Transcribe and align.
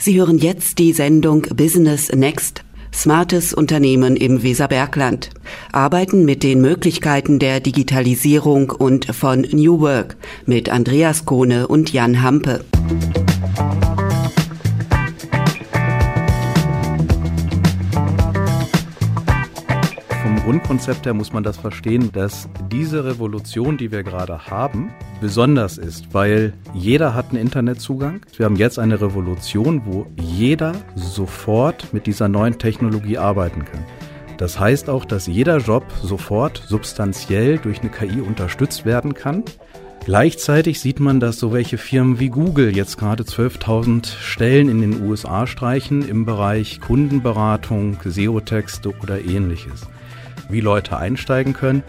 Sie 0.00 0.16
hören 0.16 0.38
jetzt 0.38 0.78
die 0.78 0.92
Sendung 0.92 1.42
Business 1.56 2.12
Next. 2.12 2.62
Smartes 2.94 3.52
Unternehmen 3.52 4.14
im 4.16 4.44
Weserbergland. 4.44 5.30
Arbeiten 5.72 6.24
mit 6.24 6.44
den 6.44 6.60
Möglichkeiten 6.60 7.40
der 7.40 7.58
Digitalisierung 7.58 8.70
und 8.70 9.06
von 9.06 9.40
New 9.40 9.80
Work 9.80 10.16
mit 10.46 10.68
Andreas 10.68 11.24
Kohne 11.24 11.66
und 11.66 11.92
Jan 11.92 12.22
Hampe. 12.22 12.64
Grundkonzept 20.48 21.04
her 21.04 21.12
muss 21.12 21.34
man 21.34 21.42
das 21.42 21.58
verstehen, 21.58 22.10
dass 22.10 22.48
diese 22.72 23.04
Revolution, 23.04 23.76
die 23.76 23.92
wir 23.92 24.02
gerade 24.02 24.46
haben, 24.46 24.90
besonders 25.20 25.76
ist, 25.76 26.14
weil 26.14 26.54
jeder 26.72 27.14
hat 27.14 27.28
einen 27.28 27.42
Internetzugang. 27.42 28.22
Wir 28.34 28.46
haben 28.46 28.56
jetzt 28.56 28.78
eine 28.78 28.98
Revolution, 28.98 29.82
wo 29.84 30.06
jeder 30.18 30.72
sofort 30.94 31.92
mit 31.92 32.06
dieser 32.06 32.28
neuen 32.28 32.58
Technologie 32.58 33.18
arbeiten 33.18 33.66
kann. 33.66 33.84
Das 34.38 34.58
heißt 34.58 34.88
auch, 34.88 35.04
dass 35.04 35.26
jeder 35.26 35.58
Job 35.58 35.84
sofort 36.02 36.62
substanziell 36.66 37.58
durch 37.58 37.82
eine 37.82 37.90
KI 37.90 38.22
unterstützt 38.22 38.86
werden 38.86 39.12
kann. 39.12 39.44
Gleichzeitig 40.06 40.80
sieht 40.80 40.98
man, 40.98 41.20
dass 41.20 41.38
so 41.38 41.52
welche 41.52 41.76
Firmen 41.76 42.20
wie 42.20 42.30
Google 42.30 42.74
jetzt 42.74 42.96
gerade 42.96 43.24
12.000 43.24 44.06
Stellen 44.06 44.70
in 44.70 44.80
den 44.80 45.02
USA 45.02 45.46
streichen 45.46 46.08
im 46.08 46.24
Bereich 46.24 46.80
Kundenberatung, 46.80 47.98
SEO-Texte 48.02 48.94
oder 49.02 49.20
ähnliches 49.22 49.86
wie 50.48 50.60
Leute 50.60 50.96
einsteigen 50.96 51.52
können, 51.52 51.82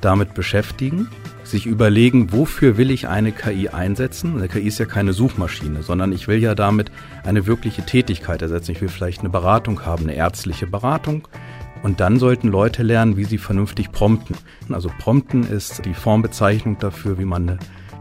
damit 0.00 0.34
beschäftigen, 0.34 1.08
sich 1.44 1.66
überlegen, 1.66 2.32
wofür 2.32 2.76
will 2.76 2.90
ich 2.90 3.08
eine 3.08 3.32
KI 3.32 3.68
einsetzen. 3.68 4.36
Eine 4.36 4.48
KI 4.48 4.66
ist 4.66 4.78
ja 4.78 4.86
keine 4.86 5.12
Suchmaschine, 5.12 5.82
sondern 5.82 6.12
ich 6.12 6.28
will 6.28 6.38
ja 6.38 6.54
damit 6.54 6.90
eine 7.24 7.46
wirkliche 7.46 7.84
Tätigkeit 7.84 8.42
ersetzen. 8.42 8.72
Ich 8.72 8.80
will 8.80 8.88
vielleicht 8.88 9.20
eine 9.20 9.30
Beratung 9.30 9.84
haben, 9.84 10.04
eine 10.04 10.14
ärztliche 10.14 10.66
Beratung. 10.66 11.26
Und 11.82 12.00
dann 12.00 12.18
sollten 12.18 12.48
Leute 12.48 12.82
lernen, 12.82 13.16
wie 13.16 13.24
sie 13.24 13.38
vernünftig 13.38 13.92
prompten. 13.92 14.36
Also 14.68 14.90
prompten 14.98 15.48
ist 15.48 15.84
die 15.84 15.94
Formbezeichnung 15.94 16.78
dafür, 16.78 17.18
wie 17.18 17.24
man 17.24 17.48
eine 17.48 17.58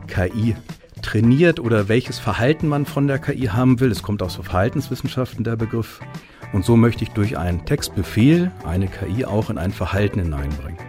KI 0.07 0.55
trainiert 1.01 1.59
oder 1.59 1.87
welches 1.87 2.19
Verhalten 2.19 2.67
man 2.67 2.85
von 2.85 3.07
der 3.07 3.19
KI 3.19 3.47
haben 3.47 3.79
will. 3.79 3.91
Es 3.91 4.03
kommt 4.03 4.21
aus 4.23 4.35
Verhaltenswissenschaften 4.35 5.43
der 5.43 5.55
Begriff. 5.55 5.99
Und 6.53 6.65
so 6.65 6.75
möchte 6.77 7.03
ich 7.03 7.11
durch 7.11 7.37
einen 7.37 7.65
Textbefehl 7.65 8.51
eine 8.65 8.87
KI 8.87 9.25
auch 9.25 9.49
in 9.49 9.57
ein 9.57 9.71
Verhalten 9.71 10.21
hineinbringen. 10.21 10.79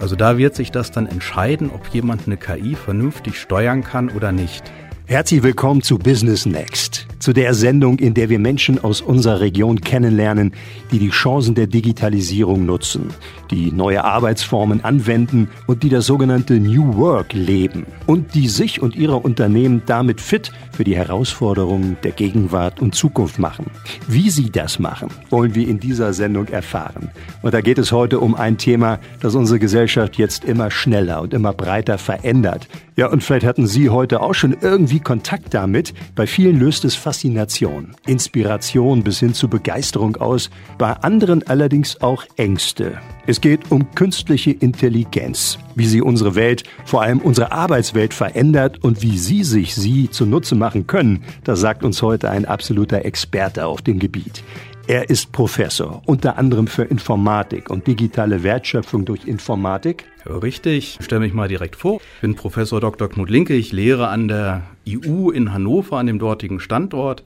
Also 0.00 0.16
da 0.16 0.38
wird 0.38 0.54
sich 0.54 0.70
das 0.70 0.90
dann 0.90 1.06
entscheiden, 1.06 1.70
ob 1.70 1.86
jemand 1.88 2.26
eine 2.26 2.36
KI 2.36 2.74
vernünftig 2.74 3.40
steuern 3.40 3.82
kann 3.82 4.10
oder 4.10 4.32
nicht. 4.32 4.72
Herzlich 5.10 5.42
willkommen 5.42 5.80
zu 5.80 5.96
Business 5.96 6.44
Next, 6.44 7.06
zu 7.18 7.32
der 7.32 7.54
Sendung, 7.54 7.98
in 7.98 8.12
der 8.12 8.28
wir 8.28 8.38
Menschen 8.38 8.84
aus 8.84 9.00
unserer 9.00 9.40
Region 9.40 9.80
kennenlernen, 9.80 10.52
die 10.92 10.98
die 10.98 11.08
Chancen 11.08 11.54
der 11.54 11.66
Digitalisierung 11.66 12.66
nutzen, 12.66 13.08
die 13.50 13.72
neue 13.72 14.04
Arbeitsformen 14.04 14.84
anwenden 14.84 15.48
und 15.66 15.82
die 15.82 15.88
das 15.88 16.04
sogenannte 16.04 16.60
New 16.60 16.94
Work 16.98 17.32
leben 17.32 17.86
und 18.04 18.34
die 18.34 18.48
sich 18.48 18.82
und 18.82 18.96
ihre 18.96 19.16
Unternehmen 19.16 19.80
damit 19.86 20.20
fit 20.20 20.52
für 20.72 20.84
die 20.84 20.94
Herausforderungen 20.96 21.96
der 22.04 22.12
Gegenwart 22.12 22.78
und 22.82 22.94
Zukunft 22.94 23.38
machen. 23.38 23.70
Wie 24.08 24.28
sie 24.28 24.50
das 24.50 24.78
machen, 24.78 25.08
wollen 25.30 25.54
wir 25.54 25.66
in 25.66 25.80
dieser 25.80 26.12
Sendung 26.12 26.48
erfahren. 26.48 27.08
Und 27.40 27.54
da 27.54 27.62
geht 27.62 27.78
es 27.78 27.92
heute 27.92 28.20
um 28.20 28.34
ein 28.34 28.58
Thema, 28.58 28.98
das 29.20 29.34
unsere 29.34 29.58
Gesellschaft 29.58 30.18
jetzt 30.18 30.44
immer 30.44 30.70
schneller 30.70 31.22
und 31.22 31.32
immer 31.32 31.54
breiter 31.54 31.96
verändert. 31.96 32.68
Ja, 32.98 33.06
und 33.06 33.22
vielleicht 33.22 33.46
hatten 33.46 33.68
Sie 33.68 33.90
heute 33.90 34.20
auch 34.20 34.34
schon 34.34 34.56
irgendwie 34.60 34.97
Kontakt 35.00 35.54
damit. 35.54 35.94
Bei 36.14 36.26
vielen 36.26 36.58
löst 36.58 36.84
es 36.84 36.94
Faszination, 36.94 37.94
Inspiration 38.06 39.02
bis 39.02 39.20
hin 39.20 39.34
zu 39.34 39.48
Begeisterung 39.48 40.16
aus, 40.16 40.50
bei 40.78 40.92
anderen 40.92 41.46
allerdings 41.46 42.00
auch 42.00 42.24
Ängste. 42.36 42.98
Es 43.26 43.40
geht 43.40 43.70
um 43.70 43.94
künstliche 43.94 44.52
Intelligenz, 44.52 45.58
wie 45.74 45.86
sie 45.86 46.00
unsere 46.00 46.34
Welt, 46.34 46.64
vor 46.84 47.02
allem 47.02 47.18
unsere 47.18 47.52
Arbeitswelt 47.52 48.14
verändert 48.14 48.82
und 48.82 49.02
wie 49.02 49.18
Sie 49.18 49.44
sich 49.44 49.74
sie 49.74 50.08
zunutze 50.10 50.54
machen 50.54 50.86
können. 50.86 51.22
Das 51.44 51.60
sagt 51.60 51.84
uns 51.84 52.00
heute 52.02 52.30
ein 52.30 52.44
absoluter 52.44 53.04
Experte 53.04 53.66
auf 53.66 53.82
dem 53.82 53.98
Gebiet. 53.98 54.42
Er 54.88 55.10
ist 55.10 55.32
Professor, 55.32 56.00
unter 56.06 56.38
anderem 56.38 56.66
für 56.66 56.84
Informatik 56.84 57.68
und 57.68 57.86
digitale 57.86 58.42
Wertschöpfung 58.42 59.04
durch 59.04 59.26
Informatik. 59.26 60.06
Richtig, 60.24 60.96
ich 60.98 61.04
stelle 61.04 61.20
mich 61.20 61.34
mal 61.34 61.46
direkt 61.46 61.76
vor. 61.76 62.00
Ich 62.16 62.20
bin 62.22 62.34
Professor 62.34 62.80
Dr. 62.80 63.10
Knut 63.10 63.28
Linke. 63.28 63.52
Ich 63.52 63.70
lehre 63.70 64.08
an 64.08 64.28
der 64.28 64.62
IU 64.88 65.30
in 65.30 65.52
Hannover, 65.52 65.98
an 65.98 66.06
dem 66.06 66.18
dortigen 66.18 66.60
Standort. 66.60 67.22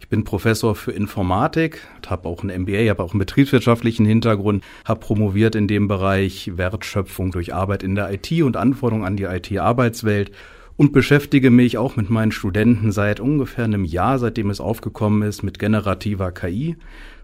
Ich 0.00 0.08
bin 0.08 0.24
Professor 0.24 0.74
für 0.74 0.92
Informatik, 0.92 1.86
habe 2.06 2.28
auch 2.28 2.42
ein 2.42 2.62
MBA, 2.62 2.88
habe 2.88 3.02
auch 3.02 3.12
einen 3.12 3.20
betriebswirtschaftlichen 3.20 4.04
Hintergrund, 4.04 4.64
habe 4.84 5.00
promoviert 5.00 5.54
in 5.54 5.68
dem 5.68 5.88
Bereich 5.88 6.52
Wertschöpfung 6.56 7.30
durch 7.30 7.54
Arbeit 7.54 7.82
in 7.82 7.94
der 7.94 8.12
IT 8.12 8.30
und 8.42 8.56
Anforderungen 8.56 9.06
an 9.06 9.16
die 9.16 9.24
IT-Arbeitswelt 9.24 10.32
und 10.76 10.92
beschäftige 10.92 11.50
mich 11.50 11.78
auch 11.78 11.96
mit 11.96 12.10
meinen 12.10 12.32
Studenten 12.32 12.92
seit 12.92 13.20
ungefähr 13.20 13.64
einem 13.64 13.84
Jahr, 13.84 14.18
seitdem 14.18 14.50
es 14.50 14.60
aufgekommen 14.60 15.22
ist, 15.22 15.42
mit 15.42 15.58
generativer 15.58 16.32
KI. 16.32 16.76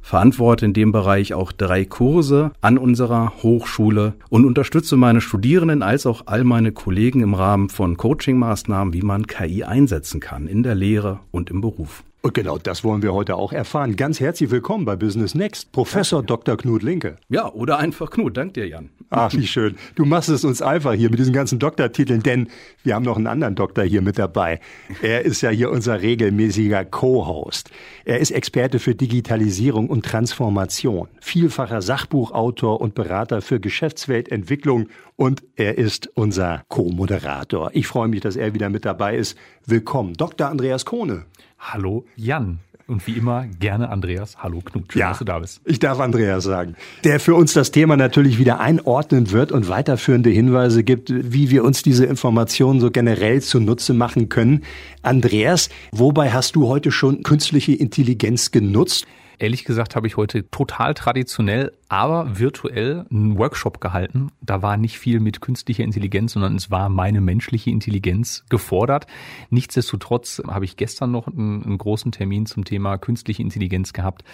Verantworte 0.02 0.64
in 0.64 0.72
dem 0.72 0.92
Bereich 0.92 1.34
auch 1.34 1.52
drei 1.52 1.84
Kurse 1.84 2.52
an 2.60 2.78
unserer 2.78 3.34
Hochschule 3.42 4.14
und 4.28 4.44
unterstütze 4.44 4.96
meine 4.96 5.20
Studierenden 5.20 5.82
als 5.82 6.06
auch 6.06 6.22
all 6.26 6.44
meine 6.44 6.72
Kollegen 6.72 7.20
im 7.20 7.34
Rahmen 7.34 7.68
von 7.68 7.96
Coachingmaßnahmen, 7.96 8.94
wie 8.94 9.02
man 9.02 9.26
KI 9.26 9.64
einsetzen 9.64 10.20
kann 10.20 10.46
in 10.46 10.62
der 10.62 10.74
Lehre 10.74 11.20
und 11.30 11.50
im 11.50 11.60
Beruf. 11.60 12.04
Und 12.20 12.34
genau 12.34 12.58
das 12.58 12.82
wollen 12.82 13.02
wir 13.02 13.14
heute 13.14 13.36
auch 13.36 13.52
erfahren. 13.52 13.94
Ganz 13.94 14.18
herzlich 14.18 14.50
willkommen 14.50 14.84
bei 14.84 14.96
Business 14.96 15.36
Next, 15.36 15.70
Professor 15.70 16.20
Dr. 16.20 16.56
Knut 16.56 16.82
Linke. 16.82 17.16
Ja, 17.28 17.52
oder 17.52 17.78
einfach 17.78 18.10
Knut. 18.10 18.36
Dank 18.36 18.54
dir, 18.54 18.66
Jan. 18.66 18.90
Ach, 19.10 19.32
wie 19.32 19.46
schön. 19.46 19.76
Du 19.94 20.04
machst 20.04 20.28
es 20.28 20.44
uns 20.44 20.60
einfach 20.60 20.94
hier 20.94 21.10
mit 21.10 21.20
diesen 21.20 21.32
ganzen 21.32 21.60
Doktortiteln, 21.60 22.22
denn 22.22 22.48
wir 22.82 22.96
haben 22.96 23.04
noch 23.04 23.16
einen 23.16 23.28
anderen 23.28 23.54
Doktor 23.54 23.84
hier 23.84 24.02
mit 24.02 24.18
dabei. 24.18 24.58
Er 25.00 25.24
ist 25.24 25.42
ja 25.42 25.50
hier 25.50 25.70
unser 25.70 26.02
regelmäßiger 26.02 26.84
Co-Host. 26.84 27.70
Er 28.04 28.18
ist 28.18 28.32
Experte 28.32 28.80
für 28.80 28.96
Digitalisierung 28.96 29.88
und 29.88 30.04
Transformation, 30.04 31.08
vielfacher 31.20 31.82
Sachbuchautor 31.82 32.80
und 32.80 32.94
Berater 32.94 33.42
für 33.42 33.60
Geschäftsweltentwicklung 33.60 34.88
und 35.14 35.42
er 35.54 35.78
ist 35.78 36.10
unser 36.14 36.64
Co-Moderator. 36.68 37.70
Ich 37.74 37.86
freue 37.86 38.08
mich, 38.08 38.20
dass 38.20 38.36
er 38.36 38.54
wieder 38.54 38.70
mit 38.70 38.84
dabei 38.84 39.16
ist. 39.16 39.38
Willkommen, 39.64 40.14
Dr. 40.14 40.48
Andreas 40.48 40.84
Kohne. 40.84 41.24
Hallo 41.58 42.04
Jan. 42.16 42.60
Und 42.86 43.06
wie 43.06 43.12
immer 43.12 43.46
gerne 43.60 43.90
Andreas. 43.90 44.38
Hallo 44.38 44.62
Knut, 44.64 44.92
schön, 44.92 45.00
ja, 45.00 45.10
dass 45.10 45.18
du 45.18 45.24
da 45.26 45.38
bist. 45.40 45.60
Ich 45.66 45.78
darf 45.78 46.00
Andreas 46.00 46.44
sagen, 46.44 46.74
der 47.04 47.20
für 47.20 47.34
uns 47.34 47.52
das 47.52 47.70
Thema 47.70 47.98
natürlich 47.98 48.38
wieder 48.38 48.60
einordnen 48.60 49.30
wird 49.30 49.52
und 49.52 49.68
weiterführende 49.68 50.30
Hinweise 50.30 50.82
gibt, 50.84 51.12
wie 51.12 51.50
wir 51.50 51.64
uns 51.64 51.82
diese 51.82 52.06
Informationen 52.06 52.80
so 52.80 52.90
generell 52.90 53.42
zunutze 53.42 53.92
machen 53.92 54.30
können. 54.30 54.64
Andreas, 55.02 55.68
wobei 55.92 56.30
hast 56.30 56.56
du 56.56 56.66
heute 56.66 56.90
schon 56.90 57.22
künstliche 57.22 57.72
Intelligenz 57.72 58.52
genutzt? 58.52 59.06
Ehrlich 59.40 59.64
gesagt 59.64 59.94
habe 59.94 60.08
ich 60.08 60.16
heute 60.16 60.50
total 60.50 60.94
traditionell, 60.94 61.72
aber 61.88 62.38
virtuell 62.38 63.06
einen 63.10 63.38
Workshop 63.38 63.80
gehalten. 63.80 64.32
Da 64.40 64.62
war 64.62 64.76
nicht 64.76 64.98
viel 64.98 65.20
mit 65.20 65.40
künstlicher 65.40 65.84
Intelligenz, 65.84 66.32
sondern 66.32 66.56
es 66.56 66.72
war 66.72 66.88
meine 66.88 67.20
menschliche 67.20 67.70
Intelligenz 67.70 68.44
gefordert. 68.48 69.06
Nichtsdestotrotz 69.50 70.42
habe 70.46 70.64
ich 70.64 70.76
gestern 70.76 71.12
noch 71.12 71.28
einen, 71.28 71.62
einen 71.62 71.78
großen 71.78 72.10
Termin 72.10 72.46
zum 72.46 72.64
Thema 72.64 72.98
künstliche 72.98 73.42
Intelligenz 73.42 73.92
gehabt. 73.92 74.24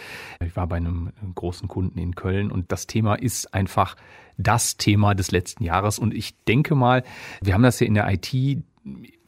Ich 0.44 0.56
war 0.56 0.66
bei 0.66 0.76
einem 0.76 1.10
großen 1.34 1.68
Kunden 1.68 1.98
in 1.98 2.14
Köln 2.14 2.50
und 2.50 2.72
das 2.72 2.86
Thema 2.86 3.14
ist 3.14 3.52
einfach 3.52 3.96
das 4.38 4.78
Thema 4.78 5.14
des 5.14 5.30
letzten 5.30 5.64
Jahres. 5.64 5.98
Und 5.98 6.14
ich 6.14 6.34
denke 6.44 6.74
mal, 6.74 7.04
wir 7.42 7.52
haben 7.52 7.62
das 7.62 7.78
ja 7.78 7.86
in 7.86 7.94
der 7.94 8.10
IT 8.10 8.34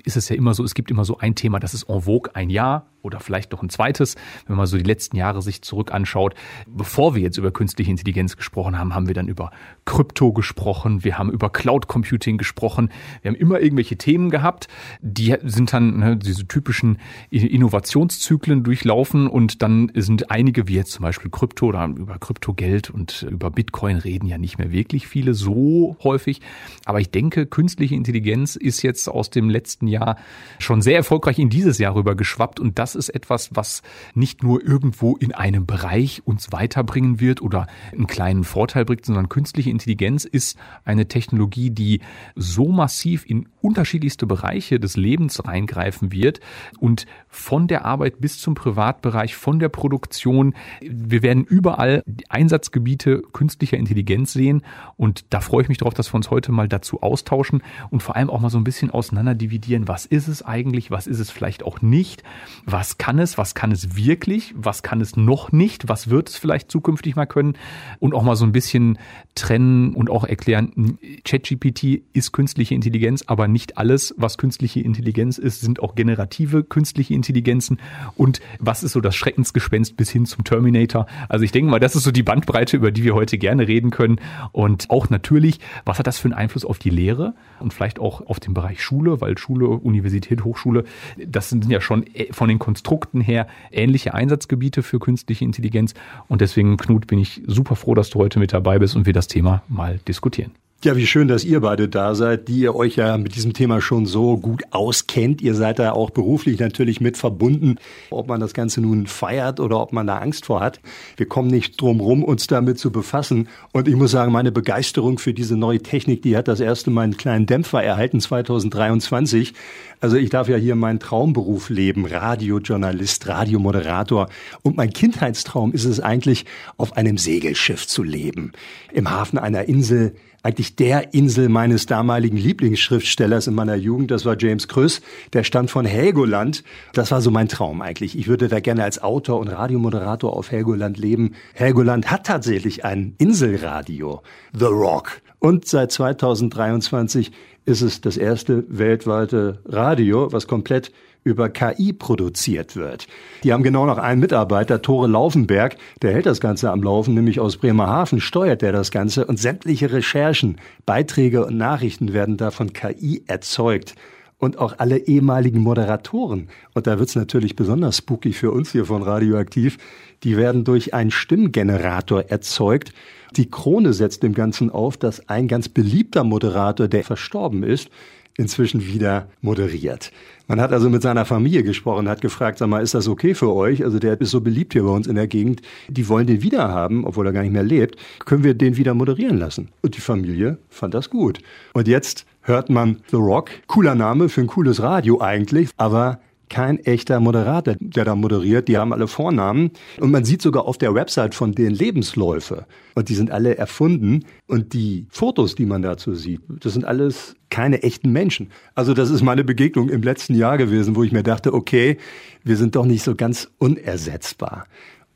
ist 0.04 0.16
es 0.16 0.28
ja 0.28 0.36
immer 0.36 0.54
so, 0.54 0.62
es 0.62 0.74
gibt 0.74 0.90
immer 0.90 1.04
so 1.04 1.18
ein 1.18 1.34
Thema, 1.34 1.58
das 1.58 1.74
ist 1.74 1.88
en 1.88 2.02
vogue 2.02 2.34
ein 2.34 2.48
Jahr 2.48 2.86
oder 3.06 3.20
vielleicht 3.20 3.52
noch 3.52 3.62
ein 3.62 3.70
zweites. 3.70 4.16
Wenn 4.46 4.56
man 4.56 4.66
so 4.66 4.76
die 4.76 4.82
letzten 4.82 5.16
Jahre 5.16 5.40
sich 5.40 5.62
zurück 5.62 5.92
anschaut, 5.92 6.34
bevor 6.66 7.14
wir 7.14 7.22
jetzt 7.22 7.38
über 7.38 7.50
künstliche 7.50 7.90
Intelligenz 7.90 8.36
gesprochen 8.36 8.78
haben, 8.78 8.94
haben 8.94 9.06
wir 9.06 9.14
dann 9.14 9.28
über 9.28 9.50
Krypto 9.84 10.32
gesprochen, 10.32 11.04
wir 11.04 11.16
haben 11.16 11.30
über 11.30 11.50
Cloud 11.50 11.86
Computing 11.86 12.36
gesprochen, 12.36 12.90
wir 13.22 13.30
haben 13.30 13.36
immer 13.36 13.60
irgendwelche 13.60 13.96
Themen 13.96 14.30
gehabt, 14.30 14.68
die 15.00 15.34
sind 15.44 15.72
dann 15.72 15.98
ne, 15.98 16.16
diese 16.16 16.46
typischen 16.46 16.98
Innovationszyklen 17.30 18.64
durchlaufen 18.64 19.28
und 19.28 19.62
dann 19.62 19.92
sind 19.94 20.30
einige, 20.30 20.68
wie 20.68 20.74
jetzt 20.74 20.92
zum 20.92 21.04
Beispiel 21.04 21.30
Krypto 21.30 21.66
oder 21.66 21.86
über 21.86 22.18
Kryptogeld 22.18 22.90
und 22.90 23.22
über 23.22 23.50
Bitcoin 23.50 23.98
reden 23.98 24.26
ja 24.26 24.38
nicht 24.38 24.58
mehr 24.58 24.72
wirklich 24.72 25.06
viele 25.06 25.34
so 25.34 25.96
häufig. 26.02 26.40
Aber 26.84 27.00
ich 27.00 27.10
denke, 27.10 27.46
künstliche 27.46 27.94
Intelligenz 27.94 28.56
ist 28.56 28.82
jetzt 28.82 29.08
aus 29.08 29.30
dem 29.30 29.48
letzten 29.48 29.86
Jahr 29.86 30.16
schon 30.58 30.82
sehr 30.82 30.96
erfolgreich 30.96 31.38
in 31.38 31.48
dieses 31.48 31.78
Jahr 31.78 31.94
rüber 31.94 32.16
geschwappt 32.16 32.58
und 32.58 32.78
das 32.78 32.95
ist 32.96 33.10
etwas, 33.10 33.50
was 33.54 33.82
nicht 34.14 34.42
nur 34.42 34.64
irgendwo 34.64 35.16
in 35.16 35.32
einem 35.32 35.66
Bereich 35.66 36.22
uns 36.24 36.52
weiterbringen 36.52 37.20
wird 37.20 37.42
oder 37.42 37.66
einen 37.92 38.06
kleinen 38.06 38.44
Vorteil 38.44 38.84
bringt, 38.84 39.04
sondern 39.04 39.28
künstliche 39.28 39.70
Intelligenz 39.70 40.24
ist 40.24 40.58
eine 40.84 41.06
Technologie, 41.06 41.70
die 41.70 42.00
so 42.34 42.68
massiv 42.68 43.24
in 43.26 43.48
unterschiedlichste 43.60 44.26
Bereiche 44.26 44.78
des 44.78 44.96
Lebens 44.96 45.44
reingreifen 45.44 46.12
wird 46.12 46.40
und 46.78 47.06
von 47.28 47.68
der 47.68 47.84
Arbeit 47.84 48.20
bis 48.20 48.38
zum 48.38 48.54
Privatbereich, 48.54 49.34
von 49.34 49.58
der 49.58 49.68
Produktion. 49.68 50.54
Wir 50.80 51.22
werden 51.22 51.44
überall 51.44 52.02
Einsatzgebiete 52.28 53.22
künstlicher 53.32 53.76
Intelligenz 53.76 54.32
sehen 54.32 54.62
und 54.96 55.24
da 55.30 55.40
freue 55.40 55.62
ich 55.62 55.68
mich 55.68 55.78
darauf, 55.78 55.94
dass 55.94 56.12
wir 56.12 56.16
uns 56.16 56.30
heute 56.30 56.52
mal 56.52 56.68
dazu 56.68 57.02
austauschen 57.02 57.62
und 57.90 58.02
vor 58.02 58.16
allem 58.16 58.30
auch 58.30 58.40
mal 58.40 58.50
so 58.50 58.58
ein 58.58 58.64
bisschen 58.64 58.90
auseinander 58.90 59.34
dividieren. 59.34 59.88
Was 59.88 60.06
ist 60.06 60.28
es 60.28 60.42
eigentlich? 60.42 60.90
Was 60.90 61.06
ist 61.06 61.18
es 61.18 61.30
vielleicht 61.30 61.64
auch 61.64 61.82
nicht? 61.82 62.22
Was 62.64 62.85
kann 62.98 63.18
es? 63.18 63.36
Was 63.38 63.54
kann 63.54 63.72
es 63.72 63.96
wirklich? 63.96 64.54
Was 64.56 64.82
kann 64.82 65.00
es 65.00 65.16
noch 65.16 65.52
nicht? 65.52 65.88
Was 65.88 66.08
wird 66.08 66.28
es 66.28 66.36
vielleicht 66.36 66.70
zukünftig 66.70 67.16
mal 67.16 67.26
können? 67.26 67.54
Und 67.98 68.14
auch 68.14 68.22
mal 68.22 68.36
so 68.36 68.44
ein 68.44 68.52
bisschen 68.52 68.98
trennen 69.34 69.94
und 69.94 70.10
auch 70.10 70.24
erklären, 70.24 70.98
ChatGPT 71.24 72.02
ist 72.12 72.32
künstliche 72.32 72.74
Intelligenz, 72.74 73.24
aber 73.26 73.48
nicht 73.48 73.78
alles, 73.78 74.14
was 74.16 74.38
künstliche 74.38 74.80
Intelligenz 74.80 75.38
ist, 75.38 75.60
sind 75.60 75.80
auch 75.80 75.94
generative 75.94 76.64
künstliche 76.64 77.14
Intelligenzen. 77.14 77.78
Und 78.16 78.40
was 78.58 78.82
ist 78.82 78.92
so 78.92 79.00
das 79.00 79.14
Schreckensgespenst 79.14 79.96
bis 79.96 80.10
hin 80.10 80.26
zum 80.26 80.44
Terminator? 80.44 81.06
Also 81.28 81.44
ich 81.44 81.52
denke 81.52 81.70
mal, 81.70 81.80
das 81.80 81.96
ist 81.96 82.04
so 82.04 82.12
die 82.12 82.22
Bandbreite, 82.22 82.76
über 82.76 82.90
die 82.90 83.04
wir 83.04 83.14
heute 83.14 83.38
gerne 83.38 83.68
reden 83.68 83.90
können. 83.90 84.20
Und 84.52 84.90
auch 84.90 85.10
natürlich, 85.10 85.60
was 85.84 85.98
hat 85.98 86.06
das 86.06 86.18
für 86.18 86.26
einen 86.26 86.34
Einfluss 86.34 86.64
auf 86.64 86.78
die 86.78 86.90
Lehre 86.90 87.34
und 87.60 87.74
vielleicht 87.74 87.98
auch 87.98 88.26
auf 88.26 88.40
den 88.40 88.54
Bereich 88.54 88.82
Schule, 88.82 89.20
weil 89.20 89.36
Schule, 89.38 89.68
Universität, 89.68 90.44
Hochschule, 90.44 90.84
das 91.26 91.50
sind 91.50 91.68
ja 91.70 91.80
schon 91.80 92.04
von 92.30 92.48
den 92.48 92.58
Konstrukten 92.66 93.20
her 93.20 93.46
ähnliche 93.70 94.12
Einsatzgebiete 94.12 94.82
für 94.82 94.98
künstliche 94.98 95.44
Intelligenz. 95.44 95.94
Und 96.26 96.40
deswegen, 96.40 96.76
Knut, 96.76 97.06
bin 97.06 97.20
ich 97.20 97.42
super 97.46 97.76
froh, 97.76 97.94
dass 97.94 98.10
du 98.10 98.18
heute 98.18 98.40
mit 98.40 98.52
dabei 98.52 98.80
bist 98.80 98.96
und 98.96 99.06
wir 99.06 99.12
das 99.12 99.28
Thema 99.28 99.62
mal 99.68 100.00
diskutieren. 100.08 100.50
Ja, 100.86 100.94
wie 100.96 101.08
schön, 101.08 101.26
dass 101.26 101.42
ihr 101.42 101.62
beide 101.62 101.88
da 101.88 102.14
seid, 102.14 102.46
die 102.46 102.60
ihr 102.60 102.76
euch 102.76 102.94
ja 102.94 103.18
mit 103.18 103.34
diesem 103.34 103.54
Thema 103.54 103.80
schon 103.80 104.06
so 104.06 104.36
gut 104.36 104.62
auskennt. 104.70 105.42
Ihr 105.42 105.56
seid 105.56 105.80
da 105.80 105.90
auch 105.90 106.10
beruflich 106.10 106.60
natürlich 106.60 107.00
mit 107.00 107.16
verbunden, 107.16 107.74
ob 108.10 108.28
man 108.28 108.38
das 108.38 108.54
Ganze 108.54 108.80
nun 108.80 109.08
feiert 109.08 109.58
oder 109.58 109.80
ob 109.80 109.92
man 109.92 110.06
da 110.06 110.18
Angst 110.18 110.46
vor 110.46 110.60
hat. 110.60 110.78
Wir 111.16 111.26
kommen 111.26 111.48
nicht 111.48 111.80
drum 111.80 111.98
rum, 111.98 112.22
uns 112.22 112.46
damit 112.46 112.78
zu 112.78 112.92
befassen. 112.92 113.48
Und 113.72 113.88
ich 113.88 113.96
muss 113.96 114.12
sagen, 114.12 114.30
meine 114.30 114.52
Begeisterung 114.52 115.18
für 115.18 115.34
diese 115.34 115.56
neue 115.56 115.80
Technik, 115.80 116.22
die 116.22 116.36
hat 116.36 116.46
das 116.46 116.60
erste 116.60 116.92
Mal 116.92 117.02
einen 117.02 117.16
kleinen 117.16 117.46
Dämpfer 117.46 117.82
erhalten 117.82 118.20
2023. 118.20 119.54
Also 119.98 120.16
ich 120.16 120.30
darf 120.30 120.48
ja 120.48 120.56
hier 120.56 120.76
meinen 120.76 121.00
Traumberuf 121.00 121.68
leben, 121.68 122.06
Radiojournalist, 122.06 123.26
Radiomoderator. 123.26 124.28
Und 124.62 124.76
mein 124.76 124.92
Kindheitstraum 124.92 125.72
ist 125.72 125.84
es 125.84 125.98
eigentlich, 125.98 126.44
auf 126.76 126.96
einem 126.96 127.18
Segelschiff 127.18 127.88
zu 127.88 128.04
leben. 128.04 128.52
Im 128.92 129.10
Hafen 129.10 129.36
einer 129.36 129.64
Insel, 129.64 130.14
eigentlich 130.46 130.76
der 130.76 131.12
Insel 131.12 131.48
meines 131.48 131.86
damaligen 131.86 132.36
Lieblingsschriftstellers 132.36 133.48
in 133.48 133.54
meiner 133.54 133.74
Jugend, 133.74 134.12
das 134.12 134.24
war 134.24 134.36
James 134.38 134.68
Krüss, 134.68 135.00
der 135.32 135.42
stand 135.42 135.72
von 135.72 135.84
Helgoland. 135.84 136.62
Das 136.92 137.10
war 137.10 137.20
so 137.20 137.32
mein 137.32 137.48
Traum 137.48 137.82
eigentlich. 137.82 138.16
Ich 138.16 138.28
würde 138.28 138.46
da 138.46 138.60
gerne 138.60 138.84
als 138.84 139.02
Autor 139.02 139.40
und 139.40 139.48
Radiomoderator 139.48 140.36
auf 140.36 140.52
Helgoland 140.52 140.98
leben. 140.98 141.32
Helgoland 141.54 142.12
hat 142.12 142.26
tatsächlich 142.26 142.84
ein 142.84 143.16
Inselradio, 143.18 144.22
The 144.56 144.66
Rock. 144.66 145.20
Und 145.40 145.66
seit 145.66 145.90
2023 145.90 147.32
ist 147.64 147.82
es 147.82 148.00
das 148.00 148.16
erste 148.16 148.64
weltweite 148.68 149.58
Radio, 149.66 150.32
was 150.32 150.46
komplett 150.46 150.92
über 151.26 151.48
KI 151.48 151.92
produziert 151.92 152.76
wird. 152.76 153.08
Die 153.42 153.52
haben 153.52 153.64
genau 153.64 153.84
noch 153.84 153.98
einen 153.98 154.20
Mitarbeiter, 154.20 154.80
Tore 154.80 155.08
Laufenberg, 155.08 155.76
der 156.00 156.12
hält 156.12 156.26
das 156.26 156.40
Ganze 156.40 156.70
am 156.70 156.84
Laufen, 156.84 157.14
nämlich 157.14 157.40
aus 157.40 157.56
Bremerhaven 157.56 158.20
steuert 158.20 158.62
der 158.62 158.70
das 158.70 158.92
Ganze 158.92 159.26
und 159.26 159.38
sämtliche 159.38 159.92
Recherchen, 159.92 160.58
Beiträge 160.86 161.44
und 161.44 161.56
Nachrichten 161.56 162.12
werden 162.12 162.36
da 162.36 162.52
von 162.52 162.72
KI 162.72 163.24
erzeugt 163.26 163.96
und 164.38 164.58
auch 164.58 164.74
alle 164.78 164.98
ehemaligen 164.98 165.60
Moderatoren. 165.60 166.48
Und 166.74 166.86
da 166.86 166.98
wird's 166.98 167.16
natürlich 167.16 167.56
besonders 167.56 167.96
spooky 167.96 168.32
für 168.32 168.52
uns 168.52 168.70
hier 168.70 168.84
von 168.84 169.02
Radioaktiv. 169.02 169.78
Die 170.22 170.36
werden 170.36 170.64
durch 170.64 170.94
einen 170.94 171.10
Stimmgenerator 171.10 172.22
erzeugt. 172.28 172.92
Die 173.36 173.50
Krone 173.50 173.92
setzt 173.92 174.22
dem 174.22 174.34
Ganzen 174.34 174.70
auf, 174.70 174.96
dass 174.96 175.28
ein 175.28 175.48
ganz 175.48 175.68
beliebter 175.68 176.22
Moderator, 176.22 176.86
der 176.86 177.02
verstorben 177.02 177.62
ist, 177.62 177.90
inzwischen 178.36 178.86
wieder 178.86 179.28
moderiert. 179.40 180.12
Man 180.48 180.60
hat 180.60 180.72
also 180.72 180.88
mit 180.88 181.02
seiner 181.02 181.24
Familie 181.24 181.64
gesprochen, 181.64 182.08
hat 182.08 182.20
gefragt, 182.20 182.58
sag 182.58 182.68
mal, 182.68 182.82
ist 182.82 182.94
das 182.94 183.08
okay 183.08 183.34
für 183.34 183.52
euch? 183.52 183.82
Also 183.82 183.98
der 183.98 184.20
ist 184.20 184.30
so 184.30 184.40
beliebt 184.40 184.74
hier 184.74 184.84
bei 184.84 184.90
uns 184.90 185.08
in 185.08 185.16
der 185.16 185.26
Gegend. 185.26 185.60
Die 185.88 186.08
wollen 186.08 186.28
den 186.28 186.42
wieder 186.42 186.68
haben, 186.68 187.04
obwohl 187.04 187.26
er 187.26 187.32
gar 187.32 187.42
nicht 187.42 187.52
mehr 187.52 187.64
lebt. 187.64 187.96
Können 188.24 188.44
wir 188.44 188.54
den 188.54 188.76
wieder 188.76 188.94
moderieren 188.94 189.38
lassen? 189.38 189.70
Und 189.82 189.96
die 189.96 190.00
Familie 190.00 190.58
fand 190.68 190.94
das 190.94 191.10
gut. 191.10 191.40
Und 191.72 191.88
jetzt 191.88 192.26
hört 192.42 192.70
man 192.70 192.98
The 193.10 193.16
Rock. 193.16 193.50
Cooler 193.66 193.96
Name 193.96 194.28
für 194.28 194.40
ein 194.40 194.46
cooles 194.46 194.80
Radio 194.80 195.20
eigentlich, 195.20 195.70
aber 195.78 196.20
kein 196.48 196.78
echter 196.78 197.20
Moderator, 197.20 197.74
der 197.80 198.04
da 198.04 198.14
moderiert. 198.14 198.68
Die 198.68 198.76
haben 198.78 198.92
alle 198.92 199.08
Vornamen. 199.08 199.70
Und 200.00 200.10
man 200.10 200.24
sieht 200.24 200.42
sogar 200.42 200.66
auf 200.66 200.78
der 200.78 200.94
Website 200.94 201.34
von 201.34 201.52
denen 201.52 201.74
Lebensläufe. 201.74 202.66
Und 202.94 203.08
die 203.08 203.14
sind 203.14 203.30
alle 203.30 203.56
erfunden. 203.56 204.24
Und 204.46 204.72
die 204.72 205.06
Fotos, 205.10 205.54
die 205.54 205.66
man 205.66 205.82
dazu 205.82 206.14
sieht, 206.14 206.40
das 206.48 206.72
sind 206.72 206.84
alles 206.84 207.36
keine 207.50 207.82
echten 207.82 208.12
Menschen. 208.12 208.50
Also 208.74 208.94
das 208.94 209.10
ist 209.10 209.22
meine 209.22 209.44
Begegnung 209.44 209.88
im 209.88 210.02
letzten 210.02 210.34
Jahr 210.34 210.58
gewesen, 210.58 210.96
wo 210.96 211.02
ich 211.02 211.12
mir 211.12 211.22
dachte, 211.22 211.54
okay, 211.54 211.96
wir 212.44 212.56
sind 212.56 212.76
doch 212.76 212.86
nicht 212.86 213.02
so 213.02 213.14
ganz 213.14 213.50
unersetzbar. 213.58 214.66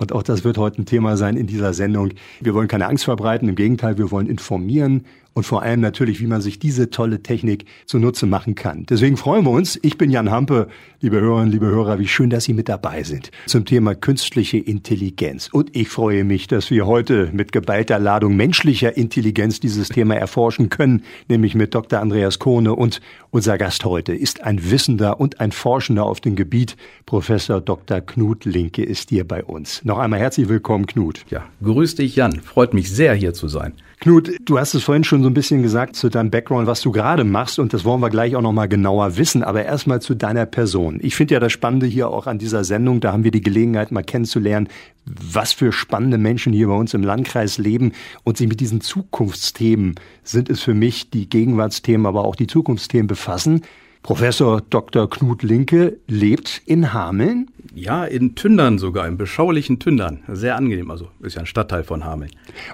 Und 0.00 0.12
auch 0.12 0.22
das 0.22 0.44
wird 0.44 0.56
heute 0.56 0.80
ein 0.80 0.86
Thema 0.86 1.18
sein 1.18 1.36
in 1.36 1.46
dieser 1.46 1.74
Sendung. 1.74 2.10
Wir 2.40 2.54
wollen 2.54 2.68
keine 2.68 2.86
Angst 2.86 3.04
verbreiten, 3.04 3.50
im 3.50 3.54
Gegenteil, 3.54 3.98
wir 3.98 4.10
wollen 4.10 4.28
informieren 4.28 5.04
und 5.34 5.44
vor 5.44 5.62
allem 5.62 5.80
natürlich, 5.80 6.20
wie 6.20 6.26
man 6.26 6.40
sich 6.40 6.58
diese 6.58 6.90
tolle 6.90 7.22
Technik 7.22 7.64
zunutze 7.86 8.26
machen 8.26 8.54
kann. 8.54 8.86
Deswegen 8.88 9.16
freuen 9.16 9.44
wir 9.44 9.50
uns. 9.50 9.78
Ich 9.82 9.96
bin 9.98 10.10
Jan 10.10 10.30
Hampe, 10.30 10.68
liebe 11.00 11.20
Hörerinnen, 11.20 11.50
liebe 11.50 11.66
Hörer, 11.66 11.98
wie 11.98 12.08
schön, 12.08 12.30
dass 12.30 12.44
Sie 12.44 12.54
mit 12.54 12.68
dabei 12.68 13.02
sind 13.02 13.30
zum 13.46 13.64
Thema 13.64 13.94
künstliche 13.94 14.58
Intelligenz. 14.58 15.48
Und 15.50 15.74
ich 15.76 15.88
freue 15.88 16.24
mich, 16.24 16.46
dass 16.46 16.70
wir 16.70 16.86
heute 16.86 17.30
mit 17.32 17.52
geballter 17.52 17.98
Ladung 17.98 18.36
menschlicher 18.36 18.96
Intelligenz 18.96 19.60
dieses 19.60 19.88
Thema 19.88 20.16
erforschen 20.16 20.68
können, 20.68 21.02
nämlich 21.28 21.54
mit 21.54 21.74
Dr. 21.74 22.00
Andreas 22.00 22.38
Kohne 22.38 22.74
und 22.74 23.00
unser 23.30 23.58
Gast 23.58 23.84
heute 23.84 24.14
ist 24.14 24.42
ein 24.42 24.70
Wissender 24.70 25.20
und 25.20 25.40
ein 25.40 25.52
Forschender 25.52 26.04
auf 26.04 26.20
dem 26.20 26.36
Gebiet. 26.36 26.76
Professor 27.06 27.60
Dr. 27.60 28.00
Knut 28.00 28.44
Linke 28.44 28.82
ist 28.82 29.10
hier 29.10 29.26
bei 29.26 29.44
uns. 29.44 29.84
Noch 29.84 29.98
einmal 29.98 30.18
herzlich 30.20 30.48
willkommen, 30.48 30.86
Knut. 30.86 31.24
Ja, 31.30 31.44
grüß 31.62 31.94
dich, 31.94 32.16
Jan. 32.16 32.40
Freut 32.40 32.74
mich 32.74 32.90
sehr, 32.90 33.14
hier 33.14 33.32
zu 33.32 33.48
sein. 33.48 33.74
Knut, 34.02 34.32
du 34.46 34.58
hast 34.58 34.72
es 34.72 34.82
vorhin 34.82 35.04
schon 35.04 35.22
so 35.22 35.28
ein 35.28 35.34
bisschen 35.34 35.62
gesagt 35.62 35.94
zu 35.94 36.08
deinem 36.08 36.30
Background, 36.30 36.66
was 36.66 36.80
du 36.80 36.90
gerade 36.90 37.22
machst 37.22 37.58
und 37.58 37.74
das 37.74 37.84
wollen 37.84 38.00
wir 38.00 38.08
gleich 38.08 38.34
auch 38.34 38.40
noch 38.40 38.54
mal 38.54 38.66
genauer 38.66 39.18
wissen, 39.18 39.44
aber 39.44 39.66
erstmal 39.66 40.00
zu 40.00 40.14
deiner 40.14 40.46
Person. 40.46 41.00
Ich 41.02 41.14
finde 41.14 41.34
ja 41.34 41.40
das 41.40 41.52
Spannende 41.52 41.84
hier 41.84 42.08
auch 42.08 42.26
an 42.26 42.38
dieser 42.38 42.64
Sendung, 42.64 43.00
da 43.00 43.12
haben 43.12 43.24
wir 43.24 43.30
die 43.30 43.42
Gelegenheit 43.42 43.92
mal 43.92 44.02
kennenzulernen, 44.02 44.68
was 45.04 45.52
für 45.52 45.70
spannende 45.70 46.16
Menschen 46.16 46.54
hier 46.54 46.68
bei 46.68 46.76
uns 46.76 46.94
im 46.94 47.02
Landkreis 47.02 47.58
leben 47.58 47.92
und 48.24 48.38
sich 48.38 48.48
mit 48.48 48.60
diesen 48.60 48.80
Zukunftsthemen 48.80 49.96
sind 50.24 50.48
es 50.48 50.62
für 50.62 50.72
mich 50.72 51.10
die 51.10 51.28
Gegenwartsthemen, 51.28 52.06
aber 52.06 52.24
auch 52.24 52.36
die 52.36 52.46
Zukunftsthemen 52.46 53.06
befassen. 53.06 53.60
Professor 54.02 54.62
Dr. 54.62 55.10
Knut 55.10 55.42
Linke 55.42 55.98
lebt 56.06 56.62
in 56.64 56.94
Hameln. 56.94 57.50
Ja, 57.74 58.04
in 58.04 58.34
Tündern 58.34 58.78
sogar, 58.78 59.06
im 59.06 59.18
beschaulichen 59.18 59.78
Tündern. 59.78 60.20
Sehr 60.26 60.56
angenehm, 60.56 60.90
also 60.90 61.08
ist 61.20 61.34
ja 61.34 61.40
ein 61.40 61.46
Stadtteil 61.46 61.84
von 61.84 62.04
Hameln. 62.04 62.30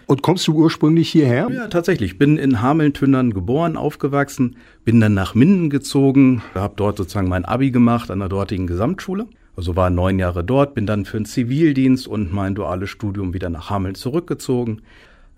Und 0.06 0.22
kommst 0.22 0.46
du 0.46 0.54
ursprünglich 0.54 1.10
hierher? 1.10 1.48
Ja, 1.50 1.66
tatsächlich. 1.66 2.16
Bin 2.16 2.38
in 2.38 2.62
Hameln-Tündern 2.62 3.34
geboren, 3.34 3.76
aufgewachsen, 3.76 4.56
bin 4.84 5.00
dann 5.00 5.14
nach 5.14 5.34
Minden 5.34 5.68
gezogen, 5.68 6.42
habe 6.54 6.74
dort 6.76 6.96
sozusagen 6.96 7.28
mein 7.28 7.44
Abi 7.44 7.72
gemacht 7.72 8.10
an 8.10 8.20
der 8.20 8.28
dortigen 8.28 8.68
Gesamtschule. 8.68 9.26
Also 9.56 9.74
war 9.74 9.90
neun 9.90 10.18
Jahre 10.18 10.44
dort, 10.44 10.74
bin 10.74 10.86
dann 10.86 11.04
für 11.04 11.18
den 11.18 11.26
Zivildienst 11.26 12.06
und 12.06 12.32
mein 12.32 12.54
duales 12.54 12.88
Studium 12.88 13.34
wieder 13.34 13.50
nach 13.50 13.68
Hameln 13.68 13.96
zurückgezogen. 13.96 14.82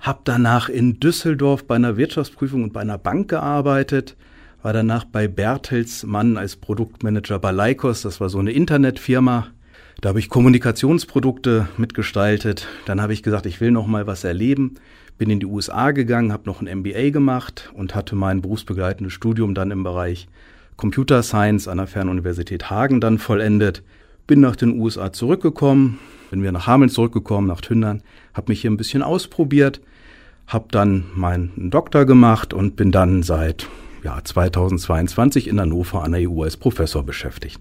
Hab 0.00 0.24
danach 0.26 0.68
in 0.68 1.00
Düsseldorf 1.00 1.64
bei 1.64 1.76
einer 1.76 1.96
Wirtschaftsprüfung 1.96 2.62
und 2.62 2.72
bei 2.72 2.80
einer 2.80 2.98
Bank 2.98 3.28
gearbeitet 3.28 4.16
war 4.62 4.72
danach 4.72 5.04
bei 5.04 5.28
Bertelsmann 5.28 6.36
als 6.36 6.56
Produktmanager 6.56 7.38
bei 7.38 7.50
Leikos, 7.50 8.02
das 8.02 8.20
war 8.20 8.28
so 8.28 8.38
eine 8.38 8.52
Internetfirma. 8.52 9.48
Da 10.00 10.10
habe 10.10 10.20
ich 10.20 10.28
Kommunikationsprodukte 10.28 11.68
mitgestaltet. 11.76 12.68
Dann 12.86 13.00
habe 13.00 13.12
ich 13.12 13.24
gesagt, 13.24 13.46
ich 13.46 13.60
will 13.60 13.72
noch 13.72 13.88
mal 13.88 14.06
was 14.06 14.22
erleben. 14.22 14.74
Bin 15.16 15.30
in 15.30 15.40
die 15.40 15.46
USA 15.46 15.90
gegangen, 15.90 16.32
habe 16.32 16.44
noch 16.46 16.60
ein 16.60 16.78
MBA 16.78 17.10
gemacht 17.10 17.72
und 17.74 17.96
hatte 17.96 18.14
mein 18.14 18.40
berufsbegleitendes 18.40 19.12
Studium 19.12 19.54
dann 19.54 19.72
im 19.72 19.82
Bereich 19.82 20.28
Computer 20.76 21.24
Science 21.24 21.66
an 21.66 21.78
der 21.78 21.88
Fernuniversität 21.88 22.70
Hagen 22.70 23.00
dann 23.00 23.18
vollendet. 23.18 23.82
Bin 24.28 24.40
nach 24.40 24.54
den 24.54 24.78
USA 24.78 25.12
zurückgekommen, 25.12 25.98
bin 26.30 26.42
wieder 26.42 26.52
nach 26.52 26.68
Hameln 26.68 26.90
zurückgekommen, 26.90 27.48
nach 27.48 27.60
Tündern, 27.60 28.02
habe 28.34 28.52
mich 28.52 28.60
hier 28.60 28.70
ein 28.70 28.76
bisschen 28.76 29.02
ausprobiert, 29.02 29.80
habe 30.46 30.66
dann 30.70 31.06
meinen 31.16 31.70
Doktor 31.70 32.04
gemacht 32.04 32.54
und 32.54 32.76
bin 32.76 32.92
dann 32.92 33.24
seit 33.24 33.66
ja, 34.04 34.18
2022 34.22 35.48
in 35.48 35.60
Hannover 35.60 36.02
an 36.02 36.12
der 36.12 36.30
EU 36.30 36.42
als 36.42 36.56
Professor 36.56 37.02
beschäftigt. 37.02 37.60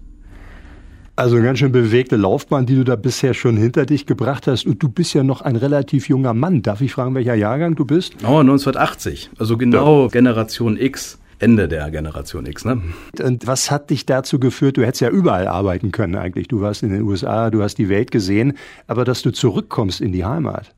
Also 1.18 1.34
eine 1.34 1.44
ganz 1.44 1.58
schön 1.58 1.72
bewegte 1.72 2.14
Laufbahn, 2.14 2.64
die 2.64 2.76
du 2.76 2.84
da 2.84 2.94
bisher 2.94 3.34
schon 3.34 3.56
hinter 3.56 3.86
dich 3.86 4.06
gebracht 4.06 4.46
hast. 4.46 4.66
Und 4.66 4.80
du 4.80 4.88
bist 4.88 5.14
ja 5.14 5.24
noch 5.24 5.40
ein 5.40 5.56
relativ 5.56 6.08
junger 6.08 6.32
Mann. 6.32 6.62
Darf 6.62 6.80
ich 6.80 6.92
fragen, 6.92 7.16
welcher 7.16 7.34
Jahrgang 7.34 7.74
du 7.74 7.84
bist? 7.84 8.14
Oh, 8.22 8.38
1980. 8.38 9.30
Also 9.36 9.56
genau 9.56 10.04
ja. 10.04 10.08
Generation 10.10 10.76
X. 10.78 11.18
Ende 11.40 11.66
der 11.66 11.90
Generation 11.90 12.46
X. 12.46 12.64
Ne? 12.64 12.82
Und 13.20 13.48
was 13.48 13.70
hat 13.72 13.90
dich 13.90 14.06
dazu 14.06 14.38
geführt? 14.38 14.76
Du 14.76 14.86
hättest 14.86 15.00
ja 15.00 15.08
überall 15.08 15.48
arbeiten 15.48 15.90
können 15.90 16.14
eigentlich. 16.14 16.46
Du 16.46 16.60
warst 16.60 16.84
in 16.84 16.90
den 16.90 17.02
USA, 17.02 17.50
du 17.50 17.62
hast 17.62 17.78
die 17.78 17.88
Welt 17.88 18.12
gesehen, 18.12 18.54
aber 18.86 19.04
dass 19.04 19.22
du 19.22 19.32
zurückkommst 19.32 20.00
in 20.00 20.12
die 20.12 20.24
Heimat. 20.24 20.72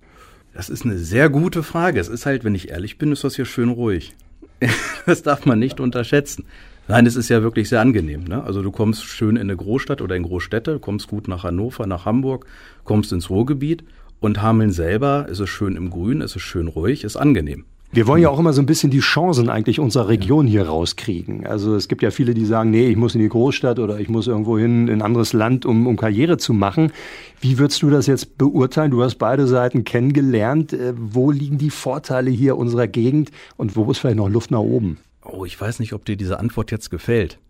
Das 0.54 0.70
ist 0.70 0.86
eine 0.86 0.98
sehr 0.98 1.28
gute 1.28 1.62
Frage. 1.62 2.00
Es 2.00 2.08
ist 2.08 2.24
halt, 2.24 2.44
wenn 2.44 2.54
ich 2.54 2.70
ehrlich 2.70 2.96
bin, 2.96 3.12
ist 3.12 3.24
das 3.24 3.36
hier 3.36 3.44
schön 3.44 3.68
ruhig. 3.68 4.14
das 5.06 5.22
darf 5.22 5.46
man 5.46 5.58
nicht 5.58 5.80
unterschätzen. 5.80 6.44
Nein, 6.88 7.06
es 7.06 7.16
ist 7.16 7.28
ja 7.28 7.42
wirklich 7.42 7.68
sehr 7.68 7.80
angenehm. 7.80 8.24
Ne? 8.24 8.42
Also 8.42 8.62
du 8.62 8.70
kommst 8.70 9.04
schön 9.04 9.36
in 9.36 9.42
eine 9.42 9.56
Großstadt 9.56 10.02
oder 10.02 10.16
in 10.16 10.24
Großstädte, 10.24 10.80
kommst 10.80 11.08
gut 11.08 11.28
nach 11.28 11.44
Hannover, 11.44 11.86
nach 11.86 12.04
Hamburg, 12.04 12.46
kommst 12.84 13.12
ins 13.12 13.30
Ruhrgebiet 13.30 13.84
und 14.18 14.42
Hameln 14.42 14.72
selber 14.72 15.26
ist 15.28 15.38
es 15.38 15.48
schön 15.48 15.76
im 15.76 15.90
Grün, 15.90 16.20
ist 16.20 16.36
es 16.36 16.42
schön 16.42 16.68
ruhig, 16.68 17.04
ist 17.04 17.16
angenehm. 17.16 17.64
Wir 17.92 18.06
wollen 18.06 18.22
ja 18.22 18.28
auch 18.28 18.38
immer 18.38 18.52
so 18.52 18.62
ein 18.62 18.66
bisschen 18.66 18.92
die 18.92 19.00
Chancen 19.00 19.48
eigentlich 19.48 19.80
unserer 19.80 20.06
Region 20.06 20.46
hier 20.46 20.68
rauskriegen. 20.68 21.44
Also 21.44 21.74
es 21.74 21.88
gibt 21.88 22.02
ja 22.02 22.12
viele, 22.12 22.34
die 22.34 22.44
sagen, 22.44 22.70
nee, 22.70 22.86
ich 22.86 22.96
muss 22.96 23.16
in 23.16 23.20
die 23.20 23.28
Großstadt 23.28 23.80
oder 23.80 23.98
ich 23.98 24.08
muss 24.08 24.28
irgendwo 24.28 24.56
hin 24.56 24.86
in 24.86 24.98
ein 24.98 25.02
anderes 25.02 25.32
Land, 25.32 25.66
um, 25.66 25.88
um 25.88 25.96
Karriere 25.96 26.36
zu 26.36 26.52
machen. 26.52 26.92
Wie 27.40 27.58
würdest 27.58 27.82
du 27.82 27.90
das 27.90 28.06
jetzt 28.06 28.38
beurteilen? 28.38 28.92
Du 28.92 29.02
hast 29.02 29.16
beide 29.16 29.48
Seiten 29.48 29.82
kennengelernt. 29.82 30.72
Äh, 30.72 30.92
wo 30.96 31.32
liegen 31.32 31.58
die 31.58 31.70
Vorteile 31.70 32.30
hier 32.30 32.56
unserer 32.56 32.86
Gegend 32.86 33.32
und 33.56 33.74
wo 33.74 33.90
ist 33.90 33.98
vielleicht 33.98 34.18
noch 34.18 34.28
Luft 34.28 34.52
nach 34.52 34.60
oben? 34.60 34.98
Oh, 35.24 35.44
ich 35.44 35.60
weiß 35.60 35.80
nicht, 35.80 35.92
ob 35.92 36.04
dir 36.04 36.16
diese 36.16 36.38
Antwort 36.38 36.70
jetzt 36.70 36.90
gefällt. 36.90 37.40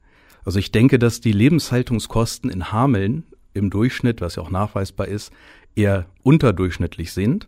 Also 0.47 0.59
ich 0.59 0.73
denke, 0.73 0.99
dass 0.99 1.21
die 1.21 1.33
Lebenshaltungskosten 1.33 2.49
in 2.49 2.73
Hameln 2.73 3.25
im 3.53 3.69
Durchschnitt, 3.69 4.23
was 4.23 4.37
ja 4.37 4.43
auch 4.43 4.51
nachweisbar 4.51 5.07
ist, 5.07 5.33
eher 5.77 6.07
unterdurchschnittlich 6.23 7.13
sind. 7.13 7.47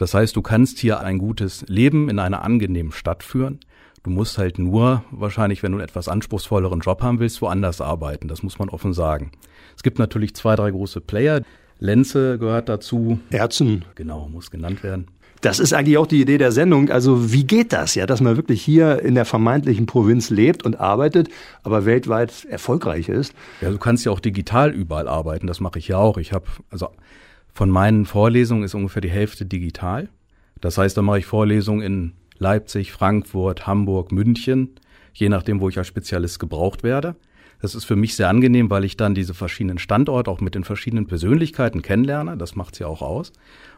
Das 0.00 0.14
heißt, 0.14 0.34
du 0.34 0.40
kannst 0.40 0.78
hier 0.78 1.00
ein 1.00 1.18
gutes 1.18 1.62
Leben 1.68 2.08
in 2.08 2.18
einer 2.18 2.40
angenehmen 2.42 2.90
Stadt 2.90 3.22
führen. 3.22 3.60
Du 4.02 4.08
musst 4.08 4.38
halt 4.38 4.58
nur 4.58 5.04
wahrscheinlich, 5.10 5.62
wenn 5.62 5.72
du 5.72 5.76
einen 5.76 5.86
etwas 5.86 6.08
anspruchsvolleren 6.08 6.80
Job 6.80 7.02
haben 7.02 7.20
willst, 7.20 7.42
woanders 7.42 7.82
arbeiten. 7.82 8.26
Das 8.26 8.42
muss 8.42 8.58
man 8.58 8.70
offen 8.70 8.94
sagen. 8.94 9.30
Es 9.76 9.82
gibt 9.82 9.98
natürlich 9.98 10.34
zwei, 10.34 10.56
drei 10.56 10.70
große 10.70 11.02
Player. 11.02 11.42
Lenze 11.80 12.38
gehört 12.38 12.70
dazu. 12.70 13.20
Erzen. 13.28 13.84
Genau, 13.94 14.26
muss 14.30 14.50
genannt 14.50 14.82
werden. 14.82 15.08
Das 15.42 15.60
ist 15.60 15.74
eigentlich 15.74 15.98
auch 15.98 16.06
die 16.06 16.22
Idee 16.22 16.38
der 16.38 16.52
Sendung. 16.52 16.88
Also 16.88 17.34
wie 17.34 17.44
geht 17.44 17.74
das 17.74 17.94
ja, 17.94 18.06
dass 18.06 18.22
man 18.22 18.38
wirklich 18.38 18.62
hier 18.62 19.02
in 19.02 19.14
der 19.14 19.26
vermeintlichen 19.26 19.84
Provinz 19.84 20.30
lebt 20.30 20.64
und 20.64 20.80
arbeitet, 20.80 21.28
aber 21.62 21.84
weltweit 21.84 22.46
erfolgreich 22.48 23.10
ist? 23.10 23.34
Ja, 23.60 23.68
du 23.70 23.76
kannst 23.76 24.06
ja 24.06 24.12
auch 24.12 24.20
digital 24.20 24.70
überall 24.70 25.08
arbeiten. 25.08 25.46
Das 25.46 25.60
mache 25.60 25.78
ich 25.78 25.88
ja 25.88 25.98
auch. 25.98 26.16
Ich 26.16 26.32
habe 26.32 26.46
also 26.70 26.88
von 27.52 27.70
meinen 27.70 28.06
Vorlesungen 28.06 28.64
ist 28.64 28.74
ungefähr 28.74 29.02
die 29.02 29.10
Hälfte 29.10 29.46
digital. 29.46 30.08
Das 30.60 30.78
heißt, 30.78 30.96
da 30.96 31.02
mache 31.02 31.20
ich 31.20 31.26
Vorlesungen 31.26 31.82
in 31.82 32.12
Leipzig, 32.38 32.92
Frankfurt, 32.92 33.66
Hamburg, 33.66 34.12
München, 34.12 34.70
je 35.12 35.28
nachdem, 35.28 35.60
wo 35.60 35.68
ich 35.68 35.78
als 35.78 35.86
Spezialist 35.86 36.38
gebraucht 36.38 36.82
werde. 36.82 37.16
Das 37.60 37.74
ist 37.74 37.84
für 37.84 37.96
mich 37.96 38.16
sehr 38.16 38.30
angenehm, 38.30 38.70
weil 38.70 38.84
ich 38.84 38.96
dann 38.96 39.14
diese 39.14 39.34
verschiedenen 39.34 39.78
Standorte 39.78 40.30
auch 40.30 40.40
mit 40.40 40.54
den 40.54 40.64
verschiedenen 40.64 41.06
Persönlichkeiten 41.06 41.82
kennenlerne. 41.82 42.38
Das 42.38 42.56
macht's 42.56 42.78
ja 42.78 42.86
auch 42.86 43.02
aus. 43.02 43.32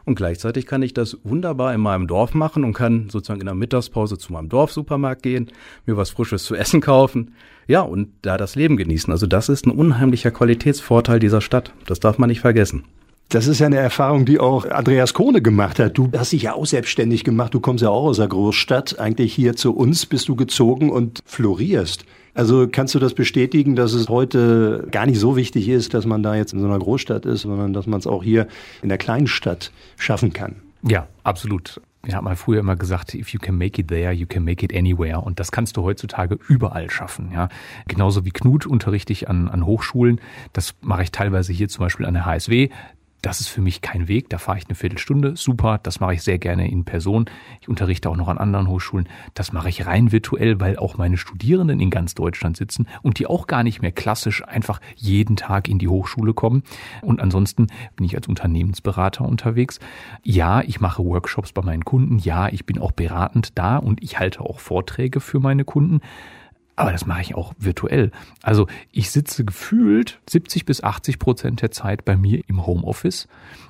Und 0.05 0.15
gleichzeitig 0.15 0.65
kann 0.65 0.81
ich 0.81 0.93
das 0.93 1.17
wunderbar 1.23 1.73
in 1.73 1.81
meinem 1.81 2.07
Dorf 2.07 2.33
machen 2.33 2.63
und 2.63 2.73
kann 2.73 3.09
sozusagen 3.09 3.41
in 3.41 3.45
der 3.45 3.55
Mittagspause 3.55 4.17
zu 4.17 4.31
meinem 4.31 4.47
Dorfsupermarkt 4.47 5.21
gehen, 5.23 5.51
mir 5.85 5.97
was 5.97 6.11
Frisches 6.11 6.43
zu 6.43 6.55
essen 6.55 6.79
kaufen. 6.79 7.35
Ja, 7.67 7.81
und 7.81 8.09
da 8.21 8.37
das 8.37 8.55
Leben 8.55 8.77
genießen. 8.77 9.11
Also 9.11 9.27
das 9.27 9.49
ist 9.49 9.65
ein 9.65 9.71
unheimlicher 9.71 10.31
Qualitätsvorteil 10.31 11.19
dieser 11.19 11.41
Stadt. 11.41 11.73
Das 11.85 11.99
darf 11.99 12.17
man 12.17 12.29
nicht 12.29 12.41
vergessen. 12.41 12.85
Das 13.33 13.47
ist 13.47 13.57
ja 13.57 13.65
eine 13.65 13.77
Erfahrung, 13.77 14.25
die 14.25 14.39
auch 14.39 14.69
Andreas 14.69 15.15
Kohne 15.15 15.41
gemacht 15.41 15.79
hat. 15.79 15.97
Du 15.97 16.11
hast 16.15 16.33
dich 16.33 16.43
ja 16.43 16.53
auch 16.53 16.67
selbstständig 16.67 17.23
gemacht. 17.23 17.51
Du 17.51 17.59
kommst 17.59 17.81
ja 17.81 17.89
auch 17.89 18.03
aus 18.03 18.17
der 18.17 18.27
Großstadt. 18.27 18.99
Eigentlich 18.99 19.33
hier 19.33 19.55
zu 19.55 19.75
uns 19.75 20.05
bist 20.05 20.27
du 20.27 20.35
gezogen 20.35 20.91
und 20.91 21.19
florierst. 21.25 22.05
Also 22.35 22.67
kannst 22.71 22.93
du 22.93 22.99
das 22.99 23.15
bestätigen, 23.15 23.75
dass 23.75 23.93
es 23.93 24.07
heute 24.07 24.87
gar 24.91 25.07
nicht 25.07 25.19
so 25.19 25.35
wichtig 25.35 25.67
ist, 25.67 25.95
dass 25.95 26.05
man 26.05 26.21
da 26.21 26.35
jetzt 26.35 26.53
in 26.53 26.59
so 26.59 26.67
einer 26.67 26.77
Großstadt 26.77 27.25
ist, 27.25 27.41
sondern 27.41 27.73
dass 27.73 27.87
man 27.87 27.99
es 27.99 28.05
auch 28.05 28.23
hier 28.23 28.45
in 28.83 28.89
der 28.89 28.99
kleinen 28.99 29.25
Stadt 29.25 29.71
schaffen 29.97 30.31
kann? 30.31 30.57
Ja, 30.83 31.07
absolut. 31.23 31.81
Wir 32.05 32.17
haben 32.17 32.25
mal 32.25 32.35
früher 32.35 32.59
immer 32.59 32.75
gesagt, 32.75 33.15
if 33.15 33.29
you 33.29 33.39
can 33.39 33.57
make 33.57 33.79
it 33.79 33.87
there, 33.87 34.11
you 34.11 34.27
can 34.27 34.43
make 34.43 34.63
it 34.63 34.75
anywhere. 34.75 35.21
Und 35.21 35.39
das 35.39 35.53
kannst 35.53 35.77
du 35.77 35.83
heutzutage 35.83 36.37
überall 36.49 36.91
schaffen. 36.91 37.31
Ja, 37.33 37.47
genauso 37.87 38.25
wie 38.25 38.31
Knut 38.31 38.65
unterrichte 38.65 39.13
ich 39.13 39.29
an, 39.29 39.47
an 39.47 39.65
Hochschulen. 39.65 40.19
Das 40.51 40.75
mache 40.81 41.03
ich 41.03 41.11
teilweise 41.11 41.53
hier 41.53 41.69
zum 41.69 41.85
Beispiel 41.85 42.05
an 42.05 42.13
der 42.13 42.25
HSW 42.25 42.69
das 43.23 43.39
ist 43.39 43.47
für 43.47 43.61
mich 43.61 43.81
kein 43.81 44.07
Weg. 44.07 44.29
Da 44.29 44.37
fahre 44.37 44.57
ich 44.57 44.67
eine 44.67 44.75
Viertelstunde. 44.75 45.35
Super, 45.37 45.79
das 45.81 45.99
mache 45.99 46.13
ich 46.13 46.21
sehr 46.21 46.37
gerne 46.37 46.69
in 46.69 46.83
Person. 46.83 47.25
Ich 47.61 47.69
unterrichte 47.69 48.09
auch 48.09 48.17
noch 48.17 48.27
an 48.27 48.37
anderen 48.37 48.67
Hochschulen. 48.67 49.07
Das 49.33 49.53
mache 49.53 49.69
ich 49.69 49.85
rein 49.85 50.11
virtuell, 50.11 50.59
weil 50.59 50.77
auch 50.77 50.97
meine 50.97 51.17
Studierenden 51.17 51.79
in 51.79 51.89
ganz 51.89 52.15
Deutschland 52.15 52.57
sitzen 52.57 52.85
und 53.01 53.19
die 53.19 53.25
auch 53.25 53.47
gar 53.47 53.63
nicht 53.63 53.81
mehr 53.81 53.93
klassisch 53.93 54.45
einfach 54.45 54.81
jeden 54.97 55.37
Tag 55.37 55.69
in 55.69 55.79
die 55.79 55.87
Hochschule 55.87 56.33
kommen. 56.33 56.63
Und 57.01 57.21
ansonsten 57.21 57.67
bin 57.95 58.05
ich 58.05 58.15
als 58.15 58.27
Unternehmensberater 58.27 59.25
unterwegs. 59.25 59.79
Ja, 60.23 60.61
ich 60.61 60.81
mache 60.81 61.03
Workshops 61.03 61.53
bei 61.53 61.61
meinen 61.61 61.85
Kunden. 61.85 62.19
Ja, 62.19 62.49
ich 62.49 62.65
bin 62.65 62.77
auch 62.77 62.91
beratend 62.91 63.57
da 63.57 63.77
und 63.77 64.03
ich 64.03 64.19
halte 64.19 64.41
auch 64.41 64.59
Vorträge 64.59 65.21
für 65.21 65.39
meine 65.39 65.63
Kunden. 65.63 66.01
Aber 66.75 66.91
das 66.91 67.05
mache 67.05 67.21
ich 67.21 67.35
auch 67.35 67.53
virtuell. 67.59 68.11
Also 68.41 68.67
ich 68.91 69.11
sitze 69.11 69.45
gefühlt 69.45 70.19
70 70.27 70.65
bis 70.65 70.83
80 70.83 71.19
Prozent 71.19 71.61
der 71.61 71.71
Zeit 71.71 72.03
bei 72.03 72.17
mir 72.17 72.41
im 72.47 72.65
Homeoffice 72.65 73.27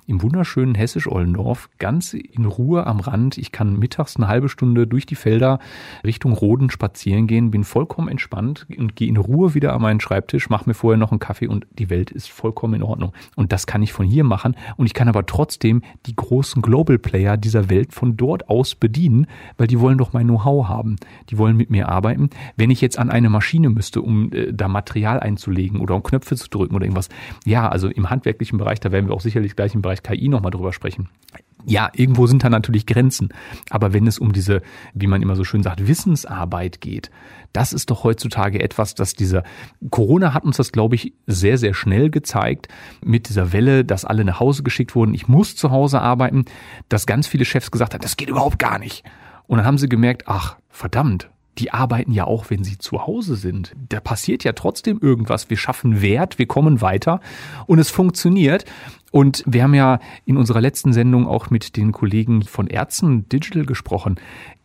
im 0.08 0.22
wunderschönen 0.22 0.76
Hessisch-Ollendorf, 0.76 1.70
ganz 1.80 2.14
in 2.14 2.46
Ruhe 2.46 2.86
am 2.88 3.00
Rand. 3.00 3.38
Ich 3.38 3.52
kann 3.52 3.78
mittags 3.78 4.18
eine 4.18 4.28
halbe 4.28 4.50
Stunde 4.50 4.88
durch 4.88 5.06
die 5.06 5.16
Felder 5.16 5.60
Richtung 6.06 6.34
Roden 6.34 6.70
spazieren 6.70 7.28
gehen, 7.28 7.52
bin 7.52 7.64
vollkommen 7.64 8.08
entspannt 8.08 8.66
und 8.78 8.96
gehe 8.96 9.08
in 9.08 9.18
Ruhe 9.18 9.54
wieder 9.54 9.74
an 9.74 9.82
meinen 9.82 10.00
Schreibtisch, 10.00 10.50
mache 10.50 10.70
mir 10.70 10.74
vorher 10.74 10.98
noch 10.98 11.12
einen 11.12 11.20
Kaffee 11.20 11.48
und 11.48 11.68
die 11.78 11.90
Welt 11.90 12.12
ist 12.12 12.30
vollkommen 12.30 12.76
in 12.76 12.84
Ordnung. 12.84 13.14
Und 13.36 13.52
das 13.52 13.68
kann 13.68 13.84
ich 13.84 13.94
von 13.94 14.06
hier 14.06 14.24
machen 14.24 14.56
und 14.78 14.86
ich 14.86 14.94
kann 14.94 15.08
aber 15.08 15.26
trotzdem 15.26 15.82
die 16.06 16.16
großen 16.16 16.62
Global 16.62 16.98
Player 16.98 17.38
dieser 17.38 17.70
Welt 17.70 17.94
von 17.94 18.18
dort 18.18 18.50
aus 18.50 18.76
bedienen, 18.76 19.28
weil 19.58 19.68
die 19.68 19.80
wollen 19.80 19.98
doch 19.98 20.14
mein 20.14 20.28
Know-how 20.28 20.68
haben. 20.68 20.96
Die 21.30 21.38
wollen 21.38 21.58
mit 21.58 21.70
mir 21.70 21.90
arbeiten. 21.90 22.30
Wenn 22.56 22.72
ich 22.72 22.82
jetzt 22.82 22.98
an 23.00 23.10
eine 23.10 23.30
Maschine 23.30 23.70
müsste, 23.70 24.02
um 24.02 24.32
äh, 24.32 24.52
da 24.52 24.68
Material 24.68 25.20
einzulegen 25.20 25.80
oder 25.80 25.96
um 25.96 26.04
Knöpfe 26.04 26.36
zu 26.36 26.50
drücken 26.50 26.76
oder 26.76 26.86
irgendwas, 26.86 27.10
ja, 27.46 27.68
also 27.70 27.90
im 27.90 28.10
handwerklichen 28.10 28.58
Bereich, 28.58 28.80
da 28.80 28.92
werden 28.92 29.08
wir 29.08 29.14
auch 29.14 29.22
sicherlich 29.22 29.56
gleich 29.56 29.76
im 29.76 29.82
Bereich 29.82 29.93
Bereich 29.94 30.04
KI 30.04 30.30
nochmal 30.30 30.52
drüber 30.52 30.74
sprechen. 30.74 31.10
Ja, 31.66 31.90
irgendwo 31.94 32.28
sind 32.28 32.44
da 32.44 32.50
natürlich 32.50 32.86
Grenzen. 32.86 33.30
Aber 33.70 33.94
wenn 33.94 34.06
es 34.06 34.20
um 34.20 34.34
diese, 34.34 34.62
wie 34.94 35.08
man 35.08 35.22
immer 35.22 35.36
so 35.36 35.46
schön 35.46 35.64
sagt, 35.64 35.88
Wissensarbeit 35.88 36.82
geht, 36.82 37.10
das 37.54 37.72
ist 37.72 37.90
doch 37.90 38.04
heutzutage 38.04 38.62
etwas, 38.62 38.96
dass 38.96 39.14
dieser 39.14 39.44
Corona 39.90 40.34
hat 40.34 40.44
uns 40.44 40.58
das, 40.58 40.72
glaube 40.72 40.96
ich, 40.96 41.14
sehr, 41.26 41.58
sehr 41.58 41.74
schnell 41.74 42.10
gezeigt 42.10 42.68
mit 43.04 43.30
dieser 43.30 43.54
Welle, 43.54 43.86
dass 43.86 44.04
alle 44.04 44.26
nach 44.26 44.40
Hause 44.40 44.64
geschickt 44.64 44.96
wurden. 44.96 45.14
Ich 45.14 45.28
muss 45.28 45.56
zu 45.56 45.72
Hause 45.72 46.02
arbeiten, 46.02 46.46
dass 46.90 47.06
ganz 47.06 47.28
viele 47.28 47.46
Chefs 47.46 47.72
gesagt 47.72 47.94
haben, 47.94 48.02
das 48.02 48.18
geht 48.18 48.30
überhaupt 48.30 48.60
gar 48.60 48.80
nicht. 48.80 49.04
Und 49.48 49.58
dann 49.58 49.66
haben 49.66 49.78
sie 49.78 49.88
gemerkt, 49.88 50.24
ach, 50.26 50.58
verdammt, 50.70 51.30
die 51.60 51.72
arbeiten 51.72 52.12
ja 52.12 52.26
auch, 52.26 52.50
wenn 52.50 52.64
sie 52.64 52.78
zu 52.78 53.06
Hause 53.06 53.36
sind. 53.36 53.74
Da 53.90 54.00
passiert 54.00 54.44
ja 54.44 54.54
trotzdem 54.54 55.00
irgendwas. 55.00 55.50
Wir 55.50 55.58
schaffen 55.58 56.02
Wert, 56.02 56.40
wir 56.40 56.48
kommen 56.48 56.82
weiter 56.82 57.22
und 57.68 57.80
es 57.80 57.92
funktioniert. 57.92 58.66
Und 59.14 59.44
wir 59.46 59.62
haben 59.62 59.76
ja 59.76 60.00
in 60.26 60.38
unserer 60.38 60.60
letzten 60.60 60.92
Sendung 60.92 61.28
auch 61.28 61.52
mit 61.52 61.78
den 61.78 61.92
Kollegen 61.92 62.42
von 62.42 62.66
Ärzten 62.66 63.30
Digital 63.30 63.64
gesprochen. 63.64 64.16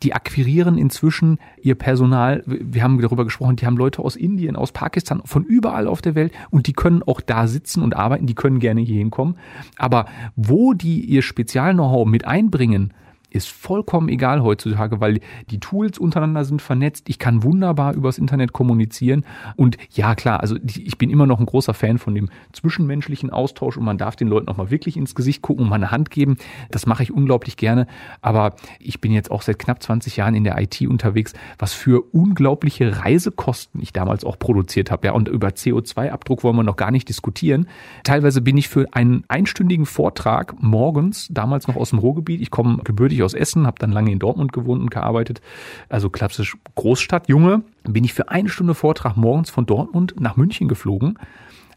Die 0.03 0.15
akquirieren 0.15 0.79
inzwischen 0.79 1.37
ihr 1.61 1.75
Personal. 1.75 2.43
Wir 2.47 2.83
haben 2.83 2.99
darüber 2.99 3.25
gesprochen, 3.25 3.57
die 3.57 3.67
haben 3.67 3.77
Leute 3.77 4.01
aus 4.01 4.17
Indien, 4.17 4.57
aus 4.57 4.73
Pakistan, 4.73 5.21
von 5.27 5.45
überall 5.45 5.87
auf 5.87 6.01
der 6.01 6.15
Welt 6.15 6.33
und 6.49 6.67
die 6.67 6.73
können 6.73 7.03
auch 7.03 7.21
da 7.21 7.47
sitzen 7.47 7.83
und 7.83 7.95
arbeiten. 7.95 8.25
Die 8.25 8.35
können 8.35 8.59
gerne 8.59 8.81
hier 8.81 8.97
hinkommen. 8.97 9.37
Aber 9.77 10.07
wo 10.35 10.73
die 10.73 11.05
ihr 11.05 11.21
Spezial-Know-how 11.21 12.07
mit 12.07 12.27
einbringen, 12.27 12.95
ist 13.31 13.49
vollkommen 13.49 14.09
egal 14.09 14.43
heutzutage, 14.43 15.01
weil 15.01 15.21
die 15.51 15.61
Tools 15.61 15.99
untereinander 15.99 16.45
sind 16.45 16.63
vernetzt. 16.63 17.09
Ich 17.09 17.19
kann 17.19 17.43
wunderbar 17.43 17.95
übers 17.95 18.19
Internet 18.19 18.53
kommunizieren. 18.53 19.25
Und 19.57 19.77
ja, 19.91 20.15
klar, 20.15 20.41
also 20.41 20.57
ich 20.65 20.97
bin 20.99 21.11
immer 21.11 21.27
noch 21.27 21.39
ein 21.39 21.47
großer 21.47 21.75
Fan 21.75 21.99
von 21.99 22.15
dem 22.15 22.31
zwischenmenschlichen 22.53 23.31
Austausch 23.31 23.77
und 23.77 23.85
man 23.85 23.99
darf 23.99 24.17
den 24.17 24.29
Leuten 24.29 24.49
auch 24.49 24.57
mal 24.57 24.71
wirklich 24.71 24.97
ins 24.97 25.15
Gesicht 25.15 25.43
gucken 25.43 25.65
und 25.65 25.71
mal 25.71 25.77
eine 25.77 25.91
Hand 25.91 26.11
geben. 26.11 26.37
Das 26.71 26.87
mache 26.87 27.03
ich 27.03 27.13
unglaublich 27.13 27.57
gerne. 27.57 27.87
Aber 28.23 28.55
ich 28.79 29.01
bin 29.01 29.13
jetzt 29.13 29.31
auch 29.31 29.43
seit 29.43 29.59
knapp 29.59 29.83
20 29.83 30.17
Jahren 30.17 30.35
in 30.35 30.45
der 30.45 30.59
IT 30.59 30.81
unterwegs, 30.83 31.35
was 31.59 31.75
für 31.75 32.03
unglaubliche 32.13 33.05
Reisekosten 33.05 33.83
ich 33.83 33.93
damals 33.93 34.25
auch 34.25 34.39
produziert 34.39 34.91
habe. 34.91 35.09
Ja, 35.09 35.13
und 35.13 35.29
über 35.29 35.49
CO2-Abdruck 35.49 36.45
wollen 36.45 36.57
wir 36.57 36.63
noch 36.63 36.77
gar 36.77 36.91
nicht 36.91 37.09
diskutieren. 37.09 37.69
Teilweise 38.05 38.41
bin 38.41 38.57
ich 38.57 38.69
für 38.69 38.87
einen 38.93 39.25
einstündigen 39.29 39.87
Vortrag 39.87 40.55
morgens, 40.63 41.29
damals 41.31 41.69
noch 41.69 41.77
aus 41.77 41.91
dem 41.91 41.99
Ruhrgebiet, 41.99 42.41
ich 42.41 42.51
komme 42.51 42.79
gebürtig 42.85 43.18
gebürtig 43.19 43.23
aus 43.23 43.35
Essen, 43.35 43.67
habe 43.67 43.79
dann 43.79 43.93
lange 43.93 44.13
in 44.13 44.19
Dortmund 44.19 44.53
gewohnt 44.53 44.81
und 44.81 44.91
gearbeitet, 44.91 45.41
also 45.89 46.11
klassisch 46.11 46.57
Großstadt, 46.75 47.29
Junge, 47.29 47.63
bin 47.85 48.05
ich 48.05 48.15
für 48.15 48.29
eine 48.29 48.49
Stunde 48.49 48.75
Vortrag 48.75 49.17
morgens 49.17 49.51
von 49.51 49.67
Dortmund 49.67 50.15
nach 50.19 50.37
München 50.37 50.69
geflogen 50.69 51.19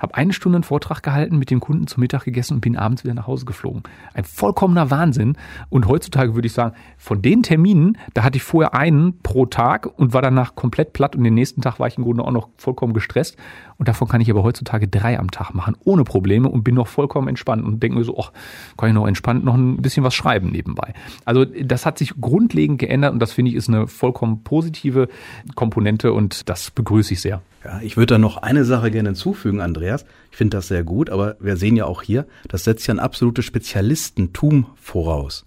habe 0.02 0.16
eine 0.16 0.34
Stunde 0.34 0.56
einen 0.56 0.64
Vortrag 0.64 1.04
gehalten, 1.04 1.38
mit 1.38 1.52
dem 1.52 1.60
Kunden 1.60 1.86
zum 1.86 2.02
Mittag 2.02 2.24
gegessen 2.24 2.56
und 2.56 2.62
bin 2.62 2.76
abends 2.76 3.04
wieder 3.04 3.14
nach 3.14 3.28
Hause 3.28 3.46
geflogen. 3.46 3.84
Ein 4.16 4.24
vollkommener 4.24 4.90
Wahnsinn. 4.90 5.38
Und 5.70 5.88
heutzutage 5.88 6.34
würde 6.34 6.48
ich 6.48 6.54
sagen, 6.54 6.76
von 6.98 7.22
den 7.22 7.44
Terminen, 7.44 8.00
da 8.16 8.24
hatte 8.24 8.38
ich 8.38 8.44
vorher 8.44 8.74
einen 8.74 9.20
pro 9.22 9.46
Tag 9.46 9.86
und 9.86 10.12
war 10.12 10.24
danach 10.24 10.56
komplett 10.56 10.94
platt 10.94 11.16
und 11.16 11.24
den 11.24 11.36
nächsten 11.36 11.62
Tag 11.62 11.80
war 11.80 11.88
ich 11.88 12.00
im 12.00 12.04
Grunde 12.04 12.24
auch 12.24 12.32
noch 12.32 12.50
vollkommen 12.58 12.94
gestresst. 12.94 13.38
Und 13.82 13.88
davon 13.88 14.08
kann 14.08 14.22
ich 14.22 14.30
aber 14.30 14.44
heutzutage 14.44 14.88
drei 14.88 15.18
am 15.18 15.32
Tag 15.32 15.56
machen, 15.56 15.76
ohne 15.86 16.04
Probleme 16.04 16.48
und 16.48 16.64
bin 16.64 16.76
noch 16.76 16.88
vollkommen 16.88 17.28
entspannt 17.28 17.66
und 17.66 17.82
denke 17.82 17.98
mir 17.98 18.04
so, 18.04 18.16
ach, 18.20 18.32
kann 18.78 18.90
ich 18.90 18.94
noch 18.94 19.08
entspannt 19.08 19.44
noch 19.44 19.56
ein 19.56 19.78
bisschen 19.78 20.04
was 20.04 20.14
schreiben 20.14 20.52
nebenbei. 20.52 20.94
Also 21.26 21.46
das 21.46 21.88
hat 21.88 21.98
sich 21.98 22.14
grundlegend 22.22 22.78
geändert 22.78 23.12
und 23.12 23.20
das 23.20 23.32
finde 23.32 23.50
ich 23.50 23.58
ist 23.58 23.70
eine 23.70 23.88
vollkommen 23.88 24.44
positive 24.44 25.08
Komponente 25.56 26.14
und 26.14 26.48
das 26.48 26.70
begrüße 26.70 27.16
ich 27.16 27.22
sehr. 27.22 27.42
Ja, 27.66 27.80
ich 27.82 27.98
würde 27.98 28.14
da 28.14 28.18
noch 28.20 28.38
eine 28.38 28.66
Sache 28.66 28.92
gerne 28.92 29.10
hinzufügen, 29.10 29.62
Andreas. 29.62 30.06
Ich 30.30 30.38
finde 30.38 30.58
das 30.58 30.68
sehr 30.68 30.84
gut, 30.84 31.10
aber 31.10 31.38
wir 31.40 31.58
sehen 31.58 31.76
ja 31.76 31.86
auch 31.86 32.04
hier, 32.04 32.28
das 32.50 32.66
setzt 32.66 32.86
ja 32.86 32.94
ein 32.94 33.00
absolutes 33.00 33.46
Spezialistentum 33.46 34.68
voraus. 34.80 35.44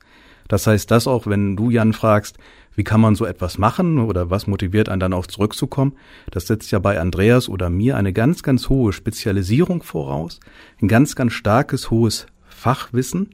Das 0.48 0.66
heißt, 0.66 0.90
dass 0.90 1.06
auch, 1.06 1.28
wenn 1.28 1.54
du 1.54 1.70
Jan 1.70 1.92
fragst, 1.92 2.36
wie 2.76 2.84
kann 2.84 3.00
man 3.00 3.14
so 3.14 3.24
etwas 3.24 3.58
machen 3.58 3.98
oder 3.98 4.30
was 4.30 4.46
motiviert 4.46 4.88
einen 4.88 5.00
dann 5.00 5.12
auch 5.12 5.26
zurückzukommen, 5.26 5.94
das 6.30 6.46
setzt 6.46 6.70
ja 6.70 6.78
bei 6.78 7.00
Andreas 7.00 7.48
oder 7.48 7.70
mir 7.70 7.96
eine 7.96 8.12
ganz, 8.12 8.42
ganz 8.42 8.68
hohe 8.68 8.92
Spezialisierung 8.92 9.82
voraus, 9.82 10.40
ein 10.80 10.88
ganz, 10.88 11.16
ganz 11.16 11.32
starkes, 11.32 11.90
hohes 11.90 12.26
Fachwissen, 12.48 13.30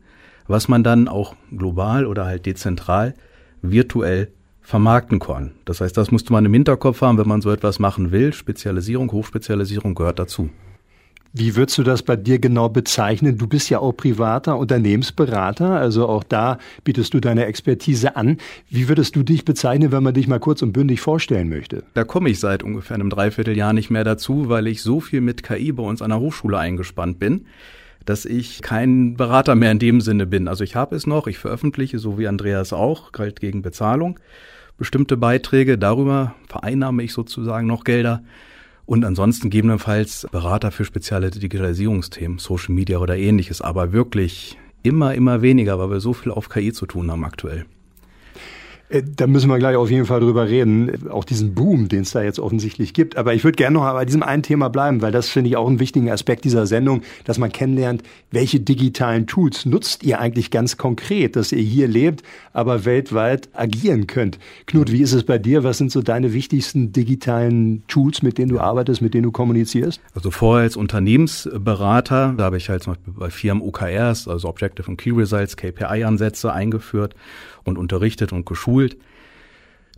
was 0.47 0.69
man 0.69 0.83
dann 0.83 1.09
auch 1.09 1.37
global 1.57 2.07
oder 2.07 2.27
halt 2.27 2.47
dezentral 2.47 3.15
virtuell 3.63 4.33
vermarkten 4.61 5.19
kann. 5.19 5.53
Das 5.65 5.81
heißt, 5.81 5.97
das 5.97 6.11
musste 6.11 6.33
man 6.33 6.45
im 6.45 6.53
Hinterkopf 6.53 7.01
haben, 7.01 7.19
wenn 7.19 7.29
man 7.29 7.41
so 7.41 7.51
etwas 7.51 7.79
machen 7.79 8.13
will. 8.13 8.33
Spezialisierung, 8.33 9.11
Hochspezialisierung 9.11 9.95
gehört 9.95 10.19
dazu. 10.19 10.51
Wie 11.33 11.55
würdest 11.55 11.79
du 11.79 11.85
das 11.85 12.03
bei 12.03 12.17
dir 12.17 12.41
genau 12.41 12.69
bezeichnen? 12.69 13.39
Du 13.39 13.47
bist 13.47 13.71
ja 13.71 13.79
auch 13.79 13.93
privater 13.93 14.59
Unternehmensberater, 14.59 15.71
also 15.71 16.09
auch 16.09 16.25
da 16.25 16.59
bietest 16.83 17.15
du 17.15 17.21
deine 17.21 17.47
Expertise 17.47 18.17
an. 18.17 18.39
Wie 18.69 18.89
würdest 18.89 19.15
du 19.15 19.23
dich 19.23 19.45
bezeichnen, 19.45 19.93
wenn 19.93 20.03
man 20.03 20.13
dich 20.13 20.27
mal 20.27 20.41
kurz 20.41 20.61
und 20.63 20.73
bündig 20.73 21.01
vorstellen 21.01 21.49
möchte? 21.49 21.85
Da 21.95 22.03
komme 22.03 22.31
ich 22.31 22.41
seit 22.41 22.65
ungefähr 22.65 22.97
einem 22.97 23.11
Dreivierteljahr 23.11 23.73
nicht 23.73 23.91
mehr 23.91 24.03
dazu, 24.03 24.49
weil 24.49 24.67
ich 24.67 24.83
so 24.83 24.99
viel 24.99 25.21
mit 25.21 25.45
KI 25.45 25.71
bei 25.71 25.85
uns 25.85 26.03
an 26.03 26.11
der 26.11 26.19
Hochschule 26.19 26.59
eingespannt 26.59 27.21
bin, 27.21 27.47
dass 28.05 28.25
ich 28.25 28.61
kein 28.61 29.17
Berater 29.17 29.55
mehr 29.55 29.71
in 29.71 29.79
dem 29.79 30.01
Sinne 30.01 30.27
bin. 30.27 30.49
Also 30.49 30.65
ich 30.65 30.75
habe 30.75 30.97
es 30.97 31.07
noch, 31.07 31.29
ich 31.29 31.39
veröffentliche, 31.39 32.01
so 32.01 32.19
wie 32.19 32.27
Andreas 32.27 32.73
auch, 32.73 33.13
galt 33.13 33.39
gegen 33.39 33.63
Bezahlung, 33.63 34.19
bestimmte 34.79 35.17
Beiträge. 35.17 35.79
Darüber 35.79 36.35
vereinnahme 36.49 37.05
ich 37.05 37.13
sozusagen 37.13 37.69
noch 37.69 37.85
Gelder 37.85 38.25
und 38.91 39.05
ansonsten 39.05 39.51
gegebenenfalls 39.51 40.27
Berater 40.33 40.73
für 40.73 40.85
spezielle 40.85 41.31
Digitalisierungsthemen, 41.31 42.39
Social 42.39 42.75
Media 42.75 42.99
oder 42.99 43.17
ähnliches, 43.17 43.63
aber 43.63 43.93
wirklich 43.93 44.59
immer, 44.83 45.15
immer 45.15 45.43
weniger, 45.43 45.79
weil 45.79 45.91
wir 45.91 46.01
so 46.01 46.13
viel 46.13 46.33
auf 46.33 46.49
KI 46.49 46.73
zu 46.73 46.87
tun 46.87 47.09
haben 47.09 47.25
aktuell. 47.25 47.67
Äh, 48.91 49.03
da 49.17 49.27
müssen 49.27 49.49
wir 49.49 49.59
gleich 49.59 49.77
auf 49.77 49.91
jeden 49.91 50.05
Fall 50.05 50.21
drüber 50.21 50.49
reden, 50.49 51.09
auch 51.11 51.25
diesen 51.25 51.55
Boom, 51.55 51.89
den 51.89 52.03
es 52.03 52.11
da 52.11 52.23
jetzt 52.23 52.41
offensichtlich 52.41 52.93
gibt. 52.93 53.17
Aber 53.17 53.35
ich 53.35 53.45
würde 53.45 53.57
gerne 53.57 53.75
noch 53.75 53.91
bei 53.93 54.05
diesem 54.05 54.23
einen 54.23 54.43
Thema 54.43 54.69
bleiben, 54.69 55.01
weil 55.01 55.13
das 55.13 55.29
finde 55.29 55.51
ich 55.51 55.57
auch 55.57 55.69
einen 55.69 55.81
wichtigen 55.81 56.11
Aspekt 56.11 56.45
dieser 56.45 56.67
Sendung, 56.67 57.03
dass 57.25 57.39
man 57.39 57.53
kennenlernt, 57.53 58.03
welche 58.31 58.61
digitalen 58.61 59.27
Tools 59.27 59.65
nutzt 59.65 60.03
ihr 60.03 60.21
eigentlich 60.21 60.51
ganz 60.51 60.77
konkret, 60.77 61.37
dass 61.37 61.53
ihr 61.53 61.63
hier 61.63 61.89
lebt, 61.89 62.23
aber 62.53 62.85
weltweit 62.85 63.49
agieren 63.53 64.07
könnt. 64.07 64.39
Knut, 64.67 64.91
wie 64.93 65.03
ist 65.03 65.13
es 65.13 65.25
bei 65.25 65.39
dir? 65.39 65.65
Was 65.65 65.79
sind 65.79 65.93
so 65.93 66.03
deine 66.03 66.33
wichtigsten 66.33 66.93
digitalen 66.93 67.83
Tools, 67.87 68.23
mit 68.23 68.39
denen 68.39 68.51
du 68.51 68.59
arbeitest, 68.59 69.03
mit 69.03 69.15
denen 69.15 69.25
du 69.25 69.33
kommunizierst? 69.33 70.01
Also 70.15 70.31
vorher 70.31 70.65
als 70.65 70.77
Unternehmensberater, 70.77 72.35
da 72.37 72.45
habe 72.45 72.57
ich 72.57 72.69
halt 72.69 72.83
zum 72.83 72.95
Beispiel 72.95 73.15
bei 73.17 73.31
Firmen 73.31 73.63
OKRs, 73.63 74.27
also 74.27 74.49
Objective 74.49 74.91
und 74.91 74.97
Key 74.97 75.11
Results, 75.11 75.57
KPI-Ansätze 75.57 76.53
eingeführt 76.53 77.15
und 77.71 77.79
unterrichtet 77.79 78.33
und 78.33 78.45
geschult. 78.45 78.99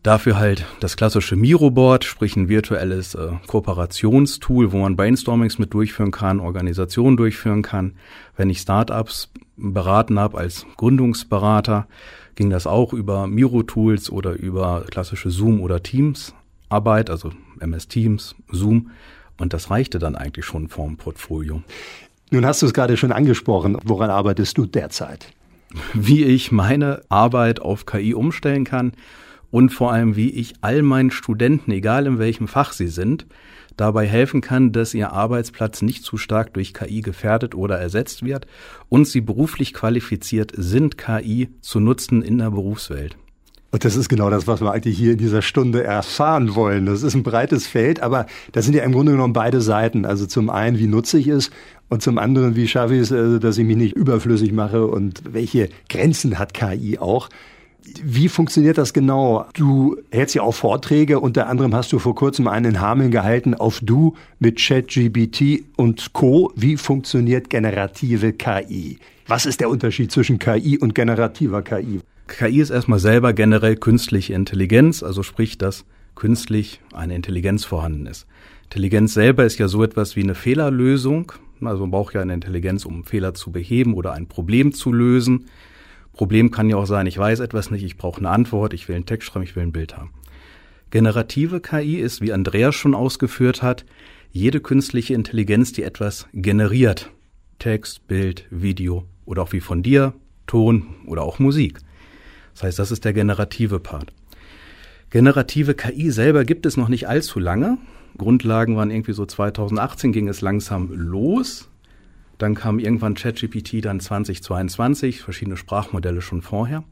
Dafür 0.03 0.37
halt 0.37 0.67
das 0.81 0.97
klassische 0.97 1.37
Miro-Board, 1.37 2.05
sprich 2.05 2.37
ein 2.37 2.49
virtuelles 2.49 3.15
äh, 3.15 3.29
Kooperationstool, 3.47 4.73
wo 4.73 4.79
man 4.79 4.97
Brainstormings 4.97 5.61
mit 5.61 5.73
durchführen 5.73 6.11
kann, 6.11 6.41
Organisationen 6.41 7.17
durchführen 7.17 7.63
kann. 7.63 7.95
Wenn 8.37 8.51
ich 8.51 8.59
Startups 8.59 9.31
beraten 9.57 10.19
habe 10.19 10.39
als 10.39 10.67
Gründungsberater, 10.77 11.87
ging 12.35 12.51
das 12.51 12.67
auch 12.67 12.93
über 12.93 13.29
Miro-Tools 13.29 14.11
oder 14.11 14.33
über 14.33 14.85
klassische 14.91 15.31
Zoom- 15.31 15.61
oder 15.61 15.83
Teams-Arbeit, 15.85 17.09
also 17.09 17.31
MS 17.61 17.87
Teams, 17.87 18.35
Zoom. 18.51 18.91
Und 19.39 19.53
das 19.53 19.71
reichte 19.71 20.01
dann 20.01 20.17
eigentlich 20.17 20.47
schon 20.47 20.69
vorm 20.69 20.97
Portfolio. 20.97 21.63
Nun 22.33 22.45
hast 22.45 22.63
du 22.63 22.67
es 22.67 22.75
gerade 22.75 22.97
schon 22.97 23.13
angesprochen. 23.13 23.77
Woran 23.85 24.11
arbeitest 24.11 24.59
du 24.59 24.67
derzeit? 24.67 25.33
Wie 25.95 26.25
ich 26.25 26.53
meine 26.53 27.03
Arbeit 27.09 27.61
auf 27.61 27.87
KI 27.87 28.15
umstellen 28.15 28.65
kann 28.65 28.93
und 29.51 29.71
vor 29.71 29.93
allem, 29.93 30.17
wie 30.17 30.31
ich 30.31 30.55
all 30.63 30.83
meinen 30.83 31.11
Studenten, 31.11 31.71
egal 31.73 32.07
in 32.07 32.19
welchem 32.19 32.49
Fach 32.49 32.73
sie 32.73 32.89
sind, 32.89 33.27
dabei 33.77 34.07
helfen 34.07 34.41
kann, 34.41 34.73
dass 34.73 34.95
ihr 34.95 35.13
Arbeitsplatz 35.13 35.83
nicht 35.83 36.05
zu 36.05 36.17
stark 36.17 36.55
durch 36.55 36.75
KI 36.75 37.01
gefährdet 37.01 37.55
oder 37.55 37.79
ersetzt 37.79 38.25
wird 38.25 38.47
und 38.89 39.07
sie 39.07 39.21
beruflich 39.21 39.75
qualifiziert 39.75 40.53
sind, 40.57 40.99
KI 40.99 41.51
zu 41.61 41.81
nutzen 41.81 42.23
in 42.23 42.39
der 42.39 42.51
Berufswelt. 42.51 43.17
Und 43.73 43.87
das 43.87 43.97
ist 43.97 44.11
genau 44.11 44.29
das, 44.29 44.47
was 44.47 44.61
wir 44.61 44.71
eigentlich 44.71 44.99
hier 44.99 45.13
in 45.13 45.19
dieser 45.19 45.41
Stunde 45.41 45.83
erfahren 45.83 46.55
wollen. 46.55 46.85
Das 46.85 47.03
ist 47.03 47.15
ein 47.15 47.23
breites 47.23 47.67
Feld, 47.67 48.01
aber 48.01 48.27
da 48.53 48.61
sind 48.61 48.75
ja 48.75 48.85
im 48.85 48.93
Grunde 48.93 49.13
genommen 49.13 49.33
beide 49.33 49.63
Seiten. 49.63 50.05
Also 50.05 50.27
zum 50.27 50.51
einen, 50.51 50.79
wie 50.79 50.87
nutze 50.87 51.19
ich 51.19 51.27
es 51.27 51.51
und 51.89 52.03
zum 52.03 52.19
anderen, 52.19 52.55
wie 52.55 52.69
schaffe 52.69 52.95
ich 52.95 53.01
es, 53.01 53.11
äh, 53.11 53.41
dass 53.41 53.57
ich 53.57 53.65
mich 53.65 53.79
nicht 53.79 53.97
überflüssig 53.97 54.53
mache 54.53 54.87
und 54.87 55.23
welche 55.33 55.71
Grenzen 55.89 56.39
hat 56.39 56.53
KI 56.53 56.99
auch. 56.99 57.31
Wie 58.05 58.29
funktioniert 58.29 58.77
das 58.77 58.93
genau? 58.93 59.47
Du 59.55 59.97
hältst 60.11 60.35
ja 60.35 60.43
auch 60.43 60.55
Vorträge, 60.55 61.19
unter 61.19 61.49
anderem 61.49 61.75
hast 61.75 61.93
du 61.95 61.99
vor 61.99 62.15
kurzem 62.15 62.49
einen 62.49 62.75
in 62.75 62.81
Hameln 62.81 63.11
gehalten 63.11 63.55
auf 63.55 63.81
Du 63.83 64.15
mit 64.39 64.61
ChatGBT 64.61 65.65
und 65.77 66.13
Co. 66.13 66.53
Wie 66.55 66.77
funktioniert 66.77 67.49
generative 67.49 68.35
KI? 68.35 68.99
Was 69.27 69.47
ist 69.47 69.61
der 69.61 69.71
Unterschied 69.71 70.13
zwischen 70.13 70.39
KI 70.39 70.77
und 70.77 70.95
generativer 70.95 71.63
KI? 71.63 72.01
KI 72.27 72.61
ist 72.61 72.71
erstmal 72.71 72.99
selber 72.99 73.33
generell 73.33 73.77
künstliche 73.77 74.35
Intelligenz, 74.35 75.03
also 75.03 75.23
sprich, 75.23 75.59
dass 75.59 75.85
künstlich 76.15 76.81
eine 76.93 77.15
Intelligenz 77.15 77.65
vorhanden 77.65 78.07
ist. 78.07 78.27
Intelligenz 78.65 79.15
selber 79.15 79.45
ist 79.45 79.59
ja 79.59 79.69
so 79.69 79.83
etwas 79.83 80.17
wie 80.17 80.23
eine 80.23 80.35
Fehlerlösung. 80.35 81.33
Also 81.61 81.83
man 81.83 81.91
braucht 81.91 82.15
ja 82.15 82.21
eine 82.21 82.35
Intelligenz, 82.35 82.85
um 82.85 83.05
Fehler 83.05 83.35
zu 83.35 83.53
beheben 83.53 83.95
oder 83.95 84.13
ein 84.13 84.29
Problem 84.29 84.73
zu 84.73 84.93
lösen. 84.93 85.47
Problem 86.13 86.51
kann 86.51 86.69
ja 86.69 86.77
auch 86.77 86.87
sein, 86.87 87.07
ich 87.07 87.17
weiß 87.17 87.41
etwas 87.41 87.71
nicht, 87.71 87.85
ich 87.85 87.97
brauche 87.97 88.19
eine 88.19 88.31
Antwort, 88.31 88.75
ich 88.75 88.89
will 88.89 88.97
einen 88.97 89.07
Text 89.07 89.29
schreiben, 89.29 89.45
ich 89.45 89.57
will 89.57 89.63
ein 89.63 89.73
Bild 89.73 89.97
haben. 89.97 90.11
Generative 90.91 91.61
KI 91.61 91.97
ist, 91.97 92.21
wie 92.21 92.33
Andreas 92.33 92.75
schon 92.75 92.95
ausgeführt 92.95 93.63
hat, 93.63 93.87
jede 94.31 94.61
künstliche 94.61 95.15
Intelligenz, 95.15 95.73
die 95.73 95.83
etwas 95.83 96.27
generiert. 96.33 97.11
Text, 97.59 98.07
Bild, 98.09 98.47
Video 98.51 99.05
oder 99.25 99.43
auch 99.43 99.53
wie 99.53 99.61
von 99.61 99.83
dir, 99.83 100.15
Ton 100.47 100.95
oder 101.07 101.23
auch 101.23 101.39
Musik. 101.39 101.79
Das 102.55 102.65
heißt, 102.65 102.79
das 102.79 102.91
ist 102.91 103.05
der 103.05 103.13
generative 103.13 103.81
Part. 103.81 104.13
Generative 105.11 105.75
KI 105.75 106.11
selber 106.11 106.45
gibt 106.45 106.65
es 106.67 106.77
noch 106.77 106.89
nicht 106.89 107.09
allzu 107.09 107.39
lange. 107.39 107.79
Grundlagen 108.17 108.77
waren 108.77 108.91
irgendwie 108.91 109.13
so 109.13 109.27
2018 109.27 110.13
ging 110.13 110.29
es 110.29 110.41
langsam 110.41 110.91
los. 110.93 111.69
Dann 112.39 112.55
kam 112.55 112.79
irgendwann 112.79 113.15
ChatGPT 113.15 113.85
dann 113.85 114.01
2022, 114.01 115.21
verschiedene 115.21 115.57
Sprachmodelle 115.57 116.23
schon 116.23 116.43
vorher. 116.43 116.83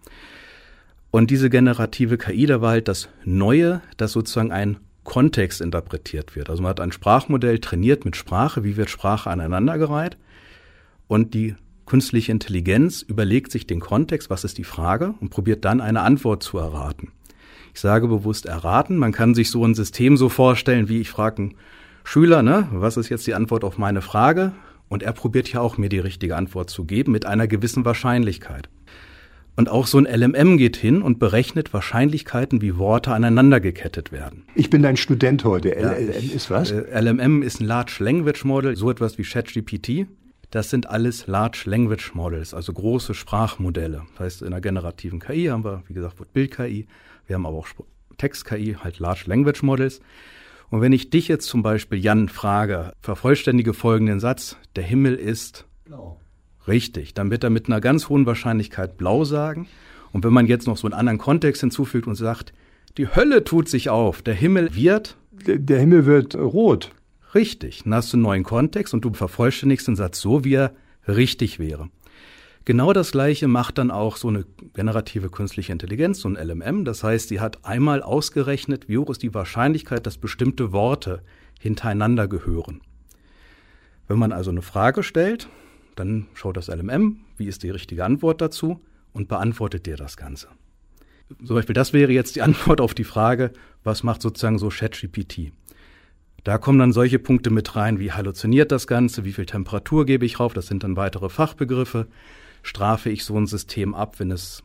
Und 1.11 1.31
diese 1.31 1.51
generative 1.51 2.19
KI, 2.19 2.47
da 2.47 2.61
war 2.61 2.71
halt 2.71 2.89
das 2.89 3.09
Neue, 3.25 3.81
dass 3.97 4.13
sozusagen 4.13 4.53
ein 4.53 4.77
Kontext 5.03 5.61
interpretiert 5.61 6.37
wird. 6.37 6.51
Also 6.51 6.63
man 6.63 6.71
hat 6.71 6.81
ein 6.81 6.93
Sprachmodell 6.93 7.59
trainiert 7.59 8.05
mit 8.05 8.17
Sprache, 8.17 8.65
wie 8.65 8.77
wird 8.77 8.91
Sprache 8.91 9.31
aneinandergereiht. 9.31 10.17
Und 11.09 11.35
die 11.35 11.57
künstliche 11.91 12.31
Intelligenz 12.31 13.03
überlegt 13.03 13.51
sich 13.51 13.67
den 13.67 13.81
Kontext, 13.81 14.31
was 14.31 14.45
ist 14.45 14.59
die 14.59 14.65
Frage, 14.65 15.15
und 15.21 15.31
probiert 15.31 15.65
dann 15.65 15.81
eine 15.81 16.03
Antwort 16.03 16.45
zu 16.45 16.57
erraten. 16.57 17.11
Ich 17.75 17.81
sage 17.81 18.07
bewusst 18.07 18.47
erraten. 18.47 18.97
Man 18.97 19.11
kann 19.11 19.35
sich 19.35 19.51
so 19.51 19.65
ein 19.65 19.75
System 19.75 20.17
so 20.17 20.29
vorstellen, 20.29 20.89
wie 20.89 21.01
ich 21.01 21.11
frage 21.11 21.43
einen 21.43 21.55
Schüler, 22.05 22.45
ne, 22.45 22.69
was 22.71 22.97
ist 22.97 23.09
jetzt 23.09 23.27
die 23.27 23.35
Antwort 23.35 23.65
auf 23.65 23.77
meine 23.77 24.03
Frage? 24.03 24.53
Und 24.89 25.03
er 25.03 25.13
probiert 25.13 25.53
ja 25.53 25.61
auch, 25.61 25.79
mir 25.79 25.89
die 25.89 25.99
richtige 25.99 26.37
Antwort 26.37 26.71
zu 26.71 26.85
geben 26.85 27.11
mit 27.11 27.27
einer 27.27 27.49
gewissen 27.49 27.85
Wahrscheinlichkeit. 27.85 28.69
Und 29.57 29.69
auch 29.69 29.89
so 29.89 29.99
ein 29.99 30.07
LMM 30.07 30.59
geht 30.59 30.77
hin 30.77 31.03
und 31.03 31.19
berechnet 31.19 31.75
Wahrscheinlichkeiten, 31.75 32.63
wie 32.63 32.79
Worte 32.79 33.13
aneinander 33.13 33.59
gekettet 33.59 34.13
werden. 34.13 34.45
Ich 34.55 34.71
bin 34.71 34.85
dein 34.85 34.97
Student 34.97 35.43
heute. 35.43 35.75
LLM 35.75 36.31
ist 36.37 36.51
was? 36.51 36.71
Äh, 36.71 37.01
LMM 37.01 37.43
ist 37.43 37.61
ein 37.61 37.67
Large 37.67 37.97
Language 37.99 38.45
Model, 38.45 38.77
so 38.77 38.93
etwas 38.93 39.19
wie 39.19 39.25
ChatGPT. 39.25 40.07
Das 40.51 40.69
sind 40.69 40.91
alles 40.91 41.27
Large 41.29 41.63
Language 41.67 42.15
Models, 42.15 42.55
also 42.55 42.73
große 42.73 43.15
Sprachmodelle. 43.15 44.03
Das 44.13 44.21
heißt, 44.21 44.43
in 44.43 44.51
der 44.51 44.61
generativen 44.61 45.21
KI 45.21 45.47
haben 45.47 45.65
wir, 45.65 45.85
wie 45.87 45.95
gesagt, 45.95 46.17
Bild-KI. 46.33 46.89
Wir 47.27 47.35
haben 47.35 47.47
aber 47.47 47.59
auch 47.59 47.69
Text-KI, 48.19 48.77
halt 48.83 48.99
Large 48.99 49.25
Language 49.27 49.63
Models. 49.63 50.01
Und 50.71 50.81
wenn 50.81 50.93
ich 50.93 51.11
dich 51.11 51.29
jetzt 51.29 51.47
zum 51.47 51.63
Beispiel, 51.63 51.99
Jan, 51.99 52.29
frage, 52.29 52.93
vervollständige 53.01 53.75
folgenden 53.75 54.19
Satz, 54.19 54.57
der 54.77 54.85
Himmel 54.85 55.15
ist 55.15 55.67
blau. 55.85 56.21
Richtig, 56.67 57.15
dann 57.15 57.31
wird 57.31 57.45
er 57.45 57.51
mit 57.51 57.67
einer 57.67 57.81
ganz 57.81 58.09
hohen 58.09 58.27
Wahrscheinlichkeit 58.27 58.97
blau 58.97 59.25
sagen. 59.25 59.69
Und 60.13 60.25
wenn 60.25 60.33
man 60.33 60.47
jetzt 60.47 60.67
noch 60.67 60.77
so 60.77 60.87
einen 60.87 60.95
anderen 60.95 61.19
Kontext 61.19 61.61
hinzufügt 61.61 62.07
und 62.07 62.17
sagt, 62.17 62.53
die 62.99 63.09
Hölle 63.09 63.45
tut 63.45 63.69
sich 63.69 63.89
auf, 63.89 64.23
der 64.23 64.35
Himmel 64.35 64.75
wird. 64.75 65.17
Der 65.33 65.79
Himmel 65.79 66.07
wird 66.07 66.35
rot. 66.35 66.91
Richtig, 67.35 67.83
dann 67.85 67.95
hast 67.95 68.13
du 68.13 68.17
einen 68.17 68.23
neuen 68.23 68.45
Kontext 68.45 68.93
und 68.95 69.05
du 69.05 69.13
vervollständigst 69.13 69.87
den 69.89 69.97
Satz 69.97 70.21
so, 70.21 70.45
wie 70.45 70.55
er 70.55 70.75
richtig 71.07 71.59
wäre. 71.59 71.89
Genau 72.65 72.93
das 72.93 73.13
Gleiche 73.13 73.49
macht 73.49 73.79
dann 73.79 73.91
auch 73.91 74.17
so 74.17 74.29
eine 74.29 74.45
generative 74.75 75.31
künstliche 75.31 75.73
Intelligenz, 75.73 76.21
so 76.21 76.29
ein 76.29 76.37
LMM. 76.37 76.85
Das 76.85 77.03
heißt, 77.03 77.29
sie 77.29 77.41
hat 77.41 77.65
einmal 77.65 78.03
ausgerechnet, 78.03 78.89
wie 78.89 78.99
hoch 78.99 79.11
ist 79.11 79.23
die 79.23 79.33
Wahrscheinlichkeit, 79.33 80.07
dass 80.07 80.19
bestimmte 80.19 80.73
Worte 80.73 81.23
hintereinander 81.59 82.29
gehören. 82.29 82.83
Wenn 84.09 84.19
man 84.19 84.33
also 84.33 84.51
eine 84.51 84.63
Frage 84.63 85.03
stellt, 85.03 85.49
dann 85.97 86.27
schaut 86.35 86.57
das 86.57 86.69
LMM, 86.69 87.21
wie 87.37 87.47
ist 87.47 87.63
die 87.63 87.71
richtige 87.71 88.05
Antwort 88.05 88.41
dazu 88.41 88.81
und 89.13 89.29
beantwortet 89.29 89.87
dir 89.87 89.97
das 89.97 90.17
Ganze. 90.17 90.49
Zum 91.45 91.57
Beispiel, 91.57 91.75
das 91.75 91.93
wäre 91.93 92.13
jetzt 92.13 92.37
die 92.37 92.43
Antwort 92.43 92.81
auf 92.81 92.93
die 92.93 93.05
Frage, 93.05 93.53
was 93.85 94.03
macht 94.03 94.21
sozusagen 94.21 94.59
so 94.59 94.69
ChatGPT? 94.69 95.53
Da 96.45 96.59
kommen 96.59 96.79
dann 96.79 96.93
solche 96.93 97.19
Punkte 97.19 97.51
mit 97.51 97.77
rein, 97.77 97.99
wie 97.99 98.13
halluziniert 98.13 98.73
das 98.73 98.87
Ganze, 98.87 99.25
wie 99.25 99.33
viel 99.33 99.47
Temperatur 99.47 100.07
gebe 100.07 100.25
ich 100.25 100.41
rauf, 100.41 100.55
das 100.55 100.67
sind 100.67 100.85
dann 100.85 100.97
weitere 100.97 101.29
Fachbegriffe. 101.29 102.07
Strafe 102.63 103.11
ich 103.11 103.25
so 103.25 103.37
ein 103.37 103.47
System 103.47 103.95
ab, 103.95 104.19
wenn 104.19 104.31
es 104.31 104.63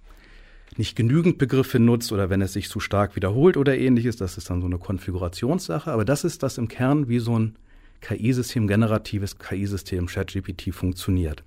nicht 0.78 0.96
genügend 0.96 1.38
Begriffe 1.38 1.80
nutzt 1.80 2.12
oder 2.12 2.30
wenn 2.30 2.42
es 2.42 2.54
sich 2.54 2.70
zu 2.70 2.80
stark 2.80 3.16
wiederholt 3.16 3.58
oder 3.58 3.78
ähnliches, 3.78 4.18
das 4.18 4.38
ist 4.38 4.50
dann 4.50 4.62
so 4.62 4.68
eine 4.68 4.78
Konfigurationssache. 4.78 5.92
Aber 5.92 6.06
das 6.06 6.24
ist 6.24 6.44
das 6.44 6.58
im 6.58 6.68
Kern, 6.68 7.08
wie 7.08 7.20
so 7.20 7.38
ein 7.38 7.56
KI-System, 8.02 8.68
generatives 8.68 9.38
KI-System 9.38 10.08
ChatGPT 10.08 10.74
funktioniert. 10.74 11.44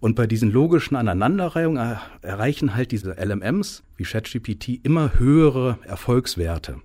Und 0.00 0.16
bei 0.16 0.26
diesen 0.26 0.50
logischen 0.50 0.96
Aneinanderreihungen 0.96 1.96
erreichen 2.20 2.74
halt 2.74 2.92
diese 2.92 3.12
LMMs 3.12 3.82
wie 3.96 4.04
ChatGPT 4.04 4.80
immer 4.82 5.18
höhere 5.18 5.78
Erfolgswerte. 5.84 6.80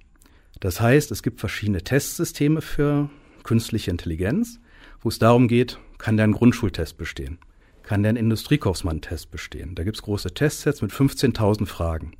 Das 0.59 0.81
heißt, 0.81 1.11
es 1.11 1.23
gibt 1.23 1.39
verschiedene 1.39 1.83
Testsysteme 1.83 2.61
für 2.61 3.09
künstliche 3.43 3.91
Intelligenz, 3.91 4.59
wo 5.01 5.09
es 5.09 5.19
darum 5.19 5.47
geht, 5.47 5.79
kann 5.97 6.17
der 6.17 6.25
einen 6.25 6.33
Grundschultest 6.33 6.97
bestehen? 6.97 7.39
Kann 7.83 8.03
der 8.03 8.09
einen 8.09 8.17
Industriekaufmann-Test 8.17 9.31
bestehen? 9.31 9.75
Da 9.75 9.83
gibt 9.83 9.97
es 9.97 10.03
große 10.03 10.33
Testsets 10.33 10.81
mit 10.81 10.91
15.000 10.91 11.65
Fragen. 11.65 12.11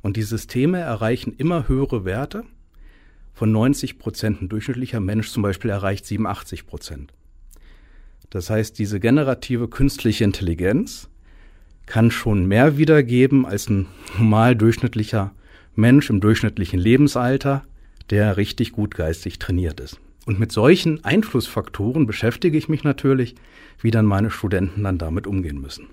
Und 0.00 0.16
die 0.16 0.22
Systeme 0.22 0.78
erreichen 0.78 1.34
immer 1.36 1.68
höhere 1.68 2.04
Werte. 2.04 2.44
Von 3.34 3.52
90 3.52 3.98
Prozent 3.98 4.40
ein 4.40 4.48
durchschnittlicher 4.48 5.00
Mensch 5.00 5.30
zum 5.30 5.42
Beispiel 5.42 5.70
erreicht 5.70 6.06
87 6.06 6.66
Prozent. 6.66 7.12
Das 8.30 8.50
heißt, 8.50 8.78
diese 8.78 9.00
generative 9.00 9.68
künstliche 9.68 10.24
Intelligenz 10.24 11.08
kann 11.86 12.10
schon 12.10 12.46
mehr 12.46 12.78
wiedergeben 12.78 13.46
als 13.46 13.68
ein 13.68 13.86
normal 14.16 14.54
durchschnittlicher 14.54 15.32
Mensch 15.78 16.10
im 16.10 16.20
durchschnittlichen 16.20 16.78
Lebensalter, 16.78 17.64
der 18.10 18.36
richtig 18.36 18.72
gut 18.72 18.94
geistig 18.94 19.38
trainiert 19.38 19.80
ist. 19.80 20.00
Und 20.26 20.40
mit 20.40 20.52
solchen 20.52 21.04
Einflussfaktoren 21.04 22.06
beschäftige 22.06 22.58
ich 22.58 22.68
mich 22.68 22.84
natürlich, 22.84 23.36
wie 23.80 23.90
dann 23.90 24.04
meine 24.04 24.30
Studenten 24.30 24.82
dann 24.82 24.98
damit 24.98 25.26
umgehen 25.26 25.60
müssen. 25.60 25.86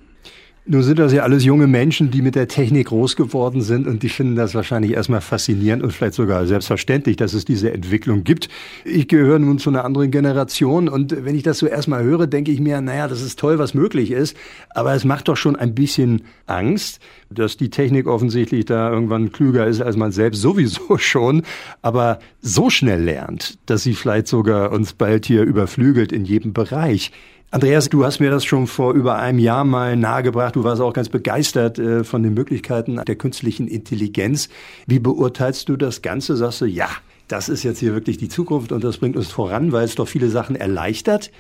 Nun 0.68 0.82
sind 0.82 0.98
das 0.98 1.14
ja 1.14 1.22
alles 1.22 1.46
junge 1.46 1.68
Menschen, 1.68 2.10
die 2.10 2.24
mit 2.24 2.34
der 2.34 2.48
Technik 2.48 2.88
groß 2.88 3.16
geworden 3.16 3.62
sind 3.62 3.86
und 3.86 4.02
die 4.02 4.10
finden 4.10 4.36
das 4.36 4.56
wahrscheinlich 4.56 4.94
erstmal 4.94 5.22
faszinierend 5.22 5.84
und 5.84 5.92
vielleicht 5.92 6.16
sogar 6.16 6.48
selbstverständlich, 6.48 7.18
dass 7.18 7.36
es 7.36 7.46
diese 7.46 7.72
Entwicklung 7.72 8.24
gibt. 8.24 8.50
Ich 8.84 9.08
gehöre 9.08 9.38
nun 9.38 9.60
zu 9.60 9.70
einer 9.70 9.86
anderen 9.86 10.10
Generation 10.10 10.90
und 10.90 11.24
wenn 11.24 11.36
ich 11.36 11.44
das 11.44 11.60
so 11.60 11.68
erstmal 11.68 12.04
höre, 12.04 12.26
denke 12.26 12.52
ich 12.52 12.60
mir, 12.60 12.82
naja, 12.82 13.08
das 13.08 13.22
ist 13.22 13.38
toll, 13.38 13.60
was 13.60 13.76
möglich 13.76 14.10
ist, 14.10 14.36
aber 14.72 14.96
es 14.96 15.06
macht 15.06 15.28
doch 15.28 15.38
schon 15.38 15.56
ein 15.56 15.76
bisschen 15.76 16.24
Angst, 16.48 17.00
dass 17.30 17.58
die 17.58 17.70
Technik 17.70 18.08
offensichtlich 18.08 18.66
da 18.66 18.92
irgendwann 18.92 19.32
klüger 19.32 19.68
ist 19.68 19.82
als 19.82 19.98
man 19.98 20.12
selbst 20.12 20.42
sowieso 20.42 20.98
schon, 20.98 21.44
aber 21.84 22.18
so 22.42 22.72
schnell 22.72 23.04
lernt, 23.04 23.60
dass 23.68 23.84
sie 23.84 23.94
vielleicht 23.94 24.26
sogar 24.26 24.72
uns 24.72 24.94
bald 24.94 25.28
hier 25.28 25.44
überflügelt 25.44 26.12
in 26.12 26.26
jedem 26.26 26.54
Bereich. 26.54 27.12
Andreas, 27.52 27.88
du 27.90 28.04
hast 28.04 28.20
mir 28.20 28.32
das 28.32 28.44
schon 28.44 28.68
vor 28.68 28.94
über 28.94 29.18
einem 29.18 29.40
Jahr 29.40 29.64
mal 29.64 29.96
nahegebracht. 29.96 30.56
Du 30.56 30.64
warst 30.64 30.82
auch 30.82 30.94
ganz 30.94 31.10
begeistert 31.10 31.80
äh, 31.80 32.04
von 32.04 32.22
den 32.24 32.34
Möglichkeiten 32.34 33.00
der 33.06 33.16
künstlichen 33.16 33.68
Intelligenz. 33.68 34.50
Wie 34.88 35.00
beurteilst 35.00 35.70
du 35.70 35.78
das 35.78 36.02
Ganze? 36.02 36.36
Sagst 36.36 36.62
du, 36.62 36.66
ja, 36.66 36.90
das 37.28 37.48
ist 37.48 37.64
jetzt 37.64 37.80
hier 37.80 37.94
wirklich 37.94 38.18
die 38.18 38.30
Zukunft 38.30 38.72
und 38.72 38.84
das 38.84 38.98
bringt 38.98 39.16
uns 39.16 39.32
voran, 39.32 39.72
weil 39.72 39.86
es 39.86 39.96
doch 39.96 40.08
viele 40.08 40.30
Sachen 40.30 40.56
erleichtert? 40.56 41.32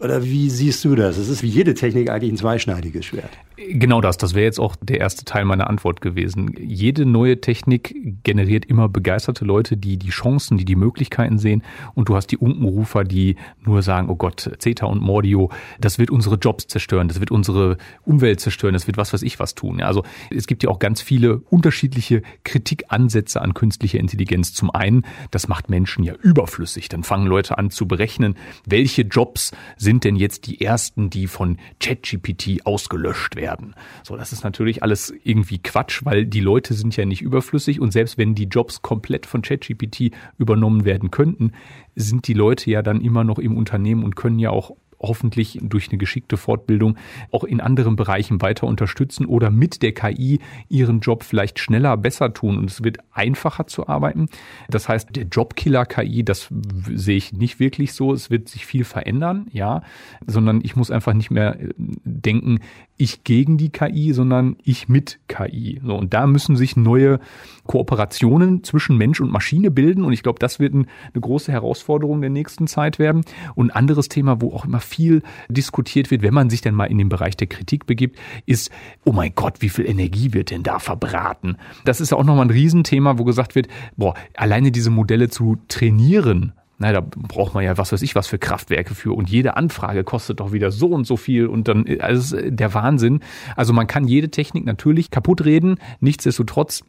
Oder 0.00 0.22
wie 0.22 0.48
siehst 0.48 0.84
du 0.84 0.94
das? 0.94 1.16
Es 1.16 1.28
ist 1.28 1.42
wie 1.42 1.48
jede 1.48 1.74
Technik 1.74 2.08
eigentlich 2.08 2.32
ein 2.32 2.36
zweischneidiges 2.36 3.04
Schwert. 3.04 3.30
Genau 3.56 4.00
das, 4.00 4.16
das 4.16 4.34
wäre 4.34 4.44
jetzt 4.44 4.60
auch 4.60 4.76
der 4.76 5.00
erste 5.00 5.24
Teil 5.24 5.44
meiner 5.44 5.68
Antwort 5.68 6.00
gewesen. 6.00 6.54
Jede 6.56 7.04
neue 7.04 7.40
Technik 7.40 7.96
generiert 8.22 8.64
immer 8.66 8.88
begeisterte 8.88 9.44
Leute, 9.44 9.76
die 9.76 9.96
die 9.96 10.10
Chancen, 10.10 10.56
die 10.56 10.64
die 10.64 10.76
Möglichkeiten 10.76 11.38
sehen. 11.38 11.64
Und 11.94 12.08
du 12.08 12.14
hast 12.14 12.28
die 12.28 12.36
Unkenrufer, 12.36 13.02
die 13.02 13.34
nur 13.64 13.82
sagen, 13.82 14.08
oh 14.08 14.14
Gott, 14.14 14.48
Zeta 14.58 14.86
und 14.86 15.02
Mordio, 15.02 15.50
das 15.80 15.98
wird 15.98 16.10
unsere 16.10 16.36
Jobs 16.36 16.68
zerstören, 16.68 17.08
das 17.08 17.18
wird 17.18 17.32
unsere 17.32 17.76
Umwelt 18.04 18.38
zerstören, 18.38 18.74
das 18.74 18.86
wird 18.86 18.98
was 18.98 19.12
weiß 19.12 19.22
ich 19.22 19.40
was 19.40 19.56
tun. 19.56 19.82
Also 19.82 20.04
es 20.30 20.46
gibt 20.46 20.62
ja 20.62 20.70
auch 20.70 20.78
ganz 20.78 21.02
viele 21.02 21.38
unterschiedliche 21.50 22.22
Kritikansätze 22.44 23.42
an 23.42 23.52
künstlicher 23.52 23.98
Intelligenz. 23.98 24.54
Zum 24.54 24.70
einen, 24.70 25.04
das 25.32 25.48
macht 25.48 25.68
Menschen 25.68 26.04
ja 26.04 26.14
überflüssig. 26.22 26.88
Dann 26.88 27.02
fangen 27.02 27.26
Leute 27.26 27.58
an 27.58 27.70
zu 27.70 27.88
berechnen, 27.88 28.36
welche 28.64 29.02
Jobs 29.02 29.50
sind 29.76 29.87
denn 29.96 30.16
jetzt 30.16 30.46
die 30.46 30.60
ersten, 30.60 31.08
die 31.08 31.26
von 31.26 31.56
ChatGPT 31.80 32.66
ausgelöscht 32.66 33.36
werden. 33.36 33.74
So, 34.02 34.16
das 34.16 34.32
ist 34.32 34.44
natürlich 34.44 34.82
alles 34.82 35.12
irgendwie 35.24 35.58
Quatsch, 35.58 36.04
weil 36.04 36.26
die 36.26 36.40
Leute 36.40 36.74
sind 36.74 36.96
ja 36.96 37.06
nicht 37.06 37.22
überflüssig 37.22 37.80
und 37.80 37.92
selbst 37.92 38.18
wenn 38.18 38.34
die 38.34 38.44
Jobs 38.44 38.82
komplett 38.82 39.24
von 39.24 39.40
ChatGPT 39.40 40.12
übernommen 40.36 40.84
werden 40.84 41.10
könnten, 41.10 41.52
sind 41.96 42.28
die 42.28 42.34
Leute 42.34 42.70
ja 42.70 42.82
dann 42.82 43.00
immer 43.00 43.24
noch 43.24 43.38
im 43.38 43.56
Unternehmen 43.56 44.04
und 44.04 44.14
können 44.14 44.38
ja 44.38 44.50
auch 44.50 44.76
hoffentlich 45.00 45.58
durch 45.62 45.88
eine 45.88 45.98
geschickte 45.98 46.36
Fortbildung 46.36 46.96
auch 47.30 47.44
in 47.44 47.60
anderen 47.60 47.96
Bereichen 47.96 48.40
weiter 48.42 48.66
unterstützen 48.66 49.26
oder 49.26 49.50
mit 49.50 49.82
der 49.82 49.92
KI 49.92 50.40
ihren 50.68 51.00
Job 51.00 51.22
vielleicht 51.22 51.58
schneller, 51.58 51.96
besser 51.96 52.32
tun 52.34 52.58
und 52.58 52.70
es 52.70 52.82
wird 52.82 52.98
einfacher 53.12 53.66
zu 53.66 53.88
arbeiten. 53.88 54.28
Das 54.68 54.88
heißt, 54.88 55.14
der 55.14 55.24
Jobkiller 55.24 55.86
KI, 55.86 56.24
das 56.24 56.48
sehe 56.94 57.16
ich 57.16 57.32
nicht 57.32 57.60
wirklich 57.60 57.92
so. 57.92 58.12
Es 58.12 58.30
wird 58.30 58.48
sich 58.48 58.66
viel 58.66 58.84
verändern, 58.84 59.46
ja, 59.52 59.82
sondern 60.26 60.60
ich 60.62 60.76
muss 60.76 60.90
einfach 60.90 61.14
nicht 61.14 61.30
mehr 61.30 61.60
äh, 61.60 61.68
denken, 61.76 62.60
ich 62.98 63.24
gegen 63.24 63.56
die 63.56 63.70
KI, 63.70 64.12
sondern 64.12 64.56
ich 64.64 64.88
mit 64.88 65.20
KI. 65.28 65.80
So, 65.84 65.96
und 65.96 66.12
da 66.12 66.26
müssen 66.26 66.56
sich 66.56 66.76
neue 66.76 67.20
Kooperationen 67.66 68.64
zwischen 68.64 68.96
Mensch 68.96 69.20
und 69.20 69.30
Maschine 69.30 69.70
bilden. 69.70 70.04
Und 70.04 70.12
ich 70.12 70.22
glaube, 70.22 70.40
das 70.40 70.58
wird 70.58 70.74
eine 70.74 70.86
große 71.18 71.52
Herausforderung 71.52 72.20
der 72.20 72.30
nächsten 72.30 72.66
Zeit 72.66 72.98
werden. 72.98 73.22
Und 73.54 73.70
ein 73.70 73.76
anderes 73.76 74.08
Thema, 74.08 74.40
wo 74.40 74.52
auch 74.52 74.64
immer 74.64 74.80
viel 74.80 75.22
diskutiert 75.48 76.10
wird, 76.10 76.22
wenn 76.22 76.34
man 76.34 76.50
sich 76.50 76.60
denn 76.60 76.74
mal 76.74 76.86
in 76.86 76.98
den 76.98 77.08
Bereich 77.08 77.36
der 77.36 77.46
Kritik 77.46 77.86
begibt, 77.86 78.18
ist, 78.46 78.70
oh 79.04 79.12
mein 79.12 79.32
Gott, 79.34 79.62
wie 79.62 79.68
viel 79.68 79.88
Energie 79.88 80.34
wird 80.34 80.50
denn 80.50 80.64
da 80.64 80.78
verbraten? 80.78 81.56
Das 81.84 82.00
ist 82.00 82.10
ja 82.10 82.16
auch 82.16 82.24
nochmal 82.24 82.46
ein 82.46 82.50
Riesenthema, 82.50 83.18
wo 83.18 83.24
gesagt 83.24 83.54
wird, 83.54 83.68
boah, 83.96 84.14
alleine 84.34 84.72
diese 84.72 84.90
Modelle 84.90 85.28
zu 85.28 85.56
trainieren, 85.68 86.52
na, 86.78 86.92
da 86.92 87.00
braucht 87.00 87.54
man 87.54 87.64
ja 87.64 87.76
was 87.76 87.92
weiß 87.92 88.02
ich 88.02 88.14
was 88.14 88.28
für 88.28 88.38
Kraftwerke 88.38 88.94
für. 88.94 89.16
Und 89.16 89.28
jede 89.28 89.56
Anfrage 89.56 90.04
kostet 90.04 90.40
doch 90.40 90.52
wieder 90.52 90.70
so 90.70 90.86
und 90.88 91.06
so 91.06 91.16
viel. 91.16 91.46
Und 91.46 91.68
dann 91.68 91.84
also 92.00 92.38
der 92.40 92.72
Wahnsinn. 92.74 93.20
Also 93.56 93.72
man 93.72 93.86
kann 93.86 94.06
jede 94.06 94.30
Technik 94.30 94.64
natürlich 94.64 95.10
kaputt 95.10 95.44
reden, 95.44 95.78
nichtsdestotrotz 96.00 96.84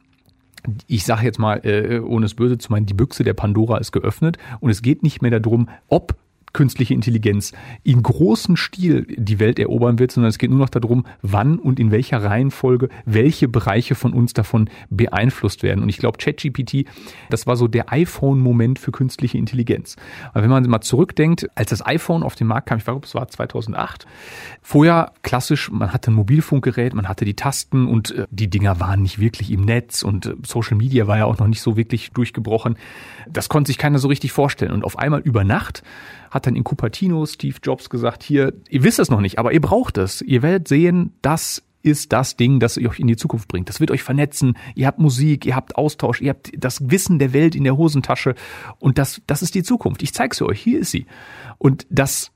ich 0.87 1.05
sage 1.05 1.23
jetzt 1.23 1.39
mal, 1.39 1.65
äh, 1.65 1.99
ohne 1.99 2.25
es 2.25 2.33
böse 2.33 2.57
zu 2.57 2.69
meinen, 2.71 2.85
die 2.85 2.93
Büchse 2.93 3.23
der 3.23 3.33
Pandora 3.33 3.77
ist 3.77 3.93
geöffnet. 3.93 4.37
Und 4.59 4.69
es 4.69 4.81
geht 4.81 5.03
nicht 5.03 5.21
mehr 5.21 5.39
darum, 5.39 5.69
ob 5.87 6.15
künstliche 6.53 6.93
Intelligenz 6.93 7.53
in 7.83 8.01
großen 8.01 8.57
Stil 8.57 9.05
die 9.09 9.39
Welt 9.39 9.59
erobern 9.59 9.99
wird, 9.99 10.11
sondern 10.11 10.29
es 10.29 10.37
geht 10.37 10.49
nur 10.49 10.59
noch 10.59 10.69
darum, 10.69 11.05
wann 11.21 11.59
und 11.59 11.79
in 11.79 11.91
welcher 11.91 12.23
Reihenfolge 12.23 12.89
welche 13.05 13.47
Bereiche 13.47 13.95
von 13.95 14.13
uns 14.13 14.33
davon 14.33 14.69
beeinflusst 14.89 15.63
werden. 15.63 15.83
Und 15.83 15.89
ich 15.89 15.97
glaube, 15.97 16.17
ChatGPT, 16.17 16.85
das 17.29 17.47
war 17.47 17.55
so 17.55 17.67
der 17.67 17.91
iPhone-Moment 17.91 18.79
für 18.79 18.91
künstliche 18.91 19.37
Intelligenz. 19.37 19.95
Aber 20.33 20.43
wenn 20.43 20.49
man 20.49 20.63
mal 20.69 20.81
zurückdenkt, 20.81 21.47
als 21.55 21.69
das 21.69 21.85
iPhone 21.85 22.23
auf 22.23 22.35
den 22.35 22.47
Markt 22.47 22.67
kam, 22.67 22.77
ich 22.77 22.85
glaube, 22.85 23.05
es 23.05 23.15
war 23.15 23.27
2008, 23.27 24.05
vorher 24.61 25.11
klassisch, 25.23 25.71
man 25.71 25.93
hatte 25.93 26.11
ein 26.11 26.15
Mobilfunkgerät, 26.15 26.93
man 26.93 27.07
hatte 27.07 27.25
die 27.25 27.35
Tasten 27.35 27.87
und 27.87 28.11
äh, 28.11 28.27
die 28.31 28.49
Dinger 28.49 28.79
waren 28.79 29.01
nicht 29.01 29.19
wirklich 29.19 29.51
im 29.51 29.61
Netz 29.61 30.03
und 30.03 30.25
äh, 30.25 30.35
Social 30.45 30.77
Media 30.77 31.07
war 31.07 31.17
ja 31.17 31.25
auch 31.25 31.37
noch 31.37 31.47
nicht 31.47 31.61
so 31.61 31.77
wirklich 31.77 32.11
durchgebrochen. 32.11 32.77
Das 33.29 33.49
konnte 33.49 33.69
sich 33.69 33.77
keiner 33.77 33.99
so 33.99 34.07
richtig 34.07 34.31
vorstellen. 34.31 34.71
Und 34.71 34.83
auf 34.83 34.97
einmal 34.97 35.21
über 35.21 35.43
Nacht 35.43 35.83
hat 36.31 36.47
dann 36.47 36.55
in 36.55 36.63
Cupertino 36.63 37.25
Steve 37.25 37.57
Jobs 37.63 37.89
gesagt, 37.89 38.23
hier, 38.23 38.53
ihr 38.69 38.83
wisst 38.83 38.99
es 38.99 39.09
noch 39.09 39.21
nicht, 39.21 39.39
aber 39.39 39.53
ihr 39.53 39.61
braucht 39.61 39.97
es. 39.97 40.21
Ihr 40.21 40.41
werdet 40.41 40.67
sehen, 40.67 41.13
dass 41.21 41.63
ist 41.81 42.11
das 42.11 42.35
Ding, 42.35 42.59
das 42.59 42.77
euch 42.77 42.99
in 42.99 43.07
die 43.07 43.15
Zukunft 43.15 43.47
bringt. 43.47 43.69
Das 43.69 43.79
wird 43.79 43.91
euch 43.91 44.03
vernetzen. 44.03 44.57
Ihr 44.75 44.87
habt 44.87 44.99
Musik, 44.99 45.45
ihr 45.45 45.55
habt 45.55 45.77
Austausch, 45.77 46.21
ihr 46.21 46.31
habt 46.31 46.51
das 46.57 46.89
Wissen 46.89 47.19
der 47.19 47.33
Welt 47.33 47.55
in 47.55 47.63
der 47.63 47.77
Hosentasche 47.77 48.35
und 48.79 48.97
das, 48.97 49.21
das 49.27 49.41
ist 49.41 49.55
die 49.55 49.63
Zukunft. 49.63 50.03
Ich 50.03 50.13
zeige 50.13 50.35
sie 50.35 50.45
euch. 50.45 50.61
Hier 50.61 50.79
ist 50.79 50.91
sie. 50.91 51.05
Und 51.57 51.87
das 51.89 52.31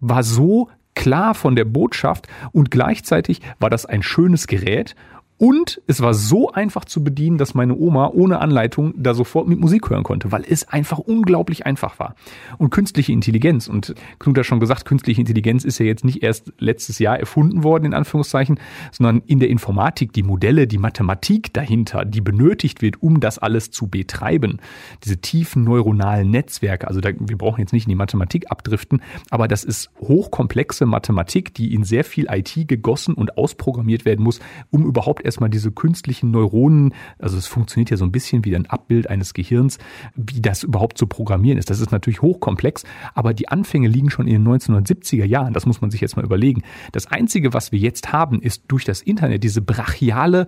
war 0.00 0.22
so 0.22 0.68
klar 0.94 1.34
von 1.34 1.54
der 1.54 1.64
Botschaft 1.64 2.26
und 2.52 2.70
gleichzeitig 2.70 3.40
war 3.60 3.70
das 3.70 3.86
ein 3.86 4.02
schönes 4.02 4.46
Gerät 4.46 4.96
und 5.38 5.80
es 5.86 6.00
war 6.00 6.14
so 6.14 6.50
einfach 6.50 6.84
zu 6.84 7.04
bedienen, 7.04 7.38
dass 7.38 7.54
meine 7.54 7.76
Oma 7.76 8.10
ohne 8.12 8.40
Anleitung 8.40 8.92
da 8.96 9.14
sofort 9.14 9.46
mit 9.46 9.60
Musik 9.60 9.88
hören 9.88 10.02
konnte, 10.02 10.32
weil 10.32 10.44
es 10.48 10.68
einfach 10.68 10.98
unglaublich 10.98 11.64
einfach 11.64 12.00
war. 12.00 12.16
Und 12.58 12.70
künstliche 12.70 13.12
Intelligenz, 13.12 13.68
und 13.68 13.94
Knut 14.18 14.36
hat 14.36 14.46
schon 14.46 14.58
gesagt, 14.58 14.84
künstliche 14.84 15.20
Intelligenz 15.20 15.64
ist 15.64 15.78
ja 15.78 15.86
jetzt 15.86 16.04
nicht 16.04 16.24
erst 16.24 16.52
letztes 16.58 16.98
Jahr 16.98 17.20
erfunden 17.20 17.62
worden, 17.62 17.84
in 17.84 17.94
Anführungszeichen, 17.94 18.58
sondern 18.90 19.22
in 19.26 19.38
der 19.38 19.48
Informatik 19.48 20.12
die 20.12 20.24
Modelle, 20.24 20.66
die 20.66 20.78
Mathematik 20.78 21.52
dahinter, 21.52 22.04
die 22.04 22.20
benötigt 22.20 22.82
wird, 22.82 23.00
um 23.00 23.20
das 23.20 23.38
alles 23.38 23.70
zu 23.70 23.86
betreiben. 23.86 24.58
Diese 25.04 25.18
tiefen 25.18 25.62
neuronalen 25.62 26.32
Netzwerke, 26.32 26.88
also 26.88 27.00
da, 27.00 27.10
wir 27.16 27.38
brauchen 27.38 27.60
jetzt 27.60 27.72
nicht 27.72 27.84
in 27.84 27.90
die 27.90 27.94
Mathematik 27.94 28.50
abdriften, 28.50 29.02
aber 29.30 29.46
das 29.46 29.62
ist 29.62 29.90
hochkomplexe 30.00 30.84
Mathematik, 30.84 31.54
die 31.54 31.74
in 31.74 31.84
sehr 31.84 32.02
viel 32.02 32.26
IT 32.28 32.66
gegossen 32.66 33.14
und 33.14 33.38
ausprogrammiert 33.38 34.04
werden 34.04 34.24
muss, 34.24 34.40
um 34.70 34.84
überhaupt 34.84 35.27
erstmal 35.28 35.50
diese 35.50 35.70
künstlichen 35.70 36.30
Neuronen, 36.30 36.94
also 37.18 37.36
es 37.36 37.46
funktioniert 37.46 37.90
ja 37.90 37.96
so 37.96 38.04
ein 38.04 38.12
bisschen 38.12 38.44
wie 38.44 38.56
ein 38.56 38.66
Abbild 38.66 39.08
eines 39.08 39.34
Gehirns, 39.34 39.78
wie 40.16 40.40
das 40.40 40.62
überhaupt 40.62 40.98
zu 40.98 41.06
programmieren 41.06 41.58
ist. 41.58 41.70
Das 41.70 41.80
ist 41.80 41.92
natürlich 41.92 42.22
hochkomplex, 42.22 42.84
aber 43.14 43.34
die 43.34 43.48
Anfänge 43.48 43.88
liegen 43.88 44.10
schon 44.10 44.26
in 44.26 44.44
den 44.44 44.54
1970er 44.54 45.24
Jahren. 45.24 45.52
Das 45.52 45.66
muss 45.66 45.80
man 45.80 45.90
sich 45.90 46.00
jetzt 46.00 46.16
mal 46.16 46.24
überlegen. 46.24 46.62
Das 46.92 47.06
Einzige, 47.06 47.54
was 47.54 47.72
wir 47.72 47.78
jetzt 47.78 48.12
haben, 48.12 48.40
ist 48.40 48.64
durch 48.68 48.84
das 48.84 49.02
Internet 49.02 49.44
diese 49.44 49.62
brachiale 49.62 50.46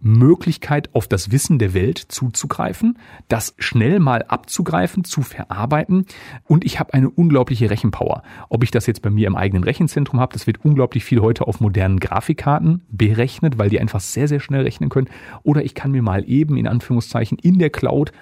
Möglichkeit, 0.00 0.94
auf 0.94 1.08
das 1.08 1.30
Wissen 1.30 1.58
der 1.58 1.74
Welt 1.74 1.98
zuzugreifen, 1.98 2.98
das 3.28 3.54
schnell 3.58 4.00
mal 4.00 4.22
abzugreifen, 4.22 5.04
zu 5.04 5.22
verarbeiten 5.22 6.06
und 6.44 6.64
ich 6.64 6.78
habe 6.78 6.94
eine 6.94 7.10
unglaubliche 7.10 7.70
Rechenpower. 7.70 8.22
Ob 8.48 8.62
ich 8.62 8.70
das 8.70 8.86
jetzt 8.86 9.02
bei 9.02 9.10
mir 9.10 9.26
im 9.26 9.36
eigenen 9.36 9.64
Rechenzentrum 9.64 10.20
habe, 10.20 10.32
das 10.32 10.46
wird 10.46 10.64
unglaublich 10.64 11.04
viel 11.04 11.20
heute 11.20 11.46
auf 11.46 11.60
modernen 11.60 12.00
Grafikkarten 12.00 12.82
berechnet, 12.90 13.58
weil 13.58 13.70
die 13.70 13.80
einfach 13.80 14.00
sehr, 14.00 14.28
sehr 14.28 14.40
schnell 14.40 14.62
rechnen 14.62 14.88
können. 14.88 15.08
Oder 15.42 15.64
ich 15.64 15.74
kann 15.74 15.90
mir 15.90 16.02
mal 16.02 16.28
eben 16.28 16.56
in 16.56 16.66
Anführungszeichen 16.66 17.38
in 17.38 17.58
der 17.58 17.70
Cloud 17.70 18.12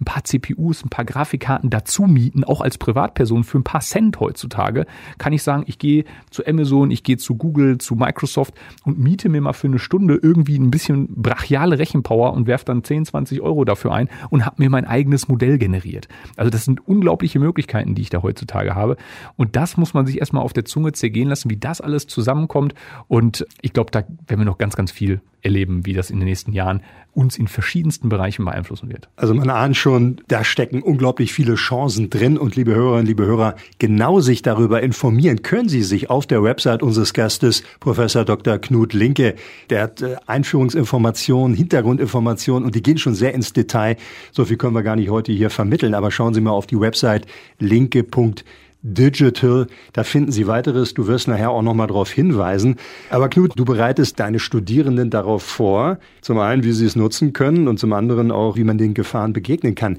ein 0.00 0.04
paar 0.04 0.24
CPUs, 0.24 0.84
ein 0.84 0.88
paar 0.88 1.04
Grafikkarten 1.04 1.70
dazu 1.70 2.04
mieten, 2.04 2.44
auch 2.44 2.60
als 2.60 2.78
Privatperson 2.78 3.44
für 3.44 3.58
ein 3.58 3.64
paar 3.64 3.80
Cent 3.80 4.18
heutzutage, 4.18 4.86
kann 5.18 5.32
ich 5.32 5.42
sagen, 5.42 5.64
ich 5.66 5.78
gehe 5.78 6.04
zu 6.30 6.46
Amazon, 6.46 6.90
ich 6.90 7.02
gehe 7.02 7.18
zu 7.18 7.36
Google, 7.36 7.78
zu 7.78 7.94
Microsoft 7.94 8.54
und 8.84 8.98
miete 8.98 9.28
mir 9.28 9.40
mal 9.40 9.52
für 9.52 9.66
eine 9.66 9.78
Stunde 9.78 10.18
irgendwie 10.20 10.58
ein 10.58 10.70
bisschen 10.70 11.08
brachiale 11.14 11.78
Rechenpower 11.78 12.32
und 12.32 12.46
werfe 12.46 12.64
dann 12.64 12.82
10, 12.82 13.06
20 13.06 13.40
Euro 13.40 13.64
dafür 13.64 13.92
ein 13.92 14.08
und 14.30 14.46
habe 14.46 14.56
mir 14.58 14.70
mein 14.70 14.86
eigenes 14.86 15.28
Modell 15.28 15.58
generiert. 15.58 16.08
Also 16.36 16.50
das 16.50 16.64
sind 16.64 16.86
unglaubliche 16.86 17.38
Möglichkeiten, 17.38 17.94
die 17.94 18.02
ich 18.02 18.10
da 18.10 18.22
heutzutage 18.22 18.74
habe. 18.74 18.96
Und 19.36 19.56
das 19.56 19.76
muss 19.76 19.94
man 19.94 20.06
sich 20.06 20.18
erstmal 20.18 20.42
auf 20.42 20.52
der 20.52 20.64
Zunge 20.64 20.92
zergehen 20.92 21.28
lassen, 21.28 21.50
wie 21.50 21.56
das 21.56 21.80
alles 21.80 22.06
zusammenkommt. 22.06 22.74
Und 23.08 23.46
ich 23.60 23.72
glaube, 23.72 23.90
da 23.90 24.00
werden 24.00 24.40
wir 24.40 24.44
noch 24.44 24.58
ganz, 24.58 24.76
ganz 24.76 24.90
viel 24.90 25.20
erleben, 25.42 25.86
wie 25.86 25.92
das 25.92 26.10
in 26.10 26.18
den 26.18 26.28
nächsten 26.28 26.52
Jahren 26.52 26.82
uns 27.12 27.36
in 27.36 27.48
verschiedensten 27.48 28.08
Bereichen 28.08 28.44
beeinflussen 28.44 28.88
wird. 28.88 29.08
Also 29.16 29.34
man 29.34 29.50
ahnt 29.50 29.76
schon, 29.76 30.20
da 30.28 30.44
stecken 30.44 30.80
unglaublich 30.80 31.32
viele 31.32 31.56
Chancen 31.56 32.08
drin 32.08 32.38
und 32.38 32.54
liebe 32.54 32.74
Hörerinnen, 32.74 33.06
liebe 33.06 33.26
Hörer, 33.26 33.56
genau 33.78 34.20
sich 34.20 34.42
darüber 34.42 34.80
informieren 34.82 35.42
können 35.42 35.68
Sie 35.68 35.82
sich 35.82 36.08
auf 36.08 36.26
der 36.26 36.42
Website 36.42 36.82
unseres 36.82 37.12
Gastes, 37.12 37.62
Professor 37.80 38.24
Dr. 38.24 38.58
Knut 38.58 38.92
Linke. 38.92 39.34
Der 39.70 39.82
hat 39.82 40.02
äh, 40.02 40.16
Einführungsinformationen, 40.26 41.56
Hintergrundinformationen 41.56 42.64
und 42.64 42.74
die 42.74 42.82
gehen 42.82 42.98
schon 42.98 43.14
sehr 43.14 43.34
ins 43.34 43.52
Detail. 43.52 43.96
So 44.32 44.44
viel 44.44 44.56
können 44.56 44.74
wir 44.74 44.82
gar 44.82 44.96
nicht 44.96 45.10
heute 45.10 45.32
hier 45.32 45.50
vermitteln, 45.50 45.94
aber 45.94 46.10
schauen 46.10 46.34
Sie 46.34 46.40
mal 46.40 46.52
auf 46.52 46.66
die 46.66 46.80
Website 46.80 47.26
linke.de 47.58 48.44
Digital. 48.82 49.66
Da 49.92 50.04
finden 50.04 50.32
Sie 50.32 50.46
weiteres. 50.46 50.94
Du 50.94 51.06
wirst 51.06 51.28
nachher 51.28 51.50
auch 51.50 51.62
nochmal 51.62 51.88
darauf 51.88 52.10
hinweisen. 52.10 52.76
Aber 53.10 53.28
Knut, 53.28 53.52
du 53.56 53.64
bereitest 53.64 54.18
deine 54.20 54.38
Studierenden 54.38 55.10
darauf 55.10 55.42
vor. 55.42 55.98
Zum 56.22 56.38
einen, 56.38 56.64
wie 56.64 56.72
sie 56.72 56.86
es 56.86 56.96
nutzen 56.96 57.32
können 57.32 57.68
und 57.68 57.78
zum 57.78 57.92
anderen 57.92 58.30
auch, 58.30 58.56
wie 58.56 58.64
man 58.64 58.78
den 58.78 58.94
Gefahren 58.94 59.32
begegnen 59.32 59.74
kann. 59.74 59.98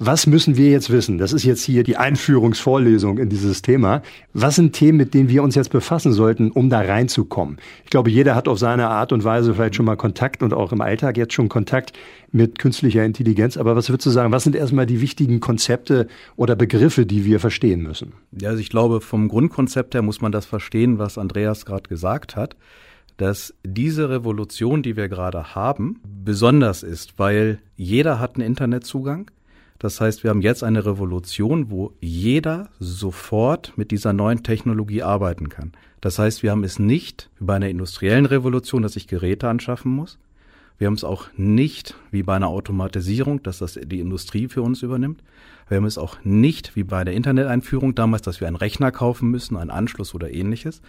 Was 0.00 0.28
müssen 0.28 0.56
wir 0.56 0.70
jetzt 0.70 0.90
wissen? 0.90 1.18
Das 1.18 1.32
ist 1.32 1.42
jetzt 1.42 1.64
hier 1.64 1.82
die 1.82 1.96
Einführungsvorlesung 1.96 3.18
in 3.18 3.28
dieses 3.28 3.62
Thema. 3.62 4.02
Was 4.32 4.54
sind 4.54 4.72
Themen, 4.72 4.96
mit 4.96 5.12
denen 5.12 5.28
wir 5.28 5.42
uns 5.42 5.56
jetzt 5.56 5.70
befassen 5.70 6.12
sollten, 6.12 6.52
um 6.52 6.70
da 6.70 6.80
reinzukommen? 6.80 7.56
Ich 7.82 7.90
glaube, 7.90 8.08
jeder 8.08 8.36
hat 8.36 8.46
auf 8.46 8.60
seine 8.60 8.88
Art 8.88 9.10
und 9.10 9.24
Weise 9.24 9.54
vielleicht 9.54 9.74
schon 9.74 9.86
mal 9.86 9.96
Kontakt 9.96 10.44
und 10.44 10.54
auch 10.54 10.70
im 10.70 10.82
Alltag 10.82 11.16
jetzt 11.16 11.34
schon 11.34 11.48
Kontakt 11.48 11.94
mit 12.30 12.60
künstlicher 12.60 13.04
Intelligenz. 13.04 13.56
Aber 13.56 13.74
was 13.74 13.88
würdest 13.88 14.06
du 14.06 14.10
sagen, 14.10 14.30
was 14.30 14.44
sind 14.44 14.54
erstmal 14.54 14.86
die 14.86 15.00
wichtigen 15.00 15.40
Konzepte 15.40 16.06
oder 16.36 16.54
Begriffe, 16.54 17.04
die 17.04 17.24
wir 17.24 17.40
verstehen 17.40 17.82
müssen? 17.82 18.12
Ja, 18.40 18.50
also 18.50 18.60
ich 18.60 18.70
glaube, 18.70 19.00
vom 19.00 19.26
Grundkonzept 19.26 19.94
her 19.94 20.02
muss 20.02 20.20
man 20.20 20.30
das 20.30 20.46
verstehen, 20.46 21.00
was 21.00 21.18
Andreas 21.18 21.66
gerade 21.66 21.88
gesagt 21.88 22.36
hat 22.36 22.54
dass 23.18 23.52
diese 23.64 24.10
Revolution, 24.10 24.84
die 24.84 24.96
wir 24.96 25.08
gerade 25.08 25.56
haben, 25.56 26.00
besonders 26.04 26.84
ist, 26.84 27.18
weil 27.18 27.58
jeder 27.74 28.20
hat 28.20 28.36
einen 28.36 28.46
Internetzugang. 28.46 29.28
Das 29.78 30.00
heißt, 30.00 30.24
wir 30.24 30.30
haben 30.30 30.42
jetzt 30.42 30.64
eine 30.64 30.84
Revolution, 30.84 31.70
wo 31.70 31.92
jeder 32.00 32.68
sofort 32.80 33.72
mit 33.76 33.92
dieser 33.92 34.12
neuen 34.12 34.42
Technologie 34.42 35.02
arbeiten 35.02 35.48
kann. 35.48 35.72
Das 36.00 36.18
heißt, 36.18 36.42
wir 36.42 36.50
haben 36.50 36.64
es 36.64 36.78
nicht 36.78 37.30
wie 37.38 37.44
bei 37.44 37.56
einer 37.56 37.68
industriellen 37.68 38.26
Revolution, 38.26 38.82
dass 38.82 38.96
ich 38.96 39.06
Geräte 39.06 39.48
anschaffen 39.48 39.92
muss. 39.92 40.18
Wir 40.78 40.86
haben 40.86 40.94
es 40.94 41.04
auch 41.04 41.28
nicht 41.36 41.96
wie 42.10 42.22
bei 42.22 42.36
einer 42.36 42.48
Automatisierung, 42.48 43.42
dass 43.42 43.58
das 43.58 43.74
die 43.74 44.00
Industrie 44.00 44.48
für 44.48 44.62
uns 44.62 44.82
übernimmt. 44.82 45.22
Wir 45.68 45.76
haben 45.76 45.84
es 45.84 45.98
auch 45.98 46.16
nicht 46.24 46.76
wie 46.76 46.84
bei 46.84 47.04
der 47.04 47.14
Interneteinführung 47.14 47.94
damals, 47.94 48.22
dass 48.22 48.40
wir 48.40 48.46
einen 48.46 48.56
Rechner 48.56 48.92
kaufen 48.92 49.30
müssen, 49.30 49.56
einen 49.56 49.70
Anschluss 49.70 50.14
oder 50.14 50.32
ähnliches, 50.32 50.80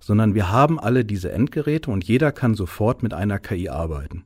sondern 0.00 0.34
wir 0.34 0.50
haben 0.50 0.78
alle 0.78 1.04
diese 1.04 1.32
Endgeräte 1.32 1.90
und 1.90 2.04
jeder 2.04 2.32
kann 2.32 2.54
sofort 2.54 3.02
mit 3.02 3.14
einer 3.14 3.38
KI 3.38 3.68
arbeiten. 3.68 4.24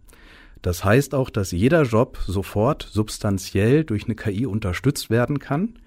Das 0.62 0.84
heißt 0.84 1.14
auch, 1.14 1.30
dass 1.30 1.52
jeder 1.52 1.82
Job 1.82 2.18
sofort 2.26 2.88
substanziell 2.90 3.84
durch 3.84 4.04
eine 4.04 4.14
KI 4.14 4.46
unterstützt 4.46 5.10
werden 5.10 5.38
kann. 5.38 5.78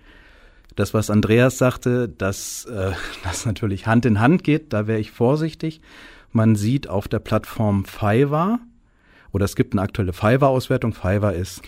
Das, 0.75 0.93
was 0.93 1.09
Andreas 1.09 1.57
sagte, 1.57 2.09
dass 2.09 2.65
äh, 2.65 2.91
das 3.23 3.45
natürlich 3.45 3.85
Hand 3.87 4.05
in 4.05 4.19
Hand 4.19 4.43
geht, 4.43 4.73
da 4.73 4.87
wäre 4.87 4.99
ich 4.99 5.11
vorsichtig. 5.11 5.81
Man 6.31 6.55
sieht 6.55 6.87
auf 6.89 7.07
der 7.07 7.19
Plattform 7.19 7.85
Fiverr, 7.85 8.59
oder 9.31 9.45
es 9.45 9.55
gibt 9.55 9.73
eine 9.73 9.81
aktuelle 9.81 10.13
Fiverr-Auswertung. 10.13 10.93
Fiverr 10.93 11.33
ist 11.33 11.61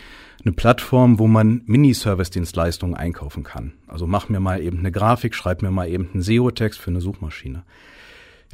eine 0.43 0.53
Plattform, 0.53 1.17
wo 1.19 1.27
man 1.27 1.63
Mini-Service-Dienstleistungen 1.65 2.95
einkaufen 2.95 3.43
kann. 3.43 3.73
Also 3.87 4.05
mach 4.05 4.29
mir 4.29 4.39
mal 4.39 4.61
eben 4.61 4.79
eine 4.79 4.91
Grafik, 4.91 5.33
schreib 5.33 5.63
mir 5.63 5.71
mal 5.71 5.89
eben 5.89 6.09
einen 6.13 6.21
SEO-Text 6.21 6.79
für 6.79 6.91
eine 6.91 7.01
Suchmaschine. 7.01 7.63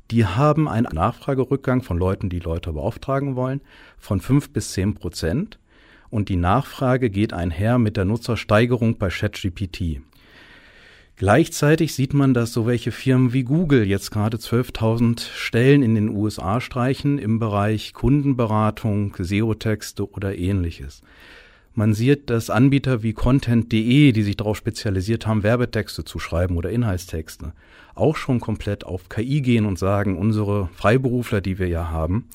Die 0.10 0.26
haben 0.26 0.68
einen 0.68 0.88
Nachfragerückgang 0.92 1.84
von 1.84 1.98
Leuten, 1.98 2.30
die 2.30 2.40
Leute 2.40 2.74
beauftragen 2.74 3.36
wollen, 3.36 3.62
von 3.98 4.20
fünf 4.20 4.52
bis 4.52 4.72
zehn 4.72 4.96
Prozent. 4.96 5.60
Und 6.10 6.28
die 6.28 6.36
Nachfrage 6.36 7.10
geht 7.10 7.32
einher 7.32 7.78
mit 7.78 7.96
der 7.96 8.06
Nutzersteigerung 8.06 8.98
bei 8.98 9.10
ChatGPT. 9.10 10.02
Gleichzeitig 11.16 11.94
sieht 11.94 12.16
man, 12.16 12.34
dass 12.34 12.52
so 12.52 12.66
welche 12.66 12.92
Firmen 12.92 13.32
wie 13.32 13.44
Google 13.44 13.86
jetzt 13.86 14.10
gerade 14.10 14.38
12.000 14.38 15.22
Stellen 15.22 15.84
in 15.84 15.94
den 15.94 16.10
USA 16.10 16.60
streichen 16.60 17.20
im 17.20 17.38
Bereich 17.38 17.94
Kundenberatung, 17.94 19.16
SEO-Texte 19.20 20.10
oder 20.10 20.36
ähnliches. 20.36 21.04
Man 21.74 21.94
sieht, 21.94 22.30
dass 22.30 22.50
Anbieter 22.50 23.04
wie 23.04 23.14
Content.de, 23.14 24.12
die 24.12 24.24
sich 24.24 24.36
darauf 24.36 24.58
spezialisiert 24.58 25.28
haben, 25.28 25.44
Werbetexte 25.44 26.04
zu 26.04 26.20
schreiben 26.20 26.58
oder 26.58 26.72
Inhaltstexte, 26.72 27.54
auch 27.96 28.16
schon 28.16 28.40
komplett 28.40 28.86
auf 28.86 29.10
KI 29.10 29.42
gehen 29.42 29.66
und 29.66 29.78
sagen, 29.78 30.18
unsere 30.18 30.70
Freiberufler, 30.76 31.42
die 31.42 31.60
wir 31.60 31.68
ja 31.68 31.90
haben, 31.90 32.30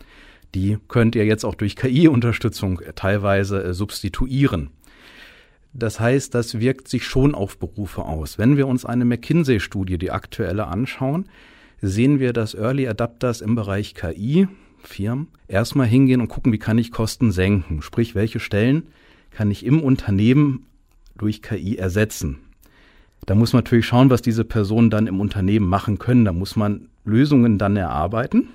die 0.54 0.78
könnt 0.88 1.14
ihr 1.14 1.24
jetzt 1.24 1.44
auch 1.44 1.54
durch 1.54 1.76
KI-Unterstützung 1.76 2.80
teilweise 2.94 3.62
äh, 3.62 3.74
substituieren. 3.74 4.70
Das 5.72 6.00
heißt, 6.00 6.34
das 6.34 6.58
wirkt 6.58 6.88
sich 6.88 7.04
schon 7.04 7.34
auf 7.34 7.58
Berufe 7.58 8.02
aus. 8.02 8.38
Wenn 8.38 8.56
wir 8.56 8.66
uns 8.66 8.86
eine 8.86 9.04
McKinsey-Studie, 9.04 9.98
die 9.98 10.10
aktuelle, 10.10 10.68
anschauen, 10.68 11.26
sehen 11.82 12.18
wir, 12.18 12.32
dass 12.32 12.54
Early 12.54 12.88
Adapters 12.88 13.42
im 13.42 13.54
Bereich 13.54 13.94
KI, 13.94 14.48
Firmen, 14.82 15.28
erstmal 15.48 15.86
hingehen 15.86 16.22
und 16.22 16.28
gucken, 16.28 16.52
wie 16.52 16.58
kann 16.58 16.78
ich 16.78 16.92
Kosten 16.92 17.32
senken. 17.32 17.82
Sprich, 17.82 18.14
welche 18.14 18.40
Stellen 18.40 18.84
kann 19.30 19.50
ich 19.50 19.66
im 19.66 19.82
Unternehmen 19.82 20.64
durch 21.18 21.42
KI 21.42 21.76
ersetzen. 21.76 22.38
Da 23.24 23.34
muss 23.34 23.52
man 23.52 23.64
natürlich 23.64 23.86
schauen, 23.86 24.10
was 24.10 24.22
diese 24.22 24.44
Personen 24.44 24.90
dann 24.90 25.06
im 25.06 25.20
Unternehmen 25.20 25.68
machen 25.68 25.98
können. 25.98 26.24
Da 26.24 26.32
muss 26.32 26.54
man 26.54 26.88
Lösungen 27.04 27.58
dann 27.58 27.76
erarbeiten. 27.76 28.48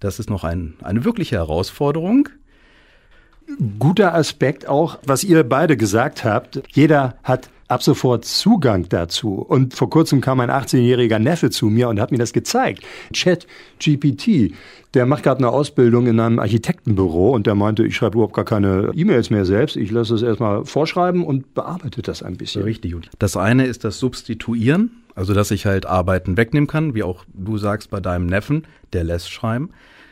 Das 0.00 0.18
ist 0.18 0.28
noch 0.28 0.44
ein, 0.44 0.74
eine 0.82 1.04
wirkliche 1.04 1.36
Herausforderung. 1.36 2.28
Guter 3.78 4.14
Aspekt 4.14 4.68
auch, 4.68 4.98
was 5.04 5.24
ihr 5.24 5.44
beide 5.44 5.76
gesagt 5.76 6.24
habt. 6.24 6.62
Jeder 6.72 7.16
hat 7.22 7.50
ab 7.72 7.82
sofort 7.82 8.24
Zugang 8.24 8.88
dazu. 8.88 9.34
Und 9.34 9.74
vor 9.74 9.90
kurzem 9.90 10.20
kam 10.20 10.40
ein 10.40 10.50
18-jähriger 10.50 11.18
Neffe 11.18 11.50
zu 11.50 11.66
mir 11.66 11.88
und 11.88 12.00
hat 12.00 12.12
mir 12.12 12.18
das 12.18 12.32
gezeigt. 12.32 12.82
Chat 13.12 13.46
GPT, 13.78 14.54
der 14.94 15.06
macht 15.06 15.22
gerade 15.22 15.38
eine 15.38 15.48
Ausbildung 15.48 16.06
in 16.06 16.20
einem 16.20 16.38
Architektenbüro 16.38 17.30
und 17.30 17.46
der 17.46 17.54
meinte, 17.54 17.84
ich 17.84 17.96
schreibe 17.96 18.14
überhaupt 18.14 18.34
gar 18.34 18.44
keine 18.44 18.92
E-Mails 18.94 19.30
mehr 19.30 19.44
selbst. 19.44 19.76
Ich 19.76 19.90
lasse 19.90 20.14
es 20.14 20.22
erstmal 20.22 20.64
vorschreiben 20.64 21.24
und 21.24 21.54
bearbeite 21.54 22.02
das 22.02 22.22
ein 22.22 22.36
bisschen. 22.36 22.62
Richtig. 22.62 22.94
Das 23.18 23.36
eine 23.36 23.66
ist 23.66 23.84
das 23.84 23.98
Substituieren, 23.98 24.90
also 25.14 25.32
dass 25.32 25.50
ich 25.50 25.66
halt 25.66 25.86
Arbeiten 25.86 26.36
wegnehmen 26.36 26.66
kann, 26.66 26.94
wie 26.94 27.02
auch 27.02 27.24
du 27.32 27.56
sagst 27.56 27.90
bei 27.90 28.00
deinem 28.00 28.26
Neffen, 28.26 28.66
der 28.92 29.04
lässt 29.04 29.30
schreiben. 29.30 29.70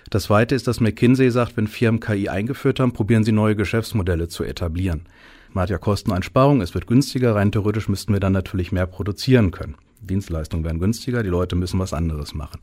Das 0.09 0.25
zweite 0.25 0.57
ist, 0.57 0.67
dass 0.67 0.81
McKinsey 0.81 1.31
sagt, 1.31 1.57
wenn 1.57 1.69
Firmen 1.69 2.01
KI 2.01 2.29
eingeführt 2.29 2.81
haben, 2.81 2.93
probieren 2.93 3.23
sie 3.23 3.33
neue 3.33 3.55
Geschäftsmodelle 3.55 4.29
zu 4.29 4.43
etablieren. 4.43 5.03
Man 5.53 5.63
hat 5.63 5.71
ja 5.71 5.79
Kosteneinsparungen, 5.79 6.63
es 6.63 6.75
wird 6.75 6.87
günstiger, 6.87 7.35
rein 7.35 7.53
theoretisch 7.53 7.89
müssten 7.89 8.13
wir 8.13 8.21
dann 8.21 8.33
natürlich 8.33 8.73
mehr 8.73 8.87
produzieren 8.87 9.51
können. 9.51 9.75
Dienstleistungen 10.01 10.65
werden 10.65 10.79
günstiger, 10.79 11.23
die 11.23 11.29
Leute 11.29 11.57
müssen 11.57 11.79
was 11.79 11.93
anderes 11.93 12.35
machen. 12.35 12.61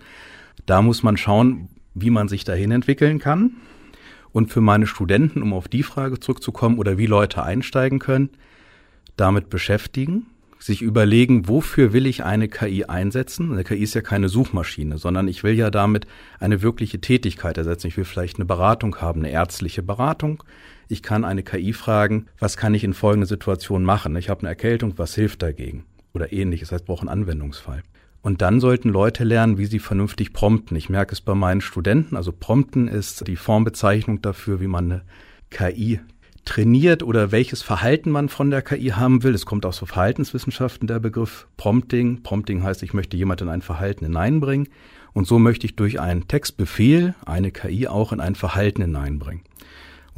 Da 0.66 0.82
muss 0.82 1.04
man 1.04 1.18
schauen, 1.18 1.70
wie 1.94 2.10
man 2.10 2.28
sich 2.28 2.44
dahin 2.44 2.72
entwickeln 2.72 3.20
kann. 3.20 3.52
Und 4.32 4.52
für 4.52 4.62
meine 4.62 4.88
Studenten, 4.88 5.42
um 5.42 5.54
auf 5.54 5.68
die 5.68 5.84
Frage 5.84 6.20
zurückzukommen 6.20 6.78
oder 6.78 6.98
wie 6.98 7.06
Leute 7.06 7.44
einsteigen 7.44 8.00
können, 8.00 8.30
damit 9.16 9.50
beschäftigen, 9.50 10.28
sich 10.60 10.82
überlegen, 10.82 11.48
wofür 11.48 11.94
will 11.94 12.06
ich 12.06 12.24
eine 12.24 12.48
KI 12.48 12.86
einsetzen? 12.86 13.52
Eine 13.52 13.64
KI 13.64 13.84
ist 13.84 13.94
ja 13.94 14.02
keine 14.02 14.30
Suchmaschine, 14.30 14.98
sondern 14.98 15.28
ich 15.28 15.44
will 15.44 15.54
ja 15.54 15.70
damit 15.70 16.08
eine 16.40 16.62
wirkliche 16.62 17.00
Tätigkeit 17.00 17.58
ersetzen. 17.58 17.88
Ich 17.88 17.98
will 17.98 18.06
vielleicht 18.06 18.38
eine 18.38 18.46
Beratung 18.46 18.96
haben, 18.98 19.22
eine 19.22 19.32
ärztliche 19.32 19.84
Beratung. 19.84 20.44
Ich 20.88 21.04
kann 21.04 21.26
eine 21.26 21.44
KI 21.44 21.74
fragen, 21.74 22.28
was 22.40 22.58
kann 22.58 22.74
ich 22.74 22.84
in 22.84 22.94
folgender 22.94 23.28
Situation 23.28 23.84
machen? 23.84 24.16
Ich 24.16 24.30
habe 24.30 24.42
eine 24.42 24.50
Erkältung, 24.50 24.94
was 24.98 25.16
hilft 25.16 25.42
dagegen? 25.42 25.86
Oder 26.14 26.32
ähnliches, 26.32 26.70
das 26.70 26.78
heißt, 26.78 26.86
brauche 26.86 27.02
einen 27.02 27.10
Anwendungsfall. 27.10 27.84
Und 28.22 28.42
dann 28.42 28.60
sollten 28.60 28.90
Leute 28.90 29.24
lernen, 29.24 29.58
wie 29.58 29.66
sie 29.66 29.80
vernünftig 29.80 30.34
prompten. 30.34 30.76
Ich 30.76 30.90
merke 30.90 31.14
es 31.14 31.22
bei 31.22 31.36
meinen 31.36 31.62
Studenten. 31.62 32.16
Also 32.16 32.32
prompten 32.32 32.88
ist 32.88 33.28
die 33.28 33.36
Formbezeichnung 33.36 34.22
dafür, 34.22 34.60
wie 34.60 34.68
man 34.68 34.92
eine 34.92 35.02
KI 35.50 36.00
trainiert 36.44 37.04
oder 37.04 37.32
welches 37.32 37.62
Verhalten 37.62 38.10
man 38.10 38.30
von 38.30 38.50
der 38.50 38.62
KI 38.62 38.90
haben 38.90 39.24
will. 39.24 39.36
Es 39.36 39.46
kommt 39.46 39.66
aus 39.66 39.78
so 39.78 39.86
Verhaltenswissenschaften 39.86 40.88
der 40.88 41.00
Begriff 41.00 41.48
Prompting. 41.58 42.24
Prompting 42.24 42.64
heißt, 42.64 42.84
ich 42.84 42.94
möchte 42.94 43.18
jemanden 43.18 43.46
in 43.46 43.50
ein 43.50 43.62
Verhalten 43.62 44.06
hineinbringen. 44.06 44.70
Und 45.14 45.28
so 45.28 45.40
möchte 45.40 45.66
ich 45.66 45.76
durch 45.76 46.00
einen 46.00 46.28
Textbefehl 46.28 47.16
eine 47.26 47.52
KI 47.52 47.88
auch 47.88 48.14
in 48.14 48.20
ein 48.20 48.36
Verhalten 48.36 48.82
hineinbringen. 48.82 49.44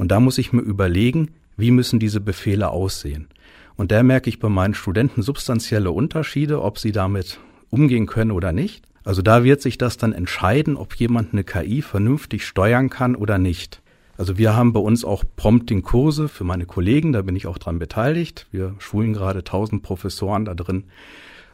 Und 0.00 0.08
da 0.08 0.18
muss 0.18 0.38
ich 0.38 0.54
mir 0.54 0.62
überlegen, 0.62 1.32
wie 1.58 1.70
müssen 1.70 1.98
diese 2.00 2.22
Befehle 2.22 2.70
aussehen. 2.70 3.28
Und 3.76 3.92
da 3.92 4.02
merke 4.02 4.30
ich 4.30 4.38
bei 4.38 4.48
meinen 4.48 4.72
Studenten 4.72 5.20
substanzielle 5.20 5.90
Unterschiede, 5.90 6.62
ob 6.62 6.78
sie 6.78 6.90
damit 6.90 7.38
umgehen 7.68 8.06
können 8.06 8.30
oder 8.30 8.50
nicht. 8.52 8.82
Also 9.04 9.20
da 9.20 9.44
wird 9.44 9.60
sich 9.60 9.76
das 9.76 9.98
dann 9.98 10.14
entscheiden, 10.14 10.78
ob 10.78 10.94
jemand 10.94 11.34
eine 11.34 11.44
KI 11.44 11.82
vernünftig 11.82 12.46
steuern 12.46 12.88
kann 12.88 13.14
oder 13.14 13.36
nicht. 13.36 13.82
Also 14.16 14.38
wir 14.38 14.56
haben 14.56 14.72
bei 14.72 14.80
uns 14.80 15.04
auch 15.04 15.22
Prompting-Kurse 15.36 16.28
für 16.28 16.44
meine 16.44 16.64
Kollegen, 16.64 17.12
da 17.12 17.20
bin 17.20 17.36
ich 17.36 17.46
auch 17.46 17.58
dran 17.58 17.78
beteiligt. 17.78 18.46
Wir 18.50 18.74
schulen 18.78 19.12
gerade 19.12 19.44
tausend 19.44 19.82
Professoren 19.82 20.46
da 20.46 20.54
drin, 20.54 20.84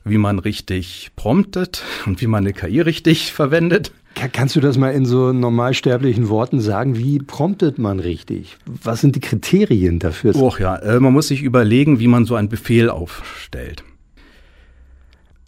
wie 0.06 0.18
man 0.18 0.38
richtig 0.38 1.10
promptet 1.16 1.82
und 2.06 2.20
wie 2.20 2.26
man 2.26 2.44
eine 2.44 2.52
KI 2.52 2.80
richtig 2.80 3.32
verwendet. 3.34 3.92
Kannst 4.32 4.56
du 4.56 4.60
das 4.60 4.78
mal 4.78 4.92
in 4.92 5.04
so 5.04 5.32
normalsterblichen 5.34 6.30
Worten 6.30 6.60
sagen? 6.60 6.96
Wie 6.96 7.18
promptet 7.18 7.78
man 7.78 8.00
richtig? 8.00 8.56
Was 8.64 9.02
sind 9.02 9.14
die 9.14 9.20
Kriterien 9.20 9.98
dafür? 9.98 10.34
Och 10.36 10.58
ja, 10.58 10.76
äh, 10.76 11.00
man 11.00 11.12
muss 11.12 11.28
sich 11.28 11.42
überlegen, 11.42 12.00
wie 12.00 12.08
man 12.08 12.24
so 12.24 12.34
einen 12.34 12.48
Befehl 12.48 12.88
aufstellt. 12.88 13.84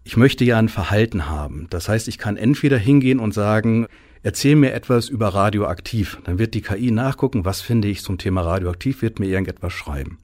Ich 0.04 0.18
möchte 0.18 0.44
ja 0.44 0.58
ein 0.58 0.68
Verhalten 0.68 1.30
haben. 1.30 1.66
Das 1.70 1.88
heißt, 1.88 2.08
ich 2.08 2.18
kann 2.18 2.36
entweder 2.36 2.76
hingehen 2.76 3.20
und 3.20 3.32
sagen, 3.32 3.86
erzähl 4.22 4.56
mir 4.56 4.74
etwas 4.74 5.08
über 5.08 5.28
radioaktiv. 5.28 6.18
Dann 6.24 6.38
wird 6.38 6.52
die 6.52 6.62
KI 6.62 6.90
nachgucken, 6.90 7.46
was 7.46 7.62
finde 7.62 7.88
ich 7.88 8.02
zum 8.02 8.18
Thema 8.18 8.42
radioaktiv, 8.42 9.00
wird 9.00 9.18
mir 9.18 9.28
irgendetwas 9.28 9.72
schreiben. 9.72 10.18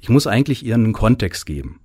Ich 0.00 0.10
muss 0.10 0.26
eigentlich 0.26 0.66
ihr 0.66 0.74
einen 0.74 0.92
Kontext 0.92 1.46
geben. 1.46 1.80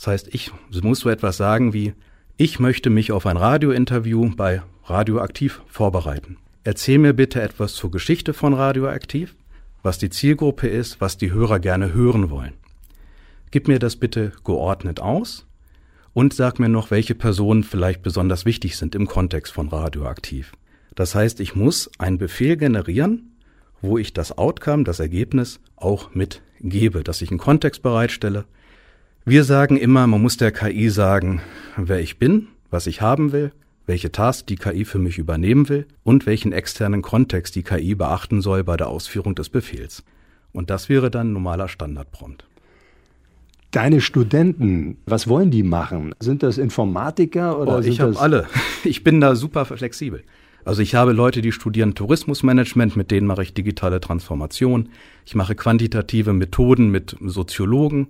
Das 0.00 0.06
heißt, 0.06 0.28
ich 0.32 0.50
muss 0.82 1.00
so 1.00 1.10
etwas 1.10 1.36
sagen 1.36 1.74
wie, 1.74 1.92
ich 2.38 2.58
möchte 2.58 2.88
mich 2.88 3.12
auf 3.12 3.26
ein 3.26 3.36
Radiointerview 3.36 4.30
bei 4.34 4.62
Radioaktiv 4.84 5.60
vorbereiten. 5.66 6.38
Erzähl 6.64 6.96
mir 6.96 7.12
bitte 7.12 7.42
etwas 7.42 7.74
zur 7.74 7.90
Geschichte 7.90 8.32
von 8.32 8.54
Radioaktiv, 8.54 9.36
was 9.82 9.98
die 9.98 10.08
Zielgruppe 10.08 10.68
ist, 10.68 11.02
was 11.02 11.18
die 11.18 11.32
Hörer 11.32 11.58
gerne 11.60 11.92
hören 11.92 12.30
wollen. 12.30 12.54
Gib 13.50 13.68
mir 13.68 13.78
das 13.78 13.96
bitte 13.96 14.32
geordnet 14.42 15.00
aus 15.00 15.46
und 16.14 16.32
sag 16.32 16.58
mir 16.58 16.70
noch, 16.70 16.90
welche 16.90 17.14
Personen 17.14 17.62
vielleicht 17.62 18.02
besonders 18.02 18.46
wichtig 18.46 18.78
sind 18.78 18.94
im 18.94 19.06
Kontext 19.06 19.52
von 19.52 19.68
radioaktiv. 19.68 20.52
Das 20.94 21.14
heißt, 21.14 21.40
ich 21.40 21.54
muss 21.54 21.90
einen 21.98 22.16
Befehl 22.16 22.56
generieren, 22.56 23.36
wo 23.82 23.98
ich 23.98 24.14
das 24.14 24.38
Outcome, 24.38 24.84
das 24.84 24.98
Ergebnis 24.98 25.60
auch 25.76 26.14
mitgebe, 26.14 27.04
dass 27.04 27.20
ich 27.20 27.28
einen 27.28 27.38
Kontext 27.38 27.82
bereitstelle. 27.82 28.46
Wir 29.26 29.44
sagen 29.44 29.76
immer, 29.76 30.06
man 30.06 30.22
muss 30.22 30.38
der 30.38 30.50
KI 30.50 30.88
sagen, 30.88 31.42
wer 31.76 32.00
ich 32.00 32.18
bin, 32.18 32.48
was 32.70 32.86
ich 32.86 33.02
haben 33.02 33.32
will, 33.32 33.52
welche 33.86 34.10
Task 34.10 34.46
die 34.46 34.56
KI 34.56 34.86
für 34.86 34.98
mich 34.98 35.18
übernehmen 35.18 35.68
will 35.68 35.86
und 36.04 36.24
welchen 36.24 36.52
externen 36.52 37.02
Kontext 37.02 37.54
die 37.54 37.62
KI 37.62 37.94
beachten 37.94 38.40
soll 38.40 38.64
bei 38.64 38.78
der 38.78 38.88
Ausführung 38.88 39.34
des 39.34 39.50
Befehls. 39.50 40.04
Und 40.52 40.70
das 40.70 40.88
wäre 40.88 41.10
dann 41.10 41.34
normaler 41.34 41.68
Standardprompt. 41.68 42.46
Deine 43.72 44.00
Studenten, 44.00 44.96
was 45.04 45.28
wollen 45.28 45.50
die 45.50 45.62
machen? 45.62 46.14
Sind 46.18 46.42
das 46.42 46.56
Informatiker 46.56 47.60
oder 47.60 47.78
oh, 47.78 47.82
sind 47.82 47.92
ich 47.92 48.00
habe 48.00 48.18
alle. 48.18 48.46
Ich 48.84 49.04
bin 49.04 49.20
da 49.20 49.36
super 49.36 49.66
flexibel. 49.66 50.22
Also 50.64 50.80
ich 50.80 50.94
habe 50.94 51.12
Leute, 51.12 51.42
die 51.42 51.52
studieren 51.52 51.94
Tourismusmanagement, 51.94 52.96
mit 52.96 53.10
denen 53.10 53.26
mache 53.26 53.42
ich 53.42 53.52
digitale 53.52 54.00
Transformation. 54.00 54.88
Ich 55.26 55.34
mache 55.34 55.54
quantitative 55.54 56.32
Methoden 56.32 56.90
mit 56.90 57.16
Soziologen. 57.20 58.08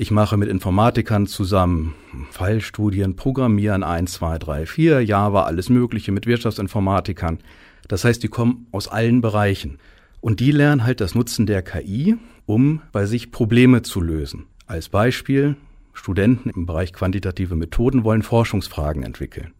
Ich 0.00 0.10
mache 0.10 0.38
mit 0.38 0.48
Informatikern 0.48 1.26
zusammen 1.26 1.94
Fallstudien, 2.30 3.16
Programmieren 3.16 3.82
1, 3.82 4.14
2, 4.14 4.38
3, 4.38 4.64
4, 4.64 5.00
Java, 5.02 5.42
alles 5.42 5.68
Mögliche 5.68 6.10
mit 6.10 6.26
Wirtschaftsinformatikern. 6.26 7.40
Das 7.86 8.04
heißt, 8.04 8.22
die 8.22 8.28
kommen 8.28 8.66
aus 8.72 8.88
allen 8.88 9.20
Bereichen. 9.20 9.76
Und 10.22 10.40
die 10.40 10.52
lernen 10.52 10.84
halt 10.84 11.02
das 11.02 11.14
Nutzen 11.14 11.44
der 11.44 11.60
KI, 11.60 12.16
um 12.46 12.80
bei 12.92 13.04
sich 13.04 13.30
Probleme 13.30 13.82
zu 13.82 14.00
lösen. 14.00 14.46
Als 14.66 14.88
Beispiel, 14.88 15.56
Studenten 15.92 16.48
im 16.48 16.64
Bereich 16.64 16.94
quantitative 16.94 17.54
Methoden 17.54 18.02
wollen 18.02 18.22
Forschungsfragen 18.22 19.02
entwickeln. 19.02 19.52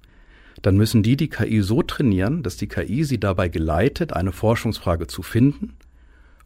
Dann 0.62 0.78
müssen 0.78 1.02
die 1.02 1.18
die 1.18 1.28
KI 1.28 1.60
so 1.60 1.82
trainieren, 1.82 2.42
dass 2.42 2.56
die 2.56 2.66
KI 2.66 3.04
sie 3.04 3.20
dabei 3.20 3.50
geleitet, 3.50 4.14
eine 4.14 4.32
Forschungsfrage 4.32 5.06
zu 5.06 5.20
finden, 5.20 5.74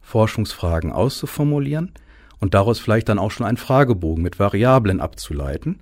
Forschungsfragen 0.01 0.91
auszuformulieren 0.91 1.93
und 2.45 2.53
daraus 2.53 2.77
vielleicht 2.77 3.09
dann 3.09 3.17
auch 3.17 3.31
schon 3.31 3.47
einen 3.47 3.57
Fragebogen 3.57 4.21
mit 4.23 4.37
Variablen 4.37 5.01
abzuleiten 5.01 5.77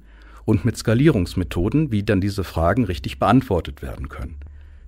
und 0.46 0.64
mit 0.64 0.78
Skalierungsmethoden, 0.78 1.92
wie 1.92 2.04
dann 2.04 2.22
diese 2.22 2.46
Fragen 2.46 2.86
richtig 2.86 3.20
beantwortet 3.20 3.82
werden 3.82 4.08
können. 4.08 4.38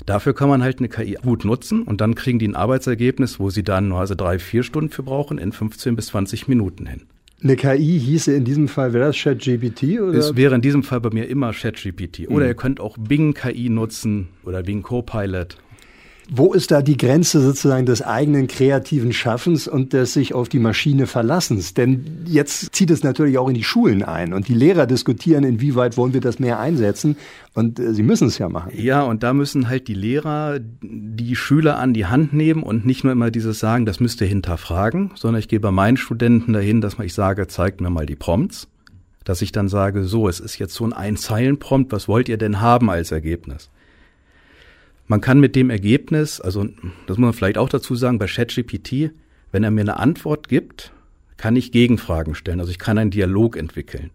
Dafür 0.05 0.33
kann 0.33 0.47
man 0.47 0.63
halt 0.63 0.79
eine 0.79 0.87
KI 0.87 1.17
gut 1.21 1.43
nutzen 1.43 1.83
und 1.83 1.99
dann 1.99 2.15
kriegen 2.15 2.39
die 2.39 2.47
ein 2.47 2.55
Arbeitsergebnis, 2.55 3.41
wo 3.41 3.49
sie 3.49 3.63
dann 3.63 3.89
nur 3.89 3.99
also 3.99 4.15
drei, 4.15 4.39
vier 4.39 4.63
Stunden 4.63 4.89
für 4.89 5.03
brauchen, 5.03 5.37
in 5.37 5.51
15 5.51 5.97
bis 5.97 6.07
20 6.07 6.47
Minuten 6.47 6.85
hin. 6.85 7.01
Eine 7.43 7.57
KI 7.57 7.99
hieße 7.99 8.33
in 8.33 8.45
diesem 8.45 8.69
Fall, 8.69 8.93
wäre 8.93 9.07
das 9.07 9.17
ChatGPT? 9.17 9.99
Oder? 9.99 10.17
Es 10.17 10.37
wäre 10.37 10.55
in 10.55 10.61
diesem 10.61 10.81
Fall 10.81 11.01
bei 11.01 11.09
mir 11.09 11.27
immer 11.27 11.51
ChatGPT. 11.51 12.29
Oder 12.29 12.45
mhm. 12.45 12.51
ihr 12.51 12.55
könnt 12.55 12.79
auch 12.79 12.97
Bing 12.97 13.33
KI 13.33 13.67
nutzen 13.67 14.29
oder 14.45 14.63
Bing 14.63 14.81
Copilot. 14.81 15.57
Wo 16.29 16.53
ist 16.53 16.71
da 16.71 16.81
die 16.81 16.97
Grenze 16.97 17.41
sozusagen 17.41 17.85
des 17.85 18.01
eigenen 18.01 18.47
kreativen 18.47 19.13
Schaffens 19.13 19.67
und 19.67 19.93
des 19.93 20.13
sich 20.13 20.33
auf 20.33 20.49
die 20.49 20.59
Maschine 20.59 21.05
Verlassens? 21.05 21.73
Denn 21.73 22.23
jetzt 22.25 22.75
zieht 22.75 22.89
es 22.89 23.03
natürlich 23.03 23.37
auch 23.37 23.47
in 23.47 23.53
die 23.53 23.63
Schulen 23.63 24.01
ein 24.03 24.33
und 24.33 24.47
die 24.47 24.55
Lehrer 24.55 24.87
diskutieren, 24.87 25.43
inwieweit 25.43 25.97
wollen 25.97 26.13
wir 26.13 26.21
das 26.21 26.39
mehr 26.39 26.59
einsetzen 26.59 27.15
und 27.53 27.79
äh, 27.79 27.93
sie 27.93 28.03
müssen 28.03 28.27
es 28.27 28.37
ja 28.39 28.49
machen. 28.49 28.71
Ja, 28.75 29.03
und 29.03 29.21
da 29.21 29.33
müssen 29.33 29.69
halt 29.69 29.87
die 29.87 29.93
Lehrer 29.93 30.59
die 30.81 31.35
Schüler 31.35 31.77
an 31.77 31.93
die 31.93 32.07
Hand 32.07 32.33
nehmen 32.33 32.63
und 32.63 32.85
nicht 32.85 33.03
nur 33.03 33.13
immer 33.13 33.29
dieses 33.29 33.59
sagen, 33.59 33.85
das 33.85 33.99
müsst 33.99 34.19
ihr 34.21 34.27
hinterfragen, 34.27 35.11
sondern 35.15 35.39
ich 35.39 35.47
gehe 35.47 35.59
bei 35.59 35.71
meinen 35.71 35.97
Studenten 35.97 36.53
dahin, 36.53 36.81
dass 36.81 36.97
ich 36.99 37.13
sage, 37.13 37.47
zeigt 37.47 37.81
mir 37.81 37.89
mal 37.89 38.05
die 38.05 38.15
Prompts 38.15 38.67
dass 39.25 39.41
ich 39.41 39.51
dann 39.51 39.67
sage, 39.67 40.03
so, 40.03 40.29
es 40.29 40.39
ist 40.39 40.59
jetzt 40.59 40.75
so 40.75 40.85
ein 40.85 40.93
Ein-Zeilen-Prompt, 40.93 41.91
was 41.91 42.07
wollt 42.07 42.29
ihr 42.29 42.37
denn 42.37 42.61
haben 42.61 42.91
als 42.91 43.11
Ergebnis? 43.11 43.71
Man 45.07 45.21
kann 45.21 45.39
mit 45.39 45.55
dem 45.55 45.69
Ergebnis, 45.69 46.41
also 46.41 46.65
das 47.07 47.17
muss 47.17 47.25
man 47.25 47.33
vielleicht 47.33 47.57
auch 47.57 47.69
dazu 47.69 47.95
sagen, 47.95 48.17
bei 48.17 48.25
ChatGPT, 48.25 49.11
wenn 49.51 49.63
er 49.63 49.71
mir 49.71 49.81
eine 49.81 49.97
Antwort 49.97 50.49
gibt, 50.49 50.91
kann 51.37 51.55
ich 51.55 51.71
Gegenfragen 51.71 52.33
stellen. 52.33 52.59
Also 52.59 52.71
ich 52.71 52.79
kann 52.79 52.97
einen 52.97 53.11
Dialog 53.11 53.55
entwickeln. 53.55 54.09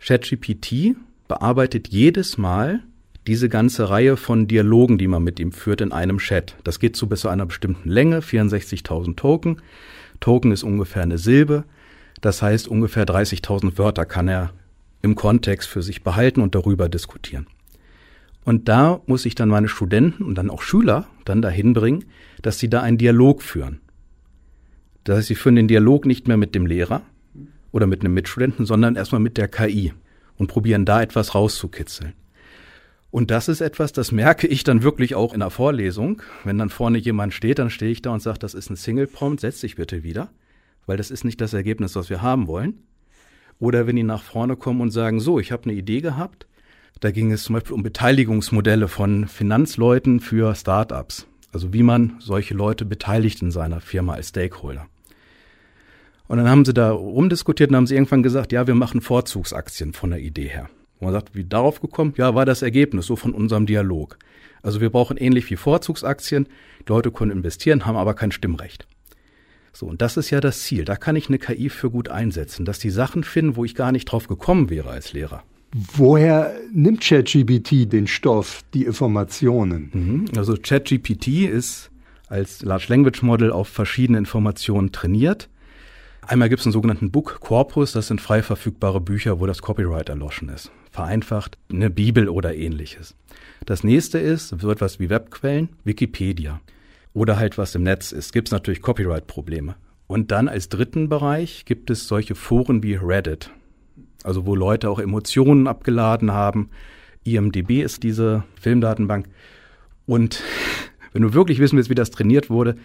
ChatGPT 0.00 0.96
bearbeitet 1.28 1.88
jedes 1.88 2.38
Mal 2.38 2.80
diese 3.26 3.48
ganze 3.48 3.90
Reihe 3.90 4.16
von 4.16 4.48
Dialogen, 4.48 4.96
die 4.96 5.08
man 5.08 5.22
mit 5.22 5.38
ihm 5.40 5.52
führt 5.52 5.80
in 5.80 5.92
einem 5.92 6.18
Chat. 6.18 6.56
Das 6.64 6.78
geht 6.78 6.96
zu 6.96 7.08
bis 7.08 7.20
zu 7.20 7.28
einer 7.28 7.46
bestimmten 7.46 7.88
Länge, 7.88 8.20
64.000 8.20 9.16
Token. 9.16 9.60
Token 10.20 10.52
ist 10.52 10.62
ungefähr 10.62 11.02
eine 11.02 11.18
Silbe. 11.18 11.64
Das 12.20 12.42
heißt, 12.42 12.68
ungefähr 12.68 13.06
30.000 13.06 13.76
Wörter 13.78 14.06
kann 14.06 14.28
er 14.28 14.52
im 15.02 15.14
Kontext 15.14 15.68
für 15.68 15.82
sich 15.82 16.02
behalten 16.02 16.40
und 16.40 16.54
darüber 16.54 16.88
diskutieren. 16.88 17.46
Und 18.44 18.68
da 18.68 19.00
muss 19.06 19.26
ich 19.26 19.34
dann 19.34 19.48
meine 19.48 19.68
Studenten 19.68 20.24
und 20.24 20.36
dann 20.36 20.50
auch 20.50 20.62
Schüler 20.62 21.06
dann 21.24 21.42
dahin 21.42 21.72
bringen, 21.72 22.04
dass 22.42 22.58
sie 22.58 22.70
da 22.70 22.80
einen 22.82 22.98
Dialog 22.98 23.42
führen. 23.42 23.80
Das 25.04 25.18
heißt, 25.18 25.28
sie 25.28 25.34
führen 25.34 25.56
den 25.56 25.68
Dialog 25.68 26.06
nicht 26.06 26.28
mehr 26.28 26.36
mit 26.36 26.54
dem 26.54 26.66
Lehrer 26.66 27.02
oder 27.72 27.86
mit 27.86 28.00
einem 28.00 28.14
Mitstudenten, 28.14 28.66
sondern 28.66 28.96
erstmal 28.96 29.20
mit 29.20 29.36
der 29.36 29.48
KI 29.48 29.92
und 30.36 30.48
probieren 30.48 30.84
da 30.84 31.02
etwas 31.02 31.34
rauszukitzeln. 31.34 32.14
Und 33.10 33.30
das 33.30 33.48
ist 33.48 33.60
etwas, 33.60 33.92
das 33.92 34.12
merke 34.12 34.46
ich 34.46 34.62
dann 34.62 34.82
wirklich 34.82 35.14
auch 35.14 35.34
in 35.34 35.40
der 35.40 35.50
Vorlesung. 35.50 36.22
Wenn 36.44 36.58
dann 36.58 36.70
vorne 36.70 36.98
jemand 36.98 37.34
steht, 37.34 37.58
dann 37.58 37.70
stehe 37.70 37.90
ich 37.90 38.02
da 38.02 38.10
und 38.10 38.22
sage, 38.22 38.38
das 38.38 38.54
ist 38.54 38.70
ein 38.70 38.76
Single-Prompt, 38.76 39.40
setz 39.40 39.60
dich 39.60 39.74
bitte 39.74 40.04
wieder, 40.04 40.30
weil 40.86 40.96
das 40.96 41.10
ist 41.10 41.24
nicht 41.24 41.40
das 41.40 41.52
Ergebnis, 41.52 41.96
was 41.96 42.08
wir 42.08 42.22
haben 42.22 42.46
wollen. 42.46 42.84
Oder 43.58 43.86
wenn 43.86 43.96
die 43.96 44.04
nach 44.04 44.22
vorne 44.22 44.56
kommen 44.56 44.80
und 44.80 44.90
sagen, 44.92 45.18
so, 45.18 45.40
ich 45.40 45.50
habe 45.50 45.64
eine 45.64 45.74
Idee 45.74 46.00
gehabt, 46.00 46.46
da 46.98 47.10
ging 47.10 47.32
es 47.32 47.44
zum 47.44 47.54
Beispiel 47.54 47.74
um 47.74 47.82
Beteiligungsmodelle 47.82 48.88
von 48.88 49.28
Finanzleuten 49.28 50.20
für 50.20 50.54
Startups. 50.54 51.26
Also 51.52 51.72
wie 51.72 51.82
man 51.82 52.16
solche 52.20 52.54
Leute 52.54 52.84
beteiligt 52.84 53.42
in 53.42 53.50
seiner 53.50 53.80
Firma 53.80 54.14
als 54.14 54.28
Stakeholder. 54.28 54.86
Und 56.28 56.38
dann 56.38 56.48
haben 56.48 56.64
sie 56.64 56.74
da 56.74 56.92
rumdiskutiert 56.92 57.70
und 57.70 57.76
haben 57.76 57.86
sie 57.86 57.94
irgendwann 57.94 58.22
gesagt, 58.22 58.52
ja, 58.52 58.66
wir 58.66 58.76
machen 58.76 59.00
Vorzugsaktien 59.00 59.92
von 59.92 60.10
der 60.10 60.20
Idee 60.20 60.48
her. 60.48 60.68
Und 60.98 61.06
man 61.06 61.12
sagt, 61.12 61.34
wie 61.34 61.44
darauf 61.44 61.80
gekommen? 61.80 62.14
Ja, 62.16 62.34
war 62.34 62.44
das 62.44 62.62
Ergebnis 62.62 63.06
so 63.06 63.16
von 63.16 63.34
unserem 63.34 63.66
Dialog. 63.66 64.18
Also 64.62 64.80
wir 64.80 64.90
brauchen 64.90 65.16
ähnlich 65.16 65.50
wie 65.50 65.56
Vorzugsaktien. 65.56 66.46
Die 66.82 66.92
Leute 66.92 67.10
können 67.10 67.32
investieren, 67.32 67.86
haben 67.86 67.96
aber 67.96 68.14
kein 68.14 68.30
Stimmrecht. 68.30 68.86
So, 69.72 69.86
und 69.86 70.02
das 70.02 70.16
ist 70.16 70.30
ja 70.30 70.40
das 70.40 70.62
Ziel. 70.62 70.84
Da 70.84 70.96
kann 70.96 71.16
ich 71.16 71.28
eine 71.28 71.38
KI 71.38 71.68
für 71.68 71.90
gut 71.90 72.08
einsetzen, 72.08 72.64
dass 72.64 72.78
die 72.78 72.90
Sachen 72.90 73.24
finden, 73.24 73.56
wo 73.56 73.64
ich 73.64 73.74
gar 73.74 73.92
nicht 73.92 74.04
drauf 74.04 74.28
gekommen 74.28 74.70
wäre 74.70 74.90
als 74.90 75.12
Lehrer. 75.12 75.42
Woher 75.72 76.52
nimmt 76.72 77.00
ChatGPT 77.00 77.92
den 77.92 78.06
Stoff, 78.06 78.64
die 78.74 78.84
Informationen? 78.84 79.90
Mhm. 79.92 80.24
Also 80.36 80.56
ChatGPT 80.60 81.48
ist 81.48 81.90
als 82.28 82.62
Large 82.62 82.86
Language 82.88 83.22
Model 83.22 83.52
auf 83.52 83.68
verschiedene 83.68 84.18
Informationen 84.18 84.90
trainiert. 84.90 85.48
Einmal 86.22 86.48
gibt 86.48 86.60
es 86.60 86.66
einen 86.66 86.72
sogenannten 86.72 87.10
Book 87.10 87.40
Corpus, 87.40 87.92
das 87.92 88.08
sind 88.08 88.20
frei 88.20 88.42
verfügbare 88.42 89.00
Bücher, 89.00 89.40
wo 89.40 89.46
das 89.46 89.62
Copyright 89.62 90.08
erloschen 90.08 90.48
ist. 90.48 90.70
Vereinfacht 90.90 91.56
eine 91.70 91.90
Bibel 91.90 92.28
oder 92.28 92.54
ähnliches. 92.54 93.14
Das 93.64 93.84
nächste 93.84 94.18
ist 94.18 94.48
so 94.48 94.70
etwas 94.70 94.98
wie 94.98 95.08
Webquellen, 95.08 95.70
Wikipedia. 95.84 96.60
Oder 97.14 97.36
halt 97.36 97.58
was 97.58 97.74
im 97.74 97.82
Netz 97.82 98.12
ist. 98.12 98.32
Gibt 98.32 98.48
es 98.48 98.52
natürlich 98.52 98.82
Copyright-Probleme. 98.82 99.76
Und 100.06 100.30
dann 100.30 100.48
als 100.48 100.68
dritten 100.68 101.08
Bereich 101.08 101.64
gibt 101.64 101.90
es 101.90 102.06
solche 102.06 102.34
Foren 102.34 102.82
wie 102.82 102.94
Reddit. 102.94 103.50
Also 104.24 104.46
wo 104.46 104.54
Leute 104.54 104.90
auch 104.90 104.98
Emotionen 104.98 105.66
abgeladen 105.66 106.32
haben. 106.32 106.70
IMDB 107.24 107.82
ist 107.82 108.02
diese 108.02 108.44
Filmdatenbank. 108.60 109.26
Und 110.06 110.42
wenn 111.12 111.22
du 111.22 111.34
wirklich 111.34 111.58
wissen 111.58 111.76
willst, 111.76 111.90
wie 111.90 111.94
das 111.94 112.10
trainiert 112.10 112.50
wurde, 112.50 112.76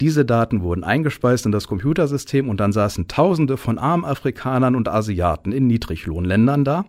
diese 0.00 0.24
Daten 0.24 0.62
wurden 0.62 0.82
eingespeist 0.82 1.46
in 1.46 1.52
das 1.52 1.68
Computersystem 1.68 2.48
und 2.48 2.58
dann 2.58 2.72
saßen 2.72 3.06
Tausende 3.06 3.56
von 3.56 3.78
armen 3.78 4.04
Afrikanern 4.04 4.74
und 4.74 4.88
Asiaten 4.88 5.52
in 5.52 5.68
Niedriglohnländern 5.68 6.64
da 6.64 6.84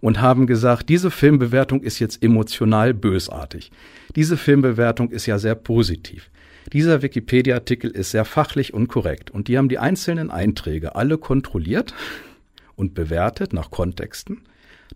und 0.00 0.20
haben 0.20 0.46
gesagt, 0.46 0.88
diese 0.88 1.10
Filmbewertung 1.10 1.82
ist 1.82 2.00
jetzt 2.00 2.22
emotional 2.22 2.92
bösartig. 2.92 3.70
Diese 4.16 4.36
Filmbewertung 4.36 5.10
ist 5.10 5.26
ja 5.26 5.38
sehr 5.38 5.54
positiv. 5.54 6.28
Dieser 6.72 7.02
Wikipedia-Artikel 7.02 7.90
ist 7.90 8.10
sehr 8.10 8.24
fachlich 8.24 8.74
und 8.74 8.88
korrekt. 8.88 9.30
Und 9.30 9.48
die 9.48 9.56
haben 9.56 9.68
die 9.68 9.78
einzelnen 9.78 10.30
Einträge 10.30 10.96
alle 10.96 11.18
kontrolliert 11.18 11.94
und 12.76 12.94
bewertet 12.94 13.52
nach 13.52 13.70
Kontexten. 13.70 14.42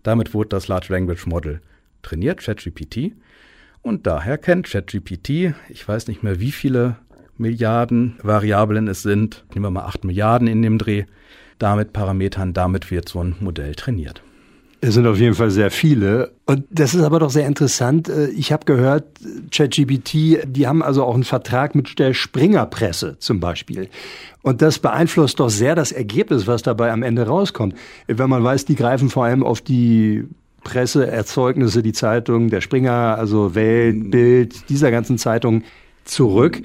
Damit 0.03 0.33
wurde 0.33 0.49
das 0.49 0.67
Large 0.67 0.87
Language 0.89 1.25
Model 1.25 1.61
trainiert, 2.01 2.41
ChatGPT. 2.41 3.13
Und 3.81 4.07
daher 4.07 4.37
kennt 4.37 4.67
ChatGPT, 4.67 5.53
ich 5.69 5.87
weiß 5.87 6.07
nicht 6.07 6.23
mehr 6.23 6.39
wie 6.39 6.51
viele 6.51 6.97
Milliarden 7.37 8.17
Variablen 8.21 8.89
es 8.89 9.01
sind, 9.01 9.45
nehmen 9.53 9.65
wir 9.65 9.71
mal 9.71 9.85
acht 9.85 10.03
Milliarden 10.03 10.47
in 10.47 10.61
dem 10.61 10.77
Dreh, 10.77 11.05
damit 11.57 11.93
Parametern, 11.93 12.53
damit 12.53 12.91
wird 12.91 13.07
so 13.07 13.23
ein 13.23 13.35
Modell 13.39 13.75
trainiert. 13.75 14.21
Es 14.81 14.93
sind 14.93 15.05
auf 15.07 15.17
jeden 15.17 15.35
Fall 15.35 15.51
sehr 15.51 15.71
viele. 15.71 16.31
Und 16.45 16.63
das 16.69 16.93
ist 16.93 17.01
aber 17.01 17.19
doch 17.19 17.29
sehr 17.29 17.45
interessant. 17.47 18.07
Äh, 18.07 18.29
ich 18.29 18.53
habe 18.53 18.65
gehört, 18.65 19.05
ChatGPT, 19.51 20.39
die 20.45 20.67
haben 20.67 20.81
also 20.81 21.03
auch 21.03 21.13
einen 21.13 21.25
Vertrag 21.25 21.75
mit 21.75 21.99
der 21.99 22.13
Springerpresse 22.13 23.17
zum 23.19 23.39
Beispiel. 23.39 23.89
Und 24.41 24.61
das 24.61 24.79
beeinflusst 24.79 25.39
doch 25.39 25.49
sehr 25.49 25.75
das 25.75 25.91
Ergebnis, 25.91 26.47
was 26.47 26.61
dabei 26.61 26.91
am 26.91 27.03
Ende 27.03 27.27
rauskommt. 27.27 27.75
Wenn 28.07 28.29
man 28.29 28.43
weiß, 28.43 28.65
die 28.65 28.75
greifen 28.75 29.09
vor 29.09 29.25
allem 29.25 29.43
auf 29.43 29.59
die 29.59 30.23
Presseerzeugnisse, 30.63 31.83
die 31.83 31.93
Zeitungen, 31.93 32.49
der 32.49 32.61
Springer, 32.61 33.17
also 33.17 33.55
Welt, 33.55 34.11
Bild, 34.11 34.69
dieser 34.69 34.91
ganzen 34.91 35.17
Zeitungen 35.17 35.63
zurück. 36.05 36.61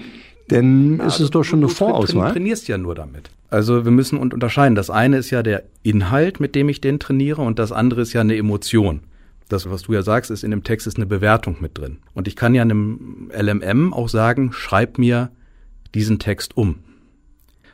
Denn 0.50 0.98
ja, 0.98 1.06
ist 1.06 1.20
es 1.20 1.30
doch 1.30 1.42
schon 1.42 1.60
eine 1.60 1.68
Vorauswahl. 1.68 2.28
Du 2.28 2.34
trainierst 2.34 2.68
ja 2.68 2.78
nur 2.78 2.94
damit. 2.94 3.30
Also 3.50 3.84
wir 3.84 3.92
müssen 3.92 4.18
unterscheiden. 4.18 4.74
Das 4.74 4.90
eine 4.90 5.18
ist 5.18 5.30
ja 5.30 5.42
der 5.42 5.64
Inhalt, 5.82 6.40
mit 6.40 6.54
dem 6.54 6.68
ich 6.68 6.80
den 6.80 6.98
trainiere, 6.98 7.42
und 7.42 7.58
das 7.58 7.72
andere 7.72 8.00
ist 8.00 8.12
ja 8.12 8.20
eine 8.20 8.36
Emotion. 8.36 9.00
Das, 9.48 9.70
was 9.70 9.82
du 9.82 9.92
ja 9.92 10.02
sagst, 10.02 10.30
ist 10.30 10.42
in 10.42 10.50
dem 10.50 10.64
Text 10.64 10.86
ist 10.86 10.96
eine 10.96 11.06
Bewertung 11.06 11.56
mit 11.60 11.76
drin. 11.76 11.98
Und 12.14 12.26
ich 12.26 12.36
kann 12.36 12.54
ja 12.54 12.62
einem 12.62 13.30
LMM 13.32 13.92
auch 13.92 14.08
sagen, 14.08 14.52
schreib 14.52 14.98
mir 14.98 15.30
diesen 15.94 16.18
Text 16.18 16.56
um. 16.56 16.76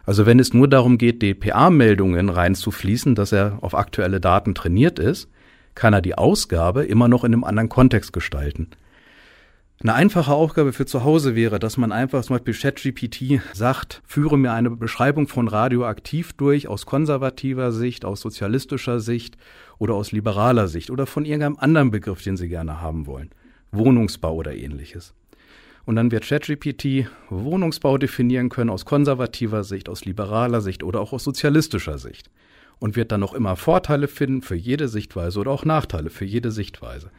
Also 0.05 0.27
wenn 0.27 0.41
es 0.41 0.53
nur 0.53 0.67
darum 0.67 0.99
geht, 0.99 1.23
DPA-Meldungen 1.23 2.29
reinzufließen, 2.29 3.15
dass 3.15 3.33
er 3.33 3.59
auf 3.61 3.75
aktuelle 3.75 4.21
Daten 4.21 4.55
trainiert 4.55 4.99
ist, 4.99 5.29
kann 5.75 5.93
er 5.93 6.03
die 6.03 6.19
Ausgabe 6.19 6.85
immer 6.85 7.07
noch 7.07 7.23
in 7.23 7.33
einem 7.33 7.45
anderen 7.45 7.69
Kontext 7.69 8.13
gestalten. 8.13 8.71
Eine 9.83 9.95
einfache 9.95 10.33
Aufgabe 10.35 10.75
für 10.75 10.85
zu 10.85 11.05
Hause 11.05 11.35
wäre, 11.35 11.59
dass 11.59 11.79
man 11.79 11.91
einfach 11.91 12.23
zum 12.23 12.37
Beispiel 12.37 12.53
ChatGPT 12.53 13.41
sagt, 13.55 14.03
führe 14.07 14.37
mir 14.37 14.53
eine 14.53 14.69
Beschreibung 14.69 15.27
von 15.27 15.49
radioaktiv 15.49 16.35
durch 16.35 16.69
aus 16.69 16.85
konservativer 16.85 17.73
Sicht, 17.73 18.05
aus 18.05 18.21
sozialistischer 18.21 19.01
Sicht 19.01 19.39
oder 19.79 19.95
aus 19.95 20.13
liberaler 20.13 20.69
Sicht 20.69 20.91
oder 20.91 21.07
von 21.07 21.25
irgendeinem 21.25 21.57
anderen 21.59 21.91
Begriff, 21.91 22.23
den 22.23 22.37
Sie 22.37 22.51
gerne 22.51 22.83
haben 22.83 23.07
wollen. 23.07 23.31
Wohnungsbau 23.73 24.35
oder 24.35 24.55
ähnliches. 24.55 25.15
Und 25.87 25.97
dann 25.97 26.11
wird 26.11 26.29
ChatGPT 26.29 27.09
Wohnungsbau 27.31 27.97
definieren 27.97 28.51
können 28.51 28.69
aus 28.69 28.85
konservativer 28.85 29.65
Sicht, 29.65 29.89
aus 29.89 30.05
liberaler 30.05 30.61
Sicht 30.61 30.83
oder 30.83 31.01
auch 31.01 31.15
aus 31.15 31.25
sozialistischer 31.25 31.97
Sicht. 31.97 32.31
Und 32.81 32.97
wird 32.97 33.13
dann 33.13 33.21
noch 33.21 33.33
immer 33.33 33.57
Vorteile 33.57 34.09
finden 34.09 34.43
für 34.43 34.57
jede 34.57 34.89
Sichtweise 34.89 35.41
oder 35.41 35.53
auch 35.53 35.65
Nachteile 35.65 36.11
für 36.11 36.27
jede 36.27 36.51
Sichtweise. 36.51 37.11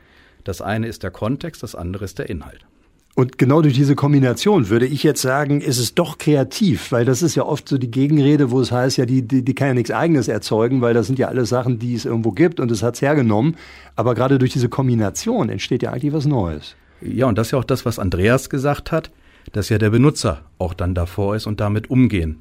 Das 0.43 0.61
eine 0.61 0.87
ist 0.87 1.03
der 1.03 1.11
Kontext, 1.11 1.63
das 1.63 1.75
andere 1.75 2.05
ist 2.05 2.19
der 2.19 2.29
Inhalt. 2.29 2.65
Und 3.13 3.37
genau 3.37 3.61
durch 3.61 3.73
diese 3.73 3.95
Kombination 3.95 4.69
würde 4.69 4.85
ich 4.85 5.03
jetzt 5.03 5.21
sagen, 5.21 5.59
ist 5.59 5.79
es 5.79 5.95
doch 5.95 6.17
kreativ, 6.17 6.93
weil 6.93 7.03
das 7.03 7.21
ist 7.21 7.35
ja 7.35 7.43
oft 7.43 7.67
so 7.67 7.77
die 7.77 7.91
Gegenrede, 7.91 8.51
wo 8.51 8.61
es 8.61 8.71
heißt, 8.71 8.97
ja, 8.97 9.05
die, 9.05 9.21
die, 9.21 9.43
die 9.43 9.53
kann 9.53 9.67
ja 9.67 9.73
nichts 9.73 9.91
Eigenes 9.91 10.29
erzeugen, 10.29 10.81
weil 10.81 10.93
das 10.93 11.07
sind 11.07 11.19
ja 11.19 11.27
alles 11.27 11.49
Sachen, 11.49 11.77
die 11.77 11.93
es 11.93 12.05
irgendwo 12.05 12.31
gibt 12.31 12.61
und 12.61 12.71
es 12.71 12.83
hat 12.83 12.95
es 12.95 13.01
hergenommen. 13.01 13.57
Aber 13.97 14.15
gerade 14.15 14.39
durch 14.39 14.53
diese 14.53 14.69
Kombination 14.69 15.49
entsteht 15.49 15.83
ja 15.83 15.91
eigentlich 15.91 16.13
was 16.13 16.25
Neues. 16.25 16.75
Ja, 17.01 17.25
und 17.25 17.37
das 17.37 17.47
ist 17.47 17.51
ja 17.51 17.59
auch 17.59 17.65
das, 17.65 17.85
was 17.85 17.99
Andreas 17.99 18.49
gesagt 18.49 18.93
hat, 18.93 19.11
dass 19.51 19.67
ja 19.67 19.77
der 19.77 19.89
Benutzer 19.89 20.41
auch 20.57 20.73
dann 20.73 20.95
davor 20.95 21.35
ist 21.35 21.47
und 21.47 21.59
damit 21.59 21.89
umgehen 21.89 22.37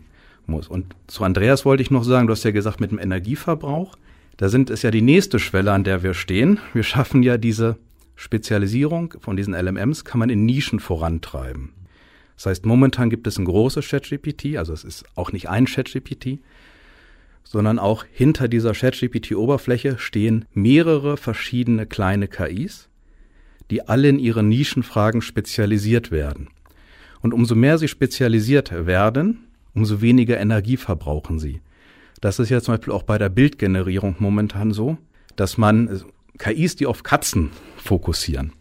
muss. 0.46 0.68
Und 0.68 0.94
zu 1.08 1.24
Andreas 1.24 1.64
wollte 1.64 1.82
ich 1.82 1.90
noch 1.90 2.04
sagen, 2.04 2.28
du 2.28 2.32
hast 2.32 2.44
ja 2.44 2.52
gesagt, 2.52 2.80
mit 2.80 2.92
dem 2.92 2.98
Energieverbrauch, 2.98 3.96
da 4.36 4.48
sind 4.48 4.70
es 4.70 4.82
ja 4.82 4.90
die 4.90 5.02
nächste 5.02 5.38
Schwelle, 5.38 5.72
an 5.72 5.84
der 5.84 6.02
wir 6.02 6.14
stehen. 6.14 6.60
Wir 6.74 6.84
schaffen 6.84 7.22
ja 7.22 7.38
diese 7.38 7.76
Spezialisierung 8.20 9.14
von 9.18 9.34
diesen 9.34 9.54
LMMs 9.54 10.04
kann 10.04 10.18
man 10.18 10.28
in 10.28 10.44
Nischen 10.44 10.78
vorantreiben. 10.78 11.72
Das 12.36 12.44
heißt, 12.44 12.66
momentan 12.66 13.08
gibt 13.08 13.26
es 13.26 13.38
ein 13.38 13.46
großes 13.46 13.88
ChatGPT, 13.88 14.58
also 14.58 14.74
es 14.74 14.84
ist 14.84 15.06
auch 15.14 15.32
nicht 15.32 15.48
ein 15.48 15.64
ChatGPT, 15.64 16.38
sondern 17.44 17.78
auch 17.78 18.04
hinter 18.12 18.46
dieser 18.46 18.72
ChatGPT-Oberfläche 18.72 19.98
stehen 19.98 20.44
mehrere 20.52 21.16
verschiedene 21.16 21.86
kleine 21.86 22.28
KIs, 22.28 22.90
die 23.70 23.88
alle 23.88 24.10
in 24.10 24.18
ihren 24.18 24.50
Nischenfragen 24.50 25.22
spezialisiert 25.22 26.10
werden. 26.10 26.50
Und 27.22 27.32
umso 27.32 27.54
mehr 27.54 27.78
sie 27.78 27.88
spezialisiert 27.88 28.86
werden, 28.86 29.46
umso 29.74 30.02
weniger 30.02 30.38
Energie 30.38 30.76
verbrauchen 30.76 31.38
sie. 31.38 31.62
Das 32.20 32.38
ist 32.38 32.50
ja 32.50 32.60
zum 32.60 32.74
Beispiel 32.74 32.92
auch 32.92 33.04
bei 33.04 33.16
der 33.16 33.30
Bildgenerierung 33.30 34.16
momentan 34.18 34.72
so, 34.72 34.98
dass 35.36 35.56
man 35.56 36.02
KIs, 36.38 36.76
die 36.76 36.86
auf 36.86 37.02
Katzen 37.02 37.50
fokussieren, 37.76 38.52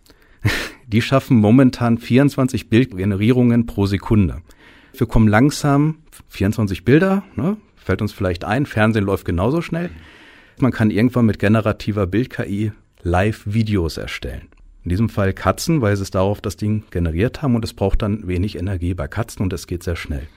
die 0.88 1.02
schaffen 1.02 1.38
momentan 1.38 1.98
24 1.98 2.70
Bildgenerierungen 2.70 3.66
pro 3.66 3.86
Sekunde. 3.86 4.42
Wir 4.98 5.08
kommen 5.08 5.28
langsam 5.28 6.00
24 6.30 6.84
Bilder, 6.84 7.24
ne, 7.36 7.58
fällt 7.76 8.02
uns 8.02 8.12
vielleicht 8.12 8.44
ein, 8.44 8.66
Fernsehen 8.66 9.06
läuft 9.06 9.26
genauso 9.26 9.62
schnell. 9.62 9.90
Man 10.60 10.72
kann 10.72 10.92
irgendwann 10.92 11.26
mit 11.26 11.40
generativer 11.40 12.06
Bild-KI 12.06 12.72
Live-Videos 13.02 13.98
erstellen. 13.98 14.50
In 14.84 14.90
diesem 14.90 15.10
Fall 15.10 15.34
Katzen, 15.34 15.82
weil 15.82 15.96
sie 15.96 16.04
es 16.04 16.12
darauf 16.12 16.42
das 16.42 16.58
Ding 16.58 16.84
generiert 16.92 17.42
haben 17.42 17.56
und 17.56 17.64
es 17.64 17.74
braucht 17.74 18.02
dann 18.02 18.28
wenig 18.28 18.58
Energie 18.58 18.94
bei 18.94 19.08
Katzen 19.08 19.44
und 19.44 19.54
es 19.54 19.68
geht 19.68 19.84
sehr 19.84 19.96
schnell. 19.96 20.28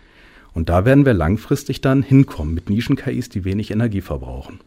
Und 0.52 0.68
da 0.68 0.84
werden 0.84 1.06
wir 1.06 1.14
langfristig 1.14 1.80
dann 1.80 2.02
hinkommen 2.02 2.54
mit 2.54 2.68
Nischen-KIs, 2.68 3.30
die 3.30 3.44
wenig 3.44 3.70
Energie 3.70 4.00
verbrauchen. 4.00 4.60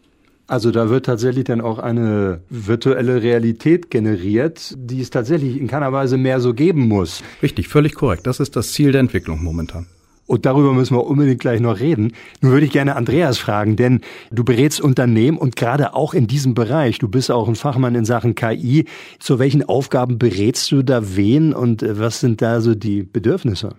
Also 0.47 0.69
da 0.69 0.89
wird 0.89 1.07
tatsächlich 1.07 1.45
dann 1.45 1.59
auch 1.59 1.79
eine 1.79 2.41
virtuelle 2.49 3.23
Realität 3.23 3.89
generiert, 3.89 4.75
die 4.77 5.01
es 5.01 5.09
tatsächlich 5.09 5.59
in 5.59 5.67
keiner 5.67 5.91
Weise 5.91 6.17
mehr 6.17 6.39
so 6.39 6.53
geben 6.53 6.87
muss. 6.87 7.23
Richtig, 7.41 7.67
völlig 7.67 7.95
korrekt. 7.95 8.27
Das 8.27 8.39
ist 8.39 8.55
das 8.55 8.71
Ziel 8.71 8.91
der 8.91 9.01
Entwicklung 9.01 9.43
momentan. 9.43 9.87
Und 10.27 10.45
darüber 10.45 10.73
müssen 10.73 10.95
wir 10.95 11.05
unbedingt 11.05 11.39
gleich 11.39 11.59
noch 11.59 11.79
reden. 11.79 12.13
Nun 12.41 12.51
würde 12.51 12.65
ich 12.65 12.71
gerne 12.71 12.95
Andreas 12.95 13.37
fragen, 13.37 13.75
denn 13.75 14.01
du 14.31 14.43
berätst 14.43 14.81
Unternehmen 14.81 15.37
und 15.37 15.55
gerade 15.55 15.93
auch 15.93 16.13
in 16.13 16.25
diesem 16.25 16.55
Bereich. 16.55 16.97
Du 16.97 17.07
bist 17.07 17.29
auch 17.29 17.47
ein 17.47 17.55
Fachmann 17.55 17.93
in 17.93 18.05
Sachen 18.05 18.33
KI. 18.33 18.85
Zu 19.19 19.37
welchen 19.37 19.63
Aufgaben 19.63 20.17
berätst 20.17 20.71
du 20.71 20.81
da 20.81 21.15
wen 21.15 21.53
und 21.53 21.85
was 21.87 22.19
sind 22.19 22.41
da 22.41 22.61
so 22.61 22.73
die 22.73 23.03
Bedürfnisse? 23.03 23.75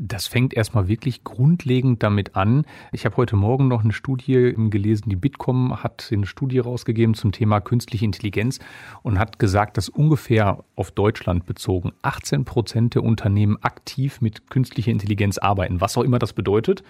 Das 0.00 0.28
fängt 0.28 0.54
erstmal 0.54 0.86
wirklich 0.86 1.24
grundlegend 1.24 2.04
damit 2.04 2.36
an. 2.36 2.64
Ich 2.92 3.04
habe 3.04 3.16
heute 3.16 3.34
Morgen 3.34 3.66
noch 3.66 3.82
eine 3.82 3.92
Studie 3.92 4.54
gelesen, 4.70 5.08
die 5.08 5.16
Bitkom 5.16 5.82
hat 5.82 6.08
eine 6.12 6.24
Studie 6.24 6.60
rausgegeben 6.60 7.14
zum 7.14 7.32
Thema 7.32 7.60
künstliche 7.60 8.04
Intelligenz 8.04 8.60
und 9.02 9.18
hat 9.18 9.40
gesagt, 9.40 9.76
dass 9.76 9.88
ungefähr 9.88 10.62
auf 10.76 10.92
Deutschland 10.92 11.46
bezogen 11.46 11.90
18 12.02 12.44
Prozent 12.44 12.94
der 12.94 13.02
Unternehmen 13.02 13.56
aktiv 13.60 14.20
mit 14.20 14.48
künstlicher 14.48 14.92
Intelligenz 14.92 15.36
arbeiten, 15.36 15.80
was 15.80 15.98
auch 15.98 16.04
immer 16.04 16.20
das 16.20 16.32
bedeutet. 16.32 16.84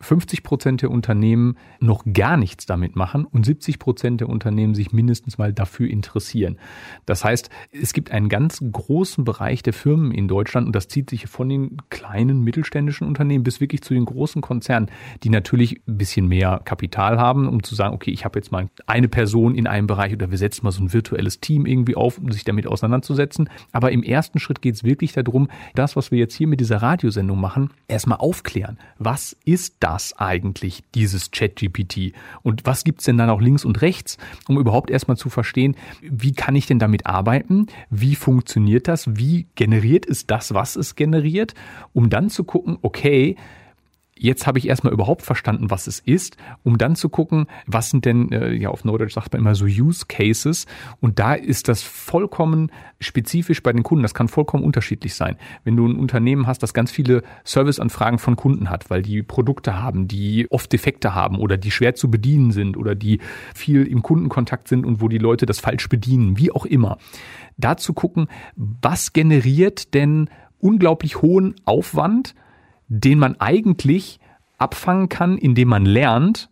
50 0.00 0.42
Prozent 0.42 0.82
der 0.82 0.90
Unternehmen 0.90 1.56
noch 1.78 2.02
gar 2.12 2.36
nichts 2.36 2.66
damit 2.66 2.96
machen 2.96 3.26
und 3.26 3.46
70 3.46 3.78
Prozent 3.78 4.22
der 4.22 4.28
Unternehmen 4.28 4.74
sich 4.74 4.92
mindestens 4.92 5.38
mal 5.38 5.52
dafür 5.52 5.88
interessieren. 5.88 6.58
Das 7.06 7.22
heißt, 7.22 7.48
es 7.70 7.92
gibt 7.92 8.10
einen 8.10 8.28
ganz 8.28 8.60
großen 8.72 9.22
Bereich 9.22 9.62
der 9.62 9.72
Firmen 9.72 10.10
in 10.10 10.26
Deutschland 10.26 10.66
und 10.66 10.74
das 10.74 10.88
zieht 10.88 11.10
sich 11.10 11.28
von 11.28 11.48
den 11.48 11.76
kleinen 11.90 12.39
mittelständischen 12.42 13.06
Unternehmen 13.06 13.44
bis 13.44 13.60
wirklich 13.60 13.82
zu 13.82 13.94
den 13.94 14.04
großen 14.04 14.42
Konzernen, 14.42 14.90
die 15.22 15.30
natürlich 15.30 15.80
ein 15.86 15.98
bisschen 15.98 16.26
mehr 16.26 16.60
Kapital 16.64 17.18
haben, 17.18 17.48
um 17.48 17.62
zu 17.62 17.74
sagen, 17.74 17.94
okay, 17.94 18.10
ich 18.10 18.24
habe 18.24 18.38
jetzt 18.38 18.52
mal 18.52 18.68
eine 18.86 19.08
Person 19.08 19.54
in 19.54 19.66
einem 19.66 19.86
Bereich 19.86 20.12
oder 20.12 20.30
wir 20.30 20.38
setzen 20.38 20.64
mal 20.64 20.72
so 20.72 20.82
ein 20.82 20.92
virtuelles 20.92 21.40
Team 21.40 21.66
irgendwie 21.66 21.96
auf, 21.96 22.18
um 22.18 22.30
sich 22.32 22.44
damit 22.44 22.66
auseinanderzusetzen. 22.66 23.48
Aber 23.72 23.92
im 23.92 24.02
ersten 24.02 24.38
Schritt 24.38 24.62
geht 24.62 24.74
es 24.74 24.84
wirklich 24.84 25.12
darum, 25.12 25.48
das, 25.74 25.96
was 25.96 26.10
wir 26.10 26.18
jetzt 26.18 26.34
hier 26.34 26.46
mit 26.46 26.60
dieser 26.60 26.78
Radiosendung 26.78 27.40
machen, 27.40 27.70
erstmal 27.88 28.18
aufklären. 28.18 28.78
Was 28.98 29.36
ist 29.44 29.76
das 29.80 30.16
eigentlich, 30.18 30.82
dieses 30.94 31.30
Chat-GPT? 31.30 32.12
Und 32.42 32.66
was 32.66 32.84
gibt's 32.84 33.04
denn 33.04 33.18
dann 33.18 33.30
auch 33.30 33.40
links 33.40 33.64
und 33.64 33.82
rechts, 33.82 34.18
um 34.48 34.58
überhaupt 34.58 34.90
erstmal 34.90 35.16
zu 35.16 35.28
verstehen, 35.28 35.76
wie 36.02 36.32
kann 36.32 36.56
ich 36.56 36.66
denn 36.66 36.78
damit 36.78 37.06
arbeiten? 37.06 37.66
Wie 37.90 38.14
funktioniert 38.14 38.88
das? 38.88 39.16
Wie 39.16 39.46
generiert 39.54 40.06
es 40.06 40.26
das, 40.26 40.54
was 40.54 40.76
es 40.76 40.94
generiert? 40.94 41.54
Um 41.92 42.10
dann 42.10 42.29
zu 42.30 42.44
gucken, 42.44 42.78
okay, 42.82 43.36
jetzt 44.20 44.46
habe 44.46 44.58
ich 44.58 44.68
erstmal 44.68 44.92
überhaupt 44.92 45.22
verstanden, 45.22 45.70
was 45.70 45.86
es 45.86 45.98
ist, 45.98 46.36
um 46.62 46.76
dann 46.76 46.94
zu 46.94 47.08
gucken, 47.08 47.46
was 47.66 47.90
sind 47.90 48.04
denn, 48.04 48.30
äh, 48.32 48.52
ja 48.52 48.68
auf 48.68 48.84
Neudeutsch 48.84 49.14
sagt 49.14 49.32
man 49.32 49.40
immer 49.40 49.54
so 49.54 49.64
Use 49.64 50.04
Cases 50.06 50.66
und 51.00 51.18
da 51.18 51.34
ist 51.34 51.68
das 51.68 51.82
vollkommen 51.82 52.70
spezifisch 53.00 53.62
bei 53.62 53.72
den 53.72 53.82
Kunden, 53.82 54.02
das 54.02 54.12
kann 54.12 54.28
vollkommen 54.28 54.62
unterschiedlich 54.62 55.14
sein. 55.14 55.36
Wenn 55.64 55.76
du 55.76 55.86
ein 55.86 55.96
Unternehmen 55.96 56.46
hast, 56.46 56.62
das 56.62 56.74
ganz 56.74 56.90
viele 56.90 57.22
Serviceanfragen 57.44 58.18
von 58.18 58.36
Kunden 58.36 58.68
hat, 58.68 58.90
weil 58.90 59.00
die 59.00 59.22
Produkte 59.22 59.82
haben, 59.82 60.06
die 60.06 60.46
oft 60.50 60.70
Defekte 60.70 61.14
haben 61.14 61.38
oder 61.38 61.56
die 61.56 61.70
schwer 61.70 61.94
zu 61.94 62.10
bedienen 62.10 62.52
sind 62.52 62.76
oder 62.76 62.94
die 62.94 63.20
viel 63.54 63.86
im 63.86 64.02
Kundenkontakt 64.02 64.68
sind 64.68 64.84
und 64.84 65.00
wo 65.00 65.08
die 65.08 65.18
Leute 65.18 65.46
das 65.46 65.60
falsch 65.60 65.88
bedienen, 65.88 66.36
wie 66.36 66.52
auch 66.52 66.66
immer. 66.66 66.98
Da 67.56 67.78
zu 67.78 67.94
gucken, 67.94 68.28
was 68.54 69.14
generiert 69.14 69.94
denn 69.94 70.28
unglaublich 70.60 71.22
hohen 71.22 71.54
Aufwand, 71.64 72.34
den 72.88 73.18
man 73.18 73.38
eigentlich 73.40 74.20
abfangen 74.58 75.08
kann, 75.08 75.38
indem 75.38 75.68
man 75.68 75.86
lernt, 75.86 76.50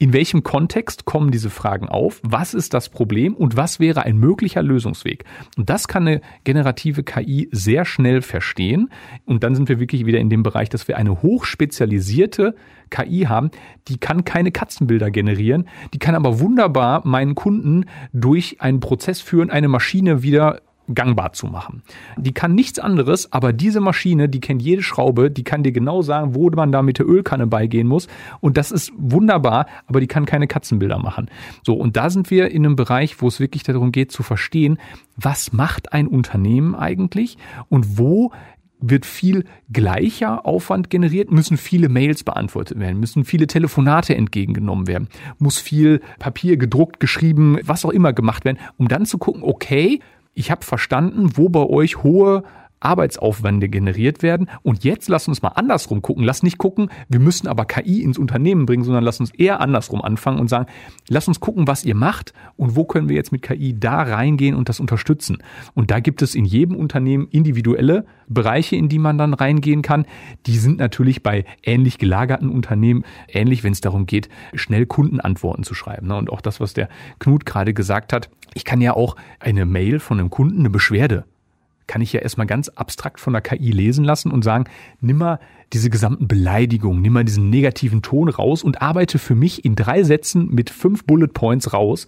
in 0.00 0.12
welchem 0.12 0.44
Kontext 0.44 1.04
kommen 1.04 1.32
diese 1.32 1.50
Fragen 1.50 1.88
auf? 1.88 2.20
Was 2.22 2.54
ist 2.54 2.72
das 2.72 2.88
Problem 2.88 3.34
und 3.34 3.56
was 3.56 3.80
wäre 3.80 4.04
ein 4.04 4.16
möglicher 4.16 4.62
Lösungsweg? 4.62 5.24
Und 5.56 5.68
das 5.70 5.88
kann 5.88 6.06
eine 6.06 6.20
generative 6.44 7.02
KI 7.02 7.48
sehr 7.50 7.84
schnell 7.84 8.22
verstehen. 8.22 8.90
Und 9.24 9.42
dann 9.42 9.56
sind 9.56 9.68
wir 9.68 9.80
wirklich 9.80 10.06
wieder 10.06 10.20
in 10.20 10.30
dem 10.30 10.44
Bereich, 10.44 10.68
dass 10.68 10.86
wir 10.86 10.96
eine 10.96 11.20
hochspezialisierte 11.22 12.54
KI 12.90 13.26
haben, 13.28 13.50
die 13.88 13.98
kann 13.98 14.24
keine 14.24 14.52
Katzenbilder 14.52 15.10
generieren, 15.10 15.68
die 15.92 15.98
kann 15.98 16.14
aber 16.14 16.38
wunderbar 16.38 17.06
meinen 17.06 17.34
Kunden 17.34 17.84
durch 18.12 18.60
einen 18.60 18.80
Prozess 18.80 19.20
führen, 19.20 19.50
eine 19.50 19.68
Maschine 19.68 20.22
wieder 20.22 20.62
gangbar 20.94 21.32
zu 21.32 21.46
machen. 21.46 21.82
Die 22.16 22.32
kann 22.32 22.54
nichts 22.54 22.78
anderes, 22.78 23.32
aber 23.32 23.52
diese 23.52 23.80
Maschine, 23.80 24.28
die 24.28 24.40
kennt 24.40 24.62
jede 24.62 24.82
Schraube, 24.82 25.30
die 25.30 25.44
kann 25.44 25.62
dir 25.62 25.72
genau 25.72 26.02
sagen, 26.02 26.34
wo 26.34 26.48
man 26.50 26.72
da 26.72 26.82
mit 26.82 26.98
der 26.98 27.08
Ölkanne 27.08 27.46
beigehen 27.46 27.86
muss. 27.86 28.08
Und 28.40 28.56
das 28.56 28.70
ist 28.70 28.92
wunderbar, 28.96 29.66
aber 29.86 30.00
die 30.00 30.06
kann 30.06 30.24
keine 30.24 30.46
Katzenbilder 30.46 30.98
machen. 30.98 31.30
So, 31.62 31.74
und 31.74 31.96
da 31.96 32.10
sind 32.10 32.30
wir 32.30 32.50
in 32.50 32.64
einem 32.64 32.76
Bereich, 32.76 33.20
wo 33.20 33.28
es 33.28 33.40
wirklich 33.40 33.62
darum 33.62 33.92
geht 33.92 34.12
zu 34.12 34.22
verstehen, 34.22 34.78
was 35.16 35.52
macht 35.52 35.92
ein 35.92 36.08
Unternehmen 36.08 36.74
eigentlich 36.74 37.38
und 37.68 37.98
wo 37.98 38.32
wird 38.80 39.06
viel 39.06 39.44
gleicher 39.72 40.46
Aufwand 40.46 40.90
generiert, 40.90 41.30
müssen 41.30 41.56
viele 41.56 41.88
Mails 41.88 42.22
beantwortet 42.22 42.78
werden, 42.78 43.00
müssen 43.00 43.24
viele 43.24 43.46
Telefonate 43.46 44.14
entgegengenommen 44.14 44.86
werden, 44.86 45.08
muss 45.38 45.58
viel 45.58 46.00
Papier 46.18 46.56
gedruckt, 46.56 47.00
geschrieben, 47.00 47.58
was 47.64 47.84
auch 47.84 47.90
immer 47.90 48.12
gemacht 48.12 48.44
werden, 48.44 48.58
um 48.76 48.88
dann 48.88 49.06
zu 49.06 49.18
gucken, 49.18 49.42
okay, 49.42 50.00
ich 50.38 50.52
habe 50.52 50.64
verstanden, 50.64 51.36
wo 51.36 51.48
bei 51.48 51.64
euch 51.64 52.04
hohe 52.04 52.44
Arbeitsaufwände 52.80 53.68
generiert 53.68 54.22
werden. 54.22 54.48
Und 54.62 54.84
jetzt 54.84 55.08
lass 55.08 55.28
uns 55.28 55.42
mal 55.42 55.48
andersrum 55.48 56.02
gucken. 56.02 56.24
Lass 56.24 56.42
nicht 56.42 56.58
gucken, 56.58 56.90
wir 57.08 57.20
müssen 57.20 57.48
aber 57.48 57.64
KI 57.64 58.02
ins 58.02 58.18
Unternehmen 58.18 58.66
bringen, 58.66 58.84
sondern 58.84 59.04
lass 59.04 59.20
uns 59.20 59.32
eher 59.34 59.60
andersrum 59.60 60.02
anfangen 60.02 60.40
und 60.40 60.48
sagen, 60.48 60.66
lass 61.08 61.28
uns 61.28 61.40
gucken, 61.40 61.66
was 61.66 61.84
ihr 61.84 61.94
macht 61.94 62.32
und 62.56 62.76
wo 62.76 62.84
können 62.84 63.08
wir 63.08 63.16
jetzt 63.16 63.32
mit 63.32 63.42
KI 63.42 63.78
da 63.78 64.02
reingehen 64.02 64.54
und 64.54 64.68
das 64.68 64.80
unterstützen. 64.80 65.38
Und 65.74 65.90
da 65.90 66.00
gibt 66.00 66.22
es 66.22 66.34
in 66.34 66.44
jedem 66.44 66.76
Unternehmen 66.76 67.28
individuelle 67.30 68.04
Bereiche, 68.28 68.76
in 68.76 68.88
die 68.88 68.98
man 68.98 69.18
dann 69.18 69.34
reingehen 69.34 69.82
kann. 69.82 70.06
Die 70.46 70.58
sind 70.58 70.78
natürlich 70.78 71.22
bei 71.22 71.44
ähnlich 71.62 71.98
gelagerten 71.98 72.50
Unternehmen 72.50 73.04
ähnlich, 73.28 73.64
wenn 73.64 73.72
es 73.72 73.80
darum 73.80 74.06
geht, 74.06 74.28
schnell 74.54 74.86
Kundenantworten 74.86 75.64
zu 75.64 75.74
schreiben. 75.74 76.08
Ne? 76.08 76.16
Und 76.16 76.30
auch 76.30 76.40
das, 76.40 76.60
was 76.60 76.74
der 76.74 76.88
Knut 77.18 77.46
gerade 77.46 77.74
gesagt 77.74 78.12
hat. 78.12 78.30
Ich 78.54 78.64
kann 78.64 78.80
ja 78.80 78.94
auch 78.94 79.16
eine 79.40 79.66
Mail 79.66 79.98
von 80.00 80.18
einem 80.18 80.30
Kunden, 80.30 80.60
eine 80.60 80.70
Beschwerde 80.70 81.24
kann 81.88 82.00
ich 82.00 82.12
ja 82.12 82.20
erstmal 82.20 82.46
ganz 82.46 82.68
abstrakt 82.68 83.18
von 83.18 83.32
der 83.32 83.42
KI 83.42 83.72
lesen 83.72 84.04
lassen 84.04 84.30
und 84.30 84.44
sagen, 84.44 84.66
nimm 85.00 85.18
mal 85.18 85.40
diese 85.72 85.90
gesamten 85.90 86.28
Beleidigungen, 86.28 87.02
nimm 87.02 87.14
mal 87.14 87.24
diesen 87.24 87.50
negativen 87.50 88.02
Ton 88.02 88.28
raus 88.28 88.62
und 88.62 88.80
arbeite 88.80 89.18
für 89.18 89.34
mich 89.34 89.64
in 89.64 89.74
drei 89.74 90.04
Sätzen 90.04 90.54
mit 90.54 90.70
fünf 90.70 91.04
Bullet 91.04 91.28
Points 91.28 91.72
raus, 91.72 92.06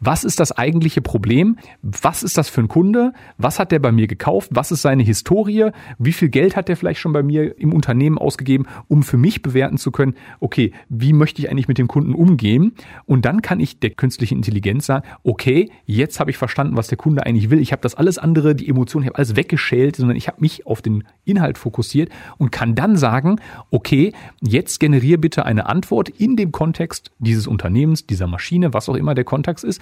was 0.00 0.24
ist 0.24 0.40
das 0.40 0.52
eigentliche 0.52 1.02
Problem? 1.02 1.56
Was 1.82 2.22
ist 2.22 2.38
das 2.38 2.48
für 2.48 2.60
ein 2.60 2.68
Kunde? 2.68 3.12
Was 3.36 3.58
hat 3.58 3.72
der 3.72 3.78
bei 3.78 3.92
mir 3.92 4.06
gekauft? 4.06 4.50
Was 4.52 4.70
ist 4.70 4.82
seine 4.82 5.02
Historie? 5.02 5.70
Wie 5.98 6.12
viel 6.12 6.28
Geld 6.28 6.56
hat 6.56 6.68
der 6.68 6.76
vielleicht 6.76 7.00
schon 7.00 7.12
bei 7.12 7.22
mir 7.22 7.58
im 7.58 7.72
Unternehmen 7.72 8.18
ausgegeben, 8.18 8.66
um 8.88 9.02
für 9.02 9.16
mich 9.16 9.42
bewerten 9.42 9.78
zu 9.78 9.90
können, 9.90 10.14
okay, 10.40 10.72
wie 10.88 11.12
möchte 11.12 11.42
ich 11.42 11.50
eigentlich 11.50 11.68
mit 11.68 11.78
dem 11.78 11.88
Kunden 11.88 12.14
umgehen? 12.14 12.72
Und 13.06 13.24
dann 13.24 13.42
kann 13.42 13.60
ich 13.60 13.80
der 13.80 13.90
künstlichen 13.90 14.36
Intelligenz 14.36 14.86
sagen, 14.86 15.06
okay, 15.24 15.70
jetzt 15.84 16.20
habe 16.20 16.30
ich 16.30 16.36
verstanden, 16.36 16.76
was 16.76 16.88
der 16.88 16.98
Kunde 16.98 17.26
eigentlich 17.26 17.50
will. 17.50 17.60
Ich 17.60 17.72
habe 17.72 17.82
das 17.82 17.94
alles 17.94 18.18
andere, 18.18 18.54
die 18.54 18.68
Emotionen, 18.68 19.04
ich 19.04 19.08
habe 19.08 19.18
alles 19.18 19.36
weggeschält, 19.36 19.96
sondern 19.96 20.16
ich 20.16 20.28
habe 20.28 20.40
mich 20.40 20.66
auf 20.66 20.82
den 20.82 21.04
Inhalt 21.24 21.58
fokussiert 21.58 22.10
und 22.38 22.52
kann 22.52 22.74
dann 22.74 22.96
sagen, 22.96 23.40
okay, 23.70 24.12
jetzt 24.40 24.80
generiere 24.80 25.18
bitte 25.18 25.44
eine 25.44 25.66
Antwort 25.66 26.08
in 26.08 26.36
dem 26.36 26.52
Kontext 26.52 27.10
dieses 27.18 27.46
Unternehmens, 27.46 28.06
dieser 28.06 28.26
Maschine, 28.26 28.72
was 28.72 28.88
auch 28.88 28.94
immer 28.94 29.14
der 29.14 29.24
Kontext 29.24 29.64
ist, 29.64 29.80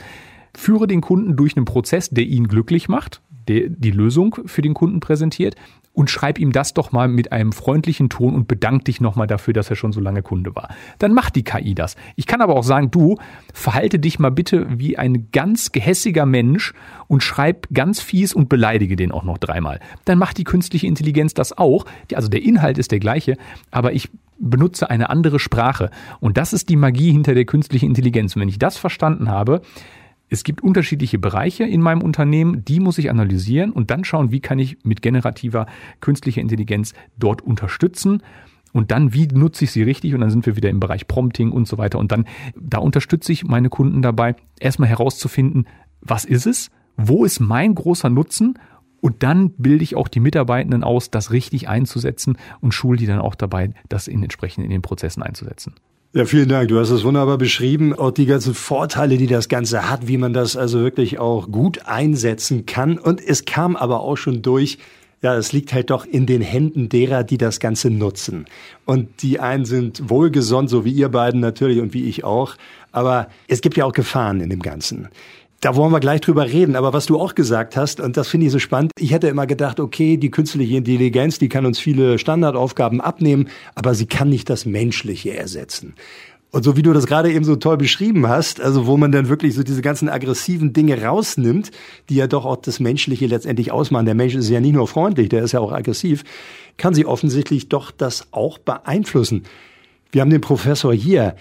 führe 0.56 0.86
den 0.86 1.00
Kunden 1.00 1.36
durch 1.36 1.56
einen 1.56 1.64
Prozess, 1.64 2.10
der 2.10 2.24
ihn 2.24 2.48
glücklich 2.48 2.88
macht, 2.88 3.20
der 3.48 3.68
die 3.68 3.90
Lösung 3.90 4.36
für 4.46 4.62
den 4.62 4.74
Kunden 4.74 5.00
präsentiert 5.00 5.54
und 5.96 6.10
schreib 6.10 6.38
ihm 6.38 6.52
das 6.52 6.74
doch 6.74 6.92
mal 6.92 7.08
mit 7.08 7.32
einem 7.32 7.52
freundlichen 7.52 8.10
Ton 8.10 8.34
und 8.34 8.46
bedank 8.46 8.84
dich 8.84 9.00
nochmal 9.00 9.26
dafür, 9.26 9.54
dass 9.54 9.70
er 9.70 9.76
schon 9.76 9.92
so 9.92 10.00
lange 10.00 10.22
Kunde 10.22 10.54
war. 10.54 10.68
Dann 10.98 11.14
macht 11.14 11.36
die 11.36 11.42
KI 11.42 11.74
das. 11.74 11.96
Ich 12.16 12.26
kann 12.26 12.42
aber 12.42 12.54
auch 12.54 12.64
sagen, 12.64 12.90
du, 12.90 13.16
verhalte 13.54 13.98
dich 13.98 14.18
mal 14.18 14.30
bitte 14.30 14.66
wie 14.78 14.98
ein 14.98 15.28
ganz 15.32 15.72
gehässiger 15.72 16.26
Mensch 16.26 16.74
und 17.08 17.22
schreib 17.22 17.68
ganz 17.72 18.00
fies 18.00 18.34
und 18.34 18.50
beleidige 18.50 18.94
den 18.94 19.10
auch 19.10 19.24
noch 19.24 19.38
dreimal. 19.38 19.80
Dann 20.04 20.18
macht 20.18 20.36
die 20.36 20.44
künstliche 20.44 20.86
Intelligenz 20.86 21.32
das 21.32 21.56
auch. 21.56 21.86
Also 22.12 22.28
der 22.28 22.42
Inhalt 22.42 22.76
ist 22.76 22.92
der 22.92 23.00
gleiche, 23.00 23.38
aber 23.70 23.94
ich 23.94 24.10
benutze 24.38 24.90
eine 24.90 25.08
andere 25.08 25.38
Sprache. 25.38 25.90
Und 26.20 26.36
das 26.36 26.52
ist 26.52 26.68
die 26.68 26.76
Magie 26.76 27.12
hinter 27.12 27.34
der 27.34 27.46
künstlichen 27.46 27.86
Intelligenz. 27.86 28.36
Und 28.36 28.42
wenn 28.42 28.50
ich 28.50 28.58
das 28.58 28.76
verstanden 28.76 29.30
habe, 29.30 29.62
es 30.28 30.44
gibt 30.44 30.62
unterschiedliche 30.62 31.18
Bereiche 31.18 31.64
in 31.64 31.80
meinem 31.80 32.02
Unternehmen, 32.02 32.64
die 32.64 32.80
muss 32.80 32.98
ich 32.98 33.10
analysieren 33.10 33.70
und 33.70 33.90
dann 33.90 34.04
schauen, 34.04 34.32
wie 34.32 34.40
kann 34.40 34.58
ich 34.58 34.78
mit 34.84 35.02
generativer 35.02 35.66
künstlicher 36.00 36.40
Intelligenz 36.40 36.94
dort 37.16 37.42
unterstützen. 37.42 38.22
Und 38.72 38.90
dann, 38.90 39.14
wie 39.14 39.26
nutze 39.28 39.64
ich 39.64 39.70
sie 39.70 39.82
richtig? 39.82 40.14
Und 40.14 40.20
dann 40.20 40.30
sind 40.30 40.44
wir 40.44 40.56
wieder 40.56 40.68
im 40.68 40.80
Bereich 40.80 41.06
Prompting 41.06 41.50
und 41.50 41.66
so 41.66 41.78
weiter. 41.78 41.98
Und 41.98 42.12
dann, 42.12 42.26
da 42.60 42.78
unterstütze 42.78 43.32
ich 43.32 43.44
meine 43.44 43.70
Kunden 43.70 44.02
dabei, 44.02 44.34
erstmal 44.60 44.88
herauszufinden, 44.88 45.66
was 46.00 46.24
ist 46.24 46.46
es? 46.46 46.70
Wo 46.96 47.24
ist 47.24 47.40
mein 47.40 47.74
großer 47.74 48.10
Nutzen? 48.10 48.58
Und 49.00 49.22
dann 49.22 49.50
bilde 49.50 49.84
ich 49.84 49.94
auch 49.94 50.08
die 50.08 50.20
Mitarbeitenden 50.20 50.82
aus, 50.82 51.10
das 51.10 51.30
richtig 51.30 51.68
einzusetzen 51.68 52.36
und 52.60 52.72
schule 52.72 52.98
die 52.98 53.06
dann 53.06 53.20
auch 53.20 53.34
dabei, 53.34 53.70
das 53.88 54.08
in 54.08 54.22
entsprechend 54.22 54.64
in 54.64 54.70
den 54.70 54.82
Prozessen 54.82 55.22
einzusetzen. 55.22 55.74
Ja, 56.12 56.24
vielen 56.24 56.48
Dank. 56.48 56.68
Du 56.68 56.78
hast 56.78 56.90
es 56.90 57.04
wunderbar 57.04 57.36
beschrieben. 57.36 57.92
Auch 57.92 58.10
die 58.10 58.26
ganzen 58.26 58.54
Vorteile, 58.54 59.18
die 59.18 59.26
das 59.26 59.48
Ganze 59.48 59.90
hat, 59.90 60.08
wie 60.08 60.16
man 60.16 60.32
das 60.32 60.56
also 60.56 60.80
wirklich 60.80 61.18
auch 61.18 61.50
gut 61.50 61.86
einsetzen 61.86 62.64
kann. 62.64 62.98
Und 62.98 63.20
es 63.20 63.44
kam 63.44 63.76
aber 63.76 64.00
auch 64.00 64.16
schon 64.16 64.40
durch, 64.40 64.78
ja, 65.20 65.36
es 65.36 65.52
liegt 65.52 65.72
halt 65.74 65.90
doch 65.90 66.06
in 66.06 66.24
den 66.24 66.40
Händen 66.40 66.88
derer, 66.88 67.22
die 67.22 67.36
das 67.36 67.60
Ganze 67.60 67.90
nutzen. 67.90 68.46
Und 68.86 69.22
die 69.22 69.40
einen 69.40 69.66
sind 69.66 70.08
wohlgesonnen, 70.08 70.68
so 70.68 70.84
wie 70.84 70.92
ihr 70.92 71.10
beiden 71.10 71.40
natürlich 71.40 71.80
und 71.80 71.92
wie 71.92 72.08
ich 72.08 72.24
auch. 72.24 72.56
Aber 72.92 73.28
es 73.46 73.60
gibt 73.60 73.76
ja 73.76 73.84
auch 73.84 73.92
Gefahren 73.92 74.40
in 74.40 74.48
dem 74.48 74.62
Ganzen. 74.62 75.08
Da 75.60 75.74
wollen 75.74 75.92
wir 75.92 76.00
gleich 76.00 76.20
drüber 76.20 76.46
reden. 76.46 76.76
Aber 76.76 76.92
was 76.92 77.06
du 77.06 77.18
auch 77.18 77.34
gesagt 77.34 77.76
hast, 77.76 78.00
und 78.00 78.16
das 78.16 78.28
finde 78.28 78.46
ich 78.46 78.52
so 78.52 78.58
spannend, 78.58 78.92
ich 78.98 79.12
hätte 79.12 79.28
immer 79.28 79.46
gedacht, 79.46 79.80
okay, 79.80 80.16
die 80.16 80.30
künstliche 80.30 80.76
Intelligenz, 80.76 81.38
die 81.38 81.48
kann 81.48 81.64
uns 81.64 81.78
viele 81.78 82.18
Standardaufgaben 82.18 83.00
abnehmen, 83.00 83.48
aber 83.74 83.94
sie 83.94 84.06
kann 84.06 84.28
nicht 84.28 84.50
das 84.50 84.66
Menschliche 84.66 85.36
ersetzen. 85.36 85.94
Und 86.52 86.62
so 86.62 86.76
wie 86.76 86.82
du 86.82 86.92
das 86.92 87.06
gerade 87.06 87.30
eben 87.32 87.44
so 87.44 87.56
toll 87.56 87.76
beschrieben 87.76 88.28
hast, 88.28 88.60
also 88.60 88.86
wo 88.86 88.96
man 88.96 89.12
dann 89.12 89.28
wirklich 89.28 89.54
so 89.54 89.62
diese 89.62 89.82
ganzen 89.82 90.08
aggressiven 90.08 90.72
Dinge 90.72 91.02
rausnimmt, 91.02 91.70
die 92.08 92.14
ja 92.14 92.26
doch 92.26 92.46
auch 92.46 92.56
das 92.56 92.80
Menschliche 92.80 93.26
letztendlich 93.26 93.72
ausmachen. 93.72 94.06
Der 94.06 94.14
Mensch 94.14 94.34
ist 94.34 94.48
ja 94.48 94.60
nicht 94.60 94.74
nur 94.74 94.88
freundlich, 94.88 95.28
der 95.28 95.42
ist 95.42 95.52
ja 95.52 95.60
auch 95.60 95.72
aggressiv, 95.72 96.24
kann 96.76 96.94
sie 96.94 97.04
offensichtlich 97.04 97.68
doch 97.68 97.90
das 97.90 98.28
auch 98.30 98.58
beeinflussen. 98.58 99.42
Wir 100.12 100.22
haben 100.22 100.30
den 100.30 100.40
Professor 100.40 100.94
hier. 100.94 101.36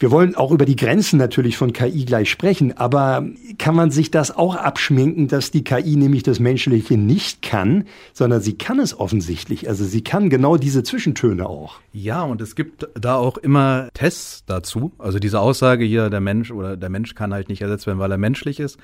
Wir 0.00 0.10
wollen 0.10 0.34
auch 0.34 0.50
über 0.50 0.64
die 0.64 0.76
Grenzen 0.76 1.18
natürlich 1.18 1.58
von 1.58 1.74
KI 1.74 2.06
gleich 2.06 2.30
sprechen, 2.30 2.74
aber 2.74 3.28
kann 3.58 3.74
man 3.74 3.90
sich 3.90 4.10
das 4.10 4.34
auch 4.34 4.56
abschminken, 4.56 5.28
dass 5.28 5.50
die 5.50 5.62
KI 5.62 5.96
nämlich 5.96 6.22
das 6.22 6.40
Menschliche 6.40 6.96
nicht 6.96 7.42
kann, 7.42 7.84
sondern 8.14 8.40
sie 8.40 8.54
kann 8.56 8.78
es 8.78 8.98
offensichtlich. 8.98 9.68
Also 9.68 9.84
sie 9.84 10.02
kann 10.02 10.30
genau 10.30 10.56
diese 10.56 10.82
Zwischentöne 10.82 11.46
auch. 11.46 11.80
Ja, 11.92 12.22
und 12.22 12.40
es 12.40 12.56
gibt 12.56 12.88
da 12.94 13.16
auch 13.16 13.36
immer 13.36 13.90
Tests 13.92 14.42
dazu. 14.46 14.92
Also 14.96 15.18
diese 15.18 15.38
Aussage 15.38 15.84
hier, 15.84 16.08
der 16.08 16.20
Mensch 16.20 16.50
oder 16.50 16.78
der 16.78 16.88
Mensch 16.88 17.14
kann 17.14 17.34
halt 17.34 17.50
nicht 17.50 17.60
ersetzt 17.60 17.86
werden, 17.86 17.98
weil 17.98 18.10
er 18.10 18.16
menschlich 18.16 18.58
ist. 18.58 18.78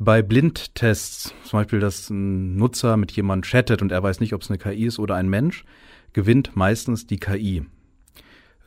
Bei 0.00 0.20
Blindtests, 0.20 1.32
zum 1.44 1.60
Beispiel, 1.60 1.78
dass 1.78 2.10
ein 2.10 2.56
Nutzer 2.56 2.96
mit 2.96 3.12
jemandem 3.12 3.48
chattet 3.48 3.82
und 3.82 3.92
er 3.92 4.02
weiß 4.02 4.18
nicht, 4.18 4.34
ob 4.34 4.42
es 4.42 4.50
eine 4.50 4.58
KI 4.58 4.86
ist 4.86 4.98
oder 4.98 5.14
ein 5.14 5.28
Mensch, 5.28 5.64
gewinnt 6.12 6.56
meistens 6.56 7.06
die 7.06 7.18
KI. 7.18 7.62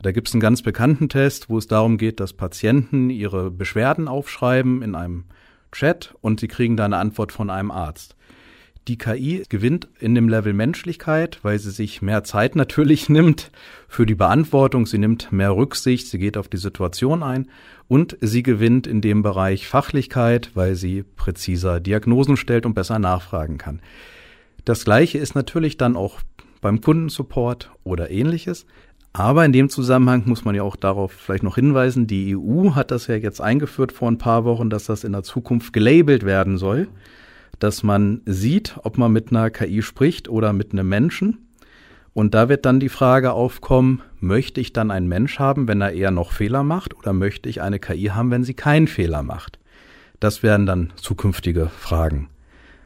Da 0.02 0.12
gibt 0.12 0.28
es 0.28 0.34
einen 0.34 0.40
ganz 0.40 0.62
bekannten 0.62 1.08
Test, 1.08 1.48
wo 1.48 1.58
es 1.58 1.66
darum 1.66 1.98
geht, 1.98 2.20
dass 2.20 2.32
Patienten 2.32 3.10
ihre 3.10 3.50
Beschwerden 3.50 4.06
aufschreiben 4.06 4.82
in 4.82 4.94
einem 4.94 5.24
Chat 5.72 6.14
und 6.20 6.40
sie 6.40 6.48
kriegen 6.48 6.76
da 6.76 6.84
eine 6.84 6.98
Antwort 6.98 7.32
von 7.32 7.50
einem 7.50 7.70
Arzt. 7.70 8.14
Die 8.86 8.96
KI 8.96 9.42
gewinnt 9.50 9.86
in 9.98 10.14
dem 10.14 10.30
Level 10.30 10.54
Menschlichkeit, 10.54 11.40
weil 11.42 11.58
sie 11.58 11.72
sich 11.72 12.00
mehr 12.00 12.24
Zeit 12.24 12.56
natürlich 12.56 13.08
nimmt 13.08 13.50
für 13.86 14.06
die 14.06 14.14
Beantwortung, 14.14 14.86
sie 14.86 14.98
nimmt 14.98 15.30
mehr 15.32 15.54
Rücksicht, 15.54 16.06
sie 16.08 16.18
geht 16.18 16.38
auf 16.38 16.48
die 16.48 16.56
Situation 16.56 17.22
ein 17.22 17.50
und 17.86 18.16
sie 18.20 18.42
gewinnt 18.42 18.86
in 18.86 19.00
dem 19.00 19.22
Bereich 19.22 19.66
Fachlichkeit, 19.66 20.52
weil 20.54 20.74
sie 20.74 21.02
präziser 21.02 21.80
Diagnosen 21.80 22.36
stellt 22.36 22.64
und 22.64 22.74
besser 22.74 22.98
nachfragen 22.98 23.58
kann. 23.58 23.80
Das 24.64 24.84
gleiche 24.84 25.18
ist 25.18 25.34
natürlich 25.34 25.76
dann 25.76 25.96
auch 25.96 26.20
beim 26.60 26.80
Kundensupport 26.80 27.70
oder 27.84 28.10
ähnliches. 28.10 28.66
Aber 29.12 29.44
in 29.44 29.52
dem 29.52 29.68
Zusammenhang 29.68 30.24
muss 30.26 30.44
man 30.44 30.54
ja 30.54 30.62
auch 30.62 30.76
darauf 30.76 31.12
vielleicht 31.12 31.42
noch 31.42 31.56
hinweisen, 31.56 32.06
die 32.06 32.36
EU 32.36 32.74
hat 32.74 32.90
das 32.90 33.06
ja 33.06 33.16
jetzt 33.16 33.40
eingeführt 33.40 33.92
vor 33.92 34.10
ein 34.10 34.18
paar 34.18 34.44
Wochen, 34.44 34.70
dass 34.70 34.86
das 34.86 35.04
in 35.04 35.12
der 35.12 35.22
Zukunft 35.22 35.72
gelabelt 35.72 36.24
werden 36.24 36.58
soll, 36.58 36.88
dass 37.58 37.82
man 37.82 38.20
sieht, 38.26 38.78
ob 38.82 38.98
man 38.98 39.12
mit 39.12 39.30
einer 39.30 39.50
KI 39.50 39.82
spricht 39.82 40.28
oder 40.28 40.52
mit 40.52 40.72
einem 40.72 40.88
Menschen. 40.88 41.38
Und 42.14 42.34
da 42.34 42.48
wird 42.48 42.66
dann 42.66 42.80
die 42.80 42.88
Frage 42.88 43.32
aufkommen, 43.32 44.02
möchte 44.20 44.60
ich 44.60 44.72
dann 44.72 44.90
einen 44.90 45.08
Mensch 45.08 45.38
haben, 45.38 45.68
wenn 45.68 45.80
er 45.80 45.92
eher 45.92 46.10
noch 46.10 46.32
Fehler 46.32 46.62
macht, 46.62 46.96
oder 46.96 47.12
möchte 47.12 47.48
ich 47.48 47.62
eine 47.62 47.78
KI 47.78 48.06
haben, 48.06 48.30
wenn 48.30 48.44
sie 48.44 48.54
keinen 48.54 48.88
Fehler 48.88 49.22
macht? 49.22 49.58
Das 50.20 50.42
werden 50.42 50.66
dann 50.66 50.92
zukünftige 50.96 51.66
Fragen 51.66 52.28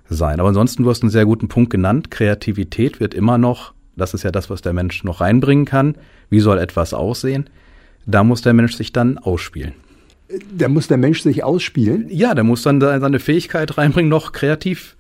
sein. 0.09 0.39
Aber 0.39 0.49
ansonsten, 0.49 0.83
du 0.83 0.91
hast 0.91 1.03
einen 1.03 1.11
sehr 1.11 1.25
guten 1.25 1.49
Punkt 1.49 1.71
genannt. 1.71 2.11
Kreativität 2.11 3.01
wird 3.01 3.15
immer 3.15 3.39
noch 3.39 3.73
das 3.97 4.15
ist 4.15 4.23
ja 4.23 4.31
das, 4.31 4.51
was 4.51 4.63
der 4.63 4.73
Mensch 4.73 5.05
noch 5.05 5.21
reinbringen 5.21 5.65
kann. 5.65 5.97
Wie 6.31 6.41
soll 6.41 6.59
etwas 6.59 6.95
aussehen? 6.95 7.49
Da 8.07 8.25
muss 8.25 8.43
der 8.43 8.55
Mensch 8.55 8.75
sich 8.75 8.93
dann 8.93 9.19
ausspielen. 9.19 9.75
Da 10.57 10.69
muss 10.69 10.89
der 10.89 10.97
Mensch 10.97 11.23
sich 11.23 11.45
ausspielen? 11.45 12.07
Ja, 12.09 12.35
der 12.35 12.45
muss 12.45 12.63
dann 12.63 12.81
seine 12.81 13.19
Fähigkeit 13.19 13.77
reinbringen, 13.77 14.09
noch 14.09 14.33
kreativ 14.33 14.97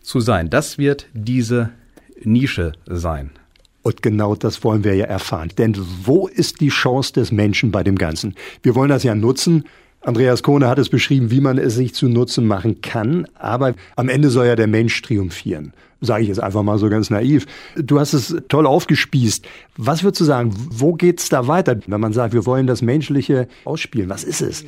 zu 0.00 0.20
sein. 0.20 0.48
Das 0.48 0.78
wird 0.78 1.06
diese 1.12 1.70
Nische 2.22 2.72
sein. 2.86 3.30
Und 3.82 4.02
genau 4.02 4.34
das 4.34 4.62
wollen 4.64 4.84
wir 4.84 4.94
ja 4.94 5.06
erfahren. 5.06 5.50
Denn 5.58 5.76
wo 6.04 6.28
ist 6.28 6.60
die 6.60 6.68
Chance 6.68 7.12
des 7.12 7.32
Menschen 7.32 7.70
bei 7.70 7.82
dem 7.82 7.96
Ganzen? 7.96 8.34
Wir 8.62 8.74
wollen 8.74 8.90
das 8.90 9.02
ja 9.02 9.14
nutzen. 9.14 9.64
Andreas 10.00 10.42
Kohne 10.42 10.66
hat 10.66 10.78
es 10.78 10.88
beschrieben, 10.88 11.30
wie 11.30 11.40
man 11.40 11.58
es 11.58 11.74
sich 11.74 11.94
zu 11.94 12.08
Nutzen 12.08 12.46
machen 12.46 12.80
kann. 12.80 13.26
Aber 13.34 13.74
am 13.96 14.08
Ende 14.08 14.30
soll 14.30 14.46
ja 14.46 14.56
der 14.56 14.66
Mensch 14.66 15.00
triumphieren 15.02 15.72
sage 16.00 16.22
ich 16.22 16.28
jetzt 16.28 16.42
einfach 16.42 16.62
mal 16.62 16.78
so 16.78 16.88
ganz 16.88 17.10
naiv. 17.10 17.46
Du 17.76 18.00
hast 18.00 18.12
es 18.12 18.36
toll 18.48 18.66
aufgespießt. 18.66 19.46
Was 19.76 20.02
würdest 20.02 20.20
du 20.20 20.24
sagen, 20.24 20.52
wo 20.70 20.94
geht's 20.94 21.28
da 21.28 21.46
weiter, 21.46 21.78
wenn 21.86 22.00
man 22.00 22.12
sagt, 22.12 22.32
wir 22.34 22.46
wollen 22.46 22.66
das 22.66 22.82
Menschliche 22.82 23.48
ausspielen? 23.64 24.08
Was 24.08 24.24
ist 24.24 24.40
es? 24.40 24.64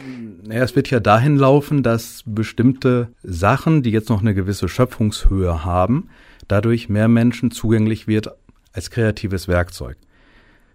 Naja, 0.47 0.63
es 0.63 0.77
wird 0.77 0.91
ja 0.91 1.01
dahin 1.01 1.37
laufen, 1.37 1.83
dass 1.83 2.23
bestimmte 2.27 3.09
Sachen, 3.23 3.83
die 3.83 3.91
jetzt 3.91 4.09
noch 4.09 4.21
eine 4.21 4.35
gewisse 4.35 4.69
Schöpfungshöhe 4.69 5.65
haben, 5.65 6.09
dadurch 6.49 6.89
mehr 6.89 7.09
Menschen 7.09 7.51
zugänglich 7.51 8.07
wird 8.07 8.31
als 8.73 8.91
kreatives 8.91 9.49
Werkzeug. 9.49 9.97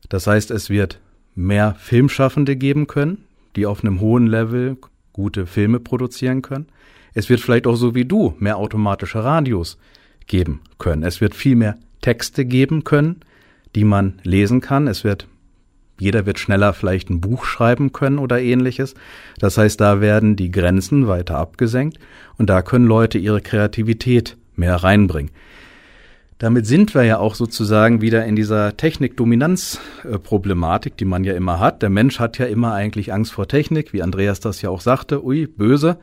Das 0.09 0.27
heißt, 0.27 0.51
es 0.51 0.69
wird 0.69 0.99
mehr 1.35 1.75
Filmschaffende 1.79 2.55
geben 2.55 2.87
können, 2.87 3.25
die 3.55 3.65
auf 3.65 3.83
einem 3.83 3.99
hohen 3.99 4.27
Level 4.27 4.77
gute 5.13 5.45
Filme 5.45 5.79
produzieren 5.79 6.41
können. 6.41 6.67
Es 7.13 7.29
wird 7.29 7.41
vielleicht 7.41 7.67
auch 7.67 7.75
so 7.75 7.95
wie 7.95 8.05
du 8.05 8.35
mehr 8.39 8.57
automatische 8.57 9.23
Radios 9.23 9.77
geben 10.28 10.61
können. 10.78 11.03
Es 11.03 11.21
wird 11.21 11.36
viel 11.36 11.55
mehr 11.55 11.78
Texte 12.01 12.45
geben 12.45 12.84
können, 12.84 13.21
die 13.75 13.84
man 13.84 14.19
lesen 14.23 14.61
kann. 14.61 14.88
Es 14.88 15.03
wird 15.03 15.28
jeder 15.99 16.28
wird 16.28 16.38
schneller 16.38 16.73
vielleicht 16.73 17.09
ein 17.09 17.21
Buch 17.21 17.43
schreiben 17.43 17.91
können 17.91 18.19
oder 18.19 18.39
ähnliches. 18.39 18.93
Das 19.39 19.57
heißt, 19.57 19.82
da 19.82 19.99
werden 19.99 20.36
die 20.36 20.51
Grenzen 20.51 21.07
weiter 21.07 21.38
abgesenkt 21.38 21.97
und 22.38 22.51
da 22.51 22.61
können 22.61 22.86
Leute 22.86 23.17
ihre 23.17 23.41
Kreativität 23.41 24.38
mehr 24.55 24.75
reinbringen. 24.75 25.32
Damit 26.38 26.67
sind 26.67 26.93
wir 26.93 27.03
ja 27.03 27.17
auch 27.17 27.34
sozusagen 27.34 28.01
wieder 28.01 28.23
in 28.25 28.36
dieser 28.36 28.78
Technik-Dominanz-Problematik, 28.78 30.95
die 30.95 31.05
man 31.05 31.23
ja 31.23 31.34
immer 31.34 31.59
hat. 31.59 31.82
Der 31.82 31.89
Mensch 31.89 32.19
hat 32.19 32.38
ja 32.38 32.45
immer 32.45 32.73
eigentlich 32.73 33.11
Angst 33.11 33.32
vor 33.32 33.47
Technik, 33.47 33.91
wie 33.91 34.03
Andreas 34.03 34.39
das 34.39 34.61
ja 34.61 34.69
auch 34.69 34.82
sagte. 34.82 35.25
Ui, 35.25 35.47
böse. 35.47 35.97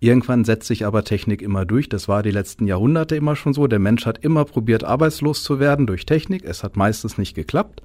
Irgendwann 0.00 0.44
setzt 0.44 0.68
sich 0.68 0.86
aber 0.86 1.02
Technik 1.04 1.42
immer 1.42 1.64
durch. 1.64 1.88
Das 1.88 2.06
war 2.06 2.22
die 2.22 2.30
letzten 2.30 2.66
Jahrhunderte 2.66 3.16
immer 3.16 3.34
schon 3.34 3.52
so. 3.52 3.66
Der 3.66 3.80
Mensch 3.80 4.06
hat 4.06 4.18
immer 4.18 4.44
probiert, 4.44 4.84
arbeitslos 4.84 5.42
zu 5.42 5.58
werden 5.58 5.86
durch 5.86 6.06
Technik. 6.06 6.44
Es 6.44 6.62
hat 6.62 6.76
meistens 6.76 7.18
nicht 7.18 7.34
geklappt. 7.34 7.82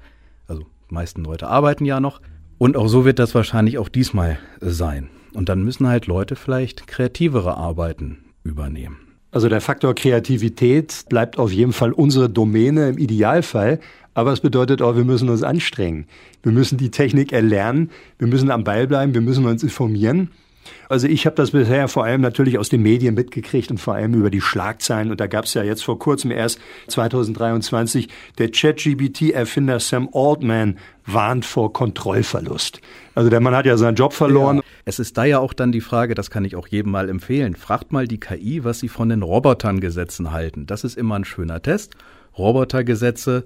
Also 0.48 0.64
die 0.90 0.94
meisten 0.94 1.24
Leute 1.24 1.48
arbeiten 1.48 1.86
ja 1.86 2.00
noch. 2.00 2.22
Und 2.60 2.78
auch 2.78 2.88
so 2.88 3.04
wird 3.04 3.18
das 3.18 3.34
wahrscheinlich 3.34 3.80
auch 3.80 3.90
diesmal 3.90 4.38
sein. 4.62 5.10
Und 5.34 5.50
dann 5.50 5.64
müssen 5.64 5.88
halt 5.88 6.06
Leute 6.06 6.36
vielleicht 6.36 6.86
kreativere 6.86 7.58
Arbeiten 7.58 8.26
übernehmen. 8.44 8.98
Also 9.32 9.50
der 9.50 9.62
Faktor 9.62 9.96
Kreativität 9.96 11.06
bleibt 11.10 11.40
auf 11.40 11.52
jeden 11.52 11.74
Fall 11.74 11.92
unsere 11.92 12.30
Domäne 12.30 12.90
im 12.90 13.00
Idealfall. 13.00 13.80
Aber 14.14 14.32
es 14.32 14.42
bedeutet 14.42 14.84
auch, 14.84 14.96
wir 14.96 15.06
müssen 15.06 15.30
uns 15.30 15.42
anstrengen. 15.42 16.06
Wir 16.44 16.52
müssen 16.52 16.78
die 16.78 16.92
Technik 16.92 17.34
erlernen. 17.34 17.90
Wir 18.20 18.28
müssen 18.28 18.52
am 18.52 18.64
Ball 18.64 18.86
bleiben. 18.86 19.16
Wir 19.16 19.22
müssen 19.22 19.46
uns 19.48 19.64
informieren. 19.64 20.30
Also 20.90 21.08
ich 21.08 21.26
habe 21.26 21.36
das 21.36 21.52
bisher 21.52 21.88
vor 21.88 22.06
allem 22.06 22.22
natürlich 22.22 22.58
aus 22.58 22.70
den 22.70 22.82
Medien 22.82 23.16
mitgekriegt 23.16 23.72
und 23.72 23.80
vor 23.80 23.96
allem 23.96 24.14
über 24.14 24.30
die 24.30 24.42
Schlagzeilen. 24.42 25.12
Und 25.12 25.20
da 25.20 25.28
gab 25.28 25.46
es 25.46 25.54
ja 25.54 25.64
jetzt 25.64 25.84
vor 25.84 26.00
kurzem 26.00 26.32
erst 26.32 26.60
2023 26.88 28.10
der 28.38 28.50
ChatGBT-Erfinder 28.52 29.80
Sam 29.80 30.10
Altman 30.14 30.78
warnt 31.06 31.46
vor 31.46 31.74
Kontrollverlust. 31.74 32.82
Also 33.16 33.30
der 33.30 33.42
Mann 33.42 33.56
hat 33.56 33.66
ja 33.66 33.78
seinen 33.78 33.96
Job 33.96 34.14
verloren. 34.14 34.58
Ja. 34.58 34.64
Es 34.86 35.00
ist 35.00 35.18
da 35.18 35.26
ja 35.26 35.40
auch 35.40 35.54
dann 35.54 35.72
die 35.72 35.82
Frage, 35.82 36.16
das 36.16 36.30
kann 36.30 36.46
ich 36.46 36.56
auch 36.56 36.68
jedem 36.68 36.92
mal 36.92 37.10
empfehlen. 37.10 37.56
Fragt 37.56 37.92
mal 37.92 38.08
die 38.08 38.20
KI, 38.20 38.64
was 38.64 38.80
sie 38.80 38.90
von 38.90 39.10
den 39.10 39.22
Robotern-Gesetzen 39.22 40.32
halten. 40.32 40.66
Das 40.66 40.84
ist 40.84 40.98
immer 40.98 41.16
ein 41.16 41.26
schöner 41.26 41.62
Test. 41.62 41.96
Robotergesetze 42.38 43.46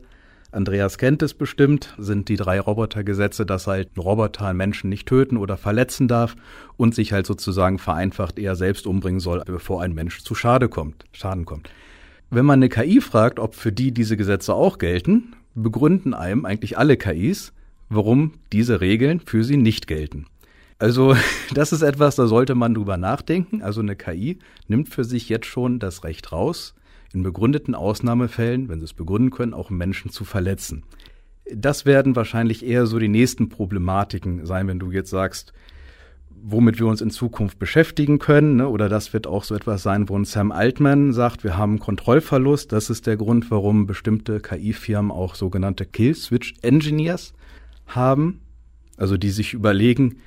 Andreas 0.51 0.97
kennt 0.97 1.21
es 1.21 1.33
bestimmt, 1.33 1.93
sind 1.97 2.29
die 2.29 2.37
drei 2.37 2.59
Robotergesetze, 2.59 3.45
dass 3.45 3.67
halt 3.67 3.95
ein 3.95 3.99
Roboter 3.99 4.47
einen 4.47 4.57
Menschen 4.57 4.89
nicht 4.89 5.07
töten 5.07 5.37
oder 5.37 5.57
verletzen 5.57 6.07
darf 6.07 6.35
und 6.77 6.95
sich 6.95 7.11
halt 7.11 7.27
sozusagen 7.27 7.79
vereinfacht 7.79 8.39
eher 8.39 8.55
selbst 8.55 8.87
umbringen 8.87 9.19
soll, 9.19 9.43
bevor 9.45 9.81
ein 9.81 9.93
Mensch 9.93 10.21
zu 10.21 10.35
Schade 10.35 10.69
kommt, 10.69 11.05
Schaden 11.11 11.45
kommt. 11.45 11.69
Wenn 12.29 12.45
man 12.45 12.59
eine 12.59 12.69
KI 12.69 13.01
fragt, 13.01 13.39
ob 13.39 13.55
für 13.55 13.71
die 13.71 13.91
diese 13.91 14.17
Gesetze 14.17 14.53
auch 14.53 14.77
gelten, 14.77 15.33
begründen 15.53 16.13
einem 16.13 16.45
eigentlich 16.45 16.77
alle 16.77 16.97
KIs, 16.97 17.53
warum 17.89 18.33
diese 18.51 18.79
Regeln 18.81 19.19
für 19.19 19.43
sie 19.43 19.57
nicht 19.57 19.87
gelten. 19.87 20.27
Also 20.79 21.15
das 21.53 21.73
ist 21.73 21.81
etwas, 21.81 22.15
da 22.15 22.27
sollte 22.27 22.55
man 22.55 22.73
drüber 22.73 22.97
nachdenken. 22.97 23.61
Also 23.61 23.81
eine 23.81 23.95
KI 23.95 24.39
nimmt 24.67 24.89
für 24.89 25.03
sich 25.03 25.29
jetzt 25.29 25.47
schon 25.47 25.79
das 25.79 26.03
Recht 26.03 26.31
raus, 26.31 26.75
in 27.13 27.23
begründeten 27.23 27.75
Ausnahmefällen, 27.75 28.69
wenn 28.69 28.79
sie 28.79 28.85
es 28.85 28.93
begründen 28.93 29.31
können, 29.31 29.53
auch 29.53 29.69
Menschen 29.69 30.11
zu 30.11 30.25
verletzen. 30.25 30.83
Das 31.53 31.85
werden 31.85 32.15
wahrscheinlich 32.15 32.65
eher 32.65 32.87
so 32.87 32.99
die 32.99 33.07
nächsten 33.07 33.49
Problematiken 33.49 34.45
sein, 34.45 34.67
wenn 34.67 34.79
du 34.79 34.91
jetzt 34.91 35.09
sagst, 35.09 35.53
womit 36.41 36.79
wir 36.79 36.87
uns 36.87 37.01
in 37.01 37.09
Zukunft 37.09 37.59
beschäftigen 37.59 38.19
können. 38.19 38.57
Ne? 38.57 38.67
Oder 38.67 38.89
das 38.89 39.13
wird 39.13 39.27
auch 39.27 39.43
so 39.43 39.55
etwas 39.55 39.83
sein, 39.83 40.09
wo 40.09 40.17
ein 40.17 40.25
Sam 40.25 40.51
Altman 40.51 41.13
sagt, 41.13 41.43
wir 41.43 41.57
haben 41.57 41.79
Kontrollverlust. 41.79 42.71
Das 42.71 42.89
ist 42.89 43.07
der 43.07 43.17
Grund, 43.17 43.49
warum 43.49 43.87
bestimmte 43.87 44.39
KI-Firmen 44.39 45.11
auch 45.11 45.35
sogenannte 45.35 45.85
Kill-Switch-Engineers 45.85 47.33
haben. 47.87 48.41
Also 48.97 49.17
die 49.17 49.29
sich 49.29 49.53
überlegen, 49.53 50.17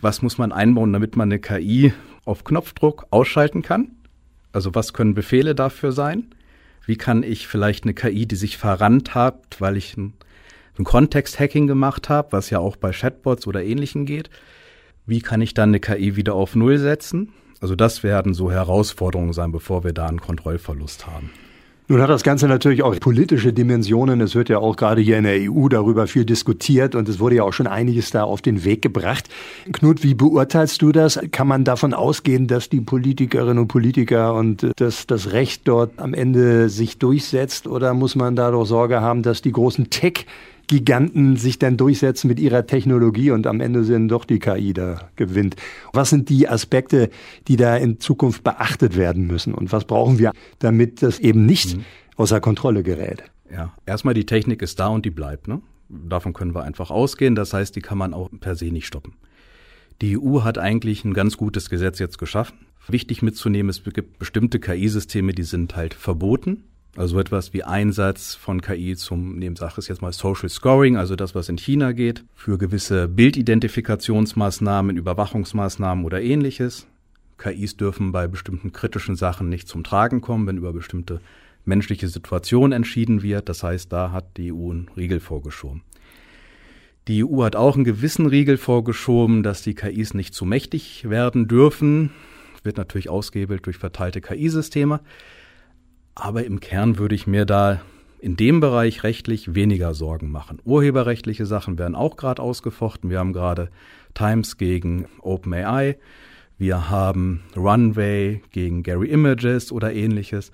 was 0.00 0.22
muss 0.22 0.38
man 0.38 0.52
einbauen, 0.52 0.92
damit 0.92 1.16
man 1.16 1.28
eine 1.28 1.40
KI 1.40 1.92
auf 2.24 2.44
Knopfdruck 2.44 3.06
ausschalten 3.10 3.62
kann. 3.62 3.92
Also 4.52 4.74
was 4.74 4.92
können 4.92 5.14
Befehle 5.14 5.54
dafür 5.54 5.92
sein? 5.92 6.34
Wie 6.86 6.96
kann 6.96 7.22
ich 7.22 7.46
vielleicht 7.46 7.84
eine 7.84 7.94
KI, 7.94 8.26
die 8.26 8.36
sich 8.36 8.56
verrannt 8.56 9.14
hat, 9.14 9.60
weil 9.60 9.76
ich 9.76 9.96
ein, 9.96 10.14
ein 10.78 10.84
Kontext-Hacking 10.84 11.66
gemacht 11.66 12.08
habe, 12.08 12.32
was 12.32 12.50
ja 12.50 12.58
auch 12.58 12.76
bei 12.76 12.92
Chatbots 12.92 13.46
oder 13.46 13.62
Ähnlichem 13.62 14.06
geht, 14.06 14.30
wie 15.06 15.20
kann 15.20 15.40
ich 15.40 15.54
dann 15.54 15.70
eine 15.70 15.80
KI 15.80 16.16
wieder 16.16 16.34
auf 16.34 16.54
Null 16.54 16.78
setzen? 16.78 17.32
Also 17.60 17.74
das 17.74 18.02
werden 18.02 18.34
so 18.34 18.50
Herausforderungen 18.50 19.32
sein, 19.32 19.52
bevor 19.52 19.84
wir 19.84 19.92
da 19.92 20.06
einen 20.06 20.20
Kontrollverlust 20.20 21.06
haben. 21.06 21.30
Nun 21.90 22.02
hat 22.02 22.10
das 22.10 22.22
Ganze 22.22 22.48
natürlich 22.48 22.82
auch 22.82 23.00
politische 23.00 23.54
Dimensionen. 23.54 24.20
Es 24.20 24.34
wird 24.34 24.50
ja 24.50 24.58
auch 24.58 24.76
gerade 24.76 25.00
hier 25.00 25.16
in 25.16 25.24
der 25.24 25.50
EU 25.50 25.68
darüber 25.68 26.06
viel 26.06 26.26
diskutiert 26.26 26.94
und 26.94 27.08
es 27.08 27.18
wurde 27.18 27.36
ja 27.36 27.44
auch 27.44 27.54
schon 27.54 27.66
einiges 27.66 28.10
da 28.10 28.24
auf 28.24 28.42
den 28.42 28.62
Weg 28.62 28.82
gebracht. 28.82 29.30
Knut, 29.72 30.02
wie 30.02 30.12
beurteilst 30.12 30.82
du 30.82 30.92
das? 30.92 31.18
Kann 31.32 31.48
man 31.48 31.64
davon 31.64 31.94
ausgehen, 31.94 32.46
dass 32.46 32.68
die 32.68 32.82
Politikerinnen 32.82 33.56
und 33.56 33.68
Politiker 33.68 34.34
und 34.34 34.70
dass 34.76 35.06
das 35.06 35.32
Recht 35.32 35.62
dort 35.64 35.92
am 35.98 36.12
Ende 36.12 36.68
sich 36.68 36.98
durchsetzt? 36.98 37.66
Oder 37.66 37.94
muss 37.94 38.16
man 38.16 38.36
da 38.36 38.50
doch 38.50 38.66
Sorge 38.66 39.00
haben, 39.00 39.22
dass 39.22 39.40
die 39.40 39.52
großen 39.52 39.88
Tech 39.88 40.26
Giganten 40.68 41.36
sich 41.36 41.58
dann 41.58 41.76
durchsetzen 41.76 42.28
mit 42.28 42.38
ihrer 42.38 42.66
Technologie 42.66 43.30
und 43.30 43.46
am 43.46 43.60
Ende 43.60 43.84
sind 43.84 44.08
doch 44.08 44.24
die 44.24 44.38
KI 44.38 44.72
da 44.72 45.10
gewinnt. 45.16 45.56
Was 45.92 46.10
sind 46.10 46.28
die 46.28 46.48
Aspekte, 46.48 47.10
die 47.48 47.56
da 47.56 47.76
in 47.76 47.98
Zukunft 47.98 48.44
beachtet 48.44 48.96
werden 48.96 49.26
müssen 49.26 49.54
und 49.54 49.72
was 49.72 49.86
brauchen 49.86 50.18
wir, 50.18 50.32
damit 50.58 51.02
das 51.02 51.18
eben 51.18 51.46
nicht 51.46 51.76
mhm. 51.76 51.84
außer 52.16 52.40
Kontrolle 52.40 52.82
gerät? 52.82 53.24
Ja, 53.50 53.72
erstmal 53.86 54.14
die 54.14 54.26
Technik 54.26 54.62
ist 54.62 54.78
da 54.78 54.88
und 54.88 55.04
die 55.04 55.10
bleibt. 55.10 55.48
Ne? 55.48 55.62
Davon 55.88 56.34
können 56.34 56.54
wir 56.54 56.64
einfach 56.64 56.90
ausgehen. 56.90 57.34
Das 57.34 57.54
heißt, 57.54 57.74
die 57.74 57.80
kann 57.80 57.98
man 57.98 58.12
auch 58.12 58.28
per 58.40 58.54
se 58.54 58.66
nicht 58.66 58.86
stoppen. 58.86 59.14
Die 60.00 60.18
EU 60.18 60.42
hat 60.44 60.58
eigentlich 60.58 61.04
ein 61.04 61.14
ganz 61.14 61.36
gutes 61.36 61.70
Gesetz 61.70 61.98
jetzt 61.98 62.18
geschaffen. 62.18 62.66
Wichtig 62.88 63.22
mitzunehmen, 63.22 63.68
es 63.68 63.82
gibt 63.82 64.18
bestimmte 64.18 64.60
KI-Systeme, 64.60 65.32
die 65.32 65.42
sind 65.42 65.76
halt 65.76 65.94
verboten. 65.94 66.64
Also 66.96 67.18
etwas 67.20 67.52
wie 67.52 67.62
Einsatz 67.62 68.34
von 68.34 68.60
KI 68.60 68.96
zum, 68.96 69.38
nehmen 69.38 69.56
Sache 69.56 69.78
ist 69.78 69.88
jetzt 69.88 70.02
mal 70.02 70.12
Social 70.12 70.48
Scoring, 70.48 70.96
also 70.96 71.14
das, 71.14 71.34
was 71.34 71.48
in 71.48 71.58
China 71.58 71.92
geht, 71.92 72.24
für 72.34 72.58
gewisse 72.58 73.08
Bildidentifikationsmaßnahmen, 73.08 74.96
Überwachungsmaßnahmen 74.96 76.04
oder 76.04 76.20
ähnliches. 76.20 76.86
KIs 77.38 77.76
dürfen 77.76 78.10
bei 78.10 78.26
bestimmten 78.26 78.72
kritischen 78.72 79.14
Sachen 79.14 79.48
nicht 79.48 79.68
zum 79.68 79.84
Tragen 79.84 80.20
kommen, 80.20 80.46
wenn 80.46 80.56
über 80.56 80.72
bestimmte 80.72 81.20
menschliche 81.64 82.08
Situationen 82.08 82.72
entschieden 82.72 83.22
wird. 83.22 83.48
Das 83.48 83.62
heißt, 83.62 83.92
da 83.92 84.10
hat 84.10 84.36
die 84.36 84.52
EU 84.52 84.70
einen 84.70 84.90
Riegel 84.96 85.20
vorgeschoben. 85.20 85.82
Die 87.06 87.24
EU 87.24 87.44
hat 87.44 87.56
auch 87.56 87.76
einen 87.76 87.84
gewissen 87.84 88.26
Riegel 88.26 88.56
vorgeschoben, 88.56 89.42
dass 89.42 89.62
die 89.62 89.74
KIs 89.74 90.14
nicht 90.14 90.34
zu 90.34 90.44
mächtig 90.44 91.08
werden 91.08 91.48
dürfen. 91.48 92.10
Wird 92.64 92.76
natürlich 92.76 93.08
ausgehebelt 93.08 93.64
durch 93.66 93.78
verteilte 93.78 94.20
KI-Systeme. 94.20 95.00
Aber 96.20 96.44
im 96.44 96.58
Kern 96.58 96.98
würde 96.98 97.14
ich 97.14 97.28
mir 97.28 97.46
da 97.46 97.80
in 98.18 98.36
dem 98.36 98.58
Bereich 98.58 99.04
rechtlich 99.04 99.54
weniger 99.54 99.94
Sorgen 99.94 100.32
machen. 100.32 100.58
Urheberrechtliche 100.64 101.46
Sachen 101.46 101.78
werden 101.78 101.94
auch 101.94 102.16
gerade 102.16 102.42
ausgefochten. 102.42 103.08
Wir 103.08 103.20
haben 103.20 103.32
gerade 103.32 103.70
Times 104.14 104.56
gegen 104.56 105.06
OpenAI. 105.20 105.96
Wir 106.58 106.90
haben 106.90 107.44
Runway 107.56 108.42
gegen 108.50 108.82
Gary 108.82 109.08
Images 109.10 109.70
oder 109.70 109.92
ähnliches. 109.92 110.50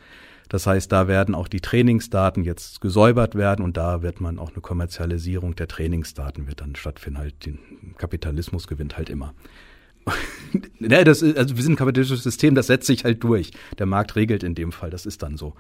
Das 0.51 0.67
heißt, 0.67 0.93
da 0.93 1.09
werden 1.09 1.35
auch 1.35 1.49
die 1.49 1.63
Trainingsdaten 1.63 2.45
jetzt 2.45 2.83
gesäubert 2.83 3.35
werden 3.35 3.65
und 3.65 3.79
da 3.79 4.03
wird 4.03 4.21
man 4.21 4.39
auch 4.39 4.51
eine 4.51 4.61
Kommerzialisierung 4.61 5.55
der 5.55 5.69
Trainingsdaten 5.69 6.47
wird 6.47 6.61
dann 6.61 6.77
stattfinden. 6.77 7.19
Halt, 7.19 7.47
den 7.47 7.59
Kapitalismus 7.97 8.67
gewinnt 8.67 8.99
halt 8.99 9.09
immer. 9.09 9.33
ne, 10.79 11.05
das 11.05 11.23
ist, 11.23 11.37
also 11.37 11.57
wir 11.57 11.63
sind 11.63 11.73
ein 11.73 11.77
kapitalistisches 11.77 12.25
System, 12.25 12.55
das 12.55 12.67
setzt 12.69 12.87
sich 12.87 13.05
halt 13.05 13.23
durch. 13.23 13.51
Der 13.79 13.87
Markt 13.87 14.17
regelt 14.17 14.43
in 14.43 14.55
dem 14.55 14.73
Fall, 14.73 14.91
das 14.91 15.07
ist 15.07 15.23
dann 15.23 15.37
so. 15.37 15.55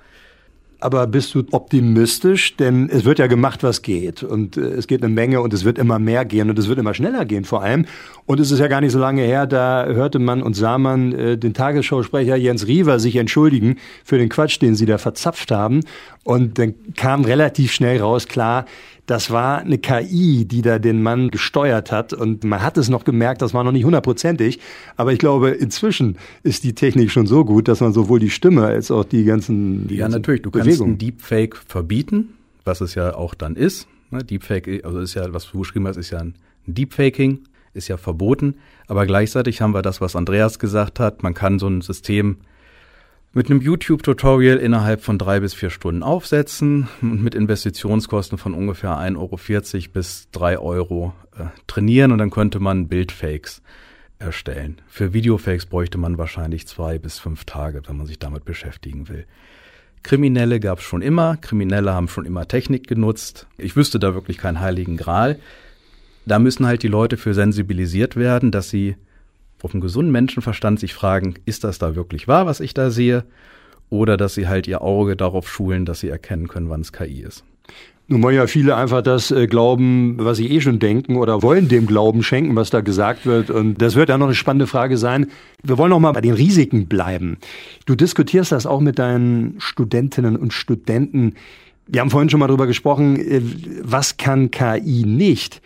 Aber 0.84 1.06
bist 1.06 1.34
du 1.34 1.44
optimistisch? 1.50 2.56
Denn 2.56 2.90
es 2.90 3.06
wird 3.06 3.18
ja 3.18 3.26
gemacht, 3.26 3.62
was 3.62 3.80
geht. 3.80 4.22
Und 4.22 4.58
äh, 4.58 4.60
es 4.60 4.86
geht 4.86 5.02
eine 5.02 5.12
Menge 5.12 5.40
und 5.40 5.54
es 5.54 5.64
wird 5.64 5.78
immer 5.78 5.98
mehr 5.98 6.26
gehen 6.26 6.50
und 6.50 6.58
es 6.58 6.68
wird 6.68 6.78
immer 6.78 6.92
schneller 6.92 7.24
gehen 7.24 7.46
vor 7.46 7.62
allem. 7.62 7.86
Und 8.26 8.38
es 8.38 8.50
ist 8.50 8.58
ja 8.58 8.68
gar 8.68 8.82
nicht 8.82 8.92
so 8.92 8.98
lange 8.98 9.22
her, 9.22 9.46
da 9.46 9.86
hörte 9.86 10.18
man 10.18 10.42
und 10.42 10.54
sah 10.54 10.76
man 10.76 11.12
äh, 11.12 11.38
den 11.38 11.54
Tagesschausprecher 11.54 12.36
Jens 12.36 12.66
Riewer 12.66 12.98
sich 13.00 13.16
entschuldigen 13.16 13.76
für 14.04 14.18
den 14.18 14.28
Quatsch, 14.28 14.60
den 14.60 14.74
sie 14.74 14.84
da 14.84 14.98
verzapft 14.98 15.50
haben. 15.50 15.80
Und 16.24 16.58
dann 16.58 16.74
kam 16.96 17.24
relativ 17.24 17.72
schnell 17.72 18.00
raus, 18.00 18.26
klar, 18.26 18.64
das 19.06 19.30
war 19.30 19.58
eine 19.58 19.76
KI, 19.76 20.46
die 20.46 20.62
da 20.62 20.78
den 20.78 21.02
Mann 21.02 21.30
gesteuert 21.30 21.92
hat. 21.92 22.14
Und 22.14 22.42
man 22.44 22.62
hat 22.62 22.78
es 22.78 22.88
noch 22.88 23.04
gemerkt, 23.04 23.42
das 23.42 23.52
war 23.52 23.62
noch 23.62 23.72
nicht 23.72 23.84
hundertprozentig. 23.84 24.58
Aber 24.96 25.12
ich 25.12 25.18
glaube, 25.18 25.50
inzwischen 25.50 26.16
ist 26.42 26.64
die 26.64 26.74
Technik 26.74 27.10
schon 27.10 27.26
so 27.26 27.44
gut, 27.44 27.68
dass 27.68 27.80
man 27.80 27.92
sowohl 27.92 28.18
die 28.20 28.30
Stimme 28.30 28.64
als 28.64 28.90
auch 28.90 29.04
die 29.04 29.24
ganzen 29.24 29.86
die 29.86 29.96
Ja, 29.96 30.04
ganzen 30.06 30.20
natürlich. 30.20 30.42
Du 30.42 30.50
Bewegungen. 30.50 30.76
kannst 30.78 30.82
ein 30.82 30.98
Deepfake 30.98 31.56
verbieten, 31.56 32.30
was 32.64 32.80
es 32.80 32.94
ja 32.94 33.14
auch 33.14 33.34
dann 33.34 33.56
ist. 33.56 33.86
Ne, 34.10 34.24
Deepfake, 34.24 34.82
also 34.84 35.00
ist 35.00 35.12
ja, 35.14 35.30
was 35.34 35.50
du 35.50 35.58
geschrieben 35.58 35.86
hast, 35.86 35.98
ist 35.98 36.10
ja 36.10 36.20
ein 36.20 36.34
Deepfaking, 36.66 37.40
ist 37.74 37.88
ja 37.88 37.98
verboten. 37.98 38.54
Aber 38.86 39.04
gleichzeitig 39.04 39.60
haben 39.60 39.74
wir 39.74 39.82
das, 39.82 40.00
was 40.00 40.16
Andreas 40.16 40.58
gesagt 40.58 40.98
hat. 40.98 41.22
Man 41.22 41.34
kann 41.34 41.58
so 41.58 41.68
ein 41.68 41.82
System 41.82 42.38
mit 43.34 43.50
einem 43.50 43.60
YouTube-Tutorial 43.60 44.58
innerhalb 44.58 45.02
von 45.02 45.18
drei 45.18 45.40
bis 45.40 45.54
vier 45.54 45.70
Stunden 45.70 46.04
aufsetzen 46.04 46.88
und 47.02 47.22
mit 47.22 47.34
Investitionskosten 47.34 48.38
von 48.38 48.54
ungefähr 48.54 48.92
1,40 48.92 49.16
Euro 49.16 49.92
bis 49.92 50.28
drei 50.30 50.56
Euro 50.58 51.12
äh, 51.36 51.46
trainieren 51.66 52.12
und 52.12 52.18
dann 52.18 52.30
könnte 52.30 52.60
man 52.60 52.86
Bildfakes 52.86 53.60
erstellen. 54.20 54.80
Für 54.86 55.12
Videofakes 55.12 55.66
bräuchte 55.66 55.98
man 55.98 56.16
wahrscheinlich 56.16 56.68
zwei 56.68 56.98
bis 56.98 57.18
fünf 57.18 57.44
Tage, 57.44 57.82
wenn 57.86 57.96
man 57.96 58.06
sich 58.06 58.20
damit 58.20 58.44
beschäftigen 58.44 59.08
will. 59.08 59.26
Kriminelle 60.04 60.60
gab 60.60 60.78
es 60.78 60.84
schon 60.84 61.02
immer, 61.02 61.36
Kriminelle 61.36 61.92
haben 61.92 62.08
schon 62.08 62.26
immer 62.26 62.46
Technik 62.46 62.86
genutzt. 62.86 63.48
Ich 63.58 63.74
wüsste 63.74 63.98
da 63.98 64.14
wirklich 64.14 64.38
keinen 64.38 64.60
heiligen 64.60 64.96
Gral. 64.96 65.40
Da 66.24 66.38
müssen 66.38 66.66
halt 66.66 66.84
die 66.84 66.88
Leute 66.88 67.16
für 67.16 67.34
sensibilisiert 67.34 68.14
werden, 68.14 68.52
dass 68.52 68.70
sie 68.70 68.96
auf 69.64 69.74
einen 69.74 69.80
gesunden 69.80 70.12
Menschenverstand 70.12 70.78
sich 70.78 70.94
fragen, 70.94 71.34
ist 71.46 71.64
das 71.64 71.78
da 71.78 71.96
wirklich 71.96 72.28
wahr, 72.28 72.46
was 72.46 72.60
ich 72.60 72.74
da 72.74 72.90
sehe? 72.90 73.24
Oder 73.90 74.16
dass 74.16 74.34
sie 74.34 74.46
halt 74.46 74.66
ihr 74.68 74.82
Auge 74.82 75.16
darauf 75.16 75.48
schulen, 75.48 75.86
dass 75.86 76.00
sie 76.00 76.08
erkennen 76.08 76.48
können, 76.48 76.68
wann 76.68 76.82
es 76.82 76.92
KI 76.92 77.22
ist. 77.22 77.44
Nun 78.06 78.22
wollen 78.22 78.36
ja 78.36 78.46
viele 78.46 78.76
einfach 78.76 79.00
das 79.00 79.30
äh, 79.30 79.46
glauben, 79.46 80.16
was 80.18 80.36
sie 80.36 80.50
eh 80.50 80.60
schon 80.60 80.78
denken 80.78 81.16
oder 81.16 81.42
wollen 81.42 81.68
dem 81.68 81.86
Glauben 81.86 82.22
schenken, 82.22 82.54
was 82.54 82.68
da 82.68 82.82
gesagt 82.82 83.24
wird. 83.24 83.50
Und 83.50 83.80
das 83.80 83.94
wird 83.94 84.10
ja 84.10 84.18
noch 84.18 84.26
eine 84.26 84.34
spannende 84.34 84.66
Frage 84.66 84.98
sein. 84.98 85.28
Wir 85.62 85.78
wollen 85.78 85.88
noch 85.88 86.00
mal 86.00 86.12
bei 86.12 86.20
den 86.20 86.34
Risiken 86.34 86.86
bleiben. 86.86 87.38
Du 87.86 87.94
diskutierst 87.94 88.52
das 88.52 88.66
auch 88.66 88.80
mit 88.80 88.98
deinen 88.98 89.54
Studentinnen 89.58 90.36
und 90.36 90.52
Studenten. 90.52 91.34
Wir 91.86 92.02
haben 92.02 92.10
vorhin 92.10 92.28
schon 92.28 92.40
mal 92.40 92.48
drüber 92.48 92.66
gesprochen, 92.66 93.16
äh, 93.16 93.40
was 93.82 94.18
kann 94.18 94.50
KI 94.50 95.04
nicht? 95.06 95.62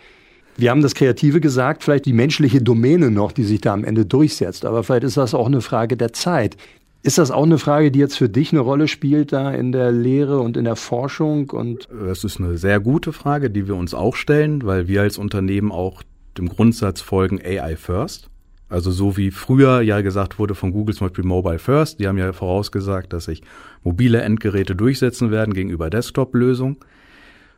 Wir 0.59 0.71
haben 0.71 0.81
das 0.81 0.93
Kreative 0.93 1.39
gesagt, 1.39 1.85
vielleicht 1.85 2.05
die 2.05 2.11
menschliche 2.11 2.61
Domäne 2.61 3.11
noch, 3.11 3.31
die 3.31 3.45
sich 3.45 3.61
da 3.61 3.73
am 3.73 3.85
Ende 3.85 4.05
durchsetzt. 4.05 4.65
Aber 4.65 4.83
vielleicht 4.83 5.05
ist 5.05 5.15
das 5.15 5.33
auch 5.33 5.47
eine 5.47 5.61
Frage 5.61 5.95
der 5.95 6.11
Zeit. 6.11 6.57
Ist 7.01 7.17
das 7.17 7.31
auch 7.31 7.43
eine 7.43 7.57
Frage, 7.57 7.91
die 7.91 7.99
jetzt 7.99 8.17
für 8.17 8.27
dich 8.27 8.51
eine 8.51 8.59
Rolle 8.59 8.89
spielt 8.89 9.31
da 9.31 9.51
in 9.51 9.71
der 9.71 9.93
Lehre 9.93 10.41
und 10.41 10.57
in 10.57 10.65
der 10.65 10.75
Forschung? 10.75 11.49
Und 11.51 11.87
das 12.05 12.25
ist 12.25 12.41
eine 12.41 12.57
sehr 12.57 12.81
gute 12.81 13.13
Frage, 13.13 13.49
die 13.49 13.69
wir 13.69 13.75
uns 13.77 13.93
auch 13.93 14.17
stellen, 14.17 14.65
weil 14.65 14.89
wir 14.89 15.01
als 15.01 15.17
Unternehmen 15.17 15.71
auch 15.71 16.03
dem 16.37 16.49
Grundsatz 16.49 16.99
folgen 16.99 17.39
AI 17.41 17.77
First. 17.77 18.29
Also 18.67 18.91
so 18.91 19.15
wie 19.15 19.31
früher 19.31 19.79
ja 19.79 20.01
gesagt 20.01 20.39
wurde 20.39 20.55
von 20.55 20.73
Google 20.73 20.93
zum 20.93 21.07
Beispiel 21.07 21.23
Mobile 21.23 21.57
First, 21.57 22.01
die 22.01 22.07
haben 22.07 22.17
ja 22.17 22.33
vorausgesagt, 22.33 23.13
dass 23.13 23.25
sich 23.25 23.43
mobile 23.81 24.21
Endgeräte 24.21 24.75
durchsetzen 24.75 25.31
werden 25.31 25.53
gegenüber 25.53 25.89
Desktop-Lösungen. 25.89 26.75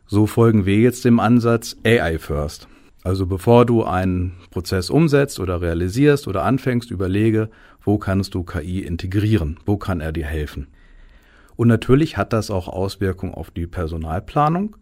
So 0.06 0.28
folgen 0.28 0.66
wir 0.66 0.78
jetzt 0.78 1.04
dem 1.04 1.18
Ansatz 1.18 1.76
AI 1.84 2.18
First. 2.20 2.68
Also 3.04 3.26
bevor 3.26 3.66
du 3.66 3.84
einen 3.84 4.34
Prozess 4.50 4.90
umsetzt 4.90 5.40
oder 5.40 5.60
realisierst 5.60 6.28
oder 6.28 6.44
anfängst, 6.44 6.90
überlege, 6.90 7.50
wo 7.80 7.98
kannst 7.98 8.34
du 8.34 8.44
KI 8.44 8.80
integrieren, 8.80 9.58
wo 9.66 9.76
kann 9.76 10.00
er 10.00 10.12
dir 10.12 10.26
helfen. 10.26 10.68
Und 11.56 11.68
natürlich 11.68 12.16
hat 12.16 12.32
das 12.32 12.50
auch 12.50 12.68
Auswirkungen 12.68 13.34
auf 13.34 13.50
die 13.50 13.66
Personalplanung 13.66 14.76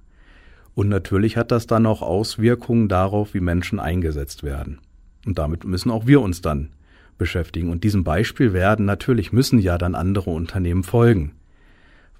und 0.74 0.88
natürlich 0.88 1.36
hat 1.36 1.50
das 1.50 1.66
dann 1.66 1.86
auch 1.86 2.02
Auswirkungen 2.02 2.88
darauf, 2.88 3.34
wie 3.34 3.40
Menschen 3.40 3.80
eingesetzt 3.80 4.42
werden. 4.42 4.80
Und 5.26 5.38
damit 5.38 5.64
müssen 5.64 5.90
auch 5.90 6.06
wir 6.06 6.20
uns 6.20 6.40
dann 6.40 6.70
beschäftigen. 7.18 7.70
Und 7.70 7.84
diesem 7.84 8.04
Beispiel 8.04 8.52
werden 8.52 8.86
natürlich 8.86 9.32
müssen 9.32 9.58
ja 9.58 9.76
dann 9.78 9.94
andere 9.94 10.30
Unternehmen 10.30 10.82
folgen. 10.82 11.32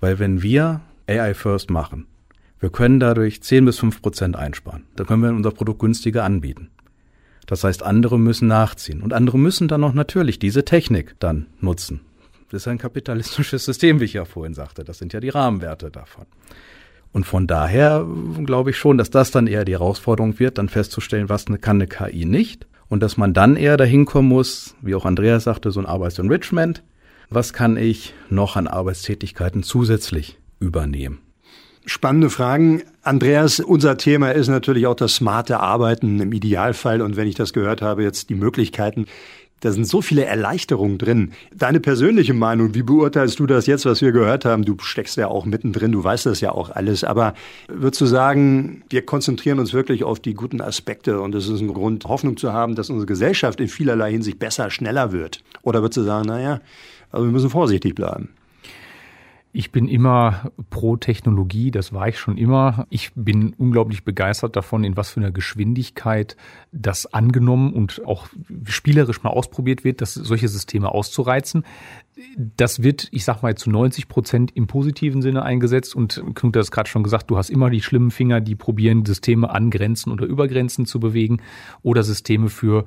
Weil 0.01 0.19
wenn 0.19 0.43
wir 0.43 0.81
AI 1.09 1.35
First 1.35 1.71
machen, 1.71 2.07
wir 2.61 2.71
können 2.71 3.01
dadurch 3.01 3.43
10 3.43 3.65
bis 3.65 3.79
5 3.79 4.03
Prozent 4.03 4.37
einsparen. 4.37 4.85
Da 4.95 5.05
können 5.05 5.23
wir 5.23 5.31
unser 5.31 5.51
Produkt 5.51 5.81
günstiger 5.81 6.25
anbieten. 6.25 6.69
Das 7.47 7.65
heißt, 7.65 7.83
andere 7.83 8.19
müssen 8.19 8.49
nachziehen. 8.49 9.03
Und 9.03 9.13
andere 9.13 9.39
müssen 9.39 9.67
dann 9.67 9.83
auch 9.83 9.95
natürlich 9.95 10.39
diese 10.39 10.65
Technik 10.65 11.17
dann 11.19 11.47
nutzen. 11.61 12.01
Das 12.51 12.63
ist 12.63 12.69
ein 12.69 12.79
kapitalistisches 12.79 13.65
System, 13.67 13.99
wie 14.01 14.05
ich 14.05 14.13
ja 14.13 14.25
vorhin 14.25 14.55
sagte. 14.55 14.85
Das 14.85 14.99
sind 14.99 15.13
ja 15.13 15.21
die 15.21 15.31
Rahmenwerte 15.31 15.91
davon. 15.91 16.27
Und 17.13 17.25
von 17.25 17.47
daher 17.47 18.07
glaube 18.45 18.71
ich 18.71 18.77
schon, 18.77 18.99
dass 18.99 19.11
das 19.11 19.31
dann 19.31 19.47
eher 19.47 19.65
die 19.65 19.73
Herausforderung 19.73 20.39
wird, 20.39 20.59
dann 20.59 20.69
festzustellen, 20.69 21.29
was 21.29 21.47
kann 21.47 21.77
eine 21.77 21.89
KI 21.89 22.25
nicht. 22.25 22.67
Und 22.89 23.03
dass 23.03 23.17
man 23.17 23.33
dann 23.33 23.57
eher 23.57 23.77
dahin 23.77 24.05
kommen 24.05 24.29
muss, 24.29 24.75
wie 24.83 24.95
auch 24.95 25.07
Andreas 25.07 25.45
sagte, 25.45 25.71
so 25.71 25.81
ein 25.81 25.87
Arbeitsenrichment. 25.87 26.83
Was 27.31 27.53
kann 27.53 27.77
ich 27.77 28.15
noch 28.29 28.57
an 28.57 28.67
Arbeitstätigkeiten 28.67 29.63
zusätzlich 29.63 30.39
übernehmen? 30.59 31.21
Spannende 31.87 32.31
Fragen. 32.31 32.83
Andreas, 33.03 33.59
unser 33.59 33.97
Thema 33.97 34.31
ist 34.33 34.49
natürlich 34.49 34.87
auch 34.87 34.95
das 34.95 35.15
smarte 35.15 35.61
Arbeiten 35.61 36.21
im 36.21 36.33
Idealfall. 36.33 37.01
Und 37.01 37.17
wenn 37.17 37.27
ich 37.27 37.35
das 37.35 37.53
gehört 37.53 37.81
habe, 37.81 38.03
jetzt 38.03 38.29
die 38.29 38.35
Möglichkeiten, 38.35 39.07
da 39.61 39.73
sind 39.73 39.87
so 39.87 40.01
viele 40.01 40.25
Erleichterungen 40.25 40.99
drin. 40.99 41.33
Deine 41.55 41.81
persönliche 41.81 42.33
Meinung, 42.33 42.75
wie 42.75 42.83
beurteilst 42.83 43.39
du 43.39 43.47
das 43.47 43.67
jetzt, 43.67 43.85
was 43.85 44.01
wir 44.01 44.13
gehört 44.13 44.45
haben? 44.47 44.65
Du 44.65 44.77
steckst 44.81 45.17
ja 45.17 45.29
auch 45.29 45.45
mittendrin, 45.45 45.93
du 45.93 46.03
weißt 46.03 46.27
das 46.27 46.41
ja 46.41 46.53
auch 46.53 46.71
alles. 46.71 47.05
Aber 47.05 47.35
würdest 47.69 48.01
du 48.01 48.07
sagen, 48.07 48.83
wir 48.89 49.05
konzentrieren 49.05 49.59
uns 49.59 49.75
wirklich 49.75 50.03
auf 50.03 50.19
die 50.19 50.35
guten 50.35 50.63
Aspekte 50.63 51.21
und 51.21 51.35
es 51.35 51.49
ist 51.49 51.61
ein 51.61 51.73
Grund, 51.73 52.07
Hoffnung 52.07 52.39
zu 52.39 52.53
haben, 52.53 52.75
dass 52.75 52.89
unsere 52.89 53.07
Gesellschaft 53.07 53.61
in 53.61 53.69
vielerlei 53.69 54.13
Hinsicht 54.13 54.39
besser, 54.39 54.71
schneller 54.71 55.13
wird? 55.13 55.43
Oder 55.63 55.83
würdest 55.83 55.99
du 55.99 56.03
sagen, 56.03 56.27
naja, 56.27 56.61
also 57.11 57.27
wir 57.27 57.33
müssen 57.33 57.51
vorsichtig 57.51 57.95
bleiben? 57.95 58.31
Ich 59.53 59.73
bin 59.73 59.89
immer 59.89 60.53
pro 60.71 60.97
Technologie, 60.97 61.73
das 61.73 61.93
war 61.93 62.07
ich 62.07 62.19
schon 62.21 62.37
immer. 62.37 62.87
Ich 62.89 63.11
bin 63.17 63.53
unglaublich 63.59 64.05
begeistert 64.05 64.55
davon, 64.55 64.85
in 64.85 64.97
was 64.97 65.11
für 65.11 65.19
einer 65.19 65.33
Geschwindigkeit 65.33 66.37
das 66.71 67.07
angenommen 67.07 67.73
und 67.73 68.01
auch 68.07 68.29
spielerisch 68.65 69.25
mal 69.25 69.31
ausprobiert 69.31 69.83
wird, 69.83 70.03
dass 70.03 70.15
solche 70.15 70.47
Systeme 70.47 70.93
auszureizen. 70.93 71.65
Das 72.37 72.85
wird, 72.85 73.09
ich 73.11 73.25
sag 73.25 73.43
mal, 73.43 73.57
zu 73.57 73.71
90 73.71 74.07
Prozent 74.07 74.53
im 74.55 74.69
positiven 74.69 75.21
Sinne 75.21 75.43
eingesetzt 75.43 75.97
und 75.97 76.23
Knut 76.37 76.55
hat 76.55 76.63
es 76.63 76.71
gerade 76.71 76.89
schon 76.89 77.03
gesagt, 77.03 77.29
du 77.29 77.37
hast 77.37 77.51
immer 77.51 77.71
die 77.71 77.83
schlimmen 77.83 78.13
Finger, 78.13 78.41
die 78.41 78.55
probieren, 78.55 79.05
Systeme 79.05 79.51
an 79.51 79.71
Grenzen 79.71 80.13
oder 80.13 80.27
über 80.27 80.47
Grenzen 80.47 80.87
zu 80.87 81.01
bewegen 81.01 81.39
oder 81.83 82.05
Systeme 82.05 82.51
für 82.51 82.85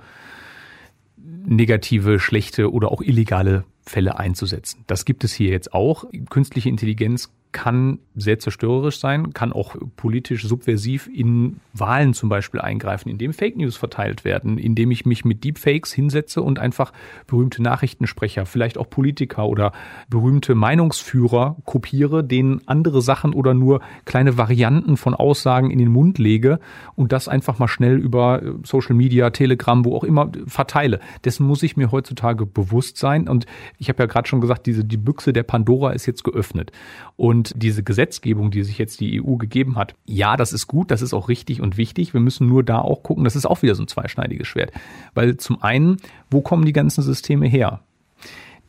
negative, 1.17 2.19
schlechte 2.19 2.71
oder 2.71 2.89
auch 2.89 3.01
illegale 3.01 3.65
Fälle 3.85 4.17
einzusetzen. 4.17 4.83
Das 4.87 5.05
gibt 5.05 5.23
es 5.23 5.33
hier 5.33 5.49
jetzt 5.51 5.73
auch. 5.73 6.05
Künstliche 6.29 6.69
Intelligenz 6.69 7.29
kann 7.53 7.99
sehr 8.15 8.39
zerstörerisch 8.39 8.99
sein, 8.99 9.33
kann 9.33 9.53
auch 9.53 9.75
politisch 9.95 10.43
subversiv 10.43 11.09
in 11.13 11.61
Wahlen 11.73 12.13
zum 12.13 12.27
Beispiel 12.27 12.59
eingreifen, 12.59 13.09
indem 13.09 13.33
Fake 13.33 13.55
News 13.55 13.77
verteilt 13.77 14.25
werden, 14.25 14.57
indem 14.57 14.91
ich 14.91 15.05
mich 15.05 15.23
mit 15.23 15.43
Deepfakes 15.43 15.93
hinsetze 15.93 16.41
und 16.41 16.59
einfach 16.59 16.91
berühmte 17.27 17.63
Nachrichtensprecher, 17.63 18.45
vielleicht 18.45 18.77
auch 18.77 18.89
Politiker 18.89 19.47
oder 19.47 19.71
berühmte 20.09 20.55
Meinungsführer 20.55 21.57
kopiere, 21.65 22.23
denen 22.23 22.61
andere 22.67 23.01
Sachen 23.01 23.33
oder 23.33 23.53
nur 23.53 23.81
kleine 24.05 24.37
Varianten 24.37 24.97
von 24.97 25.13
Aussagen 25.13 25.71
in 25.71 25.79
den 25.79 25.89
Mund 25.89 26.17
lege 26.17 26.59
und 26.95 27.11
das 27.11 27.27
einfach 27.27 27.59
mal 27.59 27.67
schnell 27.67 27.97
über 27.97 28.41
Social 28.63 28.95
Media, 28.95 29.29
Telegram, 29.29 29.85
wo 29.85 29.95
auch 29.95 30.03
immer 30.03 30.31
verteile. 30.47 30.99
Dessen 31.23 31.45
muss 31.47 31.63
ich 31.63 31.77
mir 31.77 31.91
heutzutage 31.91 32.45
bewusst 32.45 32.97
sein 32.97 33.27
und 33.27 33.45
ich 33.77 33.89
habe 33.89 34.03
ja 34.03 34.07
gerade 34.07 34.27
schon 34.27 34.41
gesagt, 34.41 34.65
diese 34.65 34.83
die 34.83 34.97
Büchse 34.97 35.33
der 35.33 35.43
Pandora 35.43 35.91
ist 35.91 36.05
jetzt 36.05 36.23
geöffnet 36.23 36.71
und 37.15 37.42
und 37.43 37.61
diese 37.61 37.83
Gesetzgebung, 37.83 38.51
die 38.51 38.63
sich 38.63 38.77
jetzt 38.77 39.01
die 39.01 39.21
EU 39.21 39.35
gegeben 39.35 39.75
hat, 39.75 39.95
ja, 40.05 40.37
das 40.37 40.53
ist 40.53 40.67
gut, 40.67 40.91
das 40.91 41.01
ist 41.01 41.13
auch 41.13 41.27
richtig 41.27 41.59
und 41.61 41.75
wichtig. 41.75 42.13
Wir 42.13 42.21
müssen 42.21 42.47
nur 42.47 42.63
da 42.63 42.79
auch 42.79 43.03
gucken, 43.03 43.25
das 43.25 43.35
ist 43.35 43.45
auch 43.45 43.61
wieder 43.61 43.75
so 43.75 43.83
ein 43.83 43.89
zweischneidiges 43.89 44.47
Schwert. 44.47 44.71
Weil 45.13 45.35
zum 45.35 45.61
einen, 45.61 45.97
wo 46.31 46.39
kommen 46.39 46.63
die 46.63 46.71
ganzen 46.71 47.01
Systeme 47.01 47.47
her? 47.47 47.81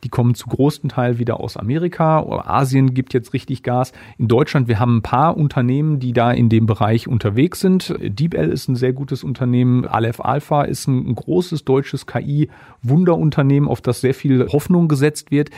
Die 0.03 0.09
kommen 0.09 0.35
zu 0.35 0.47
großen 0.47 0.89
Teil 0.89 1.17
wieder 1.17 1.39
aus 1.39 1.57
Amerika. 1.57 2.19
Asien 2.45 2.93
gibt 2.93 3.15
jetzt 3.15 3.33
richtig 3.33 3.63
Gas. 3.63 3.91
In 4.19 4.27
Deutschland, 4.27 4.67
wir 4.67 4.77
haben 4.77 4.97
ein 4.97 5.01
paar 5.01 5.35
Unternehmen, 5.35 5.99
die 5.99 6.13
da 6.13 6.31
in 6.31 6.47
dem 6.47 6.67
Bereich 6.67 7.07
unterwegs 7.07 7.59
sind. 7.59 7.95
DeepL 7.99 8.51
ist 8.51 8.67
ein 8.67 8.75
sehr 8.75 8.93
gutes 8.93 9.23
Unternehmen. 9.23 9.87
Aleph 9.87 10.19
Alpha 10.19 10.63
ist 10.63 10.87
ein 10.87 11.15
großes 11.15 11.65
deutsches 11.65 12.05
KI-Wunderunternehmen, 12.05 13.67
auf 13.67 13.81
das 13.81 14.01
sehr 14.01 14.13
viel 14.13 14.47
Hoffnung 14.49 14.89
gesetzt 14.89 15.31
wird. 15.31 15.49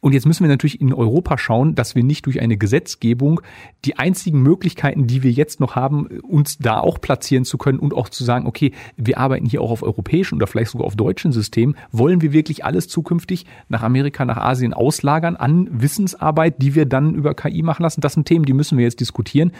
Und 0.00 0.14
jetzt 0.14 0.26
müssen 0.26 0.42
wir 0.42 0.48
natürlich 0.48 0.80
in 0.80 0.94
Europa 0.94 1.36
schauen, 1.36 1.74
dass 1.74 1.94
wir 1.94 2.02
nicht 2.02 2.24
durch 2.26 2.40
eine 2.40 2.56
Gesetzgebung 2.56 3.42
die 3.84 3.98
einzigen 3.98 4.42
Möglichkeiten, 4.42 5.06
die 5.06 5.22
wir 5.22 5.30
jetzt 5.30 5.60
noch 5.60 5.76
haben, 5.76 6.06
uns 6.22 6.58
da 6.58 6.80
auch 6.80 7.00
platzieren 7.00 7.44
zu 7.44 7.58
können 7.58 7.78
und 7.78 7.92
auch 7.92 8.08
zu 8.08 8.24
sagen, 8.24 8.46
okay, 8.46 8.72
wir 8.96 9.18
arbeiten 9.18 9.46
hier 9.46 9.60
auch 9.60 9.70
auf 9.70 9.82
europäischen 9.82 10.36
oder 10.36 10.46
vielleicht 10.46 10.70
sogar 10.70 10.86
auf 10.86 10.96
deutschen 10.96 11.32
Systemen. 11.32 11.76
Wollen 11.92 12.22
wir 12.22 12.32
wirklich 12.32 12.64
alles 12.64 12.88
zukünftig 12.88 13.44
nach 13.68 13.82
Amerika, 13.82 14.24
nach 14.24 14.38
Asien 14.38 14.72
auslagern 14.72 15.36
an 15.36 15.68
Wissensarbeit, 15.70 16.62
die 16.62 16.74
wir 16.74 16.86
dann 16.86 17.14
über 17.14 17.34
KI 17.34 17.62
machen 17.62 17.82
lassen? 17.82 18.00
Das 18.00 18.14
sind 18.14 18.26
Themen, 18.26 18.46
die 18.46 18.54
müssen 18.54 18.78
wir 18.78 18.84
jetzt 18.84 19.00
diskutieren, 19.00 19.52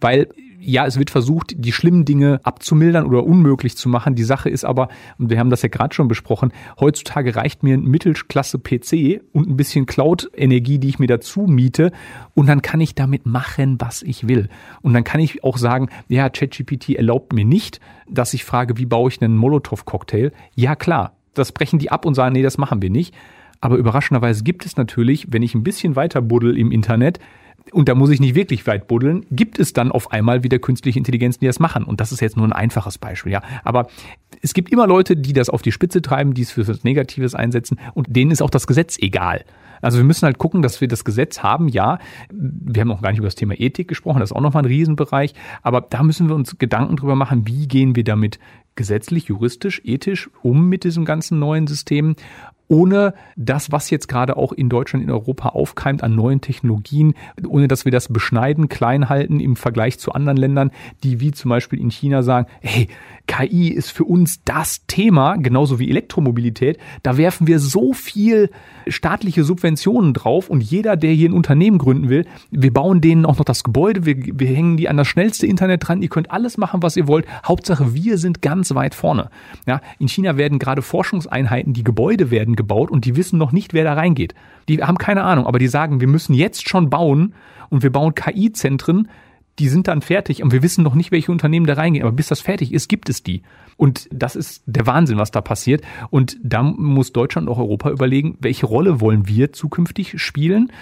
weil 0.00 0.28
ja, 0.64 0.86
es 0.86 0.98
wird 0.98 1.10
versucht, 1.10 1.54
die 1.56 1.72
schlimmen 1.72 2.04
Dinge 2.04 2.40
abzumildern 2.44 3.04
oder 3.06 3.24
unmöglich 3.24 3.76
zu 3.76 3.88
machen. 3.88 4.14
Die 4.14 4.22
Sache 4.22 4.48
ist 4.48 4.64
aber, 4.64 4.88
und 5.18 5.28
wir 5.28 5.38
haben 5.38 5.50
das 5.50 5.62
ja 5.62 5.68
gerade 5.68 5.94
schon 5.94 6.08
besprochen, 6.08 6.52
heutzutage 6.78 7.34
reicht 7.34 7.62
mir 7.62 7.74
ein 7.74 7.82
Mittelklasse-PC 7.82 9.22
und 9.32 9.48
ein 9.48 9.56
bisschen 9.56 9.86
Cloud-Energie, 9.86 10.78
die 10.78 10.88
ich 10.88 10.98
mir 10.98 11.08
dazu 11.08 11.42
miete, 11.42 11.90
und 12.34 12.46
dann 12.46 12.62
kann 12.62 12.80
ich 12.80 12.94
damit 12.94 13.26
machen, 13.26 13.76
was 13.80 14.02
ich 14.02 14.28
will. 14.28 14.48
Und 14.82 14.94
dann 14.94 15.04
kann 15.04 15.20
ich 15.20 15.42
auch 15.42 15.58
sagen, 15.58 15.88
ja, 16.08 16.28
ChatGPT 16.28 16.90
erlaubt 16.90 17.32
mir 17.32 17.44
nicht, 17.44 17.80
dass 18.08 18.32
ich 18.32 18.44
frage, 18.44 18.78
wie 18.78 18.86
baue 18.86 19.10
ich 19.10 19.20
einen 19.20 19.36
Molotow-Cocktail? 19.36 20.30
Ja, 20.54 20.76
klar. 20.76 21.16
Das 21.34 21.52
brechen 21.52 21.78
die 21.78 21.90
ab 21.90 22.04
und 22.04 22.14
sagen, 22.14 22.34
nee, 22.34 22.42
das 22.42 22.58
machen 22.58 22.82
wir 22.82 22.90
nicht. 22.90 23.14
Aber 23.60 23.76
überraschenderweise 23.76 24.44
gibt 24.44 24.66
es 24.66 24.76
natürlich, 24.76 25.28
wenn 25.30 25.42
ich 25.42 25.54
ein 25.54 25.62
bisschen 25.62 25.96
weiter 25.96 26.20
buddel 26.20 26.58
im 26.58 26.70
Internet, 26.72 27.20
und 27.70 27.88
da 27.88 27.94
muss 27.94 28.10
ich 28.10 28.20
nicht 28.20 28.34
wirklich 28.34 28.66
weit 28.66 28.88
buddeln, 28.88 29.24
gibt 29.30 29.58
es 29.58 29.72
dann 29.72 29.92
auf 29.92 30.10
einmal 30.10 30.42
wieder 30.42 30.58
künstliche 30.58 30.98
Intelligenzen, 30.98 31.40
die 31.40 31.46
das 31.46 31.60
machen. 31.60 31.84
Und 31.84 32.00
das 32.00 32.12
ist 32.12 32.20
jetzt 32.20 32.36
nur 32.36 32.46
ein 32.46 32.52
einfaches 32.52 32.98
Beispiel, 32.98 33.32
ja. 33.32 33.42
Aber 33.64 33.86
es 34.40 34.54
gibt 34.54 34.70
immer 34.72 34.86
Leute, 34.86 35.16
die 35.16 35.32
das 35.32 35.48
auf 35.48 35.62
die 35.62 35.72
Spitze 35.72 36.02
treiben, 36.02 36.34
die 36.34 36.42
es 36.42 36.50
für 36.50 36.66
was 36.66 36.84
Negatives 36.84 37.34
einsetzen 37.34 37.78
und 37.94 38.06
denen 38.10 38.30
ist 38.30 38.42
auch 38.42 38.50
das 38.50 38.66
Gesetz 38.66 38.98
egal. 39.00 39.44
Also 39.80 39.98
wir 39.98 40.04
müssen 40.04 40.24
halt 40.26 40.38
gucken, 40.38 40.62
dass 40.62 40.80
wir 40.80 40.88
das 40.88 41.04
Gesetz 41.04 41.42
haben, 41.42 41.68
ja. 41.68 41.98
Wir 42.30 42.80
haben 42.80 42.88
noch 42.88 43.02
gar 43.02 43.10
nicht 43.10 43.18
über 43.18 43.26
das 43.26 43.34
Thema 43.34 43.58
Ethik 43.58 43.88
gesprochen, 43.88 44.20
das 44.20 44.30
ist 44.30 44.36
auch 44.36 44.40
nochmal 44.40 44.62
ein 44.62 44.66
Riesenbereich. 44.66 45.34
Aber 45.62 45.80
da 45.80 46.02
müssen 46.02 46.28
wir 46.28 46.36
uns 46.36 46.56
Gedanken 46.58 46.96
drüber 46.96 47.16
machen, 47.16 47.46
wie 47.46 47.66
gehen 47.66 47.96
wir 47.96 48.04
damit 48.04 48.38
gesetzlich, 48.74 49.24
juristisch, 49.24 49.82
ethisch 49.84 50.30
um 50.42 50.68
mit 50.68 50.84
diesem 50.84 51.04
ganzen 51.04 51.38
neuen 51.38 51.66
System 51.66 52.14
ohne 52.72 53.12
das, 53.36 53.70
was 53.70 53.90
jetzt 53.90 54.08
gerade 54.08 54.38
auch 54.38 54.50
in 54.50 54.70
Deutschland, 54.70 55.04
in 55.04 55.10
Europa 55.10 55.50
aufkeimt 55.50 56.02
an 56.02 56.14
neuen 56.14 56.40
Technologien, 56.40 57.12
ohne 57.46 57.68
dass 57.68 57.84
wir 57.84 57.92
das 57.92 58.08
beschneiden, 58.08 58.70
klein 58.70 59.10
halten 59.10 59.40
im 59.40 59.56
Vergleich 59.56 59.98
zu 59.98 60.12
anderen 60.12 60.38
Ländern, 60.38 60.70
die 61.04 61.20
wie 61.20 61.32
zum 61.32 61.50
Beispiel 61.50 61.78
in 61.78 61.90
China 61.90 62.22
sagen, 62.22 62.46
hey, 62.62 62.88
KI 63.26 63.68
ist 63.68 63.90
für 63.90 64.04
uns 64.04 64.42
das 64.44 64.86
Thema, 64.86 65.36
genauso 65.36 65.78
wie 65.78 65.90
Elektromobilität. 65.90 66.78
Da 67.02 67.18
werfen 67.18 67.46
wir 67.46 67.58
so 67.58 67.92
viel 67.92 68.50
staatliche 68.88 69.44
Subventionen 69.44 70.14
drauf 70.14 70.48
und 70.48 70.62
jeder, 70.62 70.96
der 70.96 71.12
hier 71.12 71.28
ein 71.28 71.34
Unternehmen 71.34 71.76
gründen 71.76 72.08
will, 72.08 72.26
wir 72.50 72.72
bauen 72.72 73.02
denen 73.02 73.26
auch 73.26 73.36
noch 73.36 73.44
das 73.44 73.64
Gebäude, 73.64 74.06
wir, 74.06 74.16
wir 74.16 74.48
hängen 74.48 74.78
die 74.78 74.88
an 74.88 74.96
das 74.96 75.08
schnellste 75.08 75.46
Internet 75.46 75.86
dran, 75.86 76.00
ihr 76.00 76.08
könnt 76.08 76.30
alles 76.30 76.56
machen, 76.56 76.82
was 76.82 76.96
ihr 76.96 77.06
wollt. 77.06 77.26
Hauptsache, 77.44 77.92
wir 77.92 78.16
sind 78.16 78.40
ganz 78.40 78.74
weit 78.74 78.94
vorne. 78.94 79.28
Ja, 79.66 79.82
in 79.98 80.08
China 80.08 80.38
werden 80.38 80.58
gerade 80.58 80.80
Forschungseinheiten, 80.80 81.74
die 81.74 81.84
Gebäude 81.84 82.30
werden 82.30 82.56
gebaut 82.62 82.90
und 82.90 83.04
die 83.04 83.16
wissen 83.16 83.38
noch 83.38 83.52
nicht, 83.52 83.74
wer 83.74 83.84
da 83.84 83.94
reingeht. 83.94 84.34
Die 84.68 84.82
haben 84.82 84.98
keine 84.98 85.24
Ahnung, 85.24 85.46
aber 85.46 85.58
die 85.58 85.68
sagen, 85.68 86.00
wir 86.00 86.08
müssen 86.08 86.34
jetzt 86.34 86.68
schon 86.68 86.90
bauen 86.90 87.34
und 87.68 87.82
wir 87.82 87.90
bauen 87.90 88.14
KI-Zentren, 88.14 89.08
die 89.58 89.68
sind 89.68 89.86
dann 89.86 90.00
fertig 90.00 90.42
und 90.42 90.52
wir 90.52 90.62
wissen 90.62 90.82
noch 90.82 90.94
nicht, 90.94 91.12
welche 91.12 91.30
Unternehmen 91.30 91.66
da 91.66 91.74
reingehen. 91.74 92.04
Aber 92.04 92.14
bis 92.14 92.28
das 92.28 92.40
fertig 92.40 92.72
ist, 92.72 92.88
gibt 92.88 93.08
es 93.08 93.22
die. 93.22 93.42
Und 93.76 94.08
das 94.10 94.36
ist 94.36 94.62
der 94.66 94.86
Wahnsinn, 94.86 95.18
was 95.18 95.30
da 95.30 95.40
passiert. 95.40 95.82
Und 96.10 96.38
da 96.42 96.62
muss 96.62 97.12
Deutschland 97.12 97.48
und 97.48 97.54
auch 97.54 97.58
Europa 97.58 97.90
überlegen, 97.90 98.36
welche 98.40 98.66
Rolle 98.66 99.00
wollen 99.00 99.28
wir 99.28 99.52
zukünftig 99.52 100.20
spielen? 100.20 100.72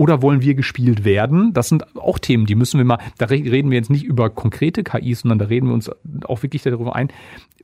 Oder 0.00 0.22
wollen 0.22 0.40
wir 0.40 0.54
gespielt 0.54 1.04
werden? 1.04 1.52
Das 1.52 1.68
sind 1.68 1.94
auch 1.94 2.18
Themen, 2.18 2.46
die 2.46 2.54
müssen 2.54 2.78
wir 2.78 2.86
mal, 2.86 2.96
da 3.18 3.26
reden 3.26 3.70
wir 3.70 3.76
jetzt 3.76 3.90
nicht 3.90 4.06
über 4.06 4.30
konkrete 4.30 4.82
KIs, 4.82 5.20
sondern 5.20 5.38
da 5.38 5.44
reden 5.44 5.66
wir 5.66 5.74
uns 5.74 5.90
auch 6.24 6.42
wirklich 6.42 6.62
darüber 6.62 6.96
ein, 6.96 7.08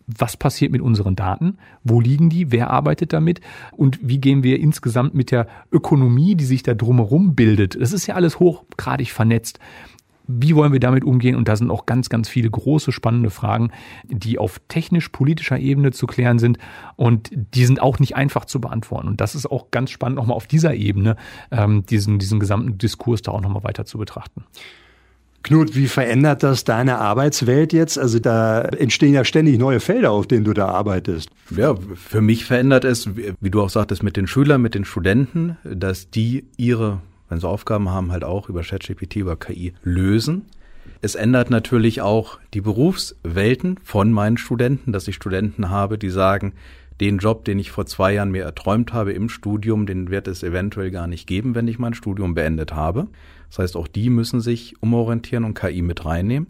was 0.07 0.37
passiert 0.37 0.71
mit 0.71 0.83
unseren 0.83 1.17
Daten? 1.17 1.57
Wo 1.83 1.99
liegen 1.99 2.29
die? 2.29 2.53
Wer 2.53 2.69
arbeitet 2.69 3.15
damit? 3.15 3.41
Und 3.73 4.01
wie 4.03 4.19
gehen 4.19 4.43
wir 4.43 4.61
insgesamt 4.61 5.15
mit 5.15 5.31
der 5.31 5.49
Ökonomie, 5.73 6.35
die 6.35 6.45
sich 6.45 6.63
da 6.63 6.75
drumherum 6.75 7.35
bildet? 7.35 7.81
Das 7.81 7.95
ist 7.95 8.07
ja 8.07 8.17
alles 8.17 8.39
hochgradig 8.39 9.13
vernetzt 9.13 9.59
Wie 10.29 10.55
wollen 10.55 10.73
wir 10.73 10.81
damit 10.81 11.05
umgehen? 11.05 11.37
Und 11.37 11.49
da 11.49 11.57
sind 11.57 11.71
auch 11.71 11.87
ganz, 11.87 12.09
ganz 12.09 12.29
viele 12.29 12.51
große, 12.51 12.93
spannende 12.93 13.31
Fragen, 13.31 13.71
die 14.05 14.39
auf 14.39 14.61
technisch-politischer 14.69 15.59
Ebene 15.59 15.93
zu 15.93 16.07
klären 16.07 16.39
sind. 16.39 16.59
Und 16.97 17.31
die 17.33 17.65
sind 17.65 17.81
auch 17.81 17.99
nicht 17.99 18.17
einfach 18.17 18.45
zu 18.45 18.61
beantworten. 18.61 19.09
Und 19.09 19.21
das 19.21 19.35
ist 19.35 19.47
auch 19.47 19.71
ganz 19.71 19.91
spannend, 19.91 20.17
nochmal 20.17 20.37
auf 20.37 20.47
dieser 20.47 20.75
Ebene 20.75 21.17
ähm, 21.51 21.85
diesen, 21.87 22.19
diesen 22.19 22.41
gesamten 22.41 22.79
Diskurs 22.79 23.23
da 23.23 23.33
auch 23.33 23.41
nochmal 23.41 23.65
weiter 23.65 23.85
zu 23.85 23.99
betrachten. 23.99 24.45
Knut, 25.47 25.77
wie 25.77 25.87
verändert 25.87 26.43
das 26.43 26.65
deine 26.65 26.99
Arbeitswelt 26.99 27.73
jetzt? 27.73 28.01
Also 28.01 28.19
da 28.19 28.63
entstehen 28.63 29.15
ja 29.15 29.25
ständig 29.25 29.59
neue 29.59 29.79
Felder, 29.79 30.11
auf 30.11 30.27
denen 30.27 30.45
du 30.45 30.53
da 30.53 30.67
arbeitest. 30.67 31.31
Ja, 31.57 31.77
für 31.95 32.21
mich 32.21 32.45
verändert 32.45 32.85
es, 32.85 33.09
wie 33.15 33.51
du 33.51 33.63
auch 33.63 33.71
sagtest, 33.71 34.03
mit 34.03 34.17
den 34.17 34.27
Schülern, 34.27 34.61
mit 34.61 34.75
den 34.75 34.85
Studenten, 34.85 35.57
dass 35.63 36.11
die 36.11 36.47
ihre, 36.57 37.01
wenn 37.29 37.41
sie 37.41 37.49
Aufgaben 37.49 37.91
haben, 37.91 38.13
halt 38.13 38.25
auch 38.25 38.49
über 38.49 38.63
ChatGPT, 38.63 39.17
über 39.17 39.37
KI 39.37 39.75
lösen. 39.83 40.47
Es 41.03 41.15
ändert 41.15 41.51
natürlich 41.51 42.01
auch 42.01 42.39
die 42.55 42.61
Berufswelten 42.61 43.79
von 43.83 44.13
meinen 44.13 44.39
Studenten, 44.39 44.93
dass 44.93 45.09
ich 45.09 45.17
Studenten 45.17 45.71
habe, 45.71 45.99
die 45.99 46.11
sagen, 46.11 46.55
den 47.01 47.19
Job, 47.19 47.45
den 47.45 47.59
ich 47.59 47.71
vor 47.71 47.87
zwei 47.87 48.15
Jahren 48.15 48.31
mir 48.31 48.45
erträumt 48.45 48.93
habe 48.93 49.13
im 49.13 49.29
Studium, 49.29 49.87
den 49.87 50.11
wird 50.11 50.29
es 50.29 50.43
eventuell 50.43 50.91
gar 50.91 51.07
nicht 51.07 51.27
geben, 51.27 51.55
wenn 51.55 51.69
ich 51.69 51.79
mein 51.79 51.95
Studium 51.95 52.35
beendet 52.35 52.75
habe. 52.75 53.09
Das 53.51 53.59
heißt, 53.59 53.77
auch 53.77 53.89
die 53.89 54.09
müssen 54.09 54.41
sich 54.41 54.75
umorientieren 54.81 55.45
und 55.45 55.55
KI 55.55 55.83
mit 55.83 56.05
reinnehmen. 56.05 56.49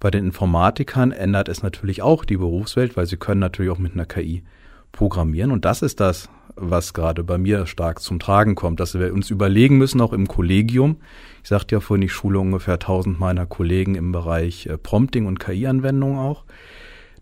Bei 0.00 0.10
den 0.10 0.26
Informatikern 0.26 1.10
ändert 1.10 1.48
es 1.48 1.62
natürlich 1.62 2.02
auch 2.02 2.24
die 2.24 2.36
Berufswelt, 2.36 2.96
weil 2.96 3.06
sie 3.06 3.16
können 3.16 3.40
natürlich 3.40 3.72
auch 3.72 3.78
mit 3.78 3.94
einer 3.94 4.06
KI 4.06 4.44
programmieren. 4.92 5.50
Und 5.50 5.64
das 5.64 5.82
ist 5.82 6.00
das, 6.00 6.28
was 6.60 6.94
gerade 6.94 7.24
bei 7.24 7.38
mir 7.38 7.66
stark 7.66 8.00
zum 8.00 8.18
Tragen 8.18 8.54
kommt, 8.54 8.80
dass 8.80 8.98
wir 8.98 9.12
uns 9.12 9.30
überlegen 9.30 9.78
müssen, 9.78 10.00
auch 10.00 10.12
im 10.12 10.28
Kollegium. 10.28 10.96
Ich 11.42 11.48
sagte 11.48 11.76
ja 11.76 11.80
vorhin, 11.80 12.02
ich 12.02 12.12
schule 12.12 12.38
ungefähr 12.38 12.74
1000 12.74 13.18
meiner 13.18 13.46
Kollegen 13.46 13.94
im 13.94 14.12
Bereich 14.12 14.66
äh, 14.66 14.76
Prompting 14.76 15.26
und 15.26 15.40
KI-Anwendung 15.40 16.18
auch 16.18 16.44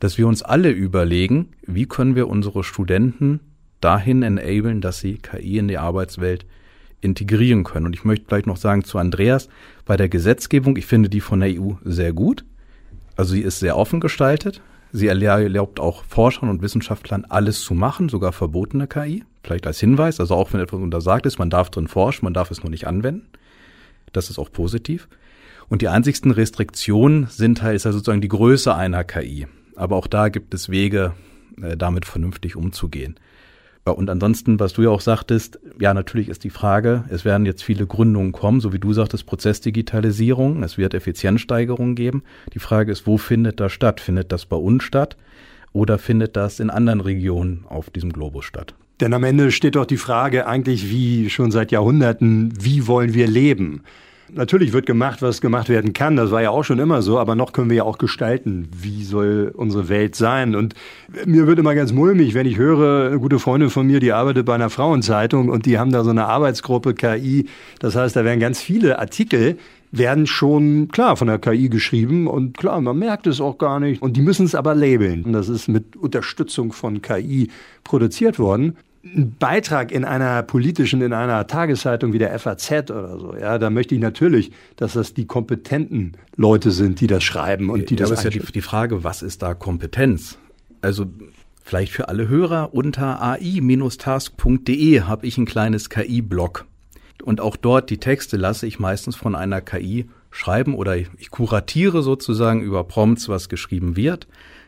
dass 0.00 0.18
wir 0.18 0.26
uns 0.26 0.42
alle 0.42 0.70
überlegen, 0.70 1.50
wie 1.62 1.86
können 1.86 2.16
wir 2.16 2.28
unsere 2.28 2.64
Studenten 2.64 3.40
dahin 3.80 4.22
enablen, 4.22 4.80
dass 4.80 5.00
sie 5.00 5.18
KI 5.18 5.58
in 5.58 5.68
die 5.68 5.78
Arbeitswelt 5.78 6.46
integrieren 7.00 7.64
können. 7.64 7.86
Und 7.86 7.94
ich 7.94 8.04
möchte 8.04 8.26
gleich 8.26 8.46
noch 8.46 8.56
sagen 8.56 8.84
zu 8.84 8.98
Andreas, 8.98 9.48
bei 9.84 9.96
der 9.96 10.08
Gesetzgebung, 10.08 10.76
ich 10.76 10.86
finde 10.86 11.08
die 11.08 11.20
von 11.20 11.40
der 11.40 11.60
EU 11.60 11.72
sehr 11.84 12.12
gut. 12.12 12.44
Also 13.16 13.34
sie 13.34 13.42
ist 13.42 13.60
sehr 13.60 13.76
offen 13.76 14.00
gestaltet. 14.00 14.60
Sie 14.96 15.08
erlaubt 15.08 15.78
auch 15.78 16.04
Forschern 16.04 16.48
und 16.48 16.62
Wissenschaftlern 16.62 17.26
alles 17.28 17.60
zu 17.60 17.74
machen, 17.74 18.08
sogar 18.08 18.32
verbotene 18.32 18.86
KI. 18.86 19.24
Vielleicht 19.42 19.66
als 19.66 19.78
Hinweis, 19.78 20.20
also 20.20 20.34
auch 20.34 20.54
wenn 20.54 20.60
etwas 20.60 20.80
untersagt 20.80 21.26
ist, 21.26 21.38
man 21.38 21.50
darf 21.50 21.68
drin 21.68 21.86
forschen, 21.86 22.24
man 22.24 22.32
darf 22.32 22.50
es 22.50 22.62
nur 22.62 22.70
nicht 22.70 22.86
anwenden. 22.86 23.28
Das 24.14 24.30
ist 24.30 24.38
auch 24.38 24.50
positiv. 24.50 25.06
Und 25.68 25.82
die 25.82 25.88
einzigsten 25.88 26.30
Restriktionen 26.30 27.26
sind 27.26 27.60
halt, 27.60 27.76
ist 27.76 27.84
halt 27.84 27.92
sozusagen 27.92 28.22
die 28.22 28.28
Größe 28.28 28.74
einer 28.74 29.04
KI. 29.04 29.46
Aber 29.74 29.96
auch 29.96 30.06
da 30.06 30.30
gibt 30.30 30.54
es 30.54 30.70
Wege, 30.70 31.12
äh, 31.60 31.76
damit 31.76 32.06
vernünftig 32.06 32.56
umzugehen. 32.56 33.16
Und 33.92 34.10
ansonsten, 34.10 34.58
was 34.58 34.72
du 34.72 34.82
ja 34.82 34.90
auch 34.90 35.00
sagtest, 35.00 35.60
ja, 35.78 35.94
natürlich 35.94 36.28
ist 36.28 36.42
die 36.42 36.50
Frage, 36.50 37.04
es 37.08 37.24
werden 37.24 37.46
jetzt 37.46 37.62
viele 37.62 37.86
Gründungen 37.86 38.32
kommen, 38.32 38.60
so 38.60 38.72
wie 38.72 38.80
du 38.80 38.92
sagtest, 38.92 39.26
Prozessdigitalisierung, 39.26 40.62
es 40.64 40.76
wird 40.76 40.94
Effizienzsteigerungen 40.94 41.94
geben. 41.94 42.24
Die 42.52 42.58
Frage 42.58 42.90
ist, 42.90 43.06
wo 43.06 43.16
findet 43.16 43.60
das 43.60 43.72
statt? 43.72 44.00
Findet 44.00 44.32
das 44.32 44.44
bei 44.46 44.56
uns 44.56 44.82
statt 44.82 45.16
oder 45.72 45.98
findet 45.98 46.36
das 46.36 46.58
in 46.58 46.70
anderen 46.70 47.00
Regionen 47.00 47.64
auf 47.68 47.90
diesem 47.90 48.12
Globus 48.12 48.44
statt? 48.44 48.74
Denn 49.00 49.12
am 49.12 49.24
Ende 49.24 49.52
steht 49.52 49.76
doch 49.76 49.86
die 49.86 49.98
Frage 49.98 50.46
eigentlich 50.46 50.90
wie 50.90 51.28
schon 51.28 51.50
seit 51.50 51.70
Jahrhunderten, 51.70 52.54
wie 52.58 52.86
wollen 52.86 53.14
wir 53.14 53.26
leben? 53.26 53.82
Natürlich 54.32 54.72
wird 54.72 54.86
gemacht, 54.86 55.22
was 55.22 55.40
gemacht 55.40 55.68
werden 55.68 55.92
kann. 55.92 56.16
Das 56.16 56.30
war 56.30 56.42
ja 56.42 56.50
auch 56.50 56.64
schon 56.64 56.78
immer 56.78 57.02
so. 57.02 57.18
Aber 57.18 57.34
noch 57.34 57.52
können 57.52 57.70
wir 57.70 57.76
ja 57.76 57.82
auch 57.84 57.98
gestalten. 57.98 58.68
Wie 58.76 59.04
soll 59.04 59.52
unsere 59.54 59.88
Welt 59.88 60.16
sein? 60.16 60.56
Und 60.56 60.74
mir 61.24 61.46
wird 61.46 61.58
immer 61.58 61.74
ganz 61.74 61.92
mulmig, 61.92 62.34
wenn 62.34 62.46
ich 62.46 62.56
höre, 62.56 63.08
eine 63.08 63.20
gute 63.20 63.38
Freundin 63.38 63.70
von 63.70 63.86
mir, 63.86 64.00
die 64.00 64.12
arbeitet 64.12 64.46
bei 64.46 64.54
einer 64.54 64.70
Frauenzeitung 64.70 65.48
und 65.48 65.66
die 65.66 65.78
haben 65.78 65.92
da 65.92 66.02
so 66.02 66.10
eine 66.10 66.26
Arbeitsgruppe 66.26 66.94
KI. 66.94 67.46
Das 67.78 67.94
heißt, 67.94 68.16
da 68.16 68.24
werden 68.24 68.40
ganz 68.40 68.60
viele 68.60 68.98
Artikel 68.98 69.58
werden 69.92 70.26
schon 70.26 70.88
klar 70.88 71.16
von 71.16 71.28
der 71.28 71.38
KI 71.38 71.68
geschrieben 71.68 72.26
und 72.26 72.58
klar, 72.58 72.80
man 72.80 72.98
merkt 72.98 73.26
es 73.26 73.40
auch 73.40 73.56
gar 73.56 73.80
nicht. 73.80 74.02
Und 74.02 74.16
die 74.16 74.20
müssen 74.20 74.44
es 74.44 74.54
aber 74.54 74.74
labeln. 74.74 75.32
Das 75.32 75.48
ist 75.48 75.68
mit 75.68 75.96
Unterstützung 75.96 76.72
von 76.72 77.02
KI 77.02 77.48
produziert 77.84 78.38
worden 78.38 78.76
ein 79.14 79.36
Beitrag 79.38 79.92
in 79.92 80.04
einer 80.04 80.42
politischen, 80.42 81.00
in 81.00 81.12
einer 81.12 81.46
Tageszeitung 81.46 82.12
wie 82.12 82.18
der 82.18 82.36
FAZ 82.38 82.90
oder 82.90 83.18
so, 83.18 83.36
ja, 83.36 83.58
da 83.58 83.70
möchte 83.70 83.94
ich 83.94 84.00
natürlich, 84.00 84.52
dass 84.76 84.94
das 84.94 85.14
die 85.14 85.26
kompetenten 85.26 86.16
Leute 86.36 86.70
sind, 86.70 87.00
die 87.00 87.06
das 87.06 87.24
schreiben 87.24 87.70
und 87.70 87.90
die 87.90 87.94
ja, 87.94 88.00
das. 88.00 88.10
Aber 88.10 88.18
ist 88.18 88.24
ja 88.24 88.30
die, 88.30 88.52
die 88.52 88.60
Frage, 88.60 89.04
was 89.04 89.22
ist 89.22 89.42
da 89.42 89.54
Kompetenz? 89.54 90.38
Also 90.82 91.06
vielleicht 91.62 91.92
für 91.92 92.08
alle 92.08 92.28
Hörer 92.28 92.74
unter 92.74 93.22
ai-task.de 93.22 95.00
habe 95.02 95.26
ich 95.26 95.38
ein 95.38 95.46
kleines 95.46 95.90
KI-Blog. 95.90 96.66
Und 97.24 97.40
auch 97.40 97.56
dort 97.56 97.90
die 97.90 97.98
Texte 97.98 98.36
lasse 98.36 98.66
ich 98.66 98.78
meistens 98.78 99.16
von 99.16 99.34
einer 99.34 99.60
KI 99.60 100.06
schreiben 100.30 100.74
oder 100.74 100.96
ich 100.96 101.30
kuratiere 101.30 102.02
sozusagen 102.02 102.60
über 102.60 102.84
Prompts, 102.84 103.28
was 103.28 103.48
geschrieben 103.48 103.96
wird 103.96 104.26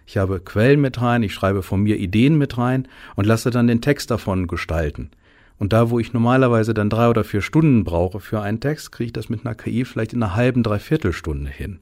ich 0.09 0.17
habe 0.17 0.41
Quellen 0.41 0.81
mit 0.81 1.03
rein, 1.03 1.23
ich 1.23 1.35
schreibe 1.35 1.63
von 1.63 1.83
mir 1.83 1.99
Ideen 1.99 2.39
mit 2.39 2.57
rein 2.57 2.89
und 3.15 3.27
lasse 3.27 3.51
dann 3.51 3.67
den 3.67 3.83
Text 3.83 4.11
davon 4.11 4.47
gestalten. 4.47 5.11
Und 5.59 5.75
da, 5.75 5.91
wo 5.91 5.99
ich 5.99 6.15
normalerweise 6.15 6.73
dann 6.73 6.89
drei 6.89 7.11
oder 7.11 7.25
vier 7.25 7.43
Stunden 7.43 7.85
brauche 7.85 8.19
für 8.19 8.41
einen 8.41 8.59
Text, 8.59 8.91
kriege 8.91 9.09
ich 9.09 9.13
das 9.13 9.29
mit 9.29 9.45
einer 9.45 9.55
KI 9.55 9.85
vielleicht 9.85 10.15
in 10.15 10.23
einer 10.23 10.35
halben, 10.35 10.63
dreiviertel 10.63 11.13
Stunde 11.13 11.51
hin. 11.51 11.81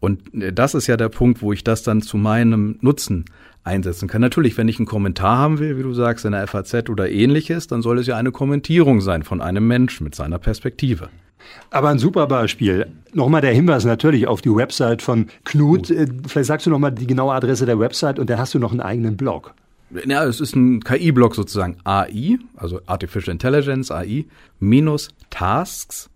Und 0.00 0.34
äh, 0.34 0.52
das 0.52 0.74
ist 0.74 0.86
ja 0.86 0.96
der 0.96 1.08
Punkt, 1.08 1.42
wo 1.42 1.52
ich 1.52 1.64
das 1.64 1.82
dann 1.82 2.02
zu 2.02 2.16
meinem 2.16 2.78
Nutzen 2.80 3.24
einsetzen 3.64 4.08
kann. 4.08 4.20
Natürlich, 4.20 4.56
wenn 4.56 4.68
ich 4.68 4.78
einen 4.78 4.86
Kommentar 4.86 5.38
haben 5.38 5.58
will, 5.58 5.76
wie 5.78 5.82
du 5.82 5.92
sagst, 5.92 6.24
in 6.24 6.32
der 6.32 6.46
FAZ 6.46 6.88
oder 6.88 7.10
ähnliches, 7.10 7.66
dann 7.66 7.82
soll 7.82 7.98
es 7.98 8.06
ja 8.06 8.16
eine 8.16 8.32
Kommentierung 8.32 9.00
sein 9.00 9.22
von 9.22 9.40
einem 9.40 9.66
Menschen 9.66 10.04
mit 10.04 10.14
seiner 10.14 10.38
Perspektive. 10.38 11.08
Aber 11.70 11.88
ein 11.88 11.98
super 11.98 12.26
Beispiel. 12.26 12.86
Nochmal 13.12 13.40
der 13.40 13.52
Hinweis 13.52 13.84
natürlich 13.84 14.26
auf 14.26 14.40
die 14.42 14.54
Website 14.54 15.02
von 15.02 15.26
Knut. 15.44 15.90
Äh, 15.90 16.06
vielleicht 16.26 16.48
sagst 16.48 16.66
du 16.66 16.70
nochmal 16.70 16.92
die 16.92 17.06
genaue 17.06 17.34
Adresse 17.34 17.66
der 17.66 17.78
Website 17.78 18.18
und 18.18 18.28
dann 18.30 18.38
hast 18.38 18.54
du 18.54 18.58
noch 18.58 18.72
einen 18.72 18.80
eigenen 18.80 19.16
Blog. 19.16 19.54
Ja, 20.06 20.24
es 20.24 20.40
ist 20.40 20.54
ein 20.54 20.82
KI-Blog 20.84 21.34
sozusagen. 21.34 21.78
AI, 21.84 22.38
also 22.56 22.80
Artificial 22.86 23.32
Intelligence, 23.32 23.90
AI, 23.90 24.26
minus 24.60 25.08
tasks.de. 25.30 26.08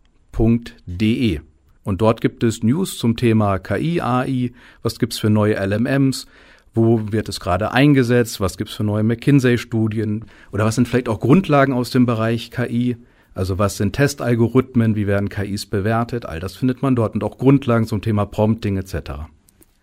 Und 1.85 2.01
dort 2.01 2.21
gibt 2.21 2.45
es 2.45 2.63
News 2.63 2.99
zum 2.99 3.17
Thema 3.17 3.59
KI, 3.59 4.01
AI, 4.01 4.53
was 4.83 4.99
gibt's 4.99 5.19
für 5.19 5.31
neue 5.31 5.55
LMMs, 5.55 6.27
wo 6.75 7.13
wird 7.13 7.29
es 7.29 7.41
gerade 7.41 7.73
eingesetzt, 7.73 8.41
was 8.41 8.57
gibt's 8.57 8.75
für 8.75 8.85
neue 8.85 9.03
McKinsey-Studien 9.03 10.25
oder 10.53 10.65
was 10.65 10.77
sind 10.77 10.89
vielleicht 10.89 11.09
auch 11.09 11.21
Grundlagen 11.21 11.73
aus 11.73 11.91
dem 11.91 12.07
Bereich 12.07 12.51
KI. 12.51 12.97
Also 13.35 13.59
was 13.59 13.79
sind 13.79 13.95
Testalgorithmen, 13.95 14.95
wie 14.95 15.07
werden 15.07 15.29
KIs 15.29 15.67
bewertet, 15.67 16.27
all 16.27 16.39
das 16.39 16.55
findet 16.55 16.83
man 16.83 16.95
dort 16.95 17.15
und 17.15 17.25
auch 17.25 17.39
Grundlagen 17.39 17.87
zum 17.87 18.03
Thema 18.03 18.27
Prompting 18.27 18.77
etc. 18.77 19.13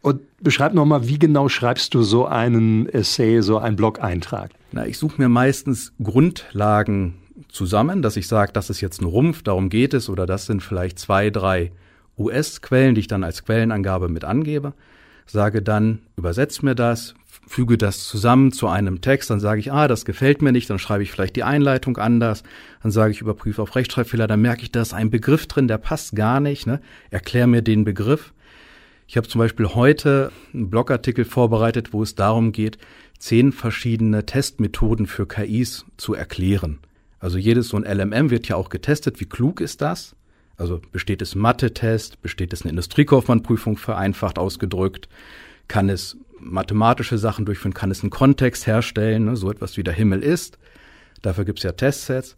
Und 0.02 0.22
beschreib 0.42 0.74
nochmal, 0.74 1.08
wie 1.08 1.20
genau 1.20 1.50
schreibst 1.50 1.94
du 1.94 2.04
so 2.04 2.26
einen 2.26 2.88
Essay, 2.88 3.42
so 3.42 3.58
einen 3.58 3.76
Blog-Eintrag? 3.76 4.52
Na, 4.72 4.86
ich 4.86 4.98
suche 4.98 5.20
mir 5.20 5.30
meistens 5.30 5.94
Grundlagen 6.02 7.16
zusammen, 7.50 8.02
dass 8.02 8.18
ich 8.18 8.28
sage, 8.28 8.54
das 8.54 8.70
ist 8.70 8.82
jetzt 8.82 9.02
ein 9.02 9.06
Rumpf, 9.06 9.44
darum 9.44 9.70
geht 9.70 9.94
es, 9.94 10.10
oder 10.10 10.26
das 10.26 10.46
sind 10.46 10.62
vielleicht 10.62 11.00
zwei, 11.00 11.30
drei 11.30 11.72
US-Quellen, 12.20 12.96
die 12.96 13.02
ich 13.02 13.08
dann 13.08 13.24
als 13.24 13.44
Quellenangabe 13.44 14.10
mit 14.10 14.24
angebe. 14.24 14.74
Sage 15.26 15.62
dann, 15.62 16.00
übersetzt 16.18 16.64
mir 16.64 16.76
das, 16.76 17.14
füge 17.48 17.78
das 17.78 18.04
zusammen 18.04 18.52
zu 18.52 18.68
einem 18.68 19.02
Text, 19.02 19.30
dann 19.30 19.40
sage 19.40 19.60
ich, 19.60 19.72
ah, 19.72 19.88
das 19.88 20.06
gefällt 20.06 20.42
mir 20.42 20.52
nicht, 20.52 20.70
dann 20.70 20.80
schreibe 20.80 21.04
ich 21.04 21.12
vielleicht 21.12 21.36
die 21.36 21.44
Einleitung 21.44 21.98
anders, 21.98 22.44
dann 22.82 22.92
sage 22.92 23.12
ich, 23.12 23.22
überprüfe 23.22 23.62
auf 23.62 23.76
Rechtschreibfehler, 23.76 24.28
dann 24.28 24.42
merke 24.42 24.64
ich, 24.64 24.72
da 24.72 24.82
ist 24.82 24.94
ein 24.94 25.10
Begriff 25.10 25.48
drin, 25.48 25.68
der 25.68 25.78
passt 25.78 26.16
gar 26.16 26.40
nicht, 26.40 26.68
ne? 26.68 26.82
erklär 27.10 27.48
mir 27.48 27.62
den 27.62 27.84
Begriff. 27.84 28.34
Ich 29.08 29.18
habe 29.18 29.28
zum 29.28 29.40
Beispiel 29.40 29.68
heute 29.68 30.32
einen 30.54 30.70
Blogartikel 30.70 31.26
vorbereitet, 31.26 31.94
wo 31.94 32.04
es 32.04 32.14
darum 32.14 32.52
geht, 32.52 32.78
zehn 33.18 33.52
verschiedene 33.52 34.26
Testmethoden 34.26 35.08
für 35.08 35.28
KIs 35.28 35.86
zu 35.98 36.14
erklären. 36.14 36.80
Also 37.20 37.38
jedes 37.38 37.70
so 37.70 37.78
ein 37.78 37.84
LMM 37.84 38.30
wird 38.30 38.48
ja 38.48 38.56
auch 38.56 38.70
getestet, 38.70 39.20
wie 39.20 39.26
klug 39.26 39.62
ist 39.62 39.82
das? 39.82 40.16
Also 40.60 40.82
besteht 40.92 41.22
es 41.22 41.36
Mathe-Test, 41.36 42.22
besteht 42.22 42.52
es 42.52 42.62
eine 42.62 42.72
Industriekaufmannprüfung 42.72 43.78
vereinfacht 43.78 44.38
ausgedrückt, 44.38 45.08
kann 45.70 45.90
es 45.90 46.18
mathematische 46.38 47.18
Sachen 47.18 47.46
durchführen, 47.46 47.74
kann 47.74 47.92
es 47.92 48.04
einen 48.04 48.10
Kontext 48.10 48.68
herstellen, 48.68 49.26
ne, 49.26 49.36
so 49.38 49.50
etwas 49.50 49.78
wie 49.78 49.84
der 49.84 49.94
Himmel 49.94 50.22
ist. 50.22 50.60
Dafür 51.22 51.46
gibt 51.46 51.60
es 51.60 51.64
ja 51.64 51.72
Testsets. 51.72 52.36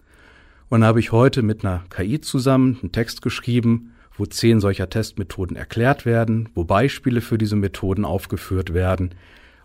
Und 0.69 0.81
dann 0.81 0.87
habe 0.87 0.99
ich 0.99 1.11
heute 1.11 1.41
mit 1.41 1.65
einer 1.65 1.83
KI 1.89 2.21
zusammen 2.21 2.77
einen 2.81 2.91
Text 2.91 3.23
geschrieben, 3.23 3.93
wo 4.15 4.25
zehn 4.25 4.59
solcher 4.59 4.89
Testmethoden 4.89 5.57
erklärt 5.57 6.05
werden, 6.05 6.49
wo 6.53 6.63
Beispiele 6.63 7.21
für 7.21 7.39
diese 7.39 7.55
Methoden 7.55 8.05
aufgeführt 8.05 8.73
werden. 8.73 9.15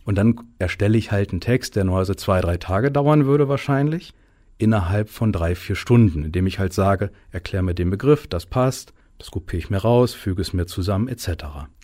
Und 0.04 0.16
dann 0.16 0.40
erstelle 0.58 0.96
ich 0.96 1.12
halt 1.12 1.30
einen 1.30 1.40
Text, 1.42 1.76
der 1.76 1.84
nur 1.84 1.98
also 1.98 2.14
zwei, 2.14 2.40
drei 2.40 2.56
Tage 2.56 2.90
dauern 2.90 3.26
würde 3.26 3.48
wahrscheinlich, 3.48 4.14
innerhalb 4.58 5.10
von 5.10 5.32
drei, 5.32 5.54
vier 5.54 5.76
Stunden, 5.76 6.24
indem 6.24 6.46
ich 6.46 6.58
halt 6.58 6.72
sage, 6.72 7.10
erklär 7.30 7.62
mir 7.62 7.74
den 7.74 7.90
Begriff, 7.90 8.26
das 8.26 8.46
passt, 8.46 8.92
Das 9.18 9.30
kopiere 9.30 9.58
ich 9.58 9.70
mir 9.70 9.78
raus, 9.78 10.12
füge 10.12 10.42
es 10.42 10.52
mir 10.52 10.66
zusammen, 10.66 11.08
etc. 11.08 11.28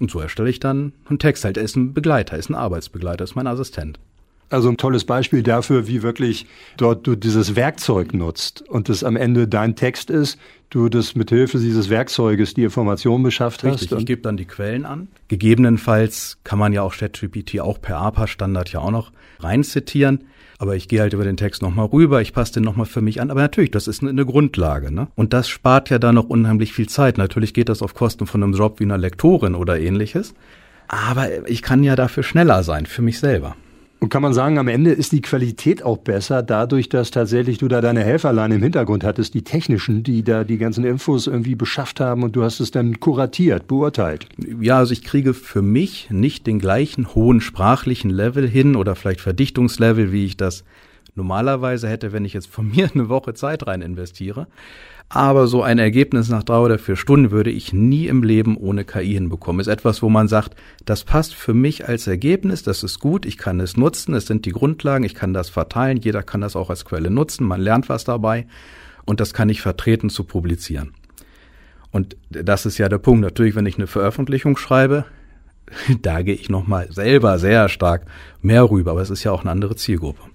Und 0.01 0.11
so 0.11 0.21
erstelle 0.21 0.51
ich 0.51 0.61
dann 0.61 0.93
einen 1.09 1.19
Text. 1.19 1.45
Halt, 1.45 1.57
er 1.57 1.63
ist 1.63 1.77
ein 1.77 1.95
Begleiter, 1.95 2.37
ist 2.37 2.51
ein 2.51 2.55
Arbeitsbegleiter, 2.55 3.25
ist 3.25 3.37
mein 3.37 3.47
Assistent. 3.47 3.99
Also 4.51 4.69
ein 4.69 4.77
tolles 4.77 5.07
Beispiel 5.07 5.43
dafür, 5.43 5.89
wie 5.89 6.03
wirklich 6.03 6.45
dort 6.77 7.07
du 7.07 7.17
dieses 7.17 7.57
Werkzeug 7.57 8.13
nutzt 8.13 8.61
und 8.69 8.91
das 8.91 9.03
am 9.03 9.17
Ende 9.17 9.49
dein 9.49 9.77
Text 9.77 10.11
ist, 10.11 10.39
du 10.69 10.91
das 10.91 11.15
mit 11.15 11.31
Hilfe 11.31 11.59
dieses 11.59 11.89
Werkzeuges 11.89 12.53
die 12.53 12.65
Information 12.65 13.23
beschafft 13.23 13.65
Richtig, 13.65 13.73
hast. 13.73 13.83
Richtig, 13.85 13.99
ich 14.01 14.07
gebe 14.07 14.21
dann 14.21 14.37
die 14.37 14.45
Quellen 14.45 14.85
an. 14.85 15.09
Gegebenenfalls 15.29 16.37
kann 16.45 16.59
man 16.59 16.75
ja 16.75 16.83
auch 16.83 16.95
ChatGPT 16.95 17.61
auch 17.61 17.81
per 17.81 17.97
APA-Standard 17.97 18.71
ja 18.73 18.81
auch 18.81 18.91
noch 18.91 19.13
rein 19.39 19.65
zitieren. 19.65 20.25
Aber 20.63 20.77
ich 20.77 20.87
gehe 20.87 21.01
halt 21.01 21.13
über 21.13 21.25
den 21.25 21.37
Text 21.37 21.61
nochmal 21.61 21.87
rüber, 21.87 22.23
ich 22.23 22.33
passe 22.33 22.53
den 22.53 22.63
nochmal 22.63 22.87
für 22.87 23.01
mich 23.01 23.21
an. 23.21 23.33
Aber 23.33 23.41
natürlich, 23.41 23.73
das 23.73 23.89
ist 23.89 24.01
eine 24.01 24.25
Grundlage. 24.25 24.95
Ne? 24.95 25.09
Und 25.17 25.33
das 25.33 25.49
spart 25.49 25.91
ja 25.91 25.99
dann 25.99 26.15
noch 26.15 26.29
unheimlich 26.29 26.73
viel 26.73 26.89
Zeit. 26.89 27.19
Natürlich 27.19 27.53
geht 27.53 27.69
das 27.69 27.83
auf 27.83 27.95
Kosten 27.95 28.27
von 28.27 28.45
einem 28.45 28.53
Job 28.53 28.79
wie 28.79 28.85
einer 28.85 28.97
Lektorin 28.97 29.57
oder 29.57 29.81
ähnliches. 29.81 30.35
Aber 30.87 31.49
ich 31.49 31.63
kann 31.63 31.83
ja 31.83 31.97
dafür 31.97 32.23
schneller 32.23 32.63
sein, 32.63 32.87
für 32.87 33.03
mich 33.03 33.19
selber. 33.19 33.57
Und 34.03 34.09
kann 34.09 34.21
man 34.21 34.35
sagen, 34.35 34.59
am 34.59 34.67
Ende 34.67 34.91
ist 34.91 35.13
die 35.13 35.21
Qualität 35.21 35.85
auch 35.85 35.99
besser, 35.99 36.43
dadurch, 36.43 36.89
dass 36.89 37.13
tatsächlich 37.13 37.59
du 37.59 37.69
da 37.69 37.81
deine 37.81 38.03
Helferlein 38.03 38.51
im 38.51 38.61
Hintergrund 38.61 39.05
hattest, 39.05 39.33
die 39.33 39.45
technischen, 39.45 40.03
die 40.03 40.25
da 40.25 40.43
die 40.43 40.59
ganzen 40.59 40.83
Infos 40.83 41.29
irgendwie 41.29 41.55
beschafft 41.55 42.01
haben 42.01 42.25
und 42.25 42.35
du 42.35 42.43
hast 42.43 42.59
es 42.59 42.73
dann 42.73 42.99
kuratiert, 42.99 43.69
beurteilt. 43.69 44.27
Ja, 44.61 44.79
also 44.79 44.93
ich 44.93 45.05
kriege 45.05 45.35
für 45.35 45.63
mich 45.63 46.11
nicht 46.11 46.49
den 46.49 46.59
gleichen 46.59 47.15
hohen 47.15 47.41
sprachlichen 47.41 48.11
Level 48.11 48.49
hin 48.49 48.75
oder 48.75 48.97
vielleicht 48.97 49.21
Verdichtungslevel, 49.21 50.11
wie 50.11 50.25
ich 50.25 50.37
das 50.37 50.65
normalerweise 51.15 51.89
hätte, 51.89 52.13
wenn 52.13 52.25
ich 52.25 52.33
jetzt 52.33 52.49
von 52.49 52.69
mir 52.71 52.91
eine 52.93 53.09
Woche 53.09 53.35
Zeit 53.35 53.67
rein 53.67 53.83
investiere. 53.83 54.47
Aber 55.09 55.47
so 55.47 55.63
ein 55.63 55.79
Ergebnis 55.79 56.31
nach 56.31 56.43
drei 56.43 56.59
oder 56.59 56.79
vier 56.79 56.97
Stunden 56.97 57.31
würde 57.31 57.51
ich 57.51 57.75
nie 57.75 58.07
im 58.07 58.23
Leben 58.23 58.57
ohne 58.57 58.85
KI 58.87 59.13
hinbekommen. 59.13 59.61
Ist 59.61 59.67
etwas, 59.67 60.03
wo 60.03 60.09
man 60.09 60.27
sagt, 60.27 60.57
das 60.87 61.05
passt 61.05 61.35
für 61.35 61.53
mich 61.53 61.87
als 61.87 62.07
Ergebnis, 62.07 62.63
das 62.63 62.83
ist 62.83 62.99
gut, 62.99 63.27
ich 63.27 63.37
kann 63.37 63.61
es 63.61 63.77
nutzen, 63.77 64.15
es 64.15 64.27
sind 64.27 64.47
die 64.47 64.53
Grundlagen, 64.53 65.05
ich 65.05 65.15
kann 65.15 65.35
das 65.35 65.51
verteilen, 65.51 65.99
jeder 65.99 66.23
kann 66.23 66.41
das 66.41 66.57
auch 66.57 66.71
als 66.71 66.87
Quelle 66.87 67.11
nutzen, 67.11 67.47
man 67.47 67.61
lernt 67.61 67.91
was 67.91 68.05
dabei 68.05 68.47
und 69.05 69.21
das 69.21 69.35
kann 69.35 69.51
ich 69.51 69.61
vertreten 69.61 70.09
zu 70.09 70.25
publizieren. 70.25 70.95
Und 71.91 72.17
das 72.31 72.65
ist 72.65 72.79
ja 72.79 72.89
der 72.89 72.99
Punkt. 72.99 73.21
Natürlich, 73.21 73.55
wenn 73.55 73.67
ich 73.67 73.77
eine 73.77 73.87
Veröffentlichung 73.87 74.57
schreibe, 74.57 75.05
da 76.03 76.23
gehe 76.23 76.35
ich 76.35 76.49
nochmal 76.49 76.91
selber 76.91 77.39
sehr 77.39 77.69
stark 77.69 78.07
mehr 78.41 78.71
rüber, 78.71 78.93
aber 78.93 79.03
es 79.03 79.11
ist 79.11 79.25
ja 79.25 79.33
auch 79.33 79.43
eine 79.43 79.51
andere 79.51 79.77
Zielgruppe. 79.77 80.32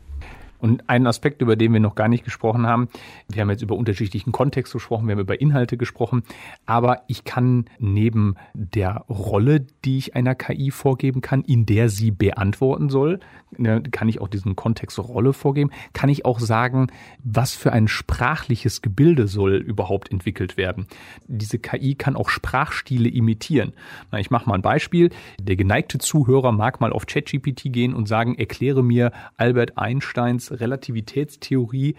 Und 0.60 0.90
ein 0.90 1.08
Aspekt, 1.08 1.42
über 1.42 1.56
den 1.56 1.74
wir 1.74 1.80
noch 1.80 1.96
gar 1.96 2.08
nicht 2.08 2.24
gesprochen 2.24 2.66
haben, 2.66 2.90
wir 3.30 3.42
haben 3.42 3.50
jetzt 3.50 3.62
über 3.62 3.76
unterschiedlichen 3.76 4.32
Kontext 4.32 4.74
gesprochen, 4.74 5.08
wir 5.08 5.14
haben 5.14 5.22
über 5.22 5.40
Inhalte 5.40 5.78
gesprochen, 5.78 6.24
aber 6.66 7.04
ich 7.08 7.24
kann 7.24 7.66
neben 7.80 8.36
der 8.54 9.06
Rolle, 9.10 9.66
die 9.86 9.98
ich 9.98 10.16
einer 10.16 10.36
KI 10.36 10.72
vorgeben 10.72 11.22
kann, 11.22 11.42
in 11.44 11.66
der 11.66 11.90
sie 11.90 12.12
beantworten 12.12 12.90
soll, 12.90 13.20
ne, 13.58 13.82
kann 13.92 14.10
ich 14.10 14.22
auch 14.22 14.28
diesen 14.28 14.56
Kontext 14.56 14.98
Rolle 15.00 15.34
vorgeben, 15.34 15.72
kann 15.94 16.10
ich 16.10 16.26
auch 16.26 16.40
sagen, 16.40 16.88
was 17.24 17.54
für 17.54 17.72
ein 17.72 17.88
sprachliches 17.88 18.82
Gebilde 18.82 19.28
soll 19.28 19.56
überhaupt 19.56 20.12
entwickelt 20.12 20.58
werden. 20.58 20.88
Diese 21.28 21.60
KI 21.60 21.96
kann 21.96 22.16
auch 22.16 22.30
Sprachstile 22.30 23.10
imitieren. 23.10 23.74
Ich 24.18 24.32
mache 24.32 24.50
mal 24.50 24.56
ein 24.56 24.62
Beispiel. 24.62 25.12
Der 25.40 25.56
geneigte 25.56 25.98
Zuhörer 25.98 26.52
mag 26.52 26.82
mal 26.82 26.92
auf 26.92 27.06
ChatGPT 27.06 27.72
gehen 27.72 27.94
und 27.94 28.08
sagen, 28.08 28.36
erkläre 28.36 28.84
mir 28.84 29.12
Albert 29.38 29.78
Einsteins 29.78 30.47
Relativitätstheorie 30.52 31.96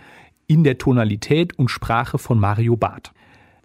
in 0.46 0.64
der 0.64 0.78
Tonalität 0.78 1.58
und 1.58 1.68
Sprache 1.68 2.18
von 2.18 2.38
Mario 2.38 2.76
Barth. 2.76 3.12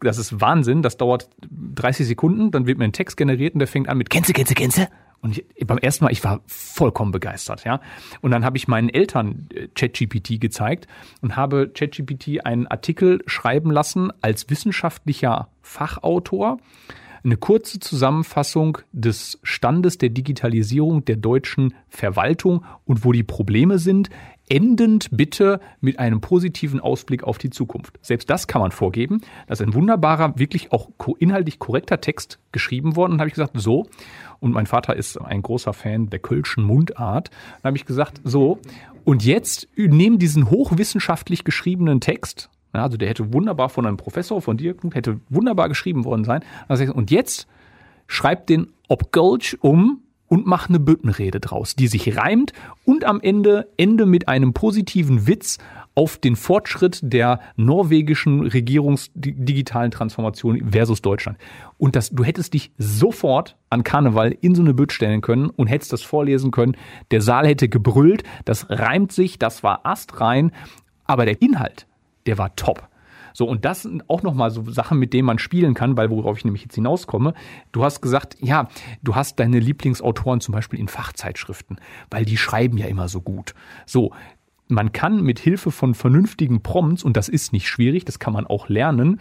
Das 0.01 0.17
ist 0.17 0.41
Wahnsinn, 0.41 0.81
das 0.81 0.97
dauert 0.97 1.29
30 1.49 2.05
Sekunden, 2.05 2.51
dann 2.51 2.67
wird 2.67 2.77
mir 2.77 2.83
ein 2.83 2.91
Text 2.91 3.15
generiert 3.15 3.53
und 3.53 3.59
der 3.59 3.67
fängt 3.67 3.87
an 3.87 3.97
mit 3.97 4.09
Kennze, 4.09 4.33
Kennze, 4.33 4.53
Kennze. 4.53 4.89
Und 5.21 5.37
ich, 5.55 5.65
beim 5.65 5.77
ersten 5.77 6.03
Mal, 6.03 6.11
ich 6.11 6.21
war 6.25 6.41
vollkommen 6.47 7.13
begeistert, 7.13 7.63
ja. 7.63 7.79
Und 8.19 8.31
dann 8.31 8.43
habe 8.43 8.57
ich 8.57 8.67
meinen 8.67 8.89
Eltern 8.89 9.47
äh, 9.53 9.69
ChatGPT 9.73 10.41
gezeigt 10.41 10.87
und 11.21 11.37
habe 11.37 11.69
ChatGPT 11.69 12.45
einen 12.45 12.67
Artikel 12.67 13.23
schreiben 13.25 13.71
lassen 13.71 14.11
als 14.19 14.49
wissenschaftlicher 14.49 15.47
Fachautor 15.61 16.57
eine 17.23 17.37
kurze 17.37 17.79
Zusammenfassung 17.79 18.79
des 18.91 19.39
Standes 19.43 19.97
der 19.97 20.09
Digitalisierung 20.09 21.05
der 21.05 21.15
deutschen 21.15 21.73
Verwaltung 21.87 22.65
und 22.85 23.05
wo 23.05 23.13
die 23.13 23.23
Probleme 23.23 23.79
sind, 23.79 24.09
endend 24.49 25.09
bitte 25.11 25.59
mit 25.79 25.99
einem 25.99 26.21
positiven 26.21 26.79
Ausblick 26.79 27.23
auf 27.23 27.37
die 27.37 27.49
Zukunft. 27.49 27.97
Selbst 28.01 28.29
das 28.29 28.47
kann 28.47 28.61
man 28.61 28.71
vorgeben. 28.71 29.21
Das 29.47 29.59
ist 29.59 29.65
ein 29.65 29.73
wunderbarer, 29.73 30.37
wirklich 30.37 30.71
auch 30.71 30.89
inhaltlich 31.19 31.59
korrekter 31.59 32.01
Text 32.01 32.39
geschrieben 32.51 32.95
worden. 32.95 33.13
Und 33.13 33.19
habe 33.19 33.29
ich 33.29 33.35
gesagt, 33.35 33.53
so. 33.55 33.87
Und 34.39 34.51
mein 34.51 34.65
Vater 34.65 34.95
ist 34.95 35.17
ein 35.17 35.41
großer 35.41 35.73
Fan 35.73 36.09
der 36.09 36.19
Kölschen 36.19 36.63
Mundart. 36.63 37.29
Dann 37.61 37.69
habe 37.69 37.77
ich 37.77 37.85
gesagt, 37.85 38.21
so. 38.23 38.59
Und 39.03 39.25
jetzt 39.25 39.67
nehmen 39.75 40.19
diesen 40.19 40.49
hochwissenschaftlich 40.49 41.43
geschriebenen 41.43 41.99
Text, 41.99 42.49
also 42.71 42.97
der 42.97 43.09
hätte 43.09 43.33
wunderbar 43.33 43.69
von 43.69 43.85
einem 43.85 43.97
Professor, 43.97 44.41
von 44.41 44.57
dir, 44.57 44.75
hätte 44.93 45.19
wunderbar 45.29 45.69
geschrieben 45.69 46.05
worden 46.05 46.23
sein. 46.23 46.43
Und 46.67 47.11
jetzt 47.11 47.47
schreibt 48.07 48.49
den 48.49 48.67
Obgulch 48.87 49.57
um 49.61 50.02
und 50.33 50.47
mach 50.47 50.67
eine 50.67 50.79
Büttenrede 50.79 51.39
draus, 51.39 51.75
die 51.75 51.85
sich 51.85 52.17
reimt 52.17 52.53
und 52.85 53.05
am 53.05 53.21
Ende 53.21 53.69
Ende 53.77 54.07
mit 54.07 54.27
einem 54.27 54.51
positiven 54.51 55.27
Witz 55.27 55.59
auf 55.93 56.17
den 56.17 56.35
Fortschritt 56.35 57.01
der 57.03 57.39
norwegischen 57.55 58.41
Regierungsdigitalen 58.41 59.91
Transformation 59.91 60.71
versus 60.71 61.03
Deutschland. 61.03 61.37
Und 61.77 61.95
das, 61.95 62.09
du 62.09 62.23
hättest 62.23 62.55
dich 62.55 62.71
sofort 62.79 63.57
an 63.69 63.83
Karneval 63.83 64.35
in 64.41 64.55
so 64.55 64.63
eine 64.63 64.73
Bütt 64.73 64.91
stellen 64.91 65.21
können 65.21 65.51
und 65.51 65.67
hättest 65.67 65.93
das 65.93 66.01
vorlesen 66.01 66.49
können. 66.49 66.75
Der 67.11 67.21
Saal 67.21 67.45
hätte 67.45 67.69
gebrüllt, 67.69 68.23
das 68.43 68.67
reimt 68.71 69.11
sich, 69.11 69.37
das 69.37 69.61
war 69.61 69.85
astrein, 69.85 70.51
aber 71.05 71.25
der 71.25 71.43
Inhalt, 71.43 71.85
der 72.25 72.39
war 72.39 72.55
top. 72.55 72.89
So, 73.33 73.47
und 73.47 73.65
das 73.65 73.81
sind 73.81 74.09
auch 74.09 74.23
nochmal 74.23 74.51
so 74.51 74.69
Sachen, 74.69 74.99
mit 74.99 75.13
denen 75.13 75.25
man 75.25 75.39
spielen 75.39 75.73
kann, 75.73 75.97
weil 75.97 76.09
worauf 76.09 76.37
ich 76.37 76.45
nämlich 76.45 76.63
jetzt 76.63 76.75
hinauskomme. 76.75 77.33
Du 77.71 77.83
hast 77.83 78.01
gesagt, 78.01 78.37
ja, 78.39 78.69
du 79.01 79.15
hast 79.15 79.39
deine 79.39 79.59
Lieblingsautoren 79.59 80.39
zum 80.39 80.53
Beispiel 80.53 80.79
in 80.79 80.87
Fachzeitschriften, 80.87 81.79
weil 82.09 82.25
die 82.25 82.37
schreiben 82.37 82.77
ja 82.77 82.85
immer 82.87 83.09
so 83.09 83.21
gut. 83.21 83.53
So, 83.85 84.11
man 84.67 84.91
kann 84.91 85.21
mit 85.21 85.39
Hilfe 85.39 85.71
von 85.71 85.93
vernünftigen 85.93 86.61
Prompts, 86.61 87.03
und 87.03 87.17
das 87.17 87.29
ist 87.29 87.53
nicht 87.53 87.67
schwierig, 87.67 88.05
das 88.05 88.19
kann 88.19 88.33
man 88.33 88.47
auch 88.47 88.69
lernen, 88.69 89.19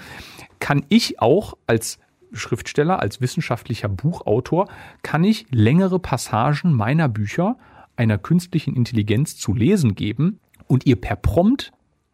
kann 0.60 0.84
ich 0.88 1.20
auch 1.20 1.54
als 1.66 1.98
Schriftsteller, 2.32 3.00
als 3.00 3.20
wissenschaftlicher 3.20 3.88
Buchautor, 3.88 4.68
kann 5.02 5.24
ich 5.24 5.46
längere 5.50 5.98
Passagen 5.98 6.72
meiner 6.72 7.08
Bücher 7.08 7.56
einer 7.96 8.18
künstlichen 8.18 8.74
Intelligenz 8.74 9.36
zu 9.36 9.52
lesen 9.52 9.94
geben 9.94 10.40
und 10.66 10.86
ihr 10.86 10.96
per 10.96 11.16
Prompt 11.16 11.72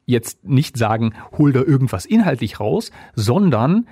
jetzt 0.09 0.43
nicht 0.43 0.79
sagen, 0.79 1.13
hol 1.37 1.53
da 1.53 1.61
irgendwas 1.61 2.07
inhaltlich 2.07 2.59
raus, 2.61 2.91
sondern 3.15 3.87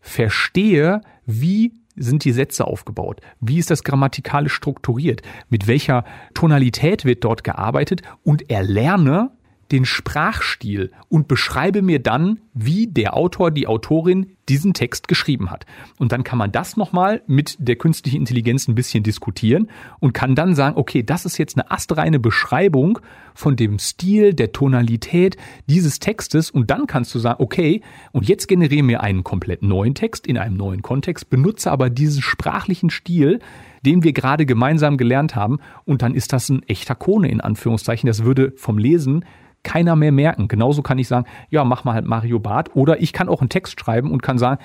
verstehe, 0.00 1.00
wie 1.24 1.72
sind 1.96 2.24
die 2.24 2.32
Sätze 2.32 2.66
aufgebaut? 2.66 3.20
Wie 3.40 3.58
ist 3.58 3.70
das 3.70 3.82
grammatikalisch 3.82 4.52
strukturiert? 4.52 5.22
Mit 5.48 5.66
welcher 5.66 6.04
Tonalität 6.34 7.04
wird 7.04 7.24
dort 7.24 7.42
gearbeitet? 7.42 8.02
Und 8.22 8.50
erlerne 8.50 9.30
den 9.72 9.84
Sprachstil 9.84 10.92
und 11.08 11.26
beschreibe 11.26 11.82
mir 11.82 11.98
dann, 11.98 12.40
wie 12.54 12.86
der 12.86 13.16
Autor, 13.16 13.50
die 13.50 13.66
Autorin 13.66 14.36
diesen 14.48 14.74
Text 14.74 15.08
geschrieben 15.08 15.50
hat. 15.50 15.64
Und 15.98 16.12
dann 16.12 16.24
kann 16.24 16.38
man 16.38 16.52
das 16.52 16.76
nochmal 16.76 17.22
mit 17.26 17.56
der 17.58 17.76
künstlichen 17.76 18.18
Intelligenz 18.18 18.68
ein 18.68 18.74
bisschen 18.74 19.02
diskutieren 19.02 19.70
und 20.00 20.12
kann 20.12 20.34
dann 20.34 20.54
sagen, 20.54 20.76
okay, 20.76 21.02
das 21.02 21.24
ist 21.24 21.38
jetzt 21.38 21.56
eine 21.56 21.70
astreine 21.70 22.18
Beschreibung 22.18 22.98
von 23.34 23.56
dem 23.56 23.78
Stil, 23.78 24.34
der 24.34 24.52
Tonalität 24.52 25.36
dieses 25.68 26.00
Textes 26.00 26.50
und 26.50 26.70
dann 26.70 26.86
kannst 26.86 27.14
du 27.14 27.18
sagen, 27.18 27.42
okay, 27.42 27.82
und 28.12 28.28
jetzt 28.28 28.48
generiere 28.48 28.82
mir 28.82 29.00
einen 29.00 29.24
komplett 29.24 29.62
neuen 29.62 29.94
Text 29.94 30.26
in 30.26 30.36
einem 30.36 30.56
neuen 30.56 30.82
Kontext, 30.82 31.30
benutze 31.30 31.70
aber 31.70 31.88
diesen 31.88 32.20
sprachlichen 32.20 32.90
Stil, 32.90 33.38
den 33.82 34.02
wir 34.02 34.12
gerade 34.12 34.46
gemeinsam 34.46 34.96
gelernt 34.96 35.36
haben 35.36 35.58
und 35.84 36.02
dann 36.02 36.14
ist 36.14 36.32
das 36.32 36.48
ein 36.48 36.62
echter 36.64 36.94
Kone 36.94 37.28
in 37.28 37.40
Anführungszeichen. 37.40 38.06
Das 38.06 38.24
würde 38.24 38.52
vom 38.56 38.78
Lesen 38.78 39.24
keiner 39.62 39.96
mehr 39.96 40.12
merken. 40.12 40.48
Genauso 40.48 40.82
kann 40.82 40.98
ich 40.98 41.08
sagen, 41.08 41.26
ja, 41.50 41.64
mach 41.64 41.84
mal 41.84 41.94
halt 41.94 42.06
Mario 42.06 42.40
Barth. 42.40 42.74
Oder 42.74 43.00
ich 43.00 43.12
kann 43.12 43.28
auch 43.28 43.40
einen 43.40 43.48
Text 43.48 43.78
schreiben 43.78 44.10
und 44.10 44.22
kann 44.22 44.38
sagen, 44.38 44.60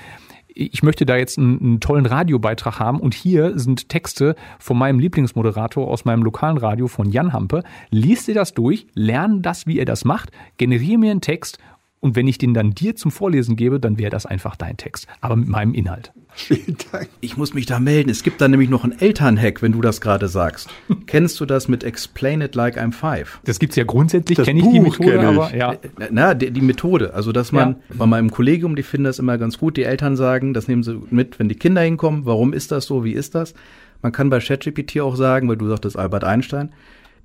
ich 0.60 0.82
möchte 0.82 1.06
da 1.06 1.16
jetzt 1.16 1.38
einen, 1.38 1.60
einen, 1.60 1.80
tollen 1.80 2.08
Radiobeitrag 2.08 2.80
haben 2.80 3.00
und 3.00 3.14
hier 3.14 3.60
sind 3.60 3.90
Texte 3.90 4.36
von 4.58 4.76
meinem 4.76 5.00
Lieblingsmoderator 5.00 5.88
aus 5.88 6.04
meinem 6.04 6.24
lokalen 6.24 6.58
Radio 6.58 6.88
von 6.88 7.12
Jan 7.12 7.32
Hampe. 7.32 7.64
Lies 7.92 8.26
dir 8.26 8.34
das 8.34 8.56
durch, 8.56 8.88
lern 8.96 9.44
das, 9.44 9.68
wie 9.68 9.78
er 9.78 9.86
das 9.86 10.04
macht, 10.04 10.32
generiere 10.58 10.98
mir 10.98 11.12
einen 11.12 11.22
Text 11.22 11.60
und 12.00 12.16
wenn 12.16 12.28
ich 12.28 12.40
den 12.40 12.56
dann 12.56 12.72
dir 12.72 12.96
zum 12.96 13.12
Vorlesen 13.12 13.56
gebe, 13.56 13.80
dann 13.80 14.00
wäre 14.00 14.10
das 14.10 14.26
einfach 14.26 14.56
dein 14.56 14.78
Text, 14.78 15.08
aber 15.22 15.36
mit 15.36 15.48
meinem 15.48 15.74
Inhalt. 15.74 16.12
Vielen 16.38 16.78
Dank. 16.92 17.10
Ich 17.20 17.36
muss 17.36 17.56
mich 17.56 17.66
da 17.66 17.80
melden. 17.80 18.12
Es 18.12 18.22
gibt 18.22 18.40
da 18.42 18.48
nämlich 18.48 18.70
noch 18.70 18.84
einen 18.84 18.98
Elternhack, 19.00 19.64
wenn 19.64 19.72
du 19.72 19.82
das 19.82 20.02
gerade 20.02 20.28
sagst. 20.28 20.70
Kennst 21.08 21.40
du 21.40 21.46
das 21.46 21.68
mit 21.68 21.84
Explain 21.84 22.42
It 22.42 22.54
Like 22.54 22.78
I'm 22.78 22.92
Five? 22.92 23.40
Das 23.44 23.58
gibt's 23.58 23.76
ja 23.76 23.84
grundsätzlich, 23.84 24.38
kenne 24.38 24.60
ich 24.60 24.68
die 24.68 24.80
Methode, 24.80 25.16
ich. 25.16 25.20
aber 25.20 25.56
ja. 25.56 25.74
Äh, 25.74 25.78
na, 26.12 26.36
die, 26.36 26.52
die, 26.52 26.62
Methode. 26.62 27.16
Also, 27.16 27.32
dass 27.32 27.52
man 27.52 27.70
ja. 27.90 27.96
bei 27.98 28.06
meinem 28.06 28.30
Kollegium, 28.30 28.76
die 28.76 28.84
finden 28.84 29.06
das 29.06 29.18
immer 29.18 29.40
ganz 29.40 29.58
gut, 29.58 29.78
die 29.78 29.84
Eltern 29.84 30.16
sagen, 30.16 30.54
das 30.54 30.68
nehmen 30.68 30.84
sie 30.84 31.02
mit, 31.10 31.40
wenn 31.40 31.50
die 31.50 31.56
Kinder 31.56 31.82
hinkommen. 31.82 32.26
Warum 32.26 32.54
ist 32.54 32.72
das 32.72 32.86
so? 32.86 33.04
Wie 33.04 33.14
ist 33.14 33.34
das? 33.34 33.56
Man 34.04 34.12
kann 34.12 34.30
bei 34.30 34.40
ChatGPT 34.40 35.00
auch 35.00 35.16
sagen, 35.16 35.50
weil 35.50 35.58
du 35.58 35.68
sagtest 35.68 35.98
Albert 35.98 36.24
Einstein, 36.24 36.72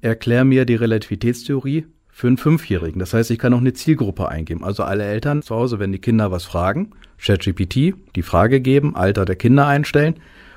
erklär 0.01 0.45
mir 0.45 0.65
die 0.65 0.75
Relativitätstheorie 0.75 1.85
für 2.23 2.29
einen 2.29 2.37
Fünfjährigen. 2.37 3.01
Das 3.01 3.15
heißt, 3.15 3.33
ich 3.33 3.39
kann 3.41 3.53
auch 3.53 3.59
eine 3.59 3.73
Zielgruppe 3.73 4.29
eingeben. 4.29 4.63
Also 4.63 4.85
alle 4.85 5.03
Eltern 5.03 5.43
zu 5.43 5.57
Hause, 5.57 5.81
wenn 5.81 5.91
die 5.91 5.99
Kinder 5.99 6.31
was 6.31 6.45
fragen, 6.45 6.93
ChatGPT 7.19 7.95
die 8.15 8.23
Frage 8.23 8.61
geben, 8.61 8.95
Alter 8.95 9.25
der 9.25 9.35
Kinder 9.35 9.67
einstellen 9.67 10.15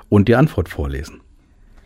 und 0.07 0.27
die 0.27 0.35
Antwort 0.35 0.69
vorlesen 0.69 1.21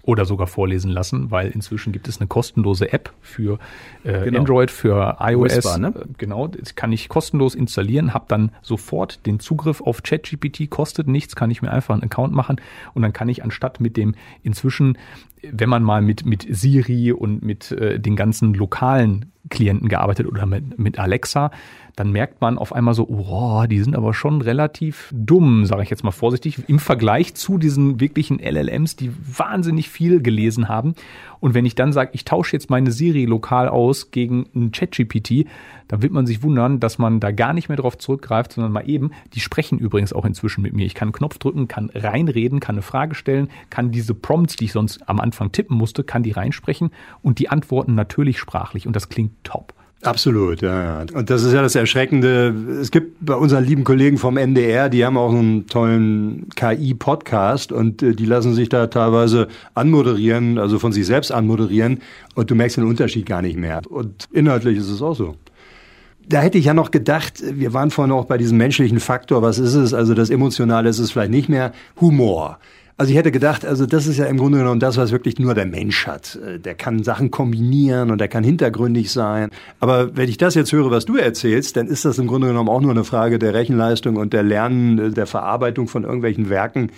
oder 0.04 0.26
sogar 0.26 0.48
vorlesen 0.48 0.92
lassen, 0.92 1.32
weil 1.32 1.52
inzwischen 1.52 1.94
gibt 1.94 2.10
es 2.10 2.20
eine 2.20 2.28
kostenlose 2.28 2.92
App 2.92 3.14
für 3.22 3.58
äh, 4.04 4.26
genau. 4.26 4.40
Android, 4.40 4.70
für 4.70 5.16
iOS. 5.22 5.56
Whisper, 5.56 5.78
ne? 5.78 5.94
Äh, 5.96 6.06
genau, 6.18 6.48
das 6.48 6.76
kann 6.76 6.92
ich 6.92 7.08
kostenlos 7.08 7.56
installieren, 7.56 8.14
habe 8.14 8.26
dann 8.28 8.52
sofort 8.62 9.26
den 9.28 9.40
Zugriff 9.40 9.80
auf 9.80 10.04
ChatGPT, 10.04 10.70
kostet 10.70 11.08
nichts, 11.08 11.38
kann 11.38 11.52
ich 11.52 11.62
mir 11.62 11.72
einfach 11.72 11.94
einen 11.94 12.04
Account 12.04 12.34
machen 12.34 12.58
und 12.94 13.02
dann 13.02 13.14
kann 13.14 13.30
ich 13.30 13.44
anstatt 13.46 13.80
mit 13.80 13.96
dem 13.96 14.16
inzwischen, 14.44 14.98
wenn 15.42 15.70
man 15.70 15.84
mal 15.84 16.02
mit, 16.02 16.26
mit 16.26 16.46
Siri 16.50 17.14
und 17.14 17.44
mit 17.44 17.72
äh, 17.72 17.98
den 17.98 18.18
ganzen 18.18 18.54
lokalen 18.54 19.32
Klienten 19.50 19.90
gearbeitet 19.90 20.28
oder 20.28 20.46
mit, 20.46 20.80
mit 20.80 21.00
Alexa, 21.00 21.52
dann 21.96 22.12
merkt 22.12 22.40
man 22.40 22.58
auf 22.58 22.72
einmal 22.72 22.94
so, 22.94 23.08
oh, 23.10 23.66
die 23.66 23.82
sind 23.82 23.96
aber 23.96 24.14
schon 24.14 24.42
relativ 24.42 25.10
dumm, 25.14 25.66
sage 25.66 25.84
ich 25.84 25.90
jetzt 25.90 26.04
mal 26.04 26.12
vorsichtig, 26.12 26.64
im 26.68 26.80
Vergleich 26.80 27.36
zu 27.36 27.58
diesen 27.58 28.00
wirklichen 28.00 28.40
LLMs, 28.40 28.96
die 28.96 29.12
wahnsinnig 29.38 29.90
viel 29.90 30.22
gelesen 30.22 30.70
haben. 30.70 30.96
Und 31.40 31.54
wenn 31.54 31.66
ich 31.66 31.76
dann 31.76 31.94
sage, 31.94 32.12
ich 32.14 32.26
tausche 32.26 32.56
jetzt 32.56 32.70
meine 32.70 32.92
Siri 32.92 33.26
lokal 33.26 33.70
aus 33.70 34.12
gegen 34.12 34.48
ein 34.56 34.72
ChatGPT, 34.72 35.46
dann 35.88 36.02
wird 36.02 36.12
man 36.12 36.26
sich 36.26 36.44
wundern, 36.44 36.80
dass 36.80 36.98
man 36.98 37.20
da 37.20 37.32
gar 37.32 37.54
nicht 37.54 37.70
mehr 37.70 37.78
drauf 37.78 37.98
zurückgreift, 37.98 38.54
sondern 38.54 38.72
mal 38.72 38.90
eben, 38.90 39.12
die 39.34 39.40
sprechen 39.40 39.80
übrigens 39.80 40.14
auch 40.14 40.26
inzwischen 40.26 40.62
mit 40.62 40.74
mir. 40.74 40.86
Ich 40.86 40.96
kann 40.96 41.08
einen 41.08 41.14
Knopf 41.14 41.38
drücken, 41.38 41.68
kann 41.68 41.90
reinreden, 41.94 42.60
kann 42.60 42.76
eine 42.76 42.82
Frage 42.82 43.16
stellen, 43.16 43.50
kann 43.70 43.92
diese 43.92 44.14
Prompts, 44.14 44.56
die 44.56 44.66
ich 44.66 44.72
sonst 44.72 45.08
am 45.08 45.20
Anfang 45.20 45.52
tippen 45.52 45.78
musste, 45.78 46.04
kann 46.04 46.24
die 46.24 46.32
reinsprechen 46.32 46.92
und 47.22 47.40
die 47.40 47.50
antworten 47.50 47.96
natürlich 47.96 48.38
sprachlich 48.40 48.86
und 48.86 48.96
das 48.96 49.10
klingt 49.10 49.32
top. 49.44 49.74
Absolut, 50.02 50.62
ja, 50.62 50.84
ja. 50.84 51.06
Und 51.14 51.30
das 51.30 51.44
ist 51.44 51.52
ja 51.52 51.62
das 51.62 51.76
Erschreckende. 51.76 52.56
Es 52.82 52.90
gibt 52.90 53.18
bei 53.20 53.36
unseren 53.36 53.66
lieben 53.66 53.84
Kollegen 53.84 54.18
vom 54.18 54.38
NDR, 54.38 54.88
die 54.88 55.04
haben 55.04 55.18
auch 55.18 55.32
einen 55.32 55.68
tollen 55.68 56.48
KI-Podcast 56.56 57.74
und 57.74 58.02
äh, 58.02 58.14
die 58.14 58.26
lassen 58.26 58.54
sich 58.54 58.70
da 58.70 58.88
teilweise 58.88 59.50
anmoderieren, 59.74 60.58
also 60.58 60.80
von 60.80 60.94
sich 60.94 61.06
selbst 61.06 61.34
anmoderieren 61.34 62.00
und 62.34 62.50
du 62.50 62.56
merkst 62.56 62.78
den 62.78 62.86
Unterschied 62.86 63.26
gar 63.26 63.42
nicht 63.42 63.58
mehr. 63.58 63.82
Und 63.90 64.30
inhaltlich 64.32 64.78
ist 64.78 64.90
es 64.90 65.02
auch 65.02 65.16
so. 65.16 65.36
Da 66.26 66.42
hätte 66.42 66.58
ich 66.58 66.66
ja 66.66 66.74
noch 66.74 66.92
gedacht, 66.92 67.44
wir 67.44 67.74
waren 67.74 67.92
vorhin 67.92 68.14
auch 68.14 68.26
bei 68.26 68.38
diesem 68.38 68.58
menschlichen 68.58 69.02
Faktor, 69.02 69.42
was 69.42 69.60
ist 69.60 69.74
es? 69.74 69.94
Also 69.94 70.14
das 70.14 70.30
Emotionale 70.30 70.88
ist 70.88 71.00
es 71.00 71.12
vielleicht 71.12 71.32
nicht 71.32 71.50
mehr. 71.50 71.74
Humor. 72.00 72.60
Also 73.00 73.12
ich 73.12 73.18
hätte 73.18 73.32
gedacht, 73.32 73.66
also 73.66 73.86
das 73.86 74.08
ist 74.08 74.18
ja 74.18 74.26
im 74.26 74.36
Grunde 74.36 74.58
genommen 74.58 74.82
das, 74.82 74.98
was 74.98 75.14
wirklich 75.14 75.40
nur 75.40 75.54
der 75.54 75.66
Mensch 75.66 76.06
hat. 76.06 76.36
Äh, 76.46 76.60
der 76.60 76.76
kann 76.76 77.02
Sachen 77.02 77.32
kombinieren 77.32 78.12
und 78.12 78.18
der 78.18 78.28
kann 78.28 78.44
hintergründig 78.44 79.10
sein. 79.10 79.52
Aber 79.80 80.18
wenn 80.18 80.28
ich 80.28 80.36
das 80.36 80.54
jetzt 80.54 80.74
höre, 80.74 80.92
was 80.92 81.06
du 81.06 81.16
erzählst, 81.16 81.78
dann 81.78 81.88
ist 81.88 82.04
das 82.04 82.18
im 82.18 82.28
Grunde 82.28 82.48
genommen 82.48 82.68
auch 82.68 82.82
nur 82.82 82.92
eine 82.92 83.06
Frage 83.06 83.40
der 83.40 83.54
Rechenleistung 83.54 84.18
und 84.18 84.34
der 84.34 84.44
Lernen, 84.44 85.00
äh, 85.00 85.10
der 85.12 85.28
Verarbeitung 85.28 85.88
von 85.88 86.04
irgendwelchen 86.04 86.50
Werken. 86.50 86.92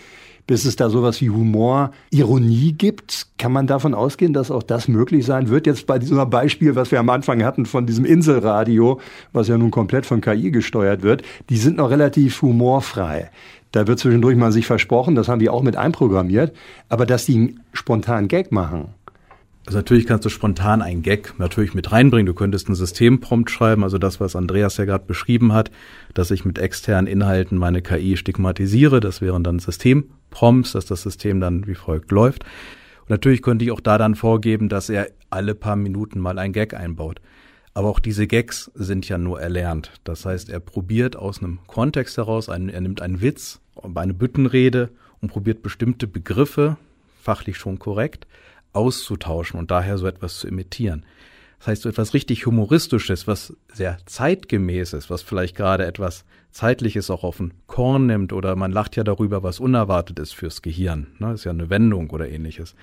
Bis 0.47 0.65
es 0.65 0.75
da 0.75 0.89
sowas 0.89 1.21
wie 1.21 1.29
Humor, 1.29 1.91
Ironie 2.09 2.73
gibt, 2.73 3.27
kann 3.37 3.51
man 3.51 3.67
davon 3.67 3.93
ausgehen, 3.93 4.33
dass 4.33 4.49
auch 4.49 4.63
das 4.63 4.87
möglich 4.87 5.23
sein 5.23 5.49
wird. 5.49 5.67
Jetzt 5.67 5.85
bei 5.85 5.99
diesem 5.99 6.17
Beispiel, 6.31 6.75
was 6.75 6.89
wir 6.89 6.99
am 6.99 7.09
Anfang 7.11 7.43
hatten 7.43 7.67
von 7.67 7.85
diesem 7.85 8.05
Inselradio, 8.05 8.99
was 9.33 9.49
ja 9.49 9.57
nun 9.59 9.69
komplett 9.69 10.07
von 10.07 10.19
KI 10.19 10.49
gesteuert 10.49 11.03
wird, 11.03 11.21
die 11.51 11.57
sind 11.57 11.77
noch 11.77 11.91
relativ 11.91 12.41
humorfrei. 12.41 13.29
Da 13.72 13.88
wird 13.88 13.99
zwischendurch 13.99 14.35
mal 14.35 14.52
sich 14.52 14.65
versprochen, 14.65 15.15
das 15.15 15.27
haben 15.27 15.39
wir 15.39 15.53
auch 15.53 15.64
mit 15.64 15.77
einprogrammiert, 15.77 16.53
aber 16.89 17.06
dass 17.06 17.26
die 17.26 17.35
einen 17.35 17.60
spontanen 17.73 18.27
Gag 18.27 18.52
machen. 18.52 18.89
Also 19.65 19.77
natürlich 19.77 20.07
kannst 20.07 20.26
du 20.26 20.30
spontan 20.30 20.81
einen 20.81 21.03
Gag 21.03 21.35
natürlich 21.38 21.73
mit 21.76 21.91
reinbringen. 21.91 22.26
Du 22.26 22.34
könntest 22.34 22.68
einen 22.68 22.76
Systemprompt 22.76 23.52
schreiben, 23.52 23.84
also 23.84 23.99
das, 23.99 24.19
was 24.19 24.35
Andreas 24.35 24.77
ja 24.77 24.85
gerade 24.85 25.06
beschrieben 25.06 25.53
hat, 25.53 25.69
dass 26.14 26.31
ich 26.31 26.45
mit 26.45 26.57
externen 26.57 27.07
Inhalten 27.07 27.57
meine 27.57 27.81
KI 27.81 28.18
stigmatisiere. 28.18 28.99
Das 28.99 29.22
wären 29.22 29.43
dann 29.43 29.60
Systemprompts, 29.60 30.72
dass 30.72 30.88
das 30.88 31.03
System 31.03 31.39
dann 31.39 31.68
wie 31.68 31.76
folgt 31.76 32.11
läuft. 32.11 32.43
Und 33.02 33.11
natürlich 33.11 33.43
könnte 33.43 33.64
ich 33.64 33.72
auch 33.72 33.80
da 33.80 33.99
dann 33.99 34.15
vorgeben, 34.15 34.68
dass 34.68 34.89
er 34.89 35.10
alle 35.30 35.53
paar 35.53 35.76
Minuten 35.76 36.19
mal 36.19 36.39
einen 36.39 36.53
Gag 36.53 36.73
einbaut. 36.73 37.22
Aber 37.73 37.88
auch 37.88 37.99
diese 37.99 38.27
Gags 38.27 38.72
sind 38.73 39.07
ja 39.07 39.18
nur 39.18 39.39
erlernt. 39.39 39.91
Das 40.03 40.26
heißt, 40.26 40.49
er 40.49 40.60
probiert 40.60 41.15
aus 41.15 41.41
einem 41.41 41.60
Kontext 41.68 42.18
heraus, 42.18 42.49
einen, 42.49 42.68
er 42.68 42.81
nimmt 42.81 43.02
einen 43.02 43.22
Witz, 43.22 43.60
eine 43.95 44.14
Büttenrede 44.14 44.89
und 45.22 45.30
probiert 45.30 45.61
bestimmte 45.61 46.07
Begriffe, 46.07 46.77
fachlich 47.22 47.57
schon 47.57 47.80
korrekt, 47.80 48.27
auszutauschen 48.73 49.60
und 49.60 49.72
daher 49.72 49.98
so 49.98 50.07
etwas 50.07 50.39
zu 50.39 50.48
imitieren. 50.48 51.06
Das 51.60 51.68
heißt, 51.68 51.81
so 51.84 51.89
etwas 51.89 52.15
richtig 52.15 52.48
Humoristisches, 52.48 53.27
was 53.27 53.56
sehr 53.72 53.99
zeitgemäß 54.07 54.93
ist, 54.93 55.11
was 55.11 55.22
vielleicht 55.22 55.56
gerade 55.56 55.85
etwas 55.85 56.26
Zeitliches 56.49 57.11
auch 57.11 57.23
auf 57.23 57.38
den 57.38 57.53
Korn 57.68 58.07
nimmt 58.07 58.34
oder 58.34 58.56
man 58.56 58.72
lacht 58.72 58.95
ja 58.95 59.03
darüber, 59.03 59.43
was 59.43 59.60
unerwartet 59.60 60.18
ist 60.18 60.34
fürs 60.34 60.64
Gehirn. 60.64 61.07
Ne? 61.19 61.34
Ist 61.34 61.43
ja 61.43 61.52
eine 61.52 61.69
Wendung 61.69 62.10
oder 62.10 62.27
ähnliches. 62.30 62.76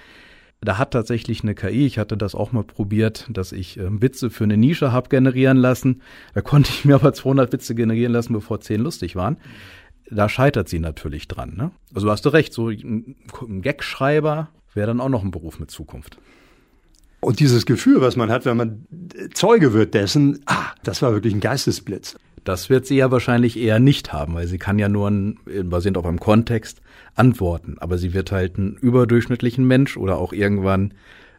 Da 0.60 0.78
hat 0.78 0.92
tatsächlich 0.92 1.42
eine 1.42 1.54
KI, 1.54 1.86
ich 1.86 1.98
hatte 1.98 2.16
das 2.16 2.34
auch 2.34 2.52
mal 2.52 2.64
probiert, 2.64 3.26
dass 3.30 3.52
ich 3.52 3.78
äh, 3.78 4.00
Witze 4.02 4.30
für 4.30 4.44
eine 4.44 4.56
Nische 4.56 4.92
habe 4.92 5.08
generieren 5.08 5.56
lassen. 5.56 6.02
Da 6.34 6.40
konnte 6.40 6.70
ich 6.70 6.84
mir 6.84 6.96
aber 6.96 7.12
200 7.12 7.52
Witze 7.52 7.74
generieren 7.74 8.12
lassen, 8.12 8.32
bevor 8.32 8.60
10 8.60 8.80
lustig 8.80 9.14
waren. 9.14 9.38
Da 10.10 10.28
scheitert 10.28 10.68
sie 10.68 10.78
natürlich 10.78 11.28
dran. 11.28 11.54
Ne? 11.56 11.70
Also 11.94 12.10
hast 12.10 12.24
du 12.24 12.30
recht, 12.30 12.52
so 12.52 12.68
ein, 12.68 13.16
Gagschreiber 13.62 14.48
wäre 14.74 14.86
dann 14.88 15.00
auch 15.00 15.08
noch 15.08 15.22
ein 15.22 15.30
Beruf 15.30 15.58
mit 15.58 15.70
Zukunft. 15.70 16.18
Und 17.20 17.40
dieses 17.40 17.66
Gefühl, 17.66 18.00
was 18.00 18.16
man 18.16 18.30
hat, 18.30 18.44
wenn 18.44 18.56
man 18.56 18.86
Zeuge 19.34 19.72
wird 19.72 19.94
dessen, 19.94 20.40
ah, 20.46 20.72
das 20.84 21.02
war 21.02 21.12
wirklich 21.12 21.34
ein 21.34 21.40
Geistesblitz. 21.40 22.16
Das 22.44 22.70
wird 22.70 22.86
sie 22.86 22.96
ja 22.96 23.10
wahrscheinlich 23.10 23.58
eher 23.58 23.80
nicht 23.80 24.12
haben, 24.12 24.34
weil 24.34 24.46
sie 24.46 24.58
kann 24.58 24.78
ja 24.78 24.88
nur, 24.88 25.10
ein, 25.10 25.38
basierend 25.64 25.98
auf 25.98 26.06
einem 26.06 26.20
Kontext, 26.20 26.80
antworten. 27.16 27.76
Aber 27.80 27.98
sie 27.98 28.14
wird 28.14 28.32
halt 28.32 28.56
einen 28.56 28.76
überdurchschnittlichen 28.76 29.66
Mensch 29.66 29.96
oder 29.96 30.18
auch 30.18 30.32
irgendwann 30.32 30.94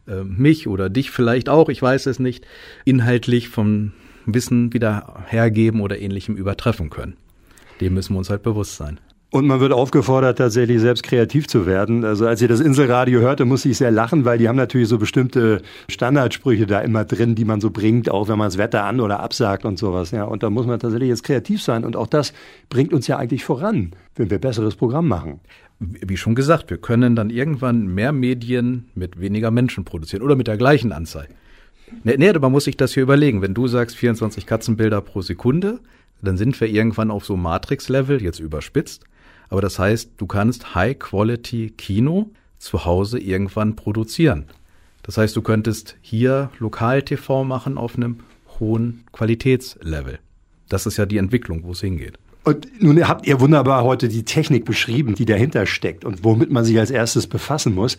äh, 0.08 0.24
mich 0.24 0.68
oder 0.68 0.90
dich 0.90 1.10
vielleicht 1.12 1.50
auch, 1.50 1.70
ich 1.70 1.82
weiß 1.82 2.06
es 2.08 2.20
nicht, 2.20 2.46
inhaltlich 2.84 3.50
vom 3.50 3.94
Wissen 4.26 4.74
wieder 4.74 5.24
hergeben 5.28 5.82
oder 5.82 6.00
ähnlichem 6.00 6.36
übertreffen 6.36 6.90
können. 6.90 7.16
Dem 7.81 7.93
müssen 7.93 8.14
wir 8.14 8.19
uns 8.19 8.30
halt 8.30 8.43
bewusst 8.43 8.76
sein. 8.76 8.99
Und 9.31 9.45
man 9.45 9.60
wird 9.60 9.73
aufgefordert, 9.73 10.39
tatsächlich 10.39 10.81
selbst 10.81 11.03
kreativ 11.03 11.47
zu 11.47 11.68
werden. 11.68 12.03
Also 12.03 12.26
als 12.26 12.41
ich 12.41 12.47
das 12.47 12.60
Inselradio 12.60 13.19
hörte, 13.19 13.45
musste 13.45 13.69
ich 13.69 13.77
sehr 13.77 13.91
lachen, 13.91 14.26
weil 14.26 14.39
die 14.39 14.49
haben 14.49 14.56
natürlich 14.56 14.88
so 14.88 14.97
bestimmte 14.97 15.61
Standardsprüche 15.88 16.65
da 16.65 16.80
immer 16.81 17.06
drin, 17.06 17.35
die 17.35 17.45
man 17.45 17.61
so 17.61 17.69
bringt, 17.69 18.10
auch 18.10 18.27
wenn 18.27 18.39
man 18.39 18.47
das 18.47 18.57
Wetter 18.57 18.85
an- 18.85 18.99
oder 18.99 19.19
absagt 19.19 19.65
und 19.65 19.77
sowas. 19.77 20.10
Ja, 20.10 20.23
und 20.23 20.41
da 20.41 20.49
muss 20.49 20.65
man 20.65 20.80
tatsächlich 20.80 21.10
jetzt 21.10 21.23
kreativ 21.23 21.61
sein. 21.61 21.85
Und 21.85 21.95
auch 21.95 22.07
das 22.07 22.34
bringt 22.69 22.91
uns 22.91 23.06
ja 23.06 23.18
eigentlich 23.18 23.45
voran, 23.45 23.91
wenn 24.15 24.31
wir 24.31 24.39
besseres 24.39 24.76
Programm 24.76 25.07
machen. 25.07 25.41
Wie 25.80 26.18
schon 26.18 26.34
gesagt, 26.34 26.72
wir 26.72 26.77
können 26.77 27.15
dann 27.15 27.30
irgendwann 27.30 27.85
mehr 27.85 28.11
Medien 28.11 28.89
mit 28.95 29.19
weniger 29.19 29.51
Menschen 29.51 29.85
produzieren 29.85 30.23
oder 30.23 30.35
mit 30.35 30.47
der 30.47 30.57
gleichen 30.57 30.91
Anzahl. 30.91 31.27
Nee, 32.03 32.15
nee, 32.18 32.34
man 32.34 32.51
muss 32.51 32.64
sich 32.64 32.77
das 32.77 32.95
hier 32.95 33.03
überlegen. 33.03 33.43
Wenn 33.43 33.53
du 33.53 33.68
sagst 33.68 33.95
24 33.95 34.47
Katzenbilder 34.47 35.01
pro 35.01 35.22
Sekunde, 35.22 35.80
dann 36.22 36.38
sind 36.38 36.60
wir 36.60 36.68
irgendwann 36.68 37.12
auf 37.12 37.26
so 37.26 37.38
Matrix-Level, 37.38 38.22
jetzt 38.22 38.40
überspitzt. 38.40 39.04
Aber 39.50 39.62
das 39.62 39.80
heißt, 39.80 40.12
du 40.18 40.28
kannst 40.28 40.76
High-Quality-Kino 40.76 42.32
zu 42.58 42.86
Hause 42.86 43.20
irgendwann 43.20 43.76
produzieren. 43.76 44.46
Das 45.04 45.18
heißt, 45.18 45.36
du 45.36 45.41
könntest 45.41 45.98
hier 46.02 46.52
Lokal-TV 46.60 47.44
machen 47.44 47.78
auf 47.78 47.96
einem 47.96 48.20
hohen 48.60 49.06
Qualitätslevel. 49.12 50.20
Das 50.68 50.86
ist 50.86 50.98
ja 50.98 51.06
die 51.06 51.18
Entwicklung, 51.18 51.64
wo 51.64 51.72
es 51.72 51.82
hingeht. 51.82 52.20
Und 52.44 52.82
nun 52.82 53.08
habt 53.08 53.28
ihr 53.28 53.40
wunderbar 53.40 53.84
heute 53.84 54.08
die 54.08 54.24
Technik 54.24 54.66
beschrieben, 54.66 55.16
die 55.16 55.26
dahinter 55.26 55.66
steckt 55.66 56.06
und 56.06 56.24
womit 56.24 56.52
man 56.52 56.64
sich 56.64 56.80
als 56.80 56.91
erstes 56.91 57.28
befassen 57.28 57.76
muss. 57.76 57.98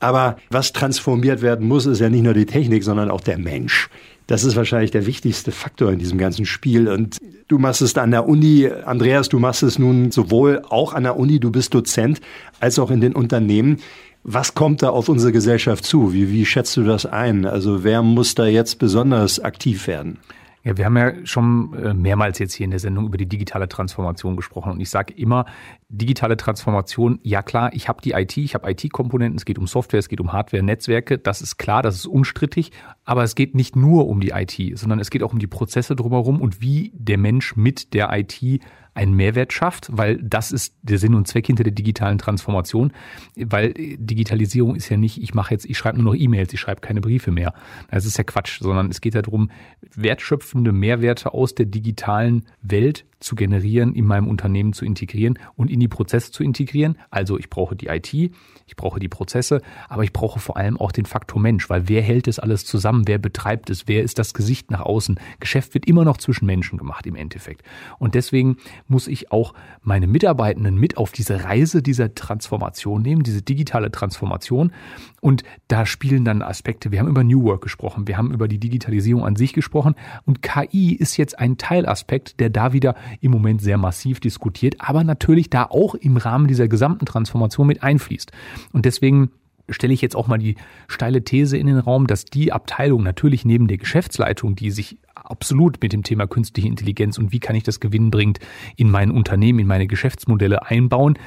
Aber 0.00 0.36
was 0.50 0.72
transformiert 0.72 1.42
werden 1.42 1.66
muss, 1.66 1.86
ist 1.86 2.00
ja 2.00 2.08
nicht 2.08 2.22
nur 2.22 2.34
die 2.34 2.46
Technik, 2.46 2.84
sondern 2.84 3.10
auch 3.10 3.20
der 3.20 3.38
Mensch. 3.38 3.88
Das 4.28 4.44
ist 4.44 4.56
wahrscheinlich 4.56 4.90
der 4.90 5.06
wichtigste 5.06 5.52
Faktor 5.52 5.90
in 5.90 5.98
diesem 5.98 6.18
ganzen 6.18 6.44
Spiel. 6.44 6.86
Und 6.88 7.16
du 7.48 7.58
machst 7.58 7.80
es 7.80 7.96
an 7.96 8.10
der 8.10 8.28
Uni, 8.28 8.68
Andreas, 8.84 9.30
du 9.30 9.38
machst 9.38 9.62
es 9.62 9.78
nun 9.78 10.10
sowohl 10.10 10.62
auch 10.68 10.92
an 10.92 11.04
der 11.04 11.16
Uni, 11.16 11.40
du 11.40 11.50
bist 11.50 11.72
Dozent, 11.72 12.20
als 12.60 12.78
auch 12.78 12.90
in 12.90 13.00
den 13.00 13.14
Unternehmen. 13.14 13.78
Was 14.24 14.54
kommt 14.54 14.82
da 14.82 14.90
auf 14.90 15.08
unsere 15.08 15.32
Gesellschaft 15.32 15.82
zu? 15.82 16.12
Wie, 16.12 16.30
wie 16.30 16.44
schätzt 16.44 16.76
du 16.76 16.84
das 16.84 17.06
ein? 17.06 17.46
Also 17.46 17.84
wer 17.84 18.02
muss 18.02 18.34
da 18.34 18.44
jetzt 18.44 18.78
besonders 18.78 19.40
aktiv 19.40 19.86
werden? 19.86 20.18
Ja, 20.64 20.76
wir 20.76 20.84
haben 20.84 20.96
ja 20.96 21.12
schon 21.24 21.72
äh, 21.74 21.94
mehrmals 21.94 22.38
jetzt 22.38 22.54
hier 22.54 22.64
in 22.64 22.70
der 22.70 22.80
Sendung 22.80 23.06
über 23.06 23.16
die 23.16 23.28
digitale 23.28 23.68
Transformation 23.68 24.36
gesprochen. 24.36 24.72
Und 24.72 24.80
ich 24.80 24.90
sage 24.90 25.14
immer, 25.14 25.46
digitale 25.88 26.36
Transformation, 26.36 27.20
ja 27.22 27.42
klar, 27.42 27.70
ich 27.72 27.88
habe 27.88 28.02
die 28.02 28.12
IT, 28.12 28.36
ich 28.36 28.54
habe 28.54 28.70
IT-Komponenten, 28.70 29.38
es 29.38 29.44
geht 29.44 29.58
um 29.58 29.66
Software, 29.66 30.00
es 30.00 30.08
geht 30.08 30.20
um 30.20 30.32
Hardware, 30.32 30.62
Netzwerke, 30.62 31.18
das 31.18 31.40
ist 31.40 31.58
klar, 31.58 31.82
das 31.82 31.94
ist 31.94 32.06
unstrittig, 32.06 32.72
aber 33.04 33.22
es 33.22 33.34
geht 33.34 33.54
nicht 33.54 33.76
nur 33.76 34.08
um 34.08 34.20
die 34.20 34.30
IT, 34.30 34.78
sondern 34.78 34.98
es 34.98 35.10
geht 35.10 35.22
auch 35.22 35.32
um 35.32 35.38
die 35.38 35.46
Prozesse 35.46 35.94
drumherum 35.94 36.40
und 36.40 36.60
wie 36.60 36.92
der 36.94 37.18
Mensch 37.18 37.56
mit 37.56 37.94
der 37.94 38.10
IT 38.12 38.60
einen 38.98 39.14
Mehrwert 39.14 39.52
schafft, 39.52 39.88
weil 39.92 40.18
das 40.20 40.50
ist 40.50 40.74
der 40.82 40.98
Sinn 40.98 41.14
und 41.14 41.28
Zweck 41.28 41.46
hinter 41.46 41.62
der 41.62 41.72
digitalen 41.72 42.18
Transformation, 42.18 42.92
weil 43.36 43.72
Digitalisierung 43.72 44.74
ist 44.74 44.88
ja 44.88 44.96
nicht, 44.96 45.22
ich 45.22 45.34
mache 45.34 45.54
jetzt, 45.54 45.64
ich 45.66 45.78
schreibe 45.78 46.02
nur 46.02 46.12
noch 46.12 46.20
E-Mails, 46.20 46.52
ich 46.52 46.58
schreibe 46.58 46.80
keine 46.80 47.00
Briefe 47.00 47.30
mehr. 47.30 47.54
Das 47.90 48.04
ist 48.04 48.18
ja 48.18 48.24
Quatsch, 48.24 48.58
sondern 48.60 48.90
es 48.90 49.00
geht 49.00 49.14
ja 49.14 49.22
darum, 49.22 49.50
wertschöpfende 49.94 50.72
Mehrwerte 50.72 51.32
aus 51.32 51.54
der 51.54 51.66
digitalen 51.66 52.44
Welt 52.60 53.06
zu 53.20 53.34
generieren, 53.34 53.94
in 53.94 54.04
meinem 54.04 54.28
Unternehmen 54.28 54.72
zu 54.72 54.84
integrieren 54.84 55.38
und 55.56 55.70
in 55.70 55.80
die 55.80 55.88
Prozesse 55.88 56.30
zu 56.30 56.42
integrieren. 56.42 56.98
Also 57.10 57.38
ich 57.38 57.50
brauche 57.50 57.76
die 57.76 57.86
IT, 57.86 58.12
ich 58.12 58.76
brauche 58.76 59.00
die 59.00 59.08
Prozesse, 59.08 59.60
aber 59.88 60.04
ich 60.04 60.12
brauche 60.12 60.38
vor 60.38 60.56
allem 60.56 60.76
auch 60.76 60.92
den 60.92 61.06
Faktor 61.06 61.40
Mensch, 61.40 61.68
weil 61.68 61.88
wer 61.88 62.02
hält 62.02 62.28
es 62.28 62.38
alles 62.38 62.64
zusammen, 62.64 63.06
wer 63.06 63.18
betreibt 63.18 63.70
es, 63.70 63.88
wer 63.88 64.02
ist 64.02 64.18
das 64.18 64.34
Gesicht 64.34 64.70
nach 64.70 64.80
außen. 64.80 65.18
Geschäft 65.40 65.74
wird 65.74 65.86
immer 65.86 66.04
noch 66.04 66.18
zwischen 66.18 66.46
Menschen 66.46 66.78
gemacht 66.78 67.06
im 67.06 67.16
Endeffekt. 67.16 67.62
Und 67.98 68.14
deswegen 68.14 68.56
muss 68.86 69.08
ich 69.08 69.32
auch 69.32 69.54
meine 69.82 70.06
Mitarbeitenden 70.06 70.76
mit 70.76 70.96
auf 70.96 71.12
diese 71.12 71.44
Reise 71.44 71.82
dieser 71.82 72.14
Transformation 72.14 73.02
nehmen, 73.02 73.22
diese 73.22 73.42
digitale 73.42 73.90
Transformation. 73.90 74.72
Und 75.20 75.42
da 75.66 75.84
spielen 75.86 76.24
dann 76.24 76.42
Aspekte, 76.42 76.92
wir 76.92 77.00
haben 77.00 77.08
über 77.08 77.24
New 77.24 77.42
Work 77.44 77.62
gesprochen, 77.62 78.06
wir 78.06 78.16
haben 78.16 78.32
über 78.32 78.48
die 78.48 78.58
Digitalisierung 78.58 79.24
an 79.24 79.36
sich 79.36 79.52
gesprochen. 79.52 79.94
Und 80.24 80.42
KI 80.42 80.94
ist 80.94 81.16
jetzt 81.16 81.38
ein 81.38 81.58
Teilaspekt, 81.58 82.40
der 82.40 82.50
da 82.50 82.72
wieder 82.72 82.94
im 83.20 83.32
Moment 83.32 83.60
sehr 83.60 83.78
massiv 83.78 84.20
diskutiert, 84.20 84.76
aber 84.78 85.04
natürlich 85.04 85.50
da 85.50 85.64
auch 85.64 85.94
im 85.94 86.16
Rahmen 86.16 86.46
dieser 86.46 86.68
gesamten 86.68 87.06
Transformation 87.06 87.66
mit 87.66 87.82
einfließt. 87.82 88.32
Und 88.72 88.84
deswegen 88.84 89.30
stelle 89.70 89.92
ich 89.92 90.00
jetzt 90.00 90.16
auch 90.16 90.28
mal 90.28 90.38
die 90.38 90.56
steile 90.86 91.22
These 91.22 91.56
in 91.56 91.66
den 91.66 91.78
Raum, 91.78 92.06
dass 92.06 92.24
die 92.24 92.52
Abteilung 92.52 93.02
natürlich 93.02 93.44
neben 93.44 93.68
der 93.68 93.76
Geschäftsleitung, 93.76 94.56
die 94.56 94.70
sich 94.70 94.98
absolut 95.14 95.80
mit 95.82 95.92
dem 95.92 96.02
Thema 96.02 96.26
künstliche 96.26 96.68
Intelligenz 96.68 97.18
und 97.18 97.32
wie 97.32 97.40
kann 97.40 97.56
ich 97.56 97.64
das 97.64 97.80
gewinnbringend 97.80 98.38
in 98.76 98.90
mein 98.90 99.10
Unternehmen, 99.10 99.58
in 99.58 99.66
meine 99.66 99.86
Geschäftsmodelle 99.86 100.66
einbauen, 100.66 101.18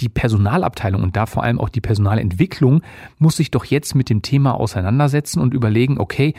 die 0.00 0.08
Personalabteilung 0.08 1.02
und 1.02 1.16
da 1.16 1.26
vor 1.26 1.42
allem 1.42 1.60
auch 1.60 1.68
die 1.68 1.80
Personalentwicklung 1.80 2.82
muss 3.18 3.36
sich 3.36 3.50
doch 3.50 3.64
jetzt 3.64 3.94
mit 3.94 4.10
dem 4.10 4.22
Thema 4.22 4.54
auseinandersetzen 4.54 5.40
und 5.40 5.54
überlegen, 5.54 5.98
okay, 5.98 6.34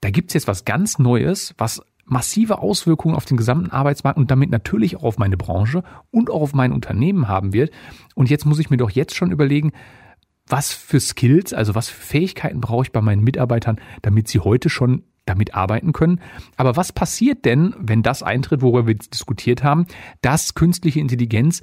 da 0.00 0.10
gibt's 0.10 0.34
jetzt 0.34 0.48
was 0.48 0.64
ganz 0.64 0.98
Neues, 0.98 1.54
was 1.58 1.82
massive 2.04 2.58
Auswirkungen 2.58 3.14
auf 3.14 3.24
den 3.24 3.36
gesamten 3.36 3.70
Arbeitsmarkt 3.70 4.18
und 4.18 4.30
damit 4.30 4.50
natürlich 4.50 4.96
auch 4.96 5.04
auf 5.04 5.18
meine 5.18 5.36
Branche 5.36 5.84
und 6.10 6.28
auch 6.28 6.42
auf 6.42 6.54
mein 6.54 6.72
Unternehmen 6.72 7.28
haben 7.28 7.52
wird. 7.52 7.70
Und 8.14 8.28
jetzt 8.28 8.46
muss 8.46 8.58
ich 8.58 8.68
mir 8.68 8.76
doch 8.76 8.90
jetzt 8.90 9.14
schon 9.14 9.30
überlegen, 9.30 9.72
was 10.46 10.72
für 10.72 10.98
Skills, 10.98 11.52
also 11.54 11.76
was 11.76 11.88
für 11.88 12.00
Fähigkeiten 12.00 12.60
brauche 12.60 12.84
ich 12.84 12.92
bei 12.92 13.00
meinen 13.00 13.22
Mitarbeitern, 13.22 13.80
damit 14.02 14.26
sie 14.26 14.40
heute 14.40 14.68
schon 14.68 15.04
damit 15.24 15.54
arbeiten 15.54 15.92
können. 15.92 16.20
Aber 16.56 16.76
was 16.76 16.92
passiert 16.92 17.44
denn, 17.44 17.74
wenn 17.78 18.02
das 18.02 18.24
eintritt, 18.24 18.62
worüber 18.62 18.88
wir 18.88 18.96
diskutiert 18.96 19.62
haben, 19.62 19.86
dass 20.22 20.54
künstliche 20.54 20.98
Intelligenz 20.98 21.60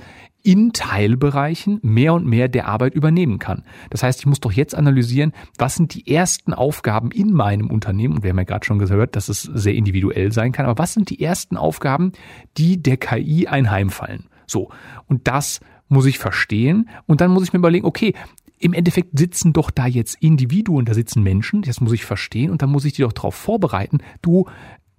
in 0.48 0.72
Teilbereichen 0.72 1.82
mehr 1.84 2.14
und 2.14 2.26
mehr 2.26 2.48
der 2.48 2.70
Arbeit 2.70 2.94
übernehmen 2.96 3.38
kann. 3.38 3.64
Das 3.90 4.02
heißt, 4.02 4.22
ich 4.22 4.26
muss 4.28 4.40
doch 4.40 4.54
jetzt 4.54 4.76
analysieren, 4.76 5.34
was 5.58 5.76
sind 5.76 5.94
die 5.94 6.10
ersten 6.10 6.54
Aufgaben 6.54 7.12
in 7.12 7.34
meinem 7.34 7.70
Unternehmen, 7.70 8.16
und 8.16 8.24
wir 8.24 8.30
haben 8.30 8.38
ja 8.38 8.46
gerade 8.46 8.66
schon 8.66 8.80
gehört, 8.80 9.18
dass 9.18 9.28
es 9.28 9.42
sehr 9.42 9.76
individuell 9.76 10.32
sein 10.32 10.54
kann, 10.54 10.66
aber 10.66 10.82
was 10.82 10.94
sind 10.94 11.10
die 11.10 11.22
ersten 11.22 11.58
Aufgaben, 11.58 12.14
die 12.58 12.82
der 12.82 12.96
KI 12.96 13.48
einheimfallen? 13.48 14.30
So. 14.46 14.70
Und 15.08 15.28
das 15.28 15.60
muss 15.90 16.06
ich 16.06 16.18
verstehen 16.18 16.88
und 17.08 17.20
dann 17.20 17.32
muss 17.32 17.44
ich 17.44 17.52
mir 17.52 17.60
überlegen, 17.60 17.86
okay, 17.86 18.14
im 18.58 18.72
Endeffekt 18.72 19.20
sitzen 19.20 19.52
doch 19.52 19.70
da 19.70 19.86
jetzt 19.86 20.16
Individuen, 20.22 20.86
da 20.86 20.94
sitzen 20.94 21.24
Menschen, 21.24 21.62
das 21.62 21.82
muss 21.82 21.92
ich 21.92 22.06
verstehen 22.06 22.52
und 22.52 22.62
da 22.62 22.68
muss 22.68 22.86
ich 22.86 22.94
die 22.94 23.02
doch 23.02 23.12
darauf 23.12 23.36
vorbereiten. 23.36 23.98
Du, 24.22 24.46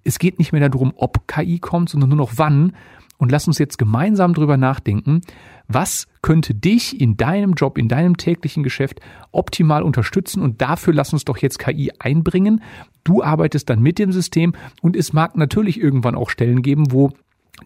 es 0.05 0.19
geht 0.19 0.39
nicht 0.39 0.53
mehr 0.53 0.69
darum, 0.69 0.93
ob 0.95 1.27
KI 1.27 1.59
kommt, 1.59 1.89
sondern 1.89 2.11
nur 2.11 2.19
noch 2.19 2.33
wann. 2.37 2.75
Und 3.19 3.33
lass 3.33 3.49
uns 3.49 3.59
jetzt 3.59 3.79
gemeinsam 3.79 4.33
drüber 4.33 4.57
nachdenken, 4.57 5.21
was 5.67 6.07
könnte 6.23 6.55
dich 6.55 7.01
in 7.01 7.17
deinem 7.17 7.55
Job, 7.55 7.77
in 7.77 7.89
deinem 7.89 8.17
täglichen 8.17 8.63
Geschäft 8.63 9.01
optimal 9.33 9.83
unterstützen 9.83 10.41
und 10.41 10.63
dafür 10.63 10.95
lass 10.95 11.13
uns 11.13 11.25
doch 11.25 11.37
jetzt 11.39 11.59
KI 11.59 11.91
einbringen. 11.99 12.63
Du 13.05 13.23
arbeitest 13.23 13.69
dann 13.69 13.83
mit 13.83 13.99
dem 13.99 14.13
System 14.13 14.55
und 14.83 14.97
es 14.97 15.13
mag 15.13 15.37
natürlich 15.37 15.81
irgendwann 15.81 16.15
auch 16.15 16.31
Stellen 16.31 16.63
geben, 16.63 16.93
wo 16.93 17.11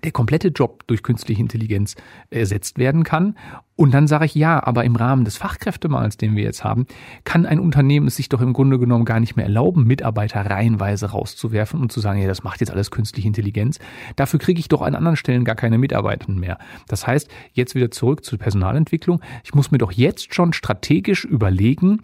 der 0.05 0.13
komplette 0.13 0.49
Job 0.49 0.87
durch 0.87 1.03
künstliche 1.03 1.41
Intelligenz 1.41 1.95
ersetzt 2.31 2.79
werden 2.79 3.05
kann. 3.05 3.37
Und 3.75 3.95
dann 3.95 4.07
sage 4.07 4.27
ich 4.27 4.35
ja, 4.35 4.63
aber 4.63 4.85
im 4.85 4.97
Rahmen 4.97 5.25
des 5.25 5.37
Fachkräftemals, 5.39 6.17
den 6.17 6.37
wir 6.37 6.45
jetzt 6.45 6.63
haben, 6.63 6.87
kann 7.25 7.47
ein 7.47 7.59
Unternehmen 7.59 8.07
es 8.07 8.17
sich 8.17 8.29
doch 8.29 8.41
im 8.41 8.53
Grunde 8.53 8.79
genommen 8.79 9.05
gar 9.05 9.19
nicht 9.19 9.35
mehr 9.35 9.47
erlauben, 9.47 9.85
Mitarbeiter 9.85 10.45
reihenweise 10.45 11.11
rauszuwerfen 11.11 11.81
und 11.81 11.91
zu 11.91 12.01
sagen, 12.01 12.21
ja, 12.21 12.29
das 12.29 12.45
macht 12.45 12.61
jetzt 12.61 12.71
alles 12.71 12.91
künstliche 12.91 13.27
Intelligenz. 13.27 13.79
Dafür 14.17 14.39
kriege 14.39 14.61
ich 14.61 14.69
doch 14.69 14.83
an 14.83 14.95
anderen 14.95 15.17
Stellen 15.17 15.45
gar 15.45 15.57
keine 15.57 15.79
Mitarbeiter 15.79 16.31
mehr. 16.31 16.59
Das 16.87 17.07
heißt, 17.07 17.29
jetzt 17.55 17.75
wieder 17.75 17.91
zurück 17.91 18.25
zur 18.25 18.39
Personalentwicklung. 18.39 19.21
Ich 19.43 19.55
muss 19.55 19.71
mir 19.71 19.79
doch 19.79 19.93
jetzt 19.93 20.35
schon 20.35 20.53
strategisch 20.53 21.25
überlegen, 21.25 22.03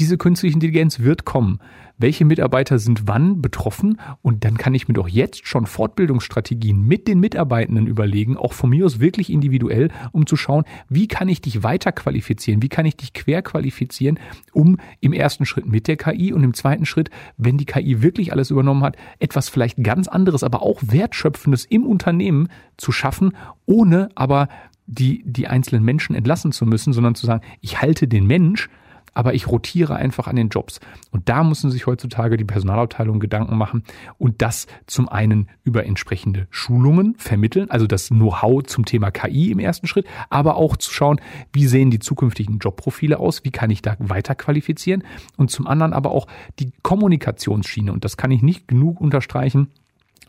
diese 0.00 0.16
künstliche 0.16 0.54
Intelligenz 0.54 1.00
wird 1.00 1.26
kommen. 1.26 1.60
Welche 1.98 2.24
Mitarbeiter 2.24 2.78
sind 2.78 3.06
wann 3.06 3.42
betroffen? 3.42 4.00
Und 4.22 4.46
dann 4.46 4.56
kann 4.56 4.72
ich 4.72 4.88
mir 4.88 4.94
doch 4.94 5.08
jetzt 5.08 5.46
schon 5.46 5.66
Fortbildungsstrategien 5.66 6.80
mit 6.80 7.06
den 7.06 7.20
Mitarbeitenden 7.20 7.86
überlegen, 7.86 8.38
auch 8.38 8.54
von 8.54 8.70
mir 8.70 8.86
aus 8.86 9.00
wirklich 9.00 9.30
individuell, 9.30 9.90
um 10.12 10.26
zu 10.26 10.36
schauen, 10.36 10.64
wie 10.88 11.06
kann 11.06 11.28
ich 11.28 11.42
dich 11.42 11.62
weiter 11.62 11.92
qualifizieren, 11.92 12.62
wie 12.62 12.70
kann 12.70 12.86
ich 12.86 12.96
dich 12.96 13.12
querqualifizieren, 13.12 14.18
um 14.54 14.78
im 15.00 15.12
ersten 15.12 15.44
Schritt 15.44 15.66
mit 15.66 15.86
der 15.86 15.98
KI 15.98 16.32
und 16.32 16.42
im 16.44 16.54
zweiten 16.54 16.86
Schritt, 16.86 17.10
wenn 17.36 17.58
die 17.58 17.66
KI 17.66 18.00
wirklich 18.00 18.32
alles 18.32 18.50
übernommen 18.50 18.82
hat, 18.82 18.96
etwas 19.18 19.50
vielleicht 19.50 19.84
ganz 19.84 20.08
anderes, 20.08 20.42
aber 20.42 20.62
auch 20.62 20.80
wertschöpfendes 20.82 21.66
im 21.66 21.84
Unternehmen 21.84 22.48
zu 22.78 22.90
schaffen, 22.90 23.36
ohne 23.66 24.08
aber 24.14 24.48
die, 24.86 25.22
die 25.26 25.46
einzelnen 25.46 25.84
Menschen 25.84 26.16
entlassen 26.16 26.52
zu 26.52 26.64
müssen, 26.64 26.94
sondern 26.94 27.14
zu 27.14 27.26
sagen, 27.26 27.44
ich 27.60 27.82
halte 27.82 28.08
den 28.08 28.26
Mensch 28.26 28.70
aber 29.14 29.34
ich 29.34 29.48
rotiere 29.48 29.96
einfach 29.96 30.26
an 30.26 30.36
den 30.36 30.48
Jobs. 30.48 30.80
Und 31.10 31.28
da 31.28 31.44
müssen 31.44 31.70
sich 31.70 31.86
heutzutage 31.86 32.36
die 32.36 32.44
Personalabteilungen 32.44 33.20
Gedanken 33.20 33.56
machen 33.56 33.84
und 34.18 34.42
das 34.42 34.66
zum 34.86 35.08
einen 35.08 35.48
über 35.64 35.84
entsprechende 35.84 36.46
Schulungen 36.50 37.14
vermitteln, 37.16 37.70
also 37.70 37.86
das 37.86 38.08
Know-how 38.08 38.62
zum 38.64 38.84
Thema 38.84 39.10
KI 39.10 39.50
im 39.50 39.58
ersten 39.58 39.86
Schritt, 39.86 40.06
aber 40.28 40.56
auch 40.56 40.76
zu 40.76 40.92
schauen, 40.92 41.20
wie 41.52 41.66
sehen 41.66 41.90
die 41.90 41.98
zukünftigen 41.98 42.58
Jobprofile 42.58 43.18
aus, 43.18 43.44
wie 43.44 43.50
kann 43.50 43.70
ich 43.70 43.82
da 43.82 43.96
weiter 43.98 44.34
qualifizieren 44.34 45.04
und 45.36 45.50
zum 45.50 45.66
anderen 45.66 45.92
aber 45.92 46.10
auch 46.10 46.26
die 46.58 46.72
Kommunikationsschiene 46.82 47.92
und 47.92 48.04
das 48.04 48.16
kann 48.16 48.30
ich 48.30 48.42
nicht 48.42 48.68
genug 48.68 49.00
unterstreichen 49.00 49.68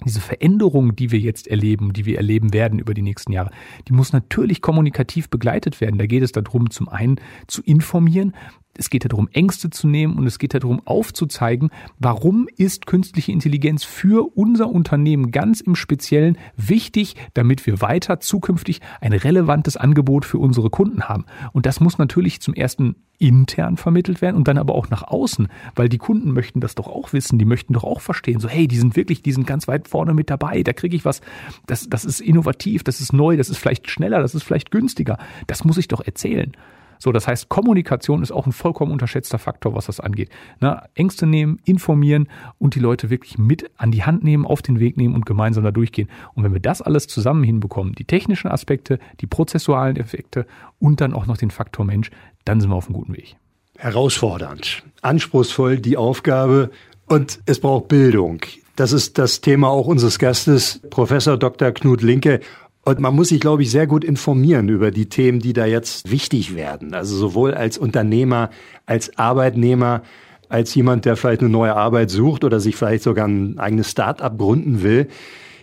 diese 0.06 0.20
Veränderung, 0.20 0.96
die 0.96 1.12
wir 1.12 1.20
jetzt 1.20 1.48
erleben, 1.48 1.94
die 1.94 2.06
wir 2.06 2.18
erleben 2.18 2.54
werden 2.54 2.80
über 2.80 2.94
die 2.94 3.02
nächsten 3.02 3.32
Jahre, 3.32 3.52
die 3.88 3.94
muss 3.94 4.14
natürlich 4.14 4.62
kommunikativ 4.62 5.30
begleitet 5.30 5.80
werden. 5.82 5.98
Da 6.00 6.06
geht 6.06 6.24
es 6.24 6.32
darum, 6.32 6.70
zum 6.70 6.90
einen 6.90 7.20
zu 7.48 7.62
informieren, 7.62 8.34
es 8.78 8.90
geht 8.90 9.06
darum, 9.12 9.30
Ängste 9.34 9.70
zu 9.70 9.88
nehmen 9.88 10.18
und 10.18 10.26
es 10.26 10.40
geht 10.40 10.54
darum, 10.54 10.82
aufzuzeigen, 10.86 11.70
warum 12.00 12.48
ist 12.58 12.86
künstliche 12.86 13.32
Intelligenz 13.32 13.84
für 13.84 14.36
unser 14.36 14.70
Unternehmen 14.70 15.32
ganz 15.32 15.62
im 15.62 15.76
Speziellen 15.76 16.38
wichtig, 16.56 17.16
damit 17.34 17.66
wir 17.66 17.82
weiter 17.82 18.20
zukünftig 18.20 18.82
ein 19.02 19.14
relevantes 19.14 19.78
Angebot 19.78 20.26
für 20.26 20.38
unsere 20.38 20.70
Kunden 20.70 21.04
haben. 21.04 21.26
Und 21.54 21.66
das 21.66 21.80
muss 21.80 21.98
natürlich 21.98 22.42
zum 22.42 22.54
ersten 22.54 22.96
intern 23.18 23.78
vermittelt 23.78 24.22
werden 24.22 24.36
und 24.36 24.48
dann 24.48 24.58
aber 24.58 24.74
auch 24.74 24.90
nach 24.90 25.04
außen, 25.04 25.48
weil 25.76 25.90
die 25.90 26.00
Kunden 26.00 26.32
möchten 26.32 26.60
das 26.60 26.74
doch 26.74 26.88
auch 26.88 27.14
wissen, 27.14 27.38
die 27.38 27.46
möchten 27.46 27.74
doch 27.74 27.84
auch 27.84 28.02
verstehen, 28.02 28.40
so 28.40 28.50
hey, 28.50 28.68
die 28.68 28.78
sind 28.78 28.96
wirklich, 28.96 29.22
die 29.22 29.32
sind 29.32 29.46
ganz 29.46 29.68
weit 29.68 29.88
vorne 29.88 30.16
mit 30.16 30.32
dabei, 30.32 30.64
da 30.64 30.74
kriege 30.74 30.96
ich 30.96 31.06
was, 31.06 31.22
das, 31.68 31.88
das 31.88 32.04
ist 32.04 32.20
innovativ, 32.20 32.84
das 32.84 33.00
ist 33.00 33.14
neu, 33.14 33.38
das 33.38 33.50
ist 33.50 33.58
vielleicht 33.58 33.92
schneller, 33.92 34.22
das 34.22 34.34
ist 34.34 34.42
vielleicht 34.42 34.72
günstiger, 34.72 35.20
das 35.46 35.64
muss 35.64 35.78
ich 35.78 35.88
doch 35.88 36.02
erzählen. 36.02 36.54
So, 37.02 37.12
das 37.12 37.28
heißt, 37.28 37.50
Kommunikation 37.50 38.22
ist 38.22 38.32
auch 38.32 38.46
ein 38.46 38.52
vollkommen 38.52 38.92
unterschätzter 38.92 39.40
Faktor, 39.40 39.74
was 39.74 39.88
das 39.88 40.00
angeht. 40.00 40.30
Na, 40.60 40.84
Ängste 40.94 41.26
nehmen, 41.26 41.60
informieren 41.66 42.28
und 42.60 42.76
die 42.76 42.80
Leute 42.80 43.10
wirklich 43.10 43.40
mit 43.40 43.72
an 43.76 43.92
die 43.92 44.04
Hand 44.04 44.24
nehmen, 44.24 44.46
auf 44.46 44.62
den 44.62 44.80
Weg 44.80 44.98
nehmen 44.98 45.16
und 45.16 45.26
gemeinsam 45.26 45.64
da 45.64 45.72
durchgehen. 45.72 46.10
Und 46.36 46.44
wenn 46.44 46.54
wir 46.54 46.60
das 46.60 46.82
alles 46.84 47.08
zusammen 47.08 47.44
hinbekommen, 47.44 47.96
die 47.96 48.06
technischen 48.06 48.50
Aspekte, 48.50 49.00
die 49.20 49.26
prozessualen 49.26 49.98
Effekte 49.98 50.46
und 50.78 51.02
dann 51.02 51.14
auch 51.14 51.26
noch 51.26 51.38
den 51.38 51.50
Faktor 51.50 51.86
Mensch, 51.86 52.12
dann 52.46 52.62
sind 52.62 52.70
wir 52.70 52.76
auf 52.76 52.86
einem 52.86 52.98
guten 52.98 53.14
Weg. 53.14 53.36
Herausfordernd, 53.80 54.84
anspruchsvoll 55.02 55.80
die 55.80 55.98
Aufgabe 55.98 56.70
und 57.08 57.40
es 57.48 57.60
braucht 57.60 57.88
Bildung. 57.88 58.42
Das 58.76 58.92
ist 58.92 59.18
das 59.18 59.42
Thema 59.42 59.70
auch 59.70 59.88
unseres 59.88 60.20
Gastes, 60.20 60.82
Professor 60.92 61.36
Dr. 61.38 61.72
Knut 61.72 62.04
Linke. 62.04 62.42
Und 62.84 63.00
man 63.00 63.16
muss 63.16 63.30
sich, 63.30 63.40
glaube 63.40 63.62
ich, 63.62 63.70
sehr 63.72 63.86
gut 63.86 64.04
informieren 64.04 64.68
über 64.68 64.90
die 64.92 65.08
Themen, 65.08 65.40
die 65.40 65.54
da 65.54 65.66
jetzt 65.66 66.10
wichtig 66.10 66.56
werden. 66.56 66.94
Also 66.94 67.16
sowohl 67.16 67.54
als 67.54 67.78
Unternehmer, 67.78 68.50
als 68.86 69.18
Arbeitnehmer. 69.18 70.02
als 70.52 70.76
jemand, 70.76 71.06
der 71.06 71.16
vielleicht 71.16 71.42
eine 71.42 71.50
neue 71.50 71.76
Arbeit 71.76 72.10
sucht 72.10 72.44
oder 72.44 72.60
sich 72.60 72.76
vielleicht 72.76 73.04
sogar 73.04 73.28
ein 73.28 73.58
eigenes 73.58 73.90
Start-up 73.90 74.38
gründen 74.38 74.84
will. 74.84 75.08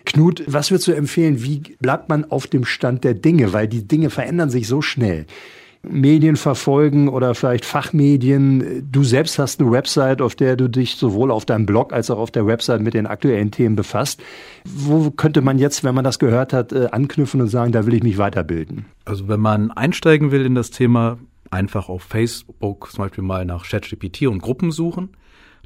Knut, 0.06 0.42
was 0.46 0.70
würdest 0.70 0.88
du 0.88 0.92
empfehlen? 0.92 1.42
Wie 1.42 1.60
bleibt 1.80 2.08
man 2.08 2.24
auf 2.30 2.46
dem 2.46 2.64
Stand 2.64 3.04
der 3.04 3.12
Dinge? 3.14 3.52
Weil 3.52 3.68
die 3.68 3.86
Dinge 3.86 4.08
verändern 4.08 4.48
sich 4.48 4.66
so 4.66 4.80
schnell. 4.80 5.26
Medien 5.82 6.36
verfolgen 6.36 7.08
oder 7.08 7.34
vielleicht 7.34 7.64
Fachmedien. 7.64 8.88
Du 8.90 9.04
selbst 9.04 9.38
hast 9.38 9.60
eine 9.60 9.70
Website, 9.70 10.20
auf 10.20 10.34
der 10.34 10.56
du 10.56 10.68
dich 10.68 10.96
sowohl 10.96 11.30
auf 11.30 11.44
deinem 11.44 11.66
Blog 11.66 11.92
als 11.92 12.10
auch 12.10 12.18
auf 12.18 12.30
der 12.30 12.46
Website 12.46 12.80
mit 12.80 12.94
den 12.94 13.06
aktuellen 13.06 13.50
Themen 13.50 13.76
befasst. 13.76 14.20
Wo 14.64 15.10
könnte 15.10 15.40
man 15.40 15.58
jetzt, 15.58 15.84
wenn 15.84 15.94
man 15.94 16.04
das 16.04 16.18
gehört 16.18 16.52
hat, 16.52 16.72
äh, 16.72 16.88
anknüpfen 16.90 17.40
und 17.40 17.48
sagen, 17.48 17.72
da 17.72 17.86
will 17.86 17.94
ich 17.94 18.02
mich 18.02 18.18
weiterbilden? 18.18 18.86
Also 19.04 19.28
wenn 19.28 19.40
man 19.40 19.70
einsteigen 19.70 20.30
will 20.30 20.44
in 20.44 20.54
das 20.54 20.70
Thema, 20.70 21.18
einfach 21.50 21.88
auf 21.88 22.02
Facebook 22.02 22.90
zum 22.90 23.04
Beispiel 23.04 23.24
mal 23.24 23.44
nach 23.44 23.64
ChatGPT 23.64 24.26
und 24.26 24.42
Gruppen 24.42 24.70
suchen. 24.72 25.10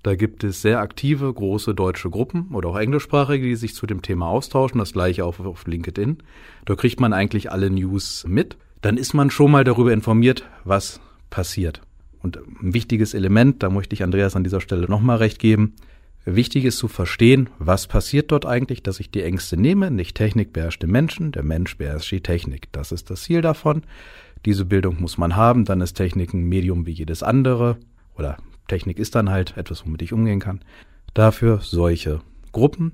Da 0.03 0.17
gibt 0.17 0.43
es 0.43 0.63
sehr 0.63 0.81
aktive, 0.81 1.33
große 1.33 1.75
deutsche 1.75 2.11
Gruppen 2.11 2.49
oder 2.53 2.71
auch 2.71 2.79
englischsprachige, 2.79 3.47
die 3.47 3.55
sich 3.55 3.75
zu 3.75 3.87
dem 3.87 4.03
Thema 4.03 4.27
austauschen. 4.27 4.79
Das 4.79 4.93
gleiche 4.93 5.25
auch 5.25 5.39
auf 5.39 5.67
LinkedIn. 5.67 6.19
Da 6.65 6.75
kriegt 6.75 6.99
man 6.99 7.13
eigentlich 7.13 7.53
alle 7.53 7.71
News 7.71 8.25
mit 8.27 8.57
dann 8.83 8.97
ist 8.97 9.15
man 9.15 9.31
schon 9.31 9.51
mal 9.51 9.65
darüber 9.65 9.93
informiert, 9.93 10.45
was 10.65 11.01
passiert. 11.31 11.81
Und 12.21 12.37
ein 12.37 12.75
wichtiges 12.75 13.15
Element, 13.15 13.63
da 13.63 13.71
möchte 13.71 13.95
ich 13.95 14.03
Andreas 14.03 14.37
an 14.37 14.45
dieser 14.45 14.61
Stelle 14.61 14.89
nochmal 14.89 15.17
recht 15.17 15.39
geben, 15.39 15.75
wichtig 16.25 16.65
ist 16.65 16.79
zu 16.79 16.89
verstehen, 16.89 17.49
was 17.59 17.87
passiert 17.87 18.31
dort 18.31 18.45
eigentlich, 18.45 18.83
dass 18.83 19.01
ich 19.01 19.11
die 19.11 19.23
Ängste 19.23 19.57
nehme. 19.57 19.91
Nicht 19.91 20.17
Technik 20.17 20.53
beherrscht 20.53 20.83
den 20.83 20.91
Menschen, 20.91 21.33
der 21.33 21.43
Mensch 21.43 21.79
beherrscht 21.79 22.13
die 22.13 22.21
Technik. 22.21 22.71
Das 22.73 22.93
ist 22.93 23.11
das 23.11 23.23
Ziel 23.23 23.41
davon. 23.41 23.83
Diese 24.45 24.65
Bildung 24.65 25.01
muss 25.01 25.19
man 25.19 25.37
haben, 25.37 25.65
dann 25.65 25.81
ist 25.81 25.95
Technik 25.95 26.35
ein 26.35 26.45
Medium 26.45 26.87
wie 26.87 26.93
jedes 26.93 27.23
andere 27.23 27.79
oder 28.17 28.37
Technik 28.69 28.99
ist 28.99 29.15
dann 29.15 29.31
halt 29.31 29.57
etwas, 29.57 29.85
womit 29.85 30.03
ich 30.03 30.13
umgehen 30.13 30.41
kann. 30.41 30.61
Dafür 31.15 31.61
solche 31.63 32.21
Gruppen. 32.53 32.93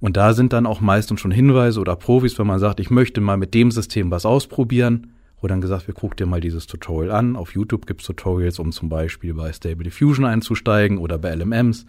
Und 0.00 0.16
da 0.16 0.34
sind 0.34 0.52
dann 0.52 0.66
auch 0.66 0.80
meistens 0.80 1.20
schon 1.20 1.30
Hinweise 1.30 1.80
oder 1.80 1.96
Profis, 1.96 2.38
wenn 2.38 2.46
man 2.46 2.58
sagt, 2.58 2.78
ich 2.78 2.90
möchte 2.90 3.20
mal 3.20 3.36
mit 3.36 3.54
dem 3.54 3.70
System 3.70 4.10
was 4.10 4.26
ausprobieren 4.26 5.13
wo 5.44 5.46
dann 5.46 5.60
gesagt 5.60 5.86
wird, 5.86 5.98
guck 5.98 6.16
dir 6.16 6.24
mal 6.24 6.40
dieses 6.40 6.66
Tutorial 6.66 7.14
an. 7.14 7.36
Auf 7.36 7.52
YouTube 7.52 7.86
gibt 7.86 8.00
es 8.00 8.06
Tutorials, 8.06 8.58
um 8.58 8.72
zum 8.72 8.88
Beispiel 8.88 9.34
bei 9.34 9.52
Stable 9.52 9.84
Diffusion 9.84 10.24
einzusteigen 10.24 10.96
oder 10.96 11.18
bei 11.18 11.34
LMMs. 11.34 11.84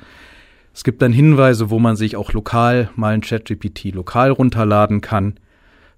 Es 0.73 0.83
gibt 0.83 1.01
dann 1.01 1.13
Hinweise, 1.13 1.69
wo 1.69 1.79
man 1.79 1.95
sich 1.95 2.17
auch 2.17 2.33
lokal 2.33 2.89
mal 2.97 3.13
ein 3.13 3.21
ChatGPT 3.21 3.93
lokal 3.93 4.31
runterladen 4.31 4.99
kann, 4.99 5.39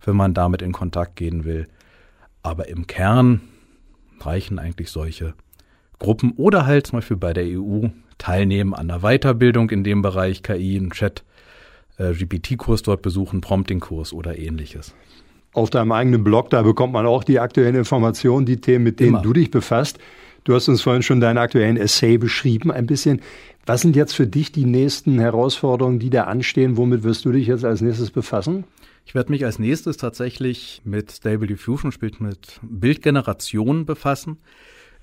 wenn 0.06 0.16
man 0.16 0.36
damit 0.36 0.62
in 0.62 0.72
Kontakt 0.72 1.16
gehen 1.16 1.46
will. 1.46 1.68
Aber 2.44 2.68
im 2.68 2.86
Kern 2.86 3.42
reichen 4.20 4.60
eigentlich 4.60 4.92
solche 4.92 5.34
Gruppen 5.98 6.34
oder 6.34 6.68
halt 6.68 6.86
zum 6.86 7.00
Beispiel 7.00 7.18
bei 7.18 7.34
der 7.34 7.46
EU 7.60 7.88
teilnehmen 8.20 8.76
an 8.76 8.88
der 8.88 9.00
Weiterbildung 9.00 9.72
in 9.72 9.84
dem 9.84 10.04
Bereich 10.04 10.44
KI, 10.44 10.78
einen 10.78 10.92
Chat, 10.92 11.24
äh, 11.98 12.14
dort 12.14 13.02
besuchen, 13.02 13.42
Prompting-Kurs 13.42 14.14
oder 14.14 14.38
ähnliches 14.38 14.94
auf 15.58 15.72
deinem 15.72 15.92
eigenen 15.92 16.24
Blog, 16.24 16.52
da 16.52 16.62
bekommt 16.62 16.94
man 16.94 17.08
auch 17.08 17.24
die 17.24 17.40
aktuellen 17.40 17.76
Informationen, 17.76 18.46
die 18.46 18.58
Themen, 18.58 18.84
mit 18.84 19.00
denen 19.00 19.16
Immer. 19.16 19.22
du 19.24 19.34
dich 19.34 19.50
befasst. 19.50 19.98
Du 20.44 20.54
hast 20.54 20.68
uns 20.70 20.84
vorhin 20.84 21.02
schon 21.02 21.20
deinen 21.20 21.40
aktuellen 21.40 21.78
Essay 21.78 22.18
beschrieben, 22.18 22.72
ein 22.72 22.86
bisschen. 22.86 23.22
Was 23.66 23.82
sind 23.82 23.96
jetzt 23.96 24.14
für 24.14 24.28
dich 24.28 24.52
die 24.52 24.66
nächsten 24.66 25.20
Herausforderungen, 25.20 26.00
die 26.00 26.12
da 26.12 26.26
anstehen? 26.26 26.78
Womit 26.78 27.04
wirst 27.04 27.26
du 27.26 27.32
dich 27.32 27.48
jetzt 27.48 27.66
als 27.66 27.82
nächstes 27.82 28.12
befassen? 28.12 28.66
Ich 29.06 29.16
werde 29.16 29.32
mich 29.32 29.46
als 29.46 29.58
nächstes 29.58 29.98
tatsächlich 29.98 30.82
mit 30.86 31.12
Stable 31.12 31.48
Diffusion, 31.48 31.92
spielt 31.92 32.22
mit 32.22 32.60
Bildgeneration 32.62 33.86
befassen, 33.86 34.38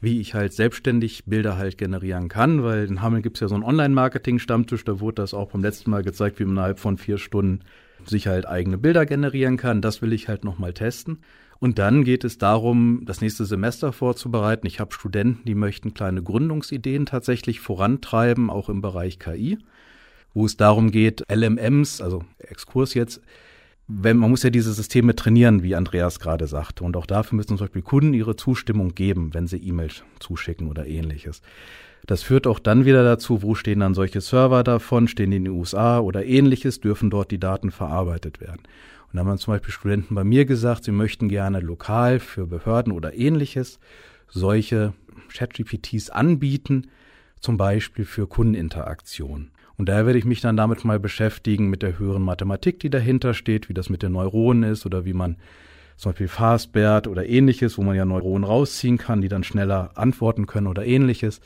wie 0.01 0.21
ich 0.21 0.35
halt 0.35 0.53
selbstständig 0.53 1.25
Bilder 1.27 1.59
halt 1.59 1.79
generieren 1.79 2.29
kann, 2.29 2.63
weil 2.63 2.85
in 2.85 3.03
Hameln 3.03 3.23
gibt 3.23 3.39
es 3.39 3.41
ja 3.41 3.49
so 3.49 3.55
einen 3.57 3.65
Online-Marketing-Stammtisch, 3.65 4.85
da 4.85 5.01
wurde 5.01 5.17
das 5.17 5.35
auch 5.35 5.51
beim 5.51 5.63
letzten 5.63 5.91
Mal 5.91 6.05
gezeigt, 6.05 6.39
wie 6.39 6.45
man 6.45 6.53
innerhalb 6.53 6.79
von 6.79 6.97
vier 6.97 7.19
Stunden 7.19 7.61
sich 8.09 8.27
halt 8.27 8.47
eigene 8.47 8.79
Bilder 8.79 9.07
generieren 9.07 9.57
kann. 9.57 9.83
Das 9.83 10.03
will 10.03 10.13
ich 10.13 10.29
halt 10.29 10.45
nochmal 10.45 10.73
testen. 10.73 11.19
Und 11.61 11.79
dann 11.79 12.05
geht 12.05 12.25
es 12.25 12.39
darum, 12.39 13.03
das 13.05 13.21
nächste 13.21 13.45
Semester 13.45 13.93
vorzubereiten. 13.93 14.67
Ich 14.67 14.81
habe 14.81 14.93
Studenten, 14.93 15.45
die 15.45 15.55
möchten 15.55 15.95
kleine 15.95 16.23
Gründungsideen 16.23 17.07
tatsächlich 17.07 17.61
vorantreiben, 17.61 18.51
auch 18.51 18.69
im 18.69 18.81
Bereich 18.81 19.19
KI, 19.19 19.59
wo 20.35 20.45
es 20.45 20.57
darum 20.57 20.91
geht, 20.91 21.23
LMMs, 21.33 22.01
also 22.01 22.25
Exkurs 22.39 22.95
jetzt, 22.95 23.21
wenn, 23.87 24.17
man 24.17 24.31
muss 24.31 24.43
ja 24.43 24.51
diese 24.51 24.73
Systeme 24.73 25.15
trainieren, 25.15 25.63
wie 25.63 25.75
Andreas 25.75 26.19
gerade 26.19 26.47
sagte. 26.47 26.85
Und 26.85 26.97
auch 26.97 27.07
dafür 27.07 27.37
müssen 27.37 27.49
zum 27.49 27.59
Beispiel 27.59 27.83
Kunden 27.83 28.15
ihre 28.15 28.37
Zustimmung 28.37 28.95
geben, 28.95 29.35
wenn 29.35 29.47
sie 29.47 29.59
E-Mails 29.59 30.05
zuschicken 30.21 30.69
oder 30.69 30.87
ähnliches. 30.87 31.43
Das 32.07 32.23
führt 32.23 32.47
auch 32.47 32.59
dann 32.59 32.85
wieder 32.85 33.03
dazu, 33.03 33.43
wo 33.43 33.55
stehen 33.55 33.81
dann 33.81 33.95
solche 33.95 34.21
Server 34.21 34.63
davon, 34.63 35.09
stehen 35.09 35.31
die 35.31 35.39
in 35.39 35.45
den 35.45 35.55
USA 35.55 36.01
oder 36.01 36.25
ähnliches, 36.25 36.81
dürfen 36.81 37.11
dort 37.11 37.31
die 37.31 37.41
Daten 37.41 37.71
verarbeitet 37.71 38.41
werden. 38.41 38.63
Und 39.11 39.17
da 39.17 39.25
haben 39.25 39.39
zum 39.39 39.55
Beispiel 39.55 39.73
Studenten 39.73 40.15
bei 40.15 40.25
mir 40.25 40.45
gesagt, 40.45 40.85
sie 40.85 40.93
möchten 40.93 41.29
gerne 41.29 41.61
lokal 41.61 42.21
für 42.21 42.47
Behörden 42.47 42.93
oder 42.93 43.15
ähnliches 43.15 43.79
solche 44.29 44.93
ChatGPTs 45.33 46.11
anbieten, 46.11 46.89
zum 47.41 47.57
Beispiel 47.57 48.05
für 48.05 48.27
Kundeninteraktion. 48.27 49.51
Und 49.77 49.89
daher 49.89 50.07
werde 50.07 50.19
ich 50.19 50.25
mich 50.25 50.41
dann 50.41 50.57
damit 50.57 50.85
mal 50.85 51.01
beschäftigen 51.01 51.69
mit 51.69 51.83
der 51.83 51.99
höheren 51.99 52.23
Mathematik, 52.23 52.81
die 52.81 52.91
dahinter 52.91 53.35
steht, 53.35 53.69
wie 53.69 53.75
das 53.75 53.91
mit 53.91 54.03
den 54.03 54.13
Neuronen 54.13 54.65
ist 54.65 54.87
oder 54.87 55.05
wie 55.05 55.13
man 55.13 55.37
zum 55.97 56.13
Beispiel 56.13 56.29
Fastbert 56.29 57.07
oder 57.07 57.27
ähnliches, 57.27 57.79
wo 57.79 57.83
man 57.83 57.97
ja 57.97 58.05
Neuronen 58.05 58.45
rausziehen 58.45 58.99
kann, 58.99 59.21
die 59.21 59.29
dann 59.29 59.45
schneller 59.45 59.91
antworten 59.95 60.47
können 60.47 60.67
oder 60.67 60.85
ähnliches 60.85 61.41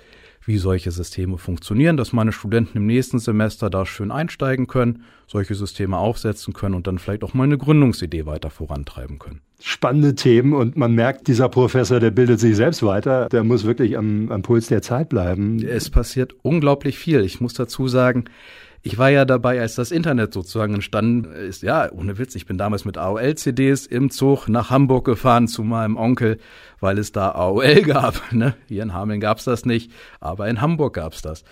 wie 0.49 0.57
solche 0.57 0.91
Systeme 0.91 1.37
funktionieren, 1.37 1.99
dass 1.99 2.15
meine 2.15 2.33
Studenten 2.33 2.79
im 2.79 2.87
nächsten 2.87 3.19
Semester 3.19 3.69
da 3.69 3.85
schön 3.85 4.11
einsteigen 4.11 4.67
können, 4.67 5.05
solche 5.27 5.55
Systeme 5.55 5.99
aufsetzen 5.99 6.55
können 6.55 6.75
und 6.75 6.87
dann 6.87 6.99
vielleicht 6.99 7.23
auch 7.23 7.35
mal 7.35 7.45
eine 7.45 7.59
Gründungsidee 7.59 8.25
weiter 8.25 8.49
vorantreiben 8.49 9.19
können. 9.19 9.43
Spannende 9.61 10.15
Themen 10.15 10.55
und 10.55 10.77
man 10.77 10.95
merkt, 10.95 11.29
dieser 11.29 11.51
Professor, 11.51 12.01
der 12.01 12.13
bildet 12.13 12.41
sich 12.41 12.57
selbst 12.57 12.83
weiter, 12.83 13.29
der 13.29 13.45
muss 13.45 13.65
wirklich 13.65 13.99
am, 13.99 14.33
am 14.33 14.41
Puls 14.41 14.69
der 14.69 14.81
Zeit 14.81 15.11
bleiben. 15.11 15.63
Es 15.63 15.91
passiert 15.91 16.35
unglaublich 16.43 16.99
viel. 16.99 17.21
Ich 17.25 17.43
muss 17.43 17.53
dazu 17.53 17.87
sagen, 17.87 18.25
ich 18.83 18.99
war 18.99 19.11
ja 19.11 19.25
dabei, 19.25 19.61
als 19.61 19.75
das 19.75 19.91
Internet 19.91 20.33
sozusagen 20.33 20.75
entstanden 20.75 21.33
ist. 21.33 21.63
Ja, 21.63 21.91
ohne 21.91 22.19
Witz, 22.19 22.35
ich 22.35 22.47
bin 22.47 22.59
damals 22.59 22.85
mit 22.85 22.97
AOL-CDs 22.97 23.87
im 23.87 24.11
Zug 24.11 24.49
nach 24.49 24.71
Hamburg 24.71 25.05
gefahren 25.05 25.49
zu 25.49 25.63
meinem 25.65 25.97
Onkel, 25.97 26.39
weil 26.81 26.99
es 26.99 27.13
da 27.13 27.31
AOL 27.33 27.83
gab. 27.83 28.23
Ne? 28.33 28.55
Hier 28.69 28.83
in 28.83 28.95
Hameln 28.95 29.21
gab's 29.21 29.45
das 29.45 29.65
nicht, 29.65 29.91
aber 30.21 30.49
in 30.49 30.61
Hamburg 30.61 30.95
gab's 30.95 31.23
das. 31.23 31.45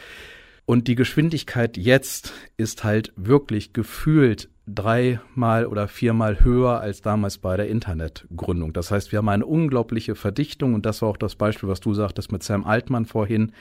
Und 0.66 0.88
die 0.88 0.94
Geschwindigkeit 0.94 1.76
jetzt 1.76 2.32
ist 2.56 2.84
halt 2.84 3.12
wirklich 3.16 3.72
gefühlt 3.72 4.48
dreimal 4.66 5.66
oder 5.66 5.88
viermal 5.88 6.40
höher 6.40 6.80
als 6.80 7.00
damals 7.00 7.38
bei 7.38 7.56
der 7.56 7.68
Internetgründung. 7.68 8.72
Das 8.72 8.90
heißt, 8.90 9.12
wir 9.12 9.18
haben 9.18 9.28
eine 9.28 9.46
unglaubliche 9.46 10.16
Verdichtung 10.16 10.74
und 10.74 10.84
das 10.84 11.02
war 11.02 11.08
auch 11.08 11.16
das 11.16 11.36
Beispiel, 11.36 11.68
was 11.68 11.80
du 11.80 11.94
sagtest 11.94 12.32
mit 12.32 12.42
Sam 12.42 12.64
Altmann 12.64 13.06
vorhin. 13.06 13.52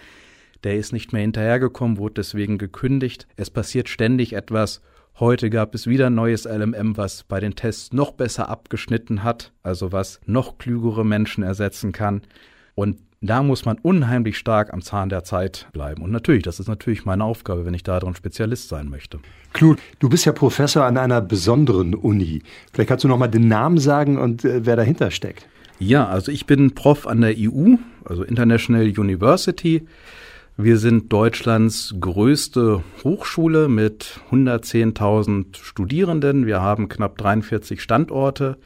Der 0.64 0.76
ist 0.76 0.94
nicht 0.94 1.14
mehr 1.14 1.22
hinterhergekommen, 1.22 1.98
wurde 1.98 2.16
deswegen 2.16 2.58
gekündigt. 2.58 3.28
Es 3.36 3.50
passiert 3.50 3.90
ständig 3.90 4.34
etwas. 4.34 4.82
Heute 5.20 5.50
gab 5.50 5.74
es 5.76 5.88
wieder 5.88 6.08
ein 6.08 6.16
neues 6.16 6.46
LMM, 6.46 6.98
was 6.98 7.24
bei 7.24 7.40
den 7.40 7.56
Tests 7.56 7.94
noch 7.94 8.12
besser 8.12 8.50
abgeschnitten 8.50 9.24
hat, 9.24 9.54
also 9.64 9.92
was 9.92 10.20
noch 10.26 10.58
klügere 10.58 11.06
Menschen 11.06 11.44
ersetzen 11.44 11.92
kann. 11.92 12.22
Und 12.76 12.98
da 13.22 13.42
muss 13.42 13.66
man 13.66 13.78
unheimlich 13.82 14.38
stark 14.38 14.74
am 14.74 14.82
Zahn 14.82 15.10
der 15.10 15.24
Zeit 15.24 15.68
bleiben. 15.74 16.04
Und 16.04 16.12
natürlich, 16.12 16.44
das 16.44 16.60
ist 16.60 16.68
natürlich 16.68 17.06
meine 17.06 17.24
Aufgabe, 17.24 17.66
wenn 17.66 17.74
ich 17.74 17.84
darin 17.84 18.14
Spezialist 18.14 18.70
sein 18.70 18.90
möchte. 18.90 19.20
Knut, 19.54 19.80
du 20.00 20.10
bist 20.10 20.26
ja 20.26 20.32
Professor 20.32 20.84
an 20.84 20.98
einer 20.98 21.22
besonderen 21.22 21.96
Uni. 21.96 22.44
Vielleicht 22.74 22.90
kannst 22.90 23.04
du 23.04 23.08
noch 23.08 23.18
mal 23.18 23.28
den 23.28 23.48
Namen 23.48 23.78
sagen 23.78 24.18
und 24.18 24.44
äh, 24.44 24.66
wer 24.66 24.76
dahinter 24.76 25.12
steckt. 25.12 25.48
Ja, 25.80 26.08
also 26.08 26.32
ich 26.32 26.46
bin 26.46 26.76
Prof 26.76 27.08
an 27.08 27.22
der 27.22 27.36
EU, 27.38 27.76
also 28.06 28.24
International 28.24 28.84
University. 28.84 29.88
Wir 30.58 30.78
sind 30.78 31.12
Deutschlands 31.12 31.96
größte 32.00 32.82
Hochschule 33.04 33.68
mit 33.68 34.22
110.000 34.32 35.58
Studierenden. 35.58 36.46
Wir 36.46 36.62
haben 36.62 36.88
knapp 36.88 37.18
43 37.18 37.82
Standorte 37.82 38.58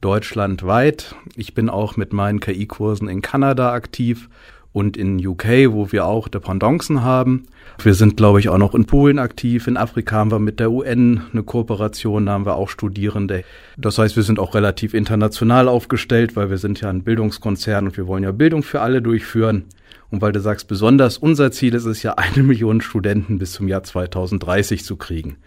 deutschlandweit. 0.00 1.16
Ich 1.34 1.52
bin 1.52 1.68
auch 1.68 1.96
mit 1.96 2.12
meinen 2.12 2.38
KI-Kursen 2.38 3.08
in 3.08 3.22
Kanada 3.22 3.72
aktiv 3.72 4.28
und 4.76 4.98
in 4.98 5.26
UK, 5.26 5.70
wo 5.70 5.90
wir 5.90 6.04
auch 6.04 6.28
Dependancen 6.28 7.02
haben. 7.02 7.46
Wir 7.82 7.94
sind, 7.94 8.18
glaube 8.18 8.40
ich, 8.40 8.50
auch 8.50 8.58
noch 8.58 8.74
in 8.74 8.84
Polen 8.84 9.18
aktiv. 9.18 9.66
In 9.68 9.78
Afrika 9.78 10.16
haben 10.16 10.30
wir 10.30 10.38
mit 10.38 10.60
der 10.60 10.70
UN 10.70 11.22
eine 11.32 11.44
Kooperation, 11.44 12.26
da 12.26 12.32
haben 12.32 12.44
wir 12.44 12.56
auch 12.56 12.68
Studierende. 12.68 13.42
Das 13.78 13.96
heißt, 13.96 14.16
wir 14.16 14.22
sind 14.22 14.38
auch 14.38 14.54
relativ 14.54 14.92
international 14.92 15.68
aufgestellt, 15.68 16.36
weil 16.36 16.50
wir 16.50 16.58
sind 16.58 16.82
ja 16.82 16.90
ein 16.90 17.04
Bildungskonzern 17.04 17.86
und 17.86 17.96
wir 17.96 18.06
wollen 18.06 18.22
ja 18.22 18.32
Bildung 18.32 18.62
für 18.62 18.82
alle 18.82 19.00
durchführen. 19.00 19.64
Und 20.10 20.20
weil 20.20 20.32
du 20.32 20.40
sagst, 20.40 20.68
besonders 20.68 21.16
unser 21.16 21.50
Ziel 21.52 21.72
ist 21.72 21.86
es 21.86 22.02
ja, 22.02 22.12
eine 22.16 22.42
Million 22.42 22.82
Studenten 22.82 23.38
bis 23.38 23.52
zum 23.52 23.68
Jahr 23.68 23.82
2030 23.82 24.84
zu 24.84 24.96
kriegen. 24.96 25.38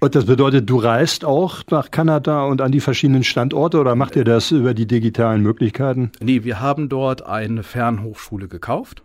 Und 0.00 0.14
das 0.14 0.26
bedeutet, 0.26 0.70
du 0.70 0.76
reist 0.78 1.24
auch 1.24 1.64
nach 1.70 1.90
Kanada 1.90 2.44
und 2.44 2.60
an 2.60 2.70
die 2.70 2.80
verschiedenen 2.80 3.24
Standorte 3.24 3.80
oder 3.80 3.96
macht 3.96 4.14
ihr 4.14 4.24
das 4.24 4.52
über 4.52 4.72
die 4.72 4.86
digitalen 4.86 5.42
Möglichkeiten? 5.42 6.12
Nee, 6.20 6.44
wir 6.44 6.60
haben 6.60 6.88
dort 6.88 7.26
eine 7.26 7.64
Fernhochschule 7.64 8.46
gekauft 8.46 9.02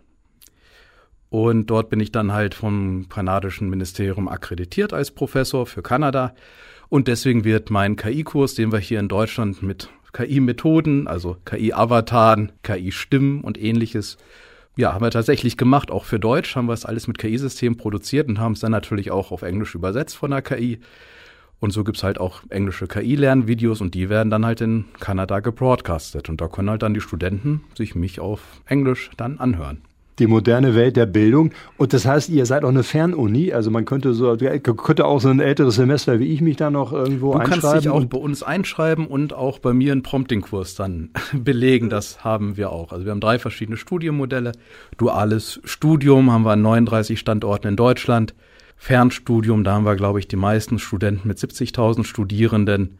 Und 1.30 1.66
dort 1.66 1.90
bin 1.90 1.98
ich 1.98 2.12
dann 2.12 2.32
halt 2.32 2.54
vom 2.54 3.08
kanadischen 3.08 3.68
Ministerium 3.68 4.28
akkreditiert 4.28 4.92
als 4.92 5.10
Professor 5.10 5.66
für 5.66 5.82
Kanada. 5.82 6.32
Und 6.88 7.08
deswegen 7.08 7.42
wird 7.42 7.70
mein 7.70 7.96
KI-Kurs, 7.96 8.54
den 8.54 8.70
wir 8.70 8.78
hier 8.78 9.00
in 9.00 9.08
Deutschland 9.08 9.64
mit 9.64 9.88
KI-Methoden, 10.12 11.08
also 11.08 11.36
KI-Avataren, 11.44 12.52
KI-Stimmen 12.62 13.40
und 13.40 13.60
ähnliches, 13.60 14.16
ja, 14.76 14.92
haben 14.92 15.04
wir 15.04 15.10
tatsächlich 15.10 15.56
gemacht. 15.56 15.90
Auch 15.90 16.04
für 16.04 16.18
Deutsch 16.18 16.56
haben 16.56 16.66
wir 16.66 16.72
es 16.72 16.84
alles 16.84 17.06
mit 17.06 17.18
KI-Systemen 17.18 17.76
produziert 17.76 18.28
und 18.28 18.40
haben 18.40 18.52
es 18.52 18.60
dann 18.60 18.72
natürlich 18.72 19.10
auch 19.10 19.30
auf 19.30 19.42
Englisch 19.42 19.74
übersetzt 19.74 20.16
von 20.16 20.30
der 20.30 20.42
KI. 20.42 20.80
Und 21.60 21.70
so 21.70 21.84
gibt's 21.84 22.02
halt 22.02 22.18
auch 22.18 22.42
englische 22.50 22.86
KI-Lernvideos 22.86 23.80
und 23.80 23.94
die 23.94 24.08
werden 24.08 24.30
dann 24.30 24.44
halt 24.44 24.60
in 24.60 24.86
Kanada 25.00 25.40
gebroadcastet. 25.40 26.28
Und 26.28 26.40
da 26.40 26.48
können 26.48 26.70
halt 26.70 26.82
dann 26.82 26.94
die 26.94 27.00
Studenten 27.00 27.62
sich 27.76 27.94
mich 27.94 28.20
auf 28.20 28.40
Englisch 28.66 29.10
dann 29.16 29.38
anhören 29.38 29.82
die 30.18 30.26
moderne 30.26 30.74
Welt 30.74 30.96
der 30.96 31.06
Bildung. 31.06 31.52
Und 31.76 31.92
das 31.92 32.06
heißt, 32.06 32.28
ihr 32.28 32.46
seid 32.46 32.64
auch 32.64 32.68
eine 32.68 32.82
Fernuni. 32.82 33.52
Also 33.52 33.70
man 33.70 33.84
könnte 33.84 34.14
so, 34.14 34.36
könnte 34.36 35.06
auch 35.06 35.20
so 35.20 35.28
ein 35.28 35.40
älteres 35.40 35.76
Semester 35.76 36.18
wie 36.20 36.32
ich 36.32 36.40
mich 36.40 36.56
da 36.56 36.70
noch 36.70 36.92
irgendwo 36.92 37.32
du 37.32 37.38
einschreiben. 37.38 37.60
Du 37.60 37.68
kannst 37.68 37.84
dich 37.84 37.90
auch 37.90 38.04
bei 38.04 38.18
uns 38.18 38.42
einschreiben 38.42 39.06
und 39.06 39.32
auch 39.32 39.58
bei 39.58 39.72
mir 39.72 39.92
einen 39.92 40.02
Prompting-Kurs 40.02 40.74
dann 40.74 41.10
belegen. 41.32 41.88
Das 41.90 42.24
haben 42.24 42.56
wir 42.56 42.70
auch. 42.70 42.92
Also 42.92 43.04
wir 43.04 43.12
haben 43.12 43.20
drei 43.20 43.38
verschiedene 43.38 43.76
Studienmodelle. 43.76 44.52
Duales 44.98 45.60
Studium 45.64 46.30
haben 46.30 46.44
wir 46.44 46.52
an 46.52 46.62
39 46.62 47.18
Standorten 47.18 47.68
in 47.68 47.76
Deutschland. 47.76 48.34
Fernstudium, 48.76 49.64
da 49.64 49.74
haben 49.74 49.86
wir, 49.86 49.96
glaube 49.96 50.18
ich, 50.18 50.28
die 50.28 50.36
meisten 50.36 50.78
Studenten 50.78 51.28
mit 51.28 51.38
70.000 51.38 52.04
Studierenden. 52.04 52.98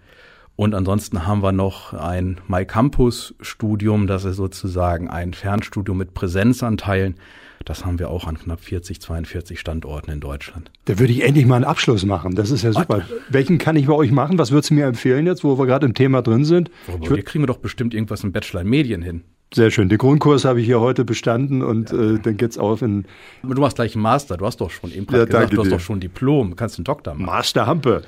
Und 0.57 0.75
ansonsten 0.75 1.27
haben 1.27 1.43
wir 1.43 1.53
noch 1.53 1.95
ein 1.95 2.41
MyCampus-Studium, 2.47 4.07
das 4.07 4.25
ist 4.25 4.37
sozusagen 4.37 5.11
ein 5.11 5.35
Fernstudium 5.35 5.99
mit 5.99 6.15
Präsenzanteilen. 6.15 7.17
Das 7.65 7.85
haben 7.85 7.99
wir 7.99 8.11
auch 8.11 8.27
an 8.27 8.39
knapp 8.39 8.61
40, 8.61 9.01
42 9.01 9.59
Standorten 9.59 10.11
in 10.11 10.21
Deutschland. 10.21 10.71
Da 10.85 10.99
würde 10.99 11.13
ich 11.13 11.23
endlich 11.23 11.47
mal 11.47 11.57
einen 11.57 11.65
Abschluss 11.65 12.05
machen. 12.05 12.35
Das 12.35 12.51
ist 12.51 12.63
ja 12.63 12.73
super. 12.73 12.99
Was? 12.99 13.05
Welchen 13.31 13.59
kann 13.59 13.77
ich 13.77 13.87
bei 13.87 13.95
euch 13.95 14.13
machen? 14.13 14.39
Was 14.39 14.51
würdest 14.51 14.71
du 14.71 14.75
mir 14.75 14.85
empfehlen 14.85 15.27
jetzt, 15.27 15.45
wo 15.45 15.59
wir 15.59 15.67
gerade 15.67 15.87
im 15.87 15.95
Thema 15.95 16.21
drin 16.21 16.45
sind? 16.45 16.71
Aber 16.89 17.17
wir 17.17 17.23
kriegen 17.23 17.43
wir 17.43 17.47
doch 17.47 17.59
bestimmt 17.59 17.95
irgendwas 17.95 18.23
im 18.23 18.33
Bachelor 18.33 18.61
in 18.61 18.69
Medien 18.69 19.03
hin. 19.03 19.25
Sehr 19.55 19.71
schön. 19.71 19.89
Den 19.89 19.99
Grundkurs 19.99 20.45
habe 20.45 20.61
ich 20.61 20.67
hier 20.67 20.81
heute 20.81 21.05
bestanden 21.05 21.63
und 21.63 21.91
ja. 21.91 22.15
äh, 22.15 22.19
dann 22.19 22.37
geht's 22.37 22.59
auf 22.59 22.83
in. 22.83 23.07
Aber 23.43 23.55
du 23.55 23.61
machst 23.61 23.77
gleich 23.77 23.95
einen 23.95 24.03
Master. 24.03 24.37
Du 24.37 24.45
hast 24.45 24.61
doch 24.61 24.71
schon 24.71 24.91
eben 24.91 25.07
ja, 25.13 25.25
gesagt, 25.25 25.53
du 25.53 25.59
hast 25.59 25.67
dir. 25.67 25.71
doch 25.71 25.81
schon 25.81 26.01
Diplom. 26.01 26.51
Du 26.51 26.57
kannst 26.57 26.77
einen 26.77 26.85
Doktor 26.85 27.15
machen. 27.15 27.27
Master 27.27 27.67
Hampe 27.67 28.03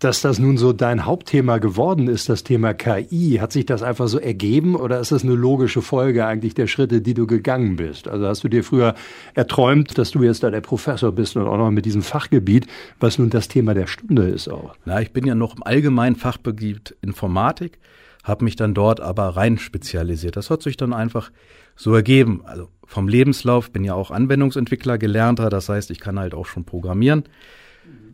dass 0.00 0.22
das 0.22 0.38
nun 0.38 0.56
so 0.56 0.72
dein 0.72 1.04
Hauptthema 1.04 1.58
geworden 1.58 2.08
ist, 2.08 2.30
das 2.30 2.42
Thema 2.42 2.72
KI. 2.72 3.38
Hat 3.38 3.52
sich 3.52 3.66
das 3.66 3.82
einfach 3.82 4.08
so 4.08 4.18
ergeben 4.18 4.74
oder 4.74 4.98
ist 4.98 5.12
das 5.12 5.22
eine 5.22 5.34
logische 5.34 5.82
Folge 5.82 6.26
eigentlich 6.26 6.54
der 6.54 6.66
Schritte, 6.66 7.02
die 7.02 7.12
du 7.12 7.26
gegangen 7.26 7.76
bist? 7.76 8.08
Also 8.08 8.26
hast 8.26 8.42
du 8.42 8.48
dir 8.48 8.64
früher 8.64 8.94
erträumt, 9.34 9.98
dass 9.98 10.10
du 10.10 10.22
jetzt 10.22 10.42
da 10.42 10.50
der 10.50 10.62
Professor 10.62 11.12
bist 11.12 11.36
und 11.36 11.46
auch 11.46 11.58
noch 11.58 11.70
mit 11.70 11.84
diesem 11.84 12.00
Fachgebiet, 12.00 12.66
was 12.98 13.18
nun 13.18 13.28
das 13.28 13.48
Thema 13.48 13.74
der 13.74 13.86
Stunde 13.86 14.22
ist 14.22 14.48
auch? 14.48 14.74
Na, 14.86 15.02
ich 15.02 15.12
bin 15.12 15.26
ja 15.26 15.34
noch 15.34 15.54
im 15.54 15.62
allgemeinen 15.62 16.16
Fachgebiet 16.16 16.96
Informatik, 17.02 17.78
habe 18.24 18.44
mich 18.44 18.56
dann 18.56 18.72
dort 18.72 19.00
aber 19.02 19.36
rein 19.36 19.58
spezialisiert. 19.58 20.34
Das 20.36 20.48
hat 20.48 20.62
sich 20.62 20.78
dann 20.78 20.94
einfach 20.94 21.30
so 21.76 21.94
ergeben. 21.94 22.40
Also 22.46 22.68
vom 22.86 23.06
Lebenslauf 23.06 23.70
bin 23.70 23.84
ja 23.84 23.92
auch 23.92 24.10
Anwendungsentwickler 24.10 24.96
gelernter, 24.96 25.50
das 25.50 25.68
heißt, 25.68 25.90
ich 25.90 26.00
kann 26.00 26.18
halt 26.18 26.32
auch 26.32 26.46
schon 26.46 26.64
programmieren. 26.64 27.24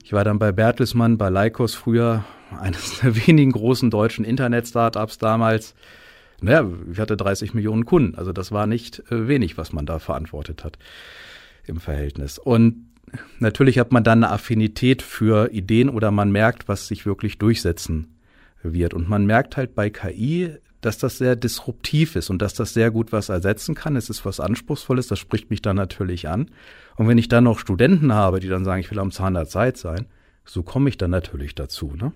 Ich 0.07 0.13
war 0.13 0.23
dann 0.23 0.39
bei 0.39 0.53
Bertelsmann, 0.53 1.19
bei 1.19 1.31
Lycos 1.31 1.75
früher, 1.75 2.25
eines 2.61 3.01
der 3.01 3.17
wenigen 3.27 3.51
großen 3.51 3.91
deutschen 3.91 4.25
Internet-Startups 4.25 5.19
damals. 5.19 5.75
Naja, 6.41 6.65
ich 6.93 7.01
hatte 7.01 7.17
30 7.17 7.55
Millionen 7.55 7.87
Kunden, 7.87 8.15
also 8.15 8.33
das 8.33 8.53
war 8.53 8.69
nicht 8.69 9.01
äh, 9.11 9.27
wenig, 9.27 9.59
was 9.59 9.73
man 9.73 9.85
da 9.85 9.99
verantwortet 9.99 10.63
hat 10.63 10.79
im 11.65 11.81
Verhältnis. 11.81 12.39
Und 12.39 12.87
natürlich 13.41 13.81
hat 13.81 13.91
man 13.91 14.05
dann 14.05 14.23
eine 14.23 14.33
Affinität 14.33 15.03
für 15.03 15.51
Ideen 15.51 15.89
oder 15.89 16.13
man 16.13 16.31
merkt, 16.31 16.69
was 16.69 16.87
sich 16.87 17.05
wirklich 17.05 17.39
durchsetzen 17.39 18.15
wird. 18.63 18.95
Und 18.95 19.09
man 19.09 19.27
merkt 19.27 19.57
halt 19.57 19.75
bei 19.75 19.91
KI, 19.91 20.55
dass 20.87 20.99
das 20.99 21.19
sehr 21.19 21.37
disruptiv 21.37 22.17
ist 22.17 22.31
und 22.31 22.41
dass 22.41 22.55
das 22.55 22.73
sehr 22.73 22.91
gut 22.91 23.13
was 23.13 23.29
ersetzen 23.29 23.75
kann. 23.75 23.97
Es 23.97 24.09
ist 24.09 24.25
was 24.25 24.41
Anspruchsvolles, 24.41 25.09
das 25.09 25.19
spricht 25.19 25.51
mich 25.51 25.61
dann 25.61 25.77
natürlich 25.77 26.29
an. 26.29 26.51
Und 26.97 27.09
wenn 27.09 27.19
ich 27.19 27.29
dann 27.29 27.45
noch 27.45 27.59
Studenten 27.59 28.13
habe, 28.13 28.41
die 28.41 28.49
dann 28.49 28.65
sagen, 28.65 28.81
ich 28.81 28.91
will 28.91 29.01
am 29.01 29.11
Zahn 29.11 29.35
der 29.35 29.47
Zeit 29.47 29.77
sein, 29.77 30.07
so 30.45 30.63
komme 30.63 30.89
ich 30.89 30.97
dann 30.97 31.11
natürlich 31.11 31.55
dazu. 31.55 31.93
Ne? 31.95 32.13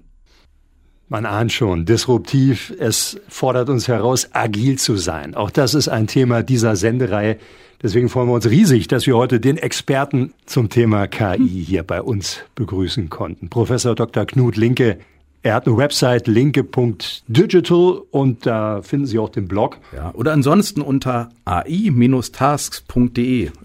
Man 1.08 1.26
ahnt 1.26 1.52
schon, 1.52 1.84
disruptiv, 1.86 2.72
es 2.78 3.20
fordert 3.28 3.68
uns 3.68 3.88
heraus, 3.88 4.28
agil 4.32 4.78
zu 4.78 4.96
sein. 4.96 5.34
Auch 5.34 5.50
das 5.50 5.74
ist 5.74 5.88
ein 5.88 6.06
Thema 6.06 6.44
dieser 6.44 6.76
Sendereihe. 6.76 7.38
Deswegen 7.82 8.08
freuen 8.08 8.28
wir 8.28 8.34
uns 8.34 8.48
riesig, 8.48 8.86
dass 8.86 9.08
wir 9.08 9.16
heute 9.16 9.40
den 9.40 9.56
Experten 9.56 10.32
zum 10.46 10.68
Thema 10.68 11.08
KI 11.08 11.64
hier 11.64 11.82
bei 11.82 12.00
uns 12.00 12.42
begrüßen 12.54 13.10
konnten. 13.10 13.48
Professor 13.48 13.96
Dr. 13.96 14.24
Knut 14.26 14.56
Linke, 14.56 14.98
er 15.42 15.54
hat 15.54 15.66
eine 15.66 15.78
Website 15.78 16.26
linke.digital 16.26 18.02
und 18.10 18.44
da 18.44 18.82
finden 18.82 19.06
Sie 19.06 19.18
auch 19.18 19.30
den 19.30 19.48
Blog. 19.48 19.78
Ja, 19.94 20.12
oder 20.14 20.32
ansonsten 20.32 20.82
unter 20.82 21.30
ai-tasks.de, 21.46 22.20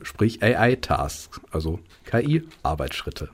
sprich 0.04 0.42
AI-Tasks, 0.42 1.42
also 1.52 1.80
KI-Arbeitsschritte. 2.06 3.28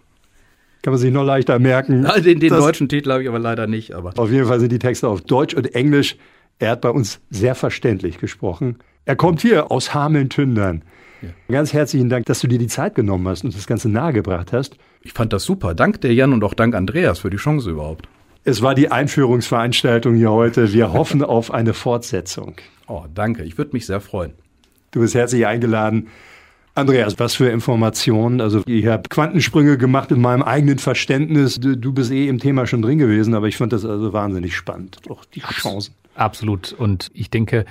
Kann 0.81 0.93
man 0.93 0.99
sich 0.99 1.13
noch 1.13 1.23
leichter 1.23 1.59
merken. 1.59 2.03
Ja, 2.03 2.19
den, 2.19 2.39
den 2.39 2.49
deutschen 2.49 2.89
Titel 2.89 3.11
habe 3.11 3.21
ich 3.21 3.29
aber 3.29 3.37
leider 3.37 3.67
nicht. 3.67 3.93
Aber. 3.93 4.17
Auf 4.17 4.31
jeden 4.31 4.47
Fall 4.47 4.59
sind 4.59 4.71
die 4.71 4.79
Texte 4.79 5.07
auf 5.07 5.21
Deutsch 5.21 5.53
und 5.53 5.75
Englisch. 5.75 6.17
Er 6.57 6.71
hat 6.71 6.81
bei 6.81 6.89
uns 6.89 7.19
sehr 7.29 7.53
verständlich 7.53 8.17
gesprochen. 8.17 8.79
Er 9.05 9.15
kommt 9.15 9.41
hier 9.41 9.71
aus 9.71 9.93
Hameln-Tündern. 9.93 10.81
Ja. 11.21 11.29
Ganz 11.49 11.73
herzlichen 11.73 12.09
Dank, 12.09 12.25
dass 12.25 12.39
du 12.39 12.47
dir 12.47 12.57
die 12.57 12.65
Zeit 12.65 12.95
genommen 12.95 13.27
hast 13.27 13.43
und 13.43 13.55
das 13.55 13.67
Ganze 13.67 13.89
nahegebracht 13.89 14.51
hast. 14.53 14.77
Ich 15.01 15.13
fand 15.13 15.33
das 15.33 15.43
super. 15.43 15.75
Dank 15.75 16.01
der 16.01 16.15
Jan 16.15 16.33
und 16.33 16.43
auch 16.43 16.55
dank 16.55 16.73
Andreas 16.73 17.19
für 17.19 17.29
die 17.29 17.37
Chance 17.37 17.69
überhaupt. 17.69 18.07
Es 18.43 18.63
war 18.63 18.73
die 18.73 18.91
Einführungsveranstaltung 18.91 20.15
hier 20.15 20.31
heute. 20.31 20.73
Wir 20.73 20.93
hoffen 20.93 21.23
auf 21.23 21.51
eine 21.51 21.75
Fortsetzung. 21.75 22.55
Oh, 22.87 23.03
danke. 23.13 23.43
Ich 23.43 23.57
würde 23.59 23.71
mich 23.73 23.85
sehr 23.85 24.01
freuen. 24.01 24.33
Du 24.89 25.01
bist 25.01 25.13
herzlich 25.13 25.45
eingeladen. 25.45 26.07
Andreas, 26.73 27.19
was 27.19 27.35
für 27.35 27.49
Informationen? 27.49 28.41
Also 28.41 28.63
ich 28.65 28.87
habe 28.87 29.03
Quantensprünge 29.09 29.77
gemacht 29.77 30.09
in 30.09 30.21
meinem 30.21 30.41
eigenen 30.41 30.79
Verständnis. 30.79 31.59
Du, 31.59 31.77
du, 31.77 31.93
bist 31.93 32.11
eh 32.11 32.27
im 32.27 32.39
Thema 32.39 32.65
schon 32.65 32.81
drin 32.81 32.97
gewesen, 32.97 33.35
aber 33.35 33.47
ich 33.47 33.57
fand 33.57 33.73
das 33.73 33.85
also 33.85 34.11
wahnsinnig 34.11 34.55
spannend. 34.55 34.97
Doch 35.05 35.23
die 35.25 35.41
Chancen. 35.41 35.93
Absolut. 36.15 36.73
Und 36.73 37.11
ich 37.13 37.29
denke, 37.29 37.65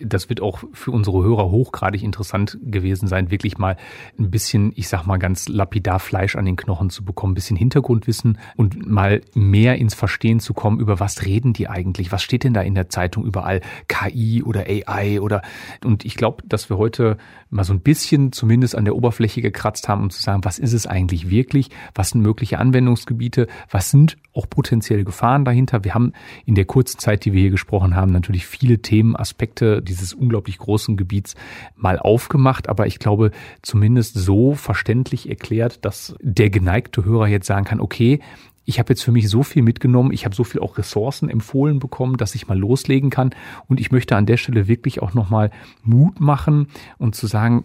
das 0.00 0.28
wird 0.28 0.40
auch 0.40 0.64
für 0.72 0.90
unsere 0.90 1.22
Hörer 1.22 1.50
hochgradig 1.50 2.02
interessant 2.02 2.58
gewesen 2.62 3.06
sein, 3.08 3.30
wirklich 3.30 3.58
mal 3.58 3.76
ein 4.18 4.30
bisschen, 4.30 4.72
ich 4.76 4.88
sag 4.88 5.06
mal 5.06 5.18
ganz 5.18 5.48
lapidar 5.48 5.98
Fleisch 5.98 6.36
an 6.36 6.44
den 6.44 6.56
Knochen 6.56 6.90
zu 6.90 7.04
bekommen, 7.04 7.32
ein 7.32 7.34
bisschen 7.34 7.56
Hintergrundwissen 7.56 8.38
und 8.56 8.86
mal 8.86 9.20
mehr 9.34 9.76
ins 9.76 9.94
Verstehen 9.94 10.40
zu 10.40 10.54
kommen, 10.54 10.80
über 10.80 11.00
was 11.00 11.24
reden 11.24 11.52
die 11.52 11.68
eigentlich? 11.68 12.12
Was 12.12 12.22
steht 12.22 12.44
denn 12.44 12.54
da 12.54 12.62
in 12.62 12.74
der 12.74 12.88
Zeitung 12.88 13.24
überall? 13.24 13.60
KI 13.88 14.42
oder 14.42 14.64
AI 14.68 15.20
oder, 15.20 15.42
und 15.84 16.04
ich 16.04 16.16
glaube, 16.16 16.42
dass 16.46 16.70
wir 16.70 16.78
heute 16.78 17.16
mal 17.50 17.64
so 17.64 17.72
ein 17.72 17.80
bisschen 17.80 18.32
zumindest 18.32 18.74
an 18.76 18.84
der 18.84 18.96
Oberfläche 18.96 19.40
gekratzt 19.40 19.88
haben, 19.88 20.02
um 20.02 20.10
zu 20.10 20.22
sagen, 20.22 20.44
was 20.44 20.58
ist 20.58 20.72
es 20.72 20.86
eigentlich 20.86 21.30
wirklich? 21.30 21.70
Was 21.94 22.10
sind 22.10 22.20
mögliche 22.20 22.58
Anwendungsgebiete? 22.58 23.46
Was 23.70 23.90
sind 23.90 24.16
auch 24.32 24.48
potenzielle 24.48 25.04
Gefahren 25.04 25.44
dahinter? 25.44 25.84
Wir 25.84 25.94
haben 25.94 26.12
in 26.44 26.54
der 26.54 26.64
kurzen 26.64 26.98
Zeit, 26.98 27.24
die 27.24 27.32
wir 27.32 27.40
hier 27.40 27.50
gesprochen 27.50 27.94
haben, 27.94 28.12
natürlich 28.12 28.46
viele 28.46 28.80
Themen, 28.80 29.16
Aspekte 29.16 29.82
dieses 29.86 30.12
unglaublich 30.12 30.58
großen 30.58 30.96
Gebiets 30.96 31.34
mal 31.74 31.98
aufgemacht, 31.98 32.68
aber 32.68 32.86
ich 32.86 32.98
glaube 32.98 33.30
zumindest 33.62 34.14
so 34.14 34.54
verständlich 34.54 35.28
erklärt, 35.28 35.84
dass 35.84 36.14
der 36.20 36.50
geneigte 36.50 37.04
Hörer 37.04 37.28
jetzt 37.28 37.46
sagen 37.46 37.64
kann, 37.64 37.80
okay, 37.80 38.20
ich 38.66 38.78
habe 38.80 38.92
jetzt 38.92 39.02
für 39.02 39.12
mich 39.12 39.30
so 39.30 39.42
viel 39.42 39.62
mitgenommen, 39.62 40.12
ich 40.12 40.24
habe 40.24 40.34
so 40.34 40.44
viel 40.44 40.60
auch 40.60 40.76
Ressourcen 40.76 41.30
empfohlen 41.30 41.78
bekommen, 41.78 42.16
dass 42.16 42.34
ich 42.34 42.48
mal 42.48 42.58
loslegen 42.58 43.10
kann. 43.10 43.30
Und 43.68 43.80
ich 43.80 43.92
möchte 43.92 44.16
an 44.16 44.26
der 44.26 44.36
Stelle 44.36 44.66
wirklich 44.66 45.00
auch 45.00 45.14
nochmal 45.14 45.52
Mut 45.82 46.20
machen 46.20 46.66
und 46.98 47.14
zu 47.14 47.28
sagen, 47.28 47.64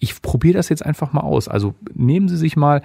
ich 0.00 0.20
probiere 0.20 0.54
das 0.54 0.68
jetzt 0.68 0.84
einfach 0.84 1.12
mal 1.12 1.20
aus. 1.20 1.46
Also 1.46 1.76
nehmen 1.94 2.28
Sie 2.28 2.36
sich 2.36 2.56
mal 2.56 2.82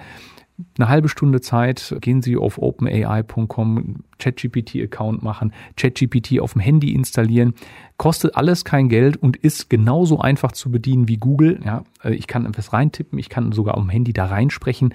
eine 0.78 0.88
halbe 0.88 1.08
Stunde 1.08 1.40
Zeit, 1.40 1.96
gehen 2.00 2.22
Sie 2.22 2.36
auf 2.36 2.58
openai.com, 2.58 4.04
ChatGPT-Account 4.18 5.22
machen, 5.22 5.52
ChatGPT 5.76 6.40
auf 6.40 6.54
dem 6.54 6.60
Handy 6.60 6.92
installieren. 6.92 7.54
Kostet 7.96 8.36
alles 8.36 8.64
kein 8.64 8.88
Geld 8.88 9.16
und 9.16 9.36
ist 9.36 9.70
genauso 9.70 10.18
einfach 10.18 10.52
zu 10.52 10.70
bedienen 10.70 11.08
wie 11.08 11.16
Google. 11.16 11.60
Ja, 11.64 11.84
äh, 12.02 12.14
ich 12.14 12.26
kann 12.26 12.44
etwas 12.46 12.72
reintippen, 12.72 13.18
ich 13.18 13.28
kann 13.28 13.52
sogar 13.52 13.74
dem 13.74 13.88
Handy 13.88 14.12
da 14.12 14.26
reinsprechen 14.26 14.94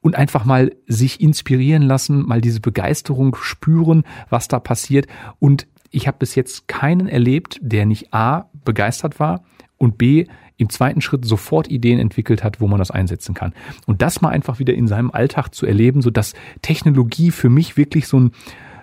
und 0.00 0.16
einfach 0.16 0.44
mal 0.44 0.72
sich 0.86 1.20
inspirieren 1.20 1.82
lassen, 1.82 2.26
mal 2.26 2.40
diese 2.40 2.60
Begeisterung 2.60 3.34
spüren, 3.36 4.04
was 4.28 4.48
da 4.48 4.60
passiert. 4.60 5.06
Und 5.38 5.66
ich 5.90 6.06
habe 6.06 6.18
bis 6.18 6.34
jetzt 6.34 6.68
keinen 6.68 7.08
erlebt, 7.08 7.58
der 7.62 7.86
nicht 7.86 8.12
A 8.14 8.50
begeistert 8.64 9.20
war 9.20 9.44
und 9.78 9.98
B 9.98 10.26
im 10.62 10.70
zweiten 10.70 11.00
Schritt 11.00 11.24
sofort 11.24 11.68
Ideen 11.70 11.98
entwickelt 11.98 12.42
hat, 12.42 12.60
wo 12.60 12.68
man 12.68 12.78
das 12.78 12.90
einsetzen 12.90 13.34
kann. 13.34 13.52
Und 13.86 14.02
das 14.02 14.20
mal 14.20 14.30
einfach 14.30 14.58
wieder 14.58 14.74
in 14.74 14.88
seinem 14.88 15.10
Alltag 15.10 15.50
zu 15.54 15.66
erleben, 15.66 16.02
so 16.02 16.10
dass 16.10 16.34
Technologie 16.62 17.30
für 17.30 17.50
mich 17.50 17.76
wirklich 17.76 18.06
so 18.06 18.18
ein, 18.18 18.32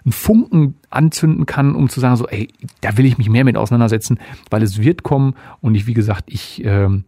ein 0.06 0.12
Funken 0.12 0.76
anzünden 0.90 1.46
kann, 1.46 1.76
um 1.76 1.90
zu 1.90 2.00
sagen, 2.00 2.16
so, 2.16 2.28
ey, 2.28 2.50
da 2.82 2.98
will 2.98 3.06
ich 3.06 3.18
mich 3.18 3.30
mehr 3.30 3.44
mit 3.44 3.58
auseinandersetzen, 3.58 4.20
weil 4.50 4.64
es 4.64 4.82
wird 4.82 5.04
kommen 5.04 5.34
und 5.62 5.76
ich, 5.76 5.88
wie 5.88 5.94
gesagt, 5.94 6.26
ich 6.28 6.64
ähm, 6.64 7.06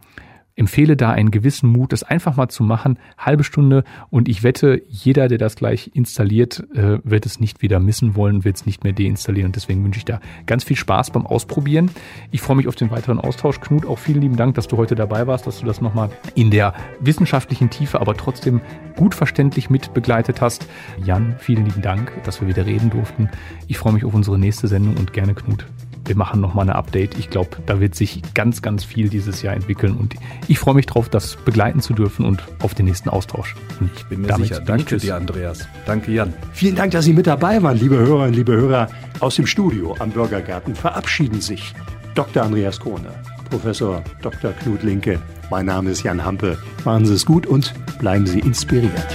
empfehle 0.62 0.96
da 0.96 1.10
einen 1.10 1.32
gewissen 1.32 1.68
Mut, 1.68 1.92
das 1.92 2.04
einfach 2.04 2.38
mal 2.38 2.48
zu 2.48 2.64
machen, 2.64 3.00
halbe 3.18 3.44
Stunde 3.44 3.84
und 4.12 4.30
ich 4.30 4.44
wette, 4.44 4.84
jeder, 4.88 5.28
der 5.28 5.40
das 5.40 5.56
gleich 5.56 5.90
installiert, 5.96 6.64
äh, 6.76 7.00
wird 7.04 7.26
es 7.26 7.40
nicht 7.40 7.64
wieder 7.64 7.80
missen 7.80 8.16
wollen, 8.16 8.46
wird 8.46 8.58
es 8.58 8.68
nicht 8.68 8.84
mehr 8.84 8.94
deinstallieren 8.94 9.48
und 9.48 9.56
deswegen 9.56 9.84
wünsche 9.84 9.98
ich 9.98 10.06
da 10.06 10.22
ganz 10.46 10.64
viel 10.64 10.78
Spaß 10.78 11.10
beim 11.10 11.26
Ausprobieren. 11.26 11.90
Ich 12.30 12.42
freue 12.42 12.58
mich 12.58 12.68
auf 12.68 12.76
den 12.76 12.92
weiteren 12.92 13.20
Austausch. 13.20 13.60
Knut, 13.60 13.88
auch 13.88 13.98
vielen 13.98 14.22
lieben 14.22 14.38
Dank, 14.38 14.54
dass 14.54 14.68
du 14.68 14.78
heute 14.78 14.94
dabei 14.94 15.26
warst, 15.26 15.48
dass 15.48 15.60
du 15.60 15.66
das 15.66 15.82
nochmal 15.82 16.12
in 16.36 16.52
der 16.52 16.76
wissenschaftlichen 17.00 17.72
Tiefe, 17.72 18.00
aber 18.00 18.16
trotzdem 18.16 18.62
gut 18.96 19.16
verständlich 19.16 19.72
mit 19.72 19.96
begleitet 19.96 20.42
hast. 20.42 20.68
Jan, 21.04 21.36
vielen 21.40 21.66
lieben 21.66 21.82
Dank, 21.82 22.12
dass 22.24 22.40
wir 22.40 22.48
wieder 22.48 22.68
reden 22.68 22.92
durften. 22.92 23.30
Ich 23.68 23.80
freue 23.80 23.94
mich 23.94 24.06
auf 24.06 24.14
unsere 24.14 24.38
nächste 24.38 24.68
Sendung 24.68 24.98
und 24.98 25.12
gerne 25.12 25.34
Knut 25.34 25.66
wir 26.06 26.16
machen 26.16 26.42
nochmal 26.42 26.64
eine 26.64 26.76
Update. 26.76 27.18
Ich 27.18 27.30
glaube, 27.30 27.58
da 27.66 27.80
wird 27.80 27.96
sich 27.96 28.22
ganz, 28.34 28.62
ganz 28.62 28.84
viel 28.84 29.10
dieses 29.10 29.42
Jahr 29.42 29.54
entwickeln 29.54 29.96
und 29.96 30.16
ich 30.48 30.60
freue 30.60 30.76
mich 30.76 30.86
drauf, 30.86 31.10
das 31.10 31.36
begleiten 31.38 31.80
zu 31.80 31.94
dürfen 31.94 32.26
und 32.26 32.44
auf 32.62 32.74
den 32.74 32.86
nächsten 32.86 33.10
Austausch. 33.10 33.56
Und 33.80 33.90
ich 33.96 34.06
bin 34.06 34.22
mir 34.22 34.36
sicher. 34.36 34.60
Danke 34.60 34.98
dir, 34.98 35.16
Andreas. 35.16 35.68
Danke, 35.86 36.12
Jan. 36.12 36.34
Vielen 36.54 36.76
Dank, 36.76 36.92
dass 36.92 37.06
Sie 37.06 37.14
mit 37.14 37.28
dabei 37.28 37.62
waren, 37.64 37.78
liebe 37.78 37.98
Hörerinnen, 37.98 38.34
liebe 38.34 38.54
Hörer. 38.54 38.88
Aus 39.20 39.36
dem 39.36 39.46
Studio 39.46 39.96
am 40.00 40.10
Bürgergarten 40.10 40.76
verabschieden 40.76 41.42
sich 41.42 41.74
Dr. 42.16 42.44
Andreas 42.44 42.80
Krone, 42.80 43.12
Professor 43.50 44.04
Dr. 44.22 44.52
Knut 44.54 44.84
Linke. 44.84 45.20
Mein 45.50 45.66
Name 45.66 45.92
ist 45.92 46.04
Jan 46.04 46.24
Hampe. 46.24 46.58
Machen 46.86 47.06
Sie 47.06 47.14
es 47.14 47.26
gut 47.26 47.46
und 47.46 47.74
bleiben 48.00 48.26
Sie 48.26 48.40
inspiriert. 48.40 49.08